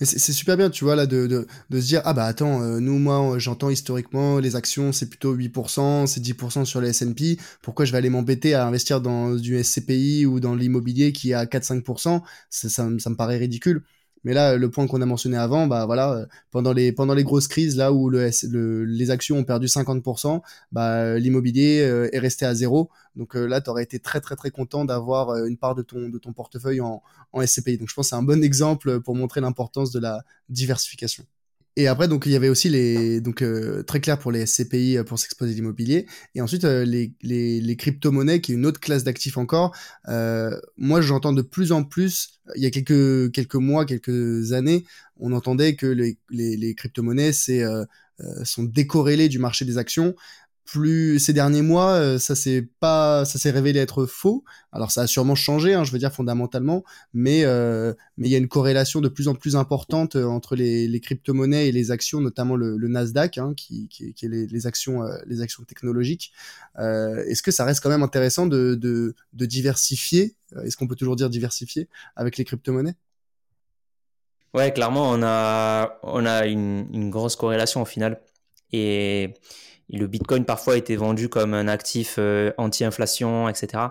C'est 0.00 0.32
super 0.32 0.56
bien, 0.56 0.68
tu 0.68 0.82
vois, 0.82 0.96
là, 0.96 1.06
de, 1.06 1.28
de, 1.28 1.46
de, 1.70 1.80
se 1.80 1.86
dire, 1.86 2.02
ah 2.04 2.12
bah 2.12 2.24
attends, 2.24 2.58
nous, 2.58 2.98
moi, 2.98 3.38
j'entends 3.38 3.70
historiquement, 3.70 4.40
les 4.40 4.56
actions, 4.56 4.90
c'est 4.90 5.08
plutôt 5.08 5.36
8%, 5.36 6.06
c'est 6.08 6.20
10% 6.20 6.64
sur 6.64 6.80
les 6.80 6.88
S&P, 6.88 7.38
pourquoi 7.62 7.84
je 7.84 7.92
vais 7.92 7.98
aller 7.98 8.10
m'embêter 8.10 8.54
à 8.54 8.66
investir 8.66 9.00
dans 9.00 9.36
du 9.36 9.62
SCPI 9.62 10.26
ou 10.26 10.40
dans 10.40 10.56
l'immobilier 10.56 11.12
qui 11.12 11.30
est 11.30 11.34
à 11.34 11.44
4-5% 11.44 12.20
ça, 12.50 12.68
ça, 12.68 12.88
ça, 12.98 13.10
me 13.10 13.14
paraît 13.14 13.36
ridicule. 13.36 13.84
Mais 14.24 14.34
là, 14.34 14.56
le 14.56 14.70
point 14.70 14.86
qu'on 14.86 15.00
a 15.02 15.06
mentionné 15.06 15.36
avant, 15.36 15.66
bah 15.66 15.86
voilà, 15.86 16.12
euh, 16.12 16.26
pendant 16.50 16.72
les 16.72 16.92
pendant 16.92 17.14
les 17.14 17.24
grosses 17.24 17.48
crises 17.48 17.76
là 17.76 17.92
où 17.92 18.08
le, 18.08 18.30
les 18.84 19.10
actions 19.10 19.38
ont 19.38 19.44
perdu 19.44 19.68
50%, 19.68 20.42
bah 20.70 21.18
l'immobilier 21.18 21.80
euh, 21.82 22.08
est 22.12 22.18
resté 22.18 22.44
à 22.46 22.54
zéro. 22.54 22.90
Donc 23.16 23.36
euh, 23.36 23.46
là, 23.46 23.60
tu 23.60 23.70
aurais 23.70 23.82
été 23.82 23.98
très 23.98 24.20
très 24.20 24.36
très 24.36 24.50
content 24.50 24.84
d'avoir 24.84 25.36
une 25.46 25.56
part 25.56 25.74
de 25.74 25.82
ton 25.82 26.08
de 26.08 26.18
ton 26.18 26.32
portefeuille 26.32 26.80
en, 26.80 27.02
en 27.32 27.46
SCPI. 27.46 27.78
Donc 27.78 27.88
je 27.88 27.94
pense 27.94 28.06
que 28.06 28.10
c'est 28.10 28.16
un 28.16 28.22
bon 28.22 28.42
exemple 28.44 29.00
pour 29.00 29.16
montrer 29.16 29.40
l'importance 29.40 29.90
de 29.92 30.00
la 30.00 30.24
diversification. 30.48 31.24
Et 31.76 31.86
après, 31.86 32.06
donc 32.06 32.26
il 32.26 32.32
y 32.32 32.36
avait 32.36 32.50
aussi 32.50 32.68
les 32.68 33.20
donc 33.22 33.40
euh, 33.40 33.82
très 33.82 34.00
clair 34.00 34.18
pour 34.18 34.30
les 34.30 34.44
SCPI 34.44 34.98
euh, 34.98 35.04
pour 35.04 35.18
s'exposer 35.18 35.54
l'immobilier. 35.54 36.06
Et 36.34 36.42
ensuite 36.42 36.64
euh, 36.64 36.84
les, 36.84 37.14
les, 37.22 37.60
les 37.62 37.76
crypto-monnaies, 37.76 38.42
qui 38.42 38.52
est 38.52 38.54
une 38.56 38.66
autre 38.66 38.80
classe 38.80 39.04
d'actifs 39.04 39.38
encore. 39.38 39.74
moi, 40.76 41.00
j'entends 41.00 41.32
de 41.32 41.42
plus 41.42 41.72
en 41.72 41.84
plus. 41.84 42.40
Il 42.56 42.62
y 42.62 42.66
a 42.66 42.70
quelques 42.70 43.32
quelques 43.32 43.54
mois, 43.54 43.86
quelques 43.86 44.52
années, 44.52 44.84
on 45.18 45.32
entendait 45.32 45.74
que 45.76 45.86
les, 45.86 46.18
les, 46.30 46.56
les 46.56 46.74
crypto-monnaies 46.74 47.32
c'est 47.32 47.62
sont 48.44 48.62
décorrélées 48.62 49.28
du 49.28 49.38
marché 49.38 49.64
des 49.64 49.78
actions 49.78 50.14
plus 50.64 51.18
ces 51.18 51.32
derniers 51.32 51.62
mois, 51.62 51.92
euh, 51.92 52.18
ça 52.18 52.34
s'est 52.34 52.68
pas, 52.80 53.24
ça 53.24 53.38
s'est 53.38 53.50
révélé 53.50 53.80
être 53.80 54.06
faux. 54.06 54.44
Alors 54.70 54.90
ça 54.90 55.02
a 55.02 55.06
sûrement 55.06 55.34
changé, 55.34 55.74
hein, 55.74 55.84
je 55.84 55.92
veux 55.92 55.98
dire 55.98 56.12
fondamentalement, 56.12 56.84
mais 57.12 57.44
euh, 57.44 57.94
mais 58.16 58.28
il 58.28 58.30
y 58.30 58.34
a 58.34 58.38
une 58.38 58.48
corrélation 58.48 59.00
de 59.00 59.08
plus 59.08 59.28
en 59.28 59.34
plus 59.34 59.56
importante 59.56 60.16
euh, 60.16 60.24
entre 60.24 60.54
les, 60.56 60.88
les 60.88 61.00
crypto-monnaies 61.00 61.68
et 61.68 61.72
les 61.72 61.90
actions, 61.90 62.20
notamment 62.20 62.56
le, 62.56 62.76
Nasdaq, 62.76 63.38
hein, 63.38 63.54
qui, 63.56 63.88
qui, 63.88 64.14
est 64.22 64.28
les, 64.28 64.66
actions, 64.66 65.02
les 65.26 65.40
actions 65.40 65.64
technologiques. 65.64 66.32
Est-ce 66.78 67.42
que 67.42 67.50
ça 67.50 67.64
reste 67.64 67.82
quand 67.82 67.88
même 67.88 68.02
intéressant 68.02 68.46
de, 68.46 68.74
de, 68.74 69.14
de 69.32 69.46
diversifier 69.46 70.36
Est-ce 70.64 70.76
qu'on 70.76 70.86
peut 70.86 70.96
toujours 70.96 71.16
dire 71.16 71.30
diversifier 71.30 71.88
avec 72.16 72.36
les 72.36 72.44
crypto-monnaies? 72.44 72.96
Ouais, 74.54 74.72
clairement, 74.72 75.10
on 75.10 75.22
a 75.22 75.98
on 76.02 76.26
a 76.26 76.46
une, 76.46 76.86
une 76.92 77.08
grosse 77.10 77.36
corrélation 77.36 77.80
au 77.80 77.86
final 77.86 78.20
et 78.72 79.34
le 79.92 80.06
Bitcoin 80.06 80.44
parfois 80.44 80.76
été 80.76 80.96
vendu 80.96 81.28
comme 81.28 81.54
un 81.54 81.68
actif 81.68 82.16
euh, 82.18 82.52
anti-inflation, 82.56 83.48
etc. 83.48 83.84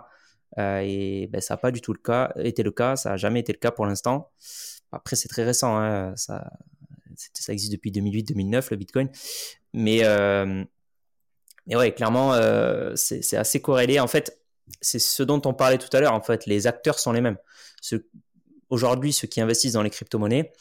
Euh, 0.58 0.82
et 0.84 1.28
ben, 1.28 1.40
ça 1.42 1.54
n'a 1.54 1.58
pas 1.58 1.72
du 1.72 1.80
tout 1.82 1.94
le 1.94 2.00
cas, 2.00 2.34
été 2.38 2.64
le 2.64 2.72
cas, 2.72 2.96
ça 2.96 3.12
n'a 3.12 3.18
jamais 3.18 3.40
été 3.40 3.54
le 3.54 3.60
cas 3.60 3.72
pour 3.72 3.86
l'instant. 3.86 4.32
Après, 4.92 5.16
c'est 5.16 5.30
très 5.30 5.44
récent, 5.44 5.78
hein, 5.78 6.14
ça, 6.16 6.50
existe 7.48 7.72
depuis 7.72 7.92
2008-2009, 7.92 8.68
le 8.72 8.78
Bitcoin. 8.78 9.10
Mais, 9.74 10.00
euh, 10.04 10.66
mais 11.68 11.76
ouais, 11.76 11.94
clairement, 11.94 12.34
c'est 12.96 13.38
assez 13.38 13.62
corrélé. 13.62 14.00
En 14.00 14.08
fait, 14.08 14.42
c'est 14.82 15.00
ce 15.00 15.24
dont 15.24 15.42
on 15.46 15.54
parlait 15.54 15.78
tout 15.78 15.96
à 15.96 16.02
l'heure. 16.02 16.14
En 16.14 16.22
fait, 16.22 16.46
les 16.46 16.68
acteurs 16.68 17.00
sont 17.00 17.14
les 17.14 17.22
mêmes. 17.22 17.38
Aujourd'hui, 18.70 19.14
ceux 19.14 19.28
qui 19.28 19.40
investissent 19.40 19.74
dans 19.74 19.84
les 19.84 19.90
crypto-monnaies, 19.90 20.52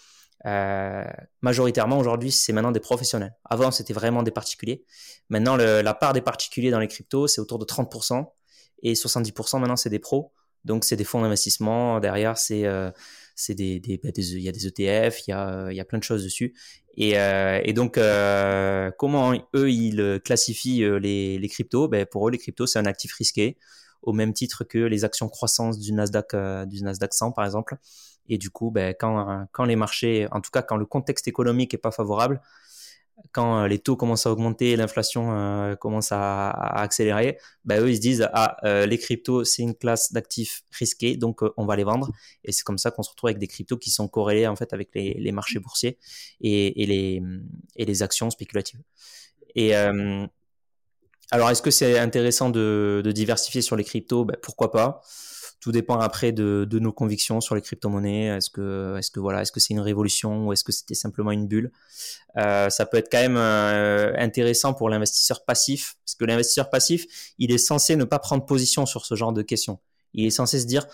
euh, 0.47 1.05
majoritairement 1.43 1.99
aujourd'hui, 1.99 2.33
c'est 2.33 2.53
maintenant 2.53 2.73
des 2.73 2.81
professionnels. 2.81 3.35
Avant, 3.45 3.71
c'était 3.71 3.93
vraiment 3.93 4.23
des 4.23 4.31
particuliers. 4.31 4.85
Maintenant, 5.29 5.57
la 5.57 5.95
part 5.95 6.13
des 6.13 6.23
particuliers 6.23 6.71
dans 6.71 6.81
les 6.81 6.89
cryptos, 6.89 7.29
c'est 7.29 7.41
autour 7.41 7.59
de 7.59 7.65
30%. 7.65 8.27
Et 8.83 8.95
70% 8.95 9.59
maintenant, 9.59 9.77
c'est 9.77 9.91
des 9.91 9.99
pros. 9.99 10.33
Donc, 10.65 10.85
c'est 10.85 10.97
des 10.97 11.05
fonds 11.05 11.21
d'investissement. 11.23 12.01
Derrière, 12.01 12.39
c'est 12.39 12.67
euh, 12.67 12.91
des, 13.49 13.81
des, 13.81 13.99
bah, 14.03 14.11
des, 14.11 14.35
il 14.35 14.43
y 14.43 14.49
a 14.49 14.53
des 14.53 14.67
ETF, 14.67 15.27
il 15.27 15.31
y 15.31 15.33
a, 15.33 15.71
il 15.71 15.77
y 15.77 15.81
a 15.81 15.85
plein 15.85 15.99
de 15.99 16.05
choses 16.05 16.25
dessus. 16.25 16.55
Et, 16.97 17.19
euh, 17.19 17.61
et 17.65 17.73
donc, 17.73 17.99
euh, 17.99 18.91
comment 18.99 19.33
eux, 19.55 19.71
ils 19.71 20.21
classifient 20.25 20.85
euh, 20.85 20.99
les, 20.99 21.39
les 21.39 21.49
cryptos? 21.49 21.89
Ben, 21.89 22.05
Pour 22.07 22.29
eux, 22.29 22.31
les 22.31 22.39
cryptos, 22.39 22.67
c'est 22.67 22.79
un 22.79 22.87
actif 22.87 23.13
risqué, 23.15 23.57
au 24.03 24.13
même 24.13 24.33
titre 24.33 24.65
que 24.65 24.79
les 24.79 25.05
actions 25.05 25.29
croissance 25.29 25.79
du 25.79 25.93
Nasdaq, 25.93 26.35
euh, 26.35 26.67
du 26.67 26.83
Nasdaq 26.83 27.15
100, 27.15 27.33
par 27.33 27.45
exemple. 27.45 27.77
Et 28.31 28.39
du 28.39 28.49
coup, 28.49 28.71
ben, 28.71 28.95
quand, 28.99 29.47
quand 29.53 29.65
les 29.65 29.77
marchés, 29.77 30.27
en 30.31 30.41
tout 30.41 30.51
cas 30.51 30.63
quand 30.63 30.77
le 30.77 30.87
contexte 30.87 31.29
économique 31.29 31.75
est 31.75 31.79
pas 31.79 31.91
favorable, 31.91 32.41
quand 33.33 33.63
euh, 33.63 33.69
les 33.69 33.79
taux 33.79 33.97
commencent 33.97 34.27
à 34.27 34.33
augmenter, 34.33 34.77
l'inflation 34.77 35.33
euh, 35.33 35.77
commence 35.77 36.13
à, 36.13 36.51
accélérer, 36.51 37.39
ben, 37.65 37.83
eux 37.83 37.91
ils 37.91 37.97
se 37.97 38.01
disent 38.01 38.29
ah 38.33 38.57
euh, 38.65 38.87
les 38.87 38.99
cryptos 38.99 39.45
c'est 39.45 39.63
une 39.63 39.75
classe 39.75 40.13
d'actifs 40.13 40.63
risqués 40.71 41.17
donc 41.17 41.41
on 41.57 41.67
va 41.67 41.77
les 41.77 41.85
vendre. 41.85 42.11
Et 42.45 42.53
c'est 42.53 42.65
comme 42.65 42.79
ça 42.79 42.91
qu'on 42.91 43.03
se 43.03 43.11
retrouve 43.11 43.29
avec 43.29 43.39
des 43.39 43.47
cryptos 43.47 43.77
qui 43.77 43.91
sont 43.91 44.09
corrélés 44.09 44.47
en 44.47 44.57
fait 44.57 44.73
avec 44.73 44.91
les, 44.95 45.33
marchés 45.33 45.59
boursiers 45.59 45.99
et, 46.41 46.87
les 47.77 48.03
actions 48.03 48.31
spéculatives. 48.31 48.81
Alors 51.33 51.51
est-ce 51.51 51.63
que 51.63 51.71
c'est 51.71 51.99
intéressant 51.99 52.51
de, 52.51 53.03
de, 53.05 53.13
diversifier 53.13 53.63
sur 53.63 53.77
les 53.77 53.85
cryptos? 53.85 54.25
Ben, 54.25 54.37
Pourquoi 54.43 54.73
pas? 54.73 55.01
Tout 55.61 55.73
dépend 55.73 56.01
après 56.01 56.33
de, 56.33 56.67
de 56.69 56.79
nos 56.79 56.93
convictions 56.93 57.41
sur 57.41 57.55
les 57.55 57.61
crypto-monnaies. 57.61 58.37
Est-ce 58.37 58.51
que, 58.51 58.97
est-ce 58.99 59.11
que 59.11 59.21
voilà, 59.21 59.43
est-ce 59.43 59.53
que 59.53 59.61
c'est 59.61 59.75
une 59.75 59.81
révolution 59.81 60.47
ou 60.47 60.53
est-ce 60.53 60.65
que 60.65 60.73
c'était 60.73 60.95
simplement 60.95 61.31
une 61.31 61.47
bulle? 61.47 61.71
Euh, 62.39 62.71
Ça 62.71 62.87
peut 62.87 62.97
être 62.97 63.11
quand 63.11 63.21
même 63.21 63.37
euh, 63.37 64.15
intéressant 64.17 64.73
pour 64.73 64.89
l'investisseur 64.89 65.45
passif, 65.45 65.97
parce 66.05 66.15
que 66.15 66.25
l'investisseur 66.25 66.71
passif, 66.71 67.07
il 67.39 67.53
est 67.53 67.59
censé 67.59 67.97
ne 67.97 68.05
pas 68.05 68.19
prendre 68.19 68.47
position 68.47 68.87
sur 68.87 69.05
ce 69.05 69.15
genre 69.15 69.33
de 69.33 69.43
questions. 69.43 69.79
Il 70.15 70.27
est 70.27 70.31
censé 70.31 70.59
se 70.59 70.67
dire, 70.67 70.87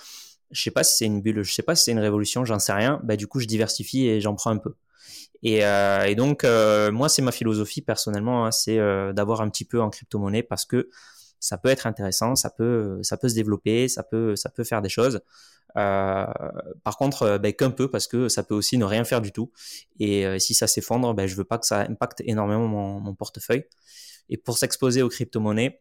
je 0.50 0.62
sais 0.62 0.70
pas 0.70 0.84
si 0.84 0.96
c'est 0.96 1.06
une 1.06 1.22
bulle, 1.22 1.42
je 1.42 1.52
sais 1.52 1.62
pas 1.62 1.74
si 1.74 1.84
c'est 1.84 1.92
une 1.92 2.00
révolution, 2.00 2.44
j'en 2.44 2.58
sais 2.58 2.72
rien. 2.72 3.00
Bah 3.04 3.16
du 3.16 3.26
coup, 3.26 3.40
je 3.40 3.46
diversifie 3.46 4.06
et 4.06 4.20
j'en 4.20 4.34
prends 4.34 4.50
un 4.50 4.58
peu. 4.58 4.74
Et, 5.42 5.64
euh, 5.64 6.04
et 6.04 6.14
donc, 6.14 6.44
euh, 6.44 6.90
moi, 6.90 7.08
c'est 7.08 7.22
ma 7.22 7.30
philosophie 7.30 7.82
personnellement, 7.82 8.46
hein, 8.46 8.50
c'est 8.50 8.78
euh, 8.78 9.12
d'avoir 9.12 9.42
un 9.42 9.48
petit 9.48 9.64
peu 9.64 9.80
en 9.80 9.90
crypto-monnaie 9.90 10.42
parce 10.42 10.64
que 10.64 10.88
ça 11.40 11.58
peut 11.58 11.68
être 11.68 11.86
intéressant, 11.86 12.36
ça 12.36 12.50
peut, 12.50 12.98
ça 13.02 13.16
peut 13.16 13.28
se 13.28 13.34
développer, 13.34 13.88
ça 13.88 14.02
peut, 14.02 14.36
ça 14.36 14.50
peut 14.50 14.64
faire 14.64 14.82
des 14.82 14.88
choses. 14.88 15.20
Euh, 15.76 16.26
par 16.84 16.96
contre, 16.96 17.38
ben, 17.38 17.52
qu'un 17.52 17.70
peu 17.70 17.90
parce 17.90 18.06
que 18.06 18.28
ça 18.28 18.42
peut 18.42 18.54
aussi 18.54 18.78
ne 18.78 18.84
rien 18.84 19.04
faire 19.04 19.20
du 19.20 19.32
tout. 19.32 19.52
Et 20.00 20.38
si 20.38 20.54
ça 20.54 20.66
s'effondre, 20.66 21.12
ben, 21.14 21.26
je 21.26 21.36
veux 21.36 21.44
pas 21.44 21.58
que 21.58 21.66
ça 21.66 21.80
impacte 21.80 22.22
énormément 22.24 22.66
mon, 22.66 23.00
mon 23.00 23.14
portefeuille. 23.14 23.64
Et 24.28 24.36
pour 24.36 24.58
s'exposer 24.58 25.02
aux 25.02 25.08
crypto-monnaies, 25.08 25.80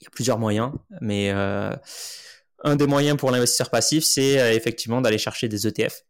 il 0.00 0.04
y 0.04 0.06
a 0.06 0.10
plusieurs 0.10 0.38
moyens, 0.38 0.72
mais 1.00 1.30
un 1.30 2.76
des 2.76 2.86
moyens 2.86 3.16
pour 3.16 3.30
l'investisseur 3.30 3.70
passif, 3.70 4.04
c'est 4.04 4.56
effectivement 4.56 5.00
d'aller 5.00 5.18
chercher 5.18 5.48
des 5.48 5.66
ETF. 5.66 6.04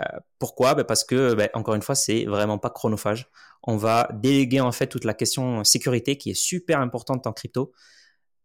Euh, 0.00 0.18
pourquoi? 0.38 0.74
Ben 0.74 0.84
Parce 0.84 1.04
que, 1.04 1.34
ben, 1.34 1.48
encore 1.54 1.74
une 1.74 1.82
fois, 1.82 1.94
c'est 1.94 2.24
vraiment 2.24 2.58
pas 2.58 2.70
chronophage. 2.70 3.28
On 3.62 3.76
va 3.76 4.08
déléguer 4.14 4.60
en 4.60 4.72
fait 4.72 4.86
toute 4.86 5.04
la 5.04 5.14
question 5.14 5.64
sécurité 5.64 6.16
qui 6.16 6.30
est 6.30 6.34
super 6.34 6.80
importante 6.80 7.26
en 7.26 7.32
crypto. 7.32 7.72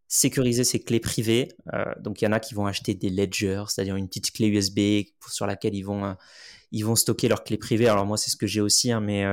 Sécuriser 0.08 0.64
ses 0.64 0.80
clés 0.80 1.00
privées. 1.00 1.50
Euh, 1.74 1.86
donc, 2.00 2.22
il 2.22 2.26
y 2.26 2.28
en 2.28 2.32
a 2.32 2.40
qui 2.40 2.54
vont 2.54 2.66
acheter 2.66 2.94
des 2.94 3.10
ledgers, 3.10 3.64
c'est-à-dire 3.68 3.96
une 3.96 4.08
petite 4.08 4.32
clé 4.32 4.48
USB 4.48 5.08
sur 5.28 5.48
laquelle 5.48 5.76
ils 5.76 5.84
vont, 5.84 6.06
euh, 6.06 6.14
ils 6.72 6.84
vont 6.86 6.96
stocker 6.96 7.28
leurs 7.28 7.44
clés 7.44 7.58
privées. 7.58 7.88
Alors, 7.88 8.06
moi, 8.06 8.18
c'est 8.18 8.30
ce 8.30 8.38
que 8.38 8.48
j'ai 8.48 8.62
aussi, 8.62 8.92
hein, 8.92 9.00
mais 9.00 9.24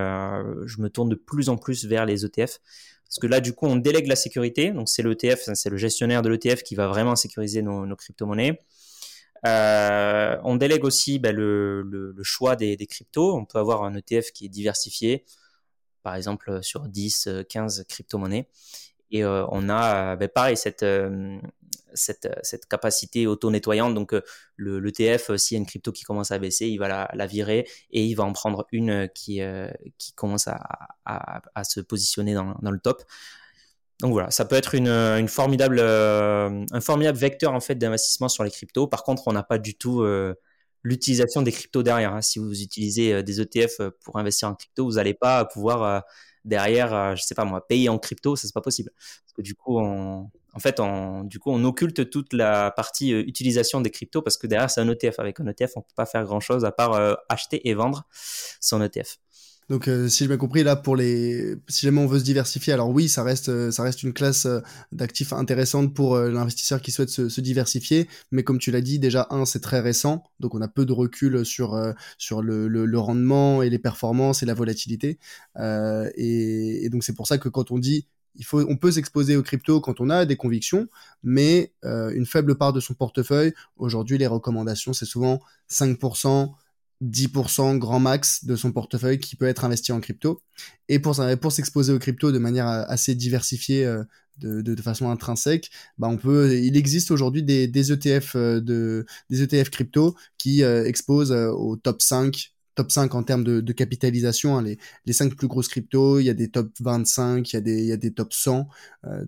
je 0.66 0.80
me 0.80 0.88
tourne 0.88 1.08
de 1.08 1.16
plus 1.16 1.48
en 1.48 1.56
plus 1.56 1.84
vers 1.86 2.06
les 2.06 2.24
ETF. 2.24 2.60
Parce 3.04 3.18
que 3.18 3.26
là, 3.26 3.40
du 3.40 3.52
coup, 3.52 3.66
on 3.66 3.76
délègue 3.76 4.06
la 4.06 4.16
sécurité. 4.16 4.70
Donc, 4.70 4.88
c'est 4.88 5.02
l'ETF, 5.02 5.48
c'est 5.54 5.68
le 5.68 5.76
gestionnaire 5.76 6.22
de 6.22 6.28
l'ETF 6.28 6.62
qui 6.62 6.76
va 6.76 6.86
vraiment 6.86 7.16
sécuriser 7.16 7.60
nos, 7.60 7.84
nos 7.84 7.96
crypto-monnaies. 7.96 8.60
Euh, 9.46 10.36
on 10.44 10.56
délègue 10.56 10.84
aussi 10.84 11.18
ben, 11.18 11.34
le, 11.34 11.82
le, 11.82 12.12
le, 12.12 12.22
choix 12.24 12.56
des, 12.56 12.76
des, 12.76 12.86
cryptos. 12.86 13.34
On 13.34 13.44
peut 13.44 13.58
avoir 13.58 13.84
un 13.84 13.94
ETF 13.94 14.32
qui 14.32 14.46
est 14.46 14.48
diversifié, 14.48 15.24
par 16.02 16.14
exemple 16.14 16.62
sur 16.62 16.88
10, 16.88 17.28
15 17.48 17.84
crypto-monnaies. 17.88 18.48
Et 19.10 19.24
euh, 19.24 19.44
on 19.50 19.68
a, 19.68 20.16
ben, 20.16 20.28
pareil, 20.28 20.56
cette, 20.56 20.82
euh, 20.82 21.38
cette, 21.94 22.28
cette, 22.42 22.66
capacité 22.66 23.26
auto-nettoyante. 23.26 23.94
Donc, 23.94 24.14
le, 24.56 24.78
l'ETF, 24.78 25.34
s'il 25.36 25.56
y 25.56 25.58
a 25.58 25.60
une 25.60 25.66
crypto 25.66 25.90
qui 25.90 26.04
commence 26.04 26.30
à 26.30 26.38
baisser, 26.38 26.66
il 26.68 26.78
va 26.78 26.88
la, 26.88 27.10
la 27.14 27.26
virer 27.26 27.66
et 27.90 28.04
il 28.04 28.14
va 28.14 28.24
en 28.24 28.32
prendre 28.32 28.66
une 28.72 29.08
qui, 29.14 29.40
qui 29.98 30.12
commence 30.12 30.48
à, 30.48 30.60
à, 31.04 31.42
à, 31.54 31.64
se 31.64 31.80
positionner 31.80 32.34
dans, 32.34 32.56
dans 32.62 32.70
le 32.70 32.78
top. 32.78 33.02
Donc 34.00 34.12
voilà, 34.12 34.30
ça 34.30 34.44
peut 34.46 34.56
être 34.56 34.74
une, 34.74 34.88
une 34.88 35.28
formidable, 35.28 35.78
euh, 35.78 36.64
un 36.72 36.80
formidable 36.80 37.18
vecteur 37.18 37.52
en 37.52 37.60
fait 37.60 37.74
d'investissement 37.74 38.28
sur 38.28 38.44
les 38.44 38.50
cryptos. 38.50 38.86
Par 38.86 39.04
contre, 39.04 39.24
on 39.26 39.32
n'a 39.32 39.42
pas 39.42 39.58
du 39.58 39.74
tout 39.74 40.00
euh, 40.00 40.34
l'utilisation 40.82 41.42
des 41.42 41.52
cryptos 41.52 41.82
derrière. 41.82 42.14
Hein. 42.14 42.22
Si 42.22 42.38
vous 42.38 42.62
utilisez 42.62 43.12
euh, 43.12 43.22
des 43.22 43.42
ETF 43.42 43.90
pour 44.02 44.18
investir 44.18 44.48
en 44.48 44.54
crypto, 44.54 44.86
vous 44.86 44.92
n'allez 44.92 45.12
pas 45.12 45.44
pouvoir 45.44 46.02
derrière, 46.46 47.14
je 47.14 47.22
sais 47.22 47.34
pas 47.34 47.44
moi, 47.44 47.66
payer 47.66 47.90
en 47.90 47.98
crypto, 47.98 48.36
ça 48.36 48.46
c'est 48.46 48.54
pas 48.54 48.62
possible. 48.62 48.90
Parce 48.96 49.34
que 49.36 49.42
du 49.42 49.54
coup, 49.54 49.78
on, 49.78 50.30
en 50.54 50.58
fait, 50.58 50.80
on, 50.80 51.24
du 51.24 51.38
coup, 51.38 51.50
on 51.50 51.62
occulte 51.64 52.08
toute 52.08 52.32
la 52.32 52.70
partie 52.70 53.10
utilisation 53.10 53.82
des 53.82 53.90
cryptos 53.90 54.22
parce 54.22 54.38
que 54.38 54.46
derrière 54.46 54.70
c'est 54.70 54.80
un 54.80 54.88
ETF. 54.88 55.18
Avec 55.18 55.40
un 55.40 55.46
ETF, 55.46 55.72
on 55.76 55.82
peut 55.82 55.94
pas 55.94 56.06
faire 56.06 56.24
grand 56.24 56.40
chose 56.40 56.64
à 56.64 56.72
part 56.72 57.18
acheter 57.28 57.68
et 57.68 57.74
vendre 57.74 58.06
son 58.60 58.80
ETF. 58.80 59.18
Donc, 59.70 59.86
euh, 59.86 60.08
si 60.08 60.24
j'ai 60.24 60.28
bien 60.28 60.36
compris, 60.36 60.64
là, 60.64 60.74
pour 60.74 60.96
les, 60.96 61.54
si 61.68 61.86
jamais 61.86 62.00
on 62.00 62.08
veut 62.08 62.18
se 62.18 62.24
diversifier, 62.24 62.72
alors 62.72 62.90
oui, 62.90 63.08
ça 63.08 63.22
reste, 63.22 63.50
euh, 63.50 63.70
ça 63.70 63.84
reste 63.84 64.02
une 64.02 64.12
classe 64.12 64.46
euh, 64.46 64.58
d'actifs 64.90 65.32
intéressante 65.32 65.94
pour 65.94 66.18
l'investisseur 66.18 66.82
qui 66.82 66.90
souhaite 66.90 67.08
se, 67.08 67.40
diversifier. 67.40 68.08
Mais 68.32 68.42
comme 68.42 68.58
tu 68.58 68.72
l'as 68.72 68.80
dit, 68.80 68.98
déjà 68.98 69.28
un, 69.30 69.44
c'est 69.44 69.60
très 69.60 69.78
récent, 69.78 70.24
donc 70.40 70.56
on 70.56 70.60
a 70.60 70.66
peu 70.66 70.84
de 70.84 70.92
recul 70.92 71.46
sur 71.46 71.80
sur 72.18 72.42
le, 72.42 72.66
le, 72.66 72.98
rendement 72.98 73.62
et 73.62 73.70
les 73.70 73.78
performances 73.78 74.42
et 74.42 74.46
la 74.46 74.54
volatilité. 74.54 75.18
Et, 75.56 76.84
et, 76.84 76.88
donc 76.90 77.04
c'est 77.04 77.14
pour 77.14 77.28
ça 77.28 77.38
que 77.38 77.48
quand 77.48 77.70
on 77.70 77.78
dit 77.78 78.06
il 78.36 78.44
faut, 78.44 78.60
on 78.68 78.76
peut 78.76 78.90
s'exposer 78.92 79.36
aux 79.36 79.42
crypto 79.42 79.80
quand 79.80 80.00
on 80.00 80.10
a 80.10 80.26
des 80.26 80.36
convictions, 80.36 80.88
mais 81.22 81.72
une 81.84 82.26
faible 82.26 82.56
part 82.56 82.72
de 82.72 82.80
son 82.80 82.94
portefeuille. 82.94 83.54
Aujourd'hui, 83.76 84.18
les 84.18 84.26
recommandations, 84.26 84.92
c'est 84.92 85.06
souvent 85.06 85.40
5%, 85.70 86.50
10% 87.02 87.78
grand 87.78 88.00
max 88.00 88.44
de 88.44 88.56
son 88.56 88.72
portefeuille 88.72 89.18
qui 89.18 89.36
peut 89.36 89.46
être 89.46 89.64
investi 89.64 89.92
en 89.92 90.00
crypto. 90.00 90.42
Et 90.88 90.98
pour, 90.98 91.14
s'exposer 91.52 91.92
aux 91.92 91.98
crypto 91.98 92.32
de 92.32 92.38
manière 92.38 92.66
assez 92.66 93.14
diversifiée, 93.14 93.86
euh, 94.44 94.62
de, 94.62 94.82
façon 94.82 95.10
intrinsèque, 95.10 95.70
bah 95.98 96.08
on 96.08 96.16
peut, 96.16 96.56
il 96.56 96.76
existe 96.76 97.10
aujourd'hui 97.10 97.42
des, 97.42 97.66
des, 97.66 97.92
ETF 97.92 98.36
euh, 98.36 98.60
de, 98.60 99.04
des 99.28 99.42
ETF 99.42 99.68
crypto 99.68 100.16
qui 100.38 100.62
euh, 100.62 100.86
exposent 100.86 101.32
au 101.32 101.76
top 101.76 102.00
5 102.00 102.52
top 102.76 102.90
5 102.90 103.14
en 103.14 103.22
termes 103.22 103.44
de, 103.44 103.72
capitalisation, 103.72 104.56
hein, 104.56 104.62
les, 104.62 104.78
les 105.04 105.12
5 105.12 105.34
plus 105.34 105.48
grosses 105.48 105.68
cryptos, 105.68 106.20
il 106.20 106.24
y 106.24 106.30
a 106.30 106.34
des 106.34 106.48
top 106.48 106.70
25, 106.80 107.52
il 107.52 107.56
y 107.56 107.58
a 107.58 107.60
des, 107.60 107.82
il 107.82 107.88
y 107.88 107.92
a 107.92 107.98
des 107.98 108.12
top 108.12 108.32
100. 108.32 108.68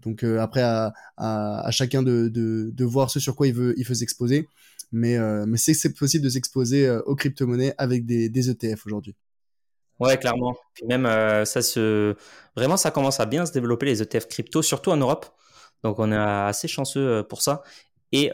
donc 0.01 0.23
après, 0.23 0.62
à, 0.62 0.95
à, 1.18 1.66
à, 1.66 1.70
chacun 1.70 2.03
de, 2.03 2.29
de, 2.29 2.70
de, 2.73 2.85
voir 2.85 3.11
ce 3.11 3.20
sur 3.20 3.37
quoi 3.37 3.47
il 3.47 3.53
veut, 3.53 3.75
il 3.77 3.85
veut 3.85 3.95
s'exposer 3.95 4.49
mais, 4.93 5.16
euh, 5.16 5.47
c'est 5.57 5.95
possible 5.95 6.24
de 6.24 6.28
s'exposer 6.28 6.86
euh, 6.86 7.01
aux 7.07 7.16
crypto-monnaies 7.16 7.74
avec 7.78 8.05
des, 8.05 8.51
ETF 8.51 8.86
aujourd'hui. 8.86 9.16
Ouais, 9.99 10.18
clairement. 10.18 10.55
Puis 10.74 10.84
même, 10.86 11.07
euh, 11.07 11.45
ça 11.45 11.62
se, 11.62 12.14
vraiment, 12.57 12.76
ça 12.76 12.90
commence 12.90 13.20
à 13.20 13.26
bien 13.26 13.47
se 13.47 13.53
développer 13.53 13.86
les 13.86 14.03
ETF 14.03 14.28
crypto, 14.28 14.62
surtout 14.62 14.90
en 14.90 14.97
Europe. 14.97 15.26
Donc, 15.82 15.99
on 15.99 16.12
est 16.12 16.16
assez 16.16 16.68
chanceux 16.68 17.24
pour 17.28 17.43
ça. 17.43 17.62
Et, 18.12 18.30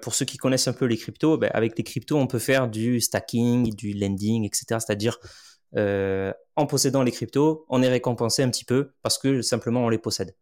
pour 0.00 0.14
ceux 0.14 0.24
qui 0.24 0.38
connaissent 0.38 0.68
un 0.68 0.72
peu 0.72 0.86
les 0.86 0.96
cryptos, 0.96 1.36
ben, 1.36 1.50
avec 1.52 1.76
les 1.76 1.84
cryptos, 1.84 2.16
on 2.16 2.26
peut 2.26 2.38
faire 2.38 2.68
du 2.68 3.00
stacking, 3.00 3.74
du 3.74 3.92
lending, 3.92 4.44
etc. 4.44 4.64
C'est-à-dire, 4.70 5.18
en 5.76 6.66
possédant 6.66 7.02
les 7.02 7.12
cryptos, 7.12 7.66
on 7.68 7.82
est 7.82 7.88
récompensé 7.88 8.42
un 8.42 8.50
petit 8.50 8.64
peu 8.64 8.92
parce 9.02 9.18
que 9.18 9.42
simplement 9.42 9.84
on 9.84 9.88
les 9.88 9.98
possède. 9.98 10.34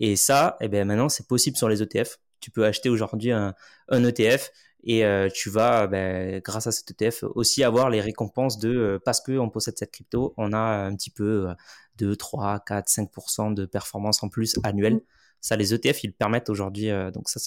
Et 0.00 0.16
ça, 0.16 0.56
eh 0.60 0.68
ben, 0.68 0.86
maintenant, 0.86 1.08
c'est 1.08 1.26
possible 1.26 1.56
sur 1.56 1.68
les 1.68 1.82
ETF 1.82 2.18
tu 2.44 2.50
peux 2.50 2.66
acheter 2.66 2.90
aujourd'hui 2.90 3.32
un, 3.32 3.54
ETF 3.90 4.50
et 4.86 5.06
euh, 5.06 5.30
tu 5.32 5.48
vas, 5.48 5.86
ben, 5.86 6.40
grâce 6.44 6.66
à 6.66 6.72
cet 6.72 6.90
ETF, 6.90 7.24
aussi 7.34 7.64
avoir 7.64 7.88
les 7.88 8.02
récompenses 8.02 8.58
de 8.58 8.68
euh, 8.68 8.98
parce 9.02 9.22
qu'on 9.22 9.48
possède 9.48 9.78
cette 9.78 9.92
crypto, 9.92 10.34
on 10.36 10.52
a 10.52 10.58
un 10.58 10.94
petit 10.94 11.08
peu 11.08 11.48
2, 11.96 12.16
3, 12.16 12.60
4, 12.66 12.86
5% 12.86 13.54
de 13.54 13.64
performance 13.64 14.22
en 14.22 14.28
plus 14.28 14.56
annuelle. 14.62 15.00
Ça, 15.40 15.56
les 15.56 15.72
ETF, 15.72 16.04
ils 16.04 16.12
permettent 16.12 16.50
aujourd'hui, 16.50 16.90
euh, 16.90 17.10
donc 17.10 17.30
ça, 17.30 17.40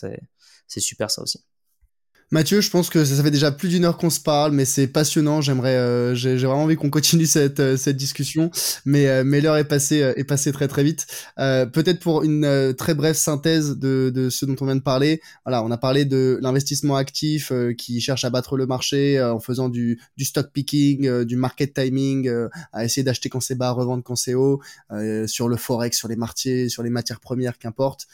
c'est 0.67 0.79
super 0.79 1.11
ça 1.11 1.21
aussi. 1.21 1.43
Mathieu, 2.29 2.59
je 2.59 2.69
pense 2.69 2.89
que 2.89 3.05
ça, 3.05 3.23
fait 3.23 3.31
déjà 3.31 3.53
plus 3.53 3.69
d'une 3.69 3.85
heure 3.85 3.95
qu'on 3.95 4.09
se 4.09 4.19
parle, 4.19 4.51
mais 4.51 4.65
c'est 4.65 4.87
passionnant. 4.87 5.39
J'aimerais, 5.39 5.77
euh, 5.77 6.13
j'ai 6.13 6.35
vraiment 6.35 6.63
envie 6.63 6.75
qu'on 6.75 6.89
continue 6.89 7.25
cette 7.25 7.61
euh, 7.61 7.77
cette 7.77 7.95
discussion, 7.95 8.51
mais 8.83 9.07
euh, 9.07 9.23
mais 9.25 9.39
l'heure 9.39 9.55
est 9.55 9.63
passée 9.63 9.99
est 10.17 10.25
passée 10.25 10.51
très 10.51 10.67
très 10.67 10.83
vite. 10.83 11.07
Peut-être 11.37 12.01
pour 12.01 12.23
une 12.23 12.73
très 12.77 12.95
brève 12.95 13.15
synthèse 13.15 13.77
de 13.77 14.11
de 14.13 14.29
ce 14.29 14.45
dont 14.45 14.57
on 14.59 14.65
vient 14.65 14.75
de 14.75 14.81
parler. 14.81 15.21
Voilà, 15.45 15.63
on 15.63 15.71
a 15.71 15.77
parlé 15.77 16.03
de 16.03 16.37
l'investissement 16.41 16.97
actif 16.97 17.53
qui 17.77 18.01
cherche 18.01 18.25
à 18.25 18.29
battre 18.29 18.57
le 18.57 18.65
marché 18.65 19.21
en 19.21 19.39
faisant 19.39 19.69
du 19.69 20.01
du 20.17 20.25
stock 20.25 20.51
picking, 20.51 21.23
du 21.23 21.37
market 21.37 21.73
timing, 21.73 22.29
à 22.73 22.83
essayer 22.83 23.03
d'acheter 23.03 23.29
quand 23.29 23.39
c'est 23.39 23.55
bas, 23.55 23.71
revendre 23.71 24.03
quand 24.03 24.17
c'est 24.17 24.33
haut, 24.33 24.59
sur 25.27 25.47
le 25.47 25.55
forex, 25.55 25.97
sur 25.97 26.09
les 26.09 26.17
marchés, 26.17 26.67
sur 26.67 26.83
les 26.83 26.89
matières 26.89 27.21
premières, 27.21 27.57
qu'importe. 27.57 28.07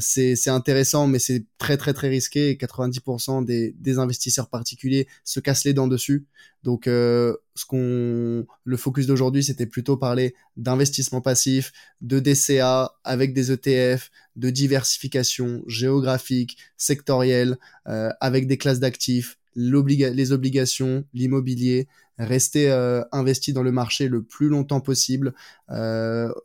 c'est 0.00 0.36
c'est 0.36 0.50
intéressant, 0.50 1.06
mais 1.06 1.18
c'est 1.18 1.46
très 1.56 1.78
très 1.78 1.94
très 1.94 2.08
risqué. 2.08 2.50
Et 2.50 2.56
90% 2.56 3.45
des, 3.46 3.98
investisseurs 3.98 4.48
particuliers 4.48 5.06
se 5.24 5.40
cassent 5.40 5.64
les 5.64 5.72
dents 5.72 5.88
dessus. 5.88 6.26
Donc, 6.62 6.86
euh, 6.86 7.34
le 7.72 8.76
focus 8.76 9.06
d'aujourd'hui, 9.06 9.44
c'était 9.44 9.66
plutôt 9.66 9.96
parler 9.96 10.34
d'investissement 10.56 11.20
passif, 11.20 11.72
de 12.00 12.18
DCA 12.18 12.92
avec 13.04 13.32
des 13.32 13.52
ETF, 13.52 14.10
de 14.34 14.50
diversification 14.50 15.62
géographique, 15.66 16.58
sectorielle, 16.76 17.56
euh, 17.86 18.10
avec 18.20 18.46
des 18.46 18.58
classes 18.58 18.80
d'actifs, 18.80 19.38
les 19.54 20.32
obligations, 20.32 21.04
l'immobilier, 21.14 21.88
rester 22.18 22.70
euh, 22.70 23.02
investi 23.12 23.52
dans 23.52 23.62
le 23.62 23.72
marché 23.72 24.08
le 24.08 24.22
plus 24.22 24.48
longtemps 24.48 24.80
possible, 24.80 25.32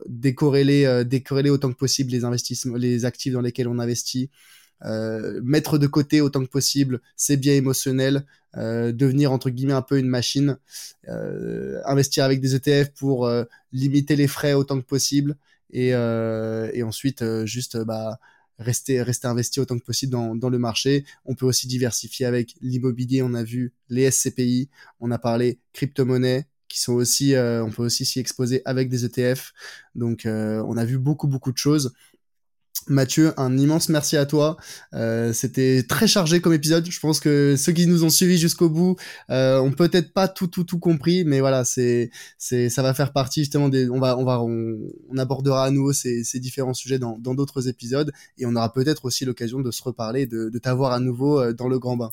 décorréler, 0.06 1.04
décorréler 1.04 1.50
autant 1.50 1.72
que 1.72 1.78
possible 1.78 2.10
les 2.10 2.24
investissements, 2.24 2.76
les 2.76 3.04
actifs 3.04 3.32
dans 3.32 3.40
lesquels 3.40 3.68
on 3.68 3.78
investit, 3.78 4.30
euh, 4.84 5.40
mettre 5.44 5.78
de 5.78 5.86
côté 5.86 6.20
autant 6.20 6.44
que 6.44 6.50
possible 6.50 7.00
ses 7.16 7.36
biens 7.36 7.54
émotionnels, 7.54 8.26
euh, 8.56 8.90
devenir 8.92 9.30
entre 9.32 9.48
guillemets 9.50 9.72
un 9.74 9.82
peu 9.82 9.98
une 9.98 10.08
machine, 10.08 10.58
euh, 11.08 11.80
investir 11.84 12.24
avec 12.24 12.40
des 12.40 12.56
ETF 12.56 12.90
pour 12.94 13.30
limiter 13.72 14.16
les 14.16 14.26
frais 14.26 14.54
autant 14.54 14.80
que 14.80 14.86
possible 14.86 15.36
et, 15.70 15.88
et 15.90 16.82
ensuite 16.82 17.24
juste 17.44 17.78
bah, 17.78 18.18
rester 18.58 19.02
rester 19.02 19.28
investi 19.28 19.60
autant 19.60 19.78
que 19.78 19.84
possible 19.84 20.12
dans, 20.12 20.34
dans 20.34 20.50
le 20.50 20.58
marché. 20.58 21.04
On 21.24 21.34
peut 21.34 21.46
aussi 21.46 21.66
diversifier 21.68 22.26
avec 22.26 22.54
l'immobilier. 22.60 23.22
On 23.22 23.34
a 23.34 23.44
vu 23.44 23.72
les 23.88 24.10
SCPI, 24.10 24.68
on 25.00 25.10
a 25.10 25.18
parlé 25.18 25.58
crypto-monnaie 25.72 26.46
qui 26.68 26.80
sont 26.80 26.94
aussi, 26.94 27.34
on 27.36 27.70
peut 27.70 27.82
aussi 27.82 28.06
s'y 28.06 28.18
exposer 28.18 28.62
avec 28.64 28.88
des 28.88 29.04
ETF. 29.04 29.52
Donc, 29.94 30.22
on 30.26 30.76
a 30.76 30.84
vu 30.84 30.98
beaucoup 30.98 31.28
beaucoup 31.28 31.52
de 31.52 31.58
choses. 31.58 31.92
Mathieu, 32.88 33.32
un 33.36 33.56
immense 33.58 33.88
merci 33.88 34.16
à 34.16 34.26
toi. 34.26 34.56
Euh, 34.94 35.32
C'était 35.32 35.84
très 35.88 36.08
chargé 36.08 36.40
comme 36.40 36.52
épisode. 36.52 36.90
Je 36.90 37.00
pense 37.00 37.20
que 37.20 37.54
ceux 37.56 37.72
qui 37.72 37.86
nous 37.86 38.02
ont 38.04 38.10
suivis 38.10 38.38
jusqu'au 38.38 38.68
bout 38.68 38.96
euh, 39.30 39.60
ont 39.60 39.70
peut-être 39.72 40.12
pas 40.12 40.26
tout 40.26 40.48
tout 40.48 40.64
tout 40.64 40.78
compris, 40.80 41.24
mais 41.24 41.40
voilà, 41.40 41.64
c'est 41.64 42.10
c'est 42.38 42.68
ça 42.70 42.82
va 42.82 42.92
faire 42.94 43.12
partie 43.12 43.40
justement 43.40 43.68
des. 43.68 43.88
On 43.88 44.00
va 44.00 44.18
on 44.18 44.24
va 44.24 44.42
on, 44.42 45.16
abordera 45.16 45.66
à 45.66 45.70
nouveau 45.70 45.92
ces, 45.92 46.24
ces 46.24 46.40
différents 46.40 46.74
sujets 46.74 46.98
dans 46.98 47.18
dans 47.18 47.34
d'autres 47.34 47.68
épisodes 47.68 48.10
et 48.38 48.46
on 48.46 48.56
aura 48.56 48.72
peut-être 48.72 49.04
aussi 49.04 49.24
l'occasion 49.24 49.60
de 49.60 49.70
se 49.70 49.82
reparler, 49.82 50.26
de, 50.26 50.48
de 50.48 50.58
t'avoir 50.58 50.92
à 50.92 50.98
nouveau 51.00 51.40
euh, 51.40 51.52
dans 51.52 51.68
le 51.68 51.78
grand 51.78 51.96
bain. 51.96 52.10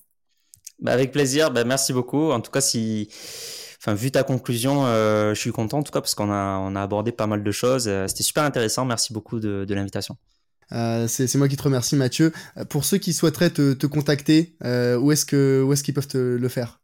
Bah 0.82 0.92
avec 0.92 1.12
plaisir. 1.12 1.52
Bah 1.52 1.64
merci 1.64 1.94
beaucoup. 1.94 2.32
En 2.32 2.42
tout 2.42 2.52
cas, 2.52 2.62
si 2.62 3.10
enfin 3.82 3.94
vu 3.96 4.12
ta 4.12 4.24
conclusion, 4.24 4.86
euh, 4.86 5.34
je 5.34 5.40
suis 5.40 5.52
content 5.52 5.80
en 5.80 5.84
tout 5.84 5.92
cas 5.92 6.02
parce 6.02 6.16
qu'on 6.16 6.32
a 6.32 6.60
on 6.60 6.76
a 6.76 6.82
abordé 6.82 7.12
pas 7.12 7.28
mal 7.28 7.44
de 7.44 7.52
choses. 7.52 7.88
Euh, 7.88 8.08
c'était 8.08 8.24
super 8.24 8.44
intéressant. 8.44 8.86
Merci 8.86 9.14
beaucoup 9.14 9.40
de, 9.40 9.66
de 9.66 9.74
l'invitation. 9.74 10.16
Euh, 10.72 11.08
c'est 11.08 11.34
moi 11.36 11.48
qui 11.48 11.58
te 11.58 11.64
remercie, 11.64 11.96
Mathieu. 11.96 12.32
Euh, 12.58 12.66
pour 12.66 12.86
ceux 12.86 12.98
qui 12.98 13.14
souhaiteraient 13.14 13.50
te, 13.50 13.74
te 13.74 13.88
contacter, 13.88 14.56
euh, 14.64 14.98
où 14.98 15.12
est-ce 15.12 15.26
que 15.26 15.68
est-ce 15.72 15.84
qu'ils 15.84 15.94
peuvent 15.94 16.08
te 16.08 16.18
le 16.18 16.50
faire? 16.50 16.80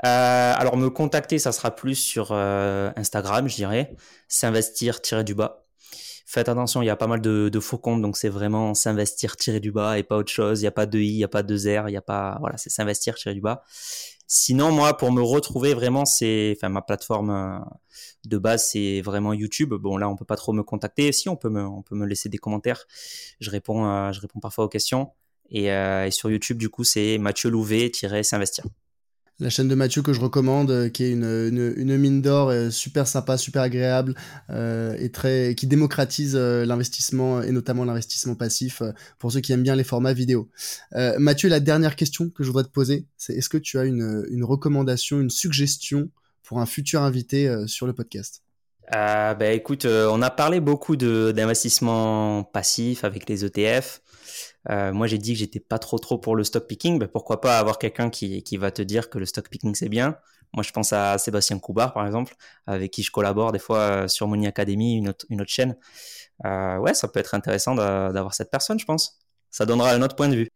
Alors 0.00 0.76
me 0.76 0.90
contacter, 0.90 1.40
ça 1.40 1.50
sera 1.50 1.74
plus 1.74 1.96
sur 1.96 2.30
Instagram, 2.32 3.48
je 3.48 3.56
dirais, 3.56 3.96
s'investir 4.28 5.00
du 5.24 5.34
bas. 5.34 5.64
Faites 6.24 6.48
attention, 6.48 6.82
il 6.82 6.86
y 6.86 6.90
a 6.90 6.94
pas 6.94 7.08
mal 7.08 7.20
de, 7.20 7.60
faux 7.60 7.78
comptes, 7.78 8.00
donc 8.00 8.16
c'est 8.16 8.28
vraiment 8.28 8.74
s'investir 8.74 9.34
du 9.60 9.72
bas 9.72 9.98
et 9.98 10.04
pas 10.04 10.16
autre 10.16 10.30
chose. 10.30 10.60
Il 10.60 10.64
n'y 10.64 10.68
a 10.68 10.72
pas 10.72 10.86
de 10.86 11.00
i, 11.00 11.08
il 11.08 11.16
n'y 11.16 11.24
a 11.24 11.28
pas 11.28 11.42
de 11.42 11.56
r, 11.56 11.88
il 11.88 11.92
n'y 11.92 11.96
a 11.96 12.02
pas 12.02 12.36
voilà, 12.38 12.56
c'est 12.58 12.70
s'investir 12.70 13.16
du 13.26 13.40
bas. 13.40 13.64
Sinon, 14.30 14.72
moi, 14.72 14.94
pour 14.94 15.10
me 15.10 15.22
retrouver 15.22 15.72
vraiment, 15.72 16.04
c'est, 16.04 16.54
enfin, 16.54 16.68
ma 16.68 16.82
plateforme 16.82 17.30
euh, 17.30 17.58
de 18.26 18.36
base, 18.36 18.68
c'est 18.70 19.00
vraiment 19.00 19.32
YouTube. 19.32 19.72
Bon, 19.72 19.96
là, 19.96 20.10
on 20.10 20.16
peut 20.16 20.26
pas 20.26 20.36
trop 20.36 20.52
me 20.52 20.62
contacter. 20.62 21.10
Si, 21.12 21.30
on 21.30 21.36
peut 21.36 21.48
me, 21.48 21.64
on 21.64 21.82
peut 21.82 21.94
me 21.96 22.04
laisser 22.06 22.28
des 22.28 22.36
commentaires. 22.36 22.84
Je 23.40 23.50
réponds, 23.50 23.86
euh, 23.86 24.12
je 24.12 24.20
réponds 24.20 24.38
parfois 24.38 24.64
aux 24.64 24.68
questions. 24.68 25.12
Et, 25.50 25.72
euh, 25.72 26.06
et 26.06 26.10
sur 26.10 26.30
YouTube, 26.30 26.58
du 26.58 26.68
coup, 26.68 26.84
c'est 26.84 27.16
Mathieu 27.16 27.48
Louvet-s'investir 27.48 28.64
la 29.40 29.50
chaîne 29.50 29.68
de 29.68 29.74
Mathieu 29.74 30.02
que 30.02 30.12
je 30.12 30.20
recommande, 30.20 30.70
euh, 30.70 30.88
qui 30.88 31.04
est 31.04 31.12
une, 31.12 31.96
mine 31.96 32.22
d'or 32.22 32.48
euh, 32.48 32.70
super 32.70 33.06
sympa, 33.06 33.38
super 33.38 33.62
agréable 33.62 34.14
euh, 34.50 34.96
et 34.98 35.10
très 35.10 35.54
qui 35.54 35.66
démocratise 35.66 36.36
l'investissement 36.36 37.42
et 37.42 37.52
notamment 37.52 37.84
l'investissement 37.84 38.34
passif 38.34 38.82
pour 39.18 39.32
ceux 39.32 39.40
qui 39.40 39.52
aiment 39.52 39.62
bien 39.62 39.76
les 39.76 39.84
formats 39.84 40.12
vidéo. 40.12 40.48
Mathieu, 41.18 41.48
la 41.48 41.60
dernière 41.60 41.96
question 41.96 42.30
que 42.30 42.42
je 42.42 42.48
voudrais 42.48 42.64
te 42.64 42.70
poser, 42.70 43.06
c'est 43.16 43.34
est-ce 43.34 43.48
que 43.48 43.58
tu 43.58 43.78
as 43.78 43.84
une, 43.84 44.26
une 44.30 44.44
recommandation, 44.44 45.20
une 45.20 45.30
suggestion 45.30 46.10
pour 46.42 46.60
un 46.60 46.66
futur 46.66 47.02
invité 47.02 47.52
sur 47.66 47.86
le 47.86 47.92
podcast? 47.92 48.42
Euh, 48.94 49.34
bah, 49.34 49.52
écoute, 49.52 49.84
on 49.84 50.22
a 50.22 50.30
parlé 50.30 50.60
beaucoup 50.60 50.96
d'investissement 50.96 52.44
passif 52.44 53.04
avec 53.04 53.28
les 53.28 53.44
ETF. 53.44 54.00
Euh, 54.70 54.92
moi, 54.92 55.06
j'ai 55.06 55.18
dit 55.18 55.32
que 55.32 55.38
j'étais 55.38 55.60
pas 55.60 55.78
trop 55.78 55.98
trop 55.98 56.18
pour 56.18 56.36
le 56.36 56.44
stock 56.44 56.66
picking. 56.66 56.98
Ben, 56.98 57.08
pourquoi 57.08 57.40
pas 57.40 57.58
avoir 57.58 57.78
quelqu'un 57.78 58.10
qui, 58.10 58.42
qui 58.42 58.56
va 58.56 58.70
te 58.70 58.82
dire 58.82 59.10
que 59.10 59.18
le 59.18 59.26
stock 59.26 59.48
picking 59.48 59.74
c'est 59.74 59.88
bien. 59.88 60.16
Moi, 60.54 60.62
je 60.62 60.72
pense 60.72 60.92
à 60.92 61.18
Sébastien 61.18 61.58
Coubard, 61.58 61.92
par 61.92 62.06
exemple, 62.06 62.34
avec 62.66 62.90
qui 62.90 63.02
je 63.02 63.10
collabore 63.10 63.52
des 63.52 63.58
fois 63.58 63.78
euh, 63.78 64.08
sur 64.08 64.26
Money 64.28 64.46
Academy, 64.46 64.96
une 64.96 65.10
autre, 65.10 65.26
une 65.28 65.40
autre 65.42 65.50
chaîne. 65.50 65.76
Euh, 66.46 66.78
ouais, 66.78 66.94
ça 66.94 67.08
peut 67.08 67.20
être 67.20 67.34
intéressant 67.34 67.74
d'avoir 67.74 68.34
cette 68.34 68.50
personne, 68.50 68.78
je 68.78 68.84
pense. 68.86 69.18
Ça 69.50 69.66
donnera 69.66 69.92
un 69.92 70.02
autre 70.02 70.16
point 70.16 70.28
de 70.28 70.36
vue 70.36 70.48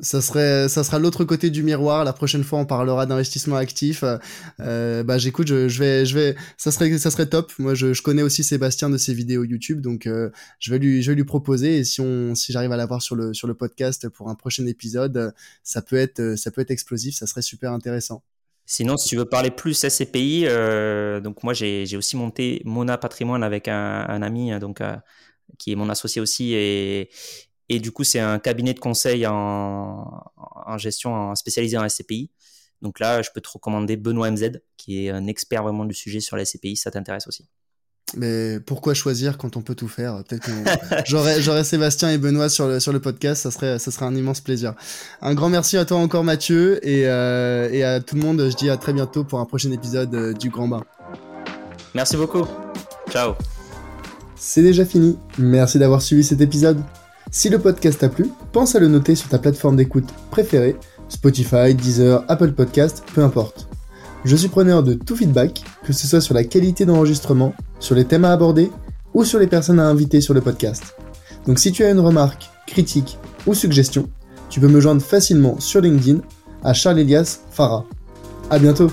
ça 0.00 0.20
serait 0.20 0.68
ça 0.68 0.84
sera 0.84 0.98
l'autre 0.98 1.24
côté 1.24 1.50
du 1.50 1.62
miroir. 1.62 2.04
La 2.04 2.12
prochaine 2.12 2.44
fois 2.44 2.58
on 2.58 2.66
parlera 2.66 3.06
d'investissement 3.06 3.56
actif. 3.56 4.04
Euh, 4.60 5.02
bah 5.02 5.18
j'écoute 5.18 5.48
je, 5.48 5.68
je, 5.68 5.78
vais 5.78 6.06
je 6.06 6.14
vais 6.14 6.36
ça 6.56 6.70
serait 6.70 6.96
ça 6.98 7.10
serait 7.10 7.26
top. 7.26 7.52
Moi 7.58 7.74
je, 7.74 7.92
je 7.92 8.02
connais 8.02 8.22
aussi 8.22 8.44
Sébastien 8.44 8.90
de 8.90 8.98
ses 8.98 9.14
vidéos 9.14 9.44
YouTube 9.44 9.80
donc 9.80 10.06
euh, 10.06 10.30
je 10.58 10.70
vais 10.70 10.78
lui 10.78 11.02
je 11.02 11.10
vais 11.10 11.16
lui 11.16 11.24
proposer. 11.24 11.78
Et 11.78 11.84
si 11.84 12.00
on 12.00 12.34
si 12.34 12.52
j'arrive 12.52 12.72
à 12.72 12.76
l'avoir 12.76 13.02
sur 13.02 13.16
le 13.16 13.34
sur 13.34 13.48
le 13.48 13.54
podcast 13.54 14.08
pour 14.08 14.28
un 14.28 14.34
prochain 14.34 14.66
épisode 14.66 15.34
ça 15.62 15.82
peut 15.82 15.96
être 15.96 16.36
ça 16.36 16.50
peut 16.50 16.60
être 16.60 16.70
explosif. 16.70 17.16
Ça 17.16 17.26
serait 17.26 17.42
super 17.42 17.72
intéressant. 17.72 18.22
Sinon, 18.70 18.98
si 18.98 19.08
tu 19.08 19.16
veux 19.16 19.24
parler 19.24 19.50
plus 19.50 19.72
SCPI, 19.72 20.44
euh, 20.44 21.20
donc 21.20 21.42
moi 21.42 21.54
j'ai 21.54 21.96
aussi 21.96 22.18
monté 22.18 22.60
Mona 22.66 22.98
Patrimoine 22.98 23.42
avec 23.42 23.66
un, 23.66 24.04
un 24.06 24.20
ami 24.20 24.50
donc 24.60 24.82
euh, 24.82 24.94
qui 25.58 25.72
est 25.72 25.74
mon 25.74 25.88
associé 25.88 26.20
aussi. 26.20 26.52
Et, 26.52 27.08
et 27.68 27.80
du 27.80 27.92
coup, 27.92 28.04
c'est 28.04 28.20
un 28.20 28.38
cabinet 28.38 28.74
de 28.74 28.80
conseil 28.80 29.26
en, 29.26 30.22
en 30.36 30.78
gestion 30.78 31.12
en 31.14 31.34
spécialisé 31.34 31.76
en 31.76 31.88
SCPI. 31.88 32.30
Donc 32.80 33.00
là, 33.00 33.22
je 33.22 33.30
peux 33.34 33.40
te 33.40 33.48
recommander 33.48 33.96
Benoît 33.96 34.30
MZ, 34.30 34.60
qui 34.76 35.06
est 35.06 35.10
un 35.10 35.26
expert 35.26 35.62
vraiment 35.62 35.84
du 35.84 35.94
sujet 35.94 36.20
sur 36.20 36.36
la 36.36 36.44
SCPI. 36.44 36.76
Ça 36.76 36.90
t'intéresse 36.90 37.26
aussi. 37.26 37.48
Mais 38.16 38.58
pourquoi 38.60 38.94
choisir 38.94 39.36
quand 39.36 39.56
on 39.56 39.62
peut 39.62 39.74
tout 39.74 39.88
faire? 39.88 40.22
Peut-être 40.24 40.48
j'aurais, 41.06 41.64
Sébastien 41.64 42.10
et 42.10 42.18
Benoît 42.18 42.48
sur 42.48 42.66
le, 42.66 42.80
sur 42.80 42.92
le 42.92 43.00
podcast, 43.00 43.42
ça 43.42 43.50
serait, 43.50 43.78
ça 43.78 43.90
serait 43.90 44.06
un 44.06 44.14
immense 44.14 44.40
plaisir. 44.40 44.74
Un 45.20 45.34
grand 45.34 45.50
merci 45.50 45.76
à 45.76 45.84
toi 45.84 45.98
encore 45.98 46.24
Mathieu 46.24 46.86
et, 46.86 47.06
euh, 47.06 47.68
et 47.70 47.84
à 47.84 48.00
tout 48.00 48.14
le 48.14 48.22
monde. 48.22 48.48
Je 48.50 48.56
dis 48.56 48.70
à 48.70 48.76
très 48.76 48.92
bientôt 48.92 49.24
pour 49.24 49.40
un 49.40 49.44
prochain 49.44 49.70
épisode 49.72 50.14
euh, 50.14 50.32
du 50.32 50.48
Grand 50.48 50.68
Bain. 50.68 50.84
Merci 51.94 52.16
beaucoup. 52.16 52.46
Ciao. 53.10 53.34
C'est 54.36 54.62
déjà 54.62 54.84
fini. 54.84 55.18
Merci 55.36 55.78
d'avoir 55.78 56.00
suivi 56.00 56.24
cet 56.24 56.40
épisode. 56.40 56.82
Si 57.30 57.48
le 57.50 57.58
podcast 57.58 58.00
t'a 58.00 58.08
plu, 58.08 58.30
pense 58.52 58.74
à 58.74 58.80
le 58.80 58.88
noter 58.88 59.14
sur 59.14 59.28
ta 59.28 59.38
plateforme 59.38 59.76
d'écoute 59.76 60.08
préférée, 60.30 60.76
Spotify, 61.08 61.74
Deezer, 61.74 62.24
Apple 62.28 62.52
Podcast, 62.52 63.04
peu 63.14 63.22
importe. 63.22 63.68
Je 64.24 64.34
suis 64.34 64.48
preneur 64.48 64.82
de 64.82 64.94
tout 64.94 65.14
feedback, 65.14 65.62
que 65.84 65.92
ce 65.92 66.06
soit 66.06 66.20
sur 66.20 66.34
la 66.34 66.44
qualité 66.44 66.84
d'enregistrement, 66.86 67.54
sur 67.80 67.94
les 67.94 68.04
thèmes 68.04 68.24
à 68.24 68.32
aborder 68.32 68.70
ou 69.14 69.24
sur 69.24 69.38
les 69.38 69.46
personnes 69.46 69.80
à 69.80 69.86
inviter 69.86 70.20
sur 70.20 70.34
le 70.34 70.40
podcast. 70.40 70.96
Donc 71.46 71.58
si 71.58 71.72
tu 71.72 71.84
as 71.84 71.90
une 71.90 72.00
remarque, 72.00 72.50
critique 72.66 73.18
ou 73.46 73.54
suggestion, 73.54 74.08
tu 74.50 74.60
peux 74.60 74.68
me 74.68 74.80
joindre 74.80 75.02
facilement 75.02 75.60
sur 75.60 75.80
LinkedIn 75.80 76.20
à 76.64 76.72
Charles 76.72 77.00
Elias 77.00 77.40
Farah. 77.50 77.84
À 78.50 78.58
bientôt! 78.58 78.90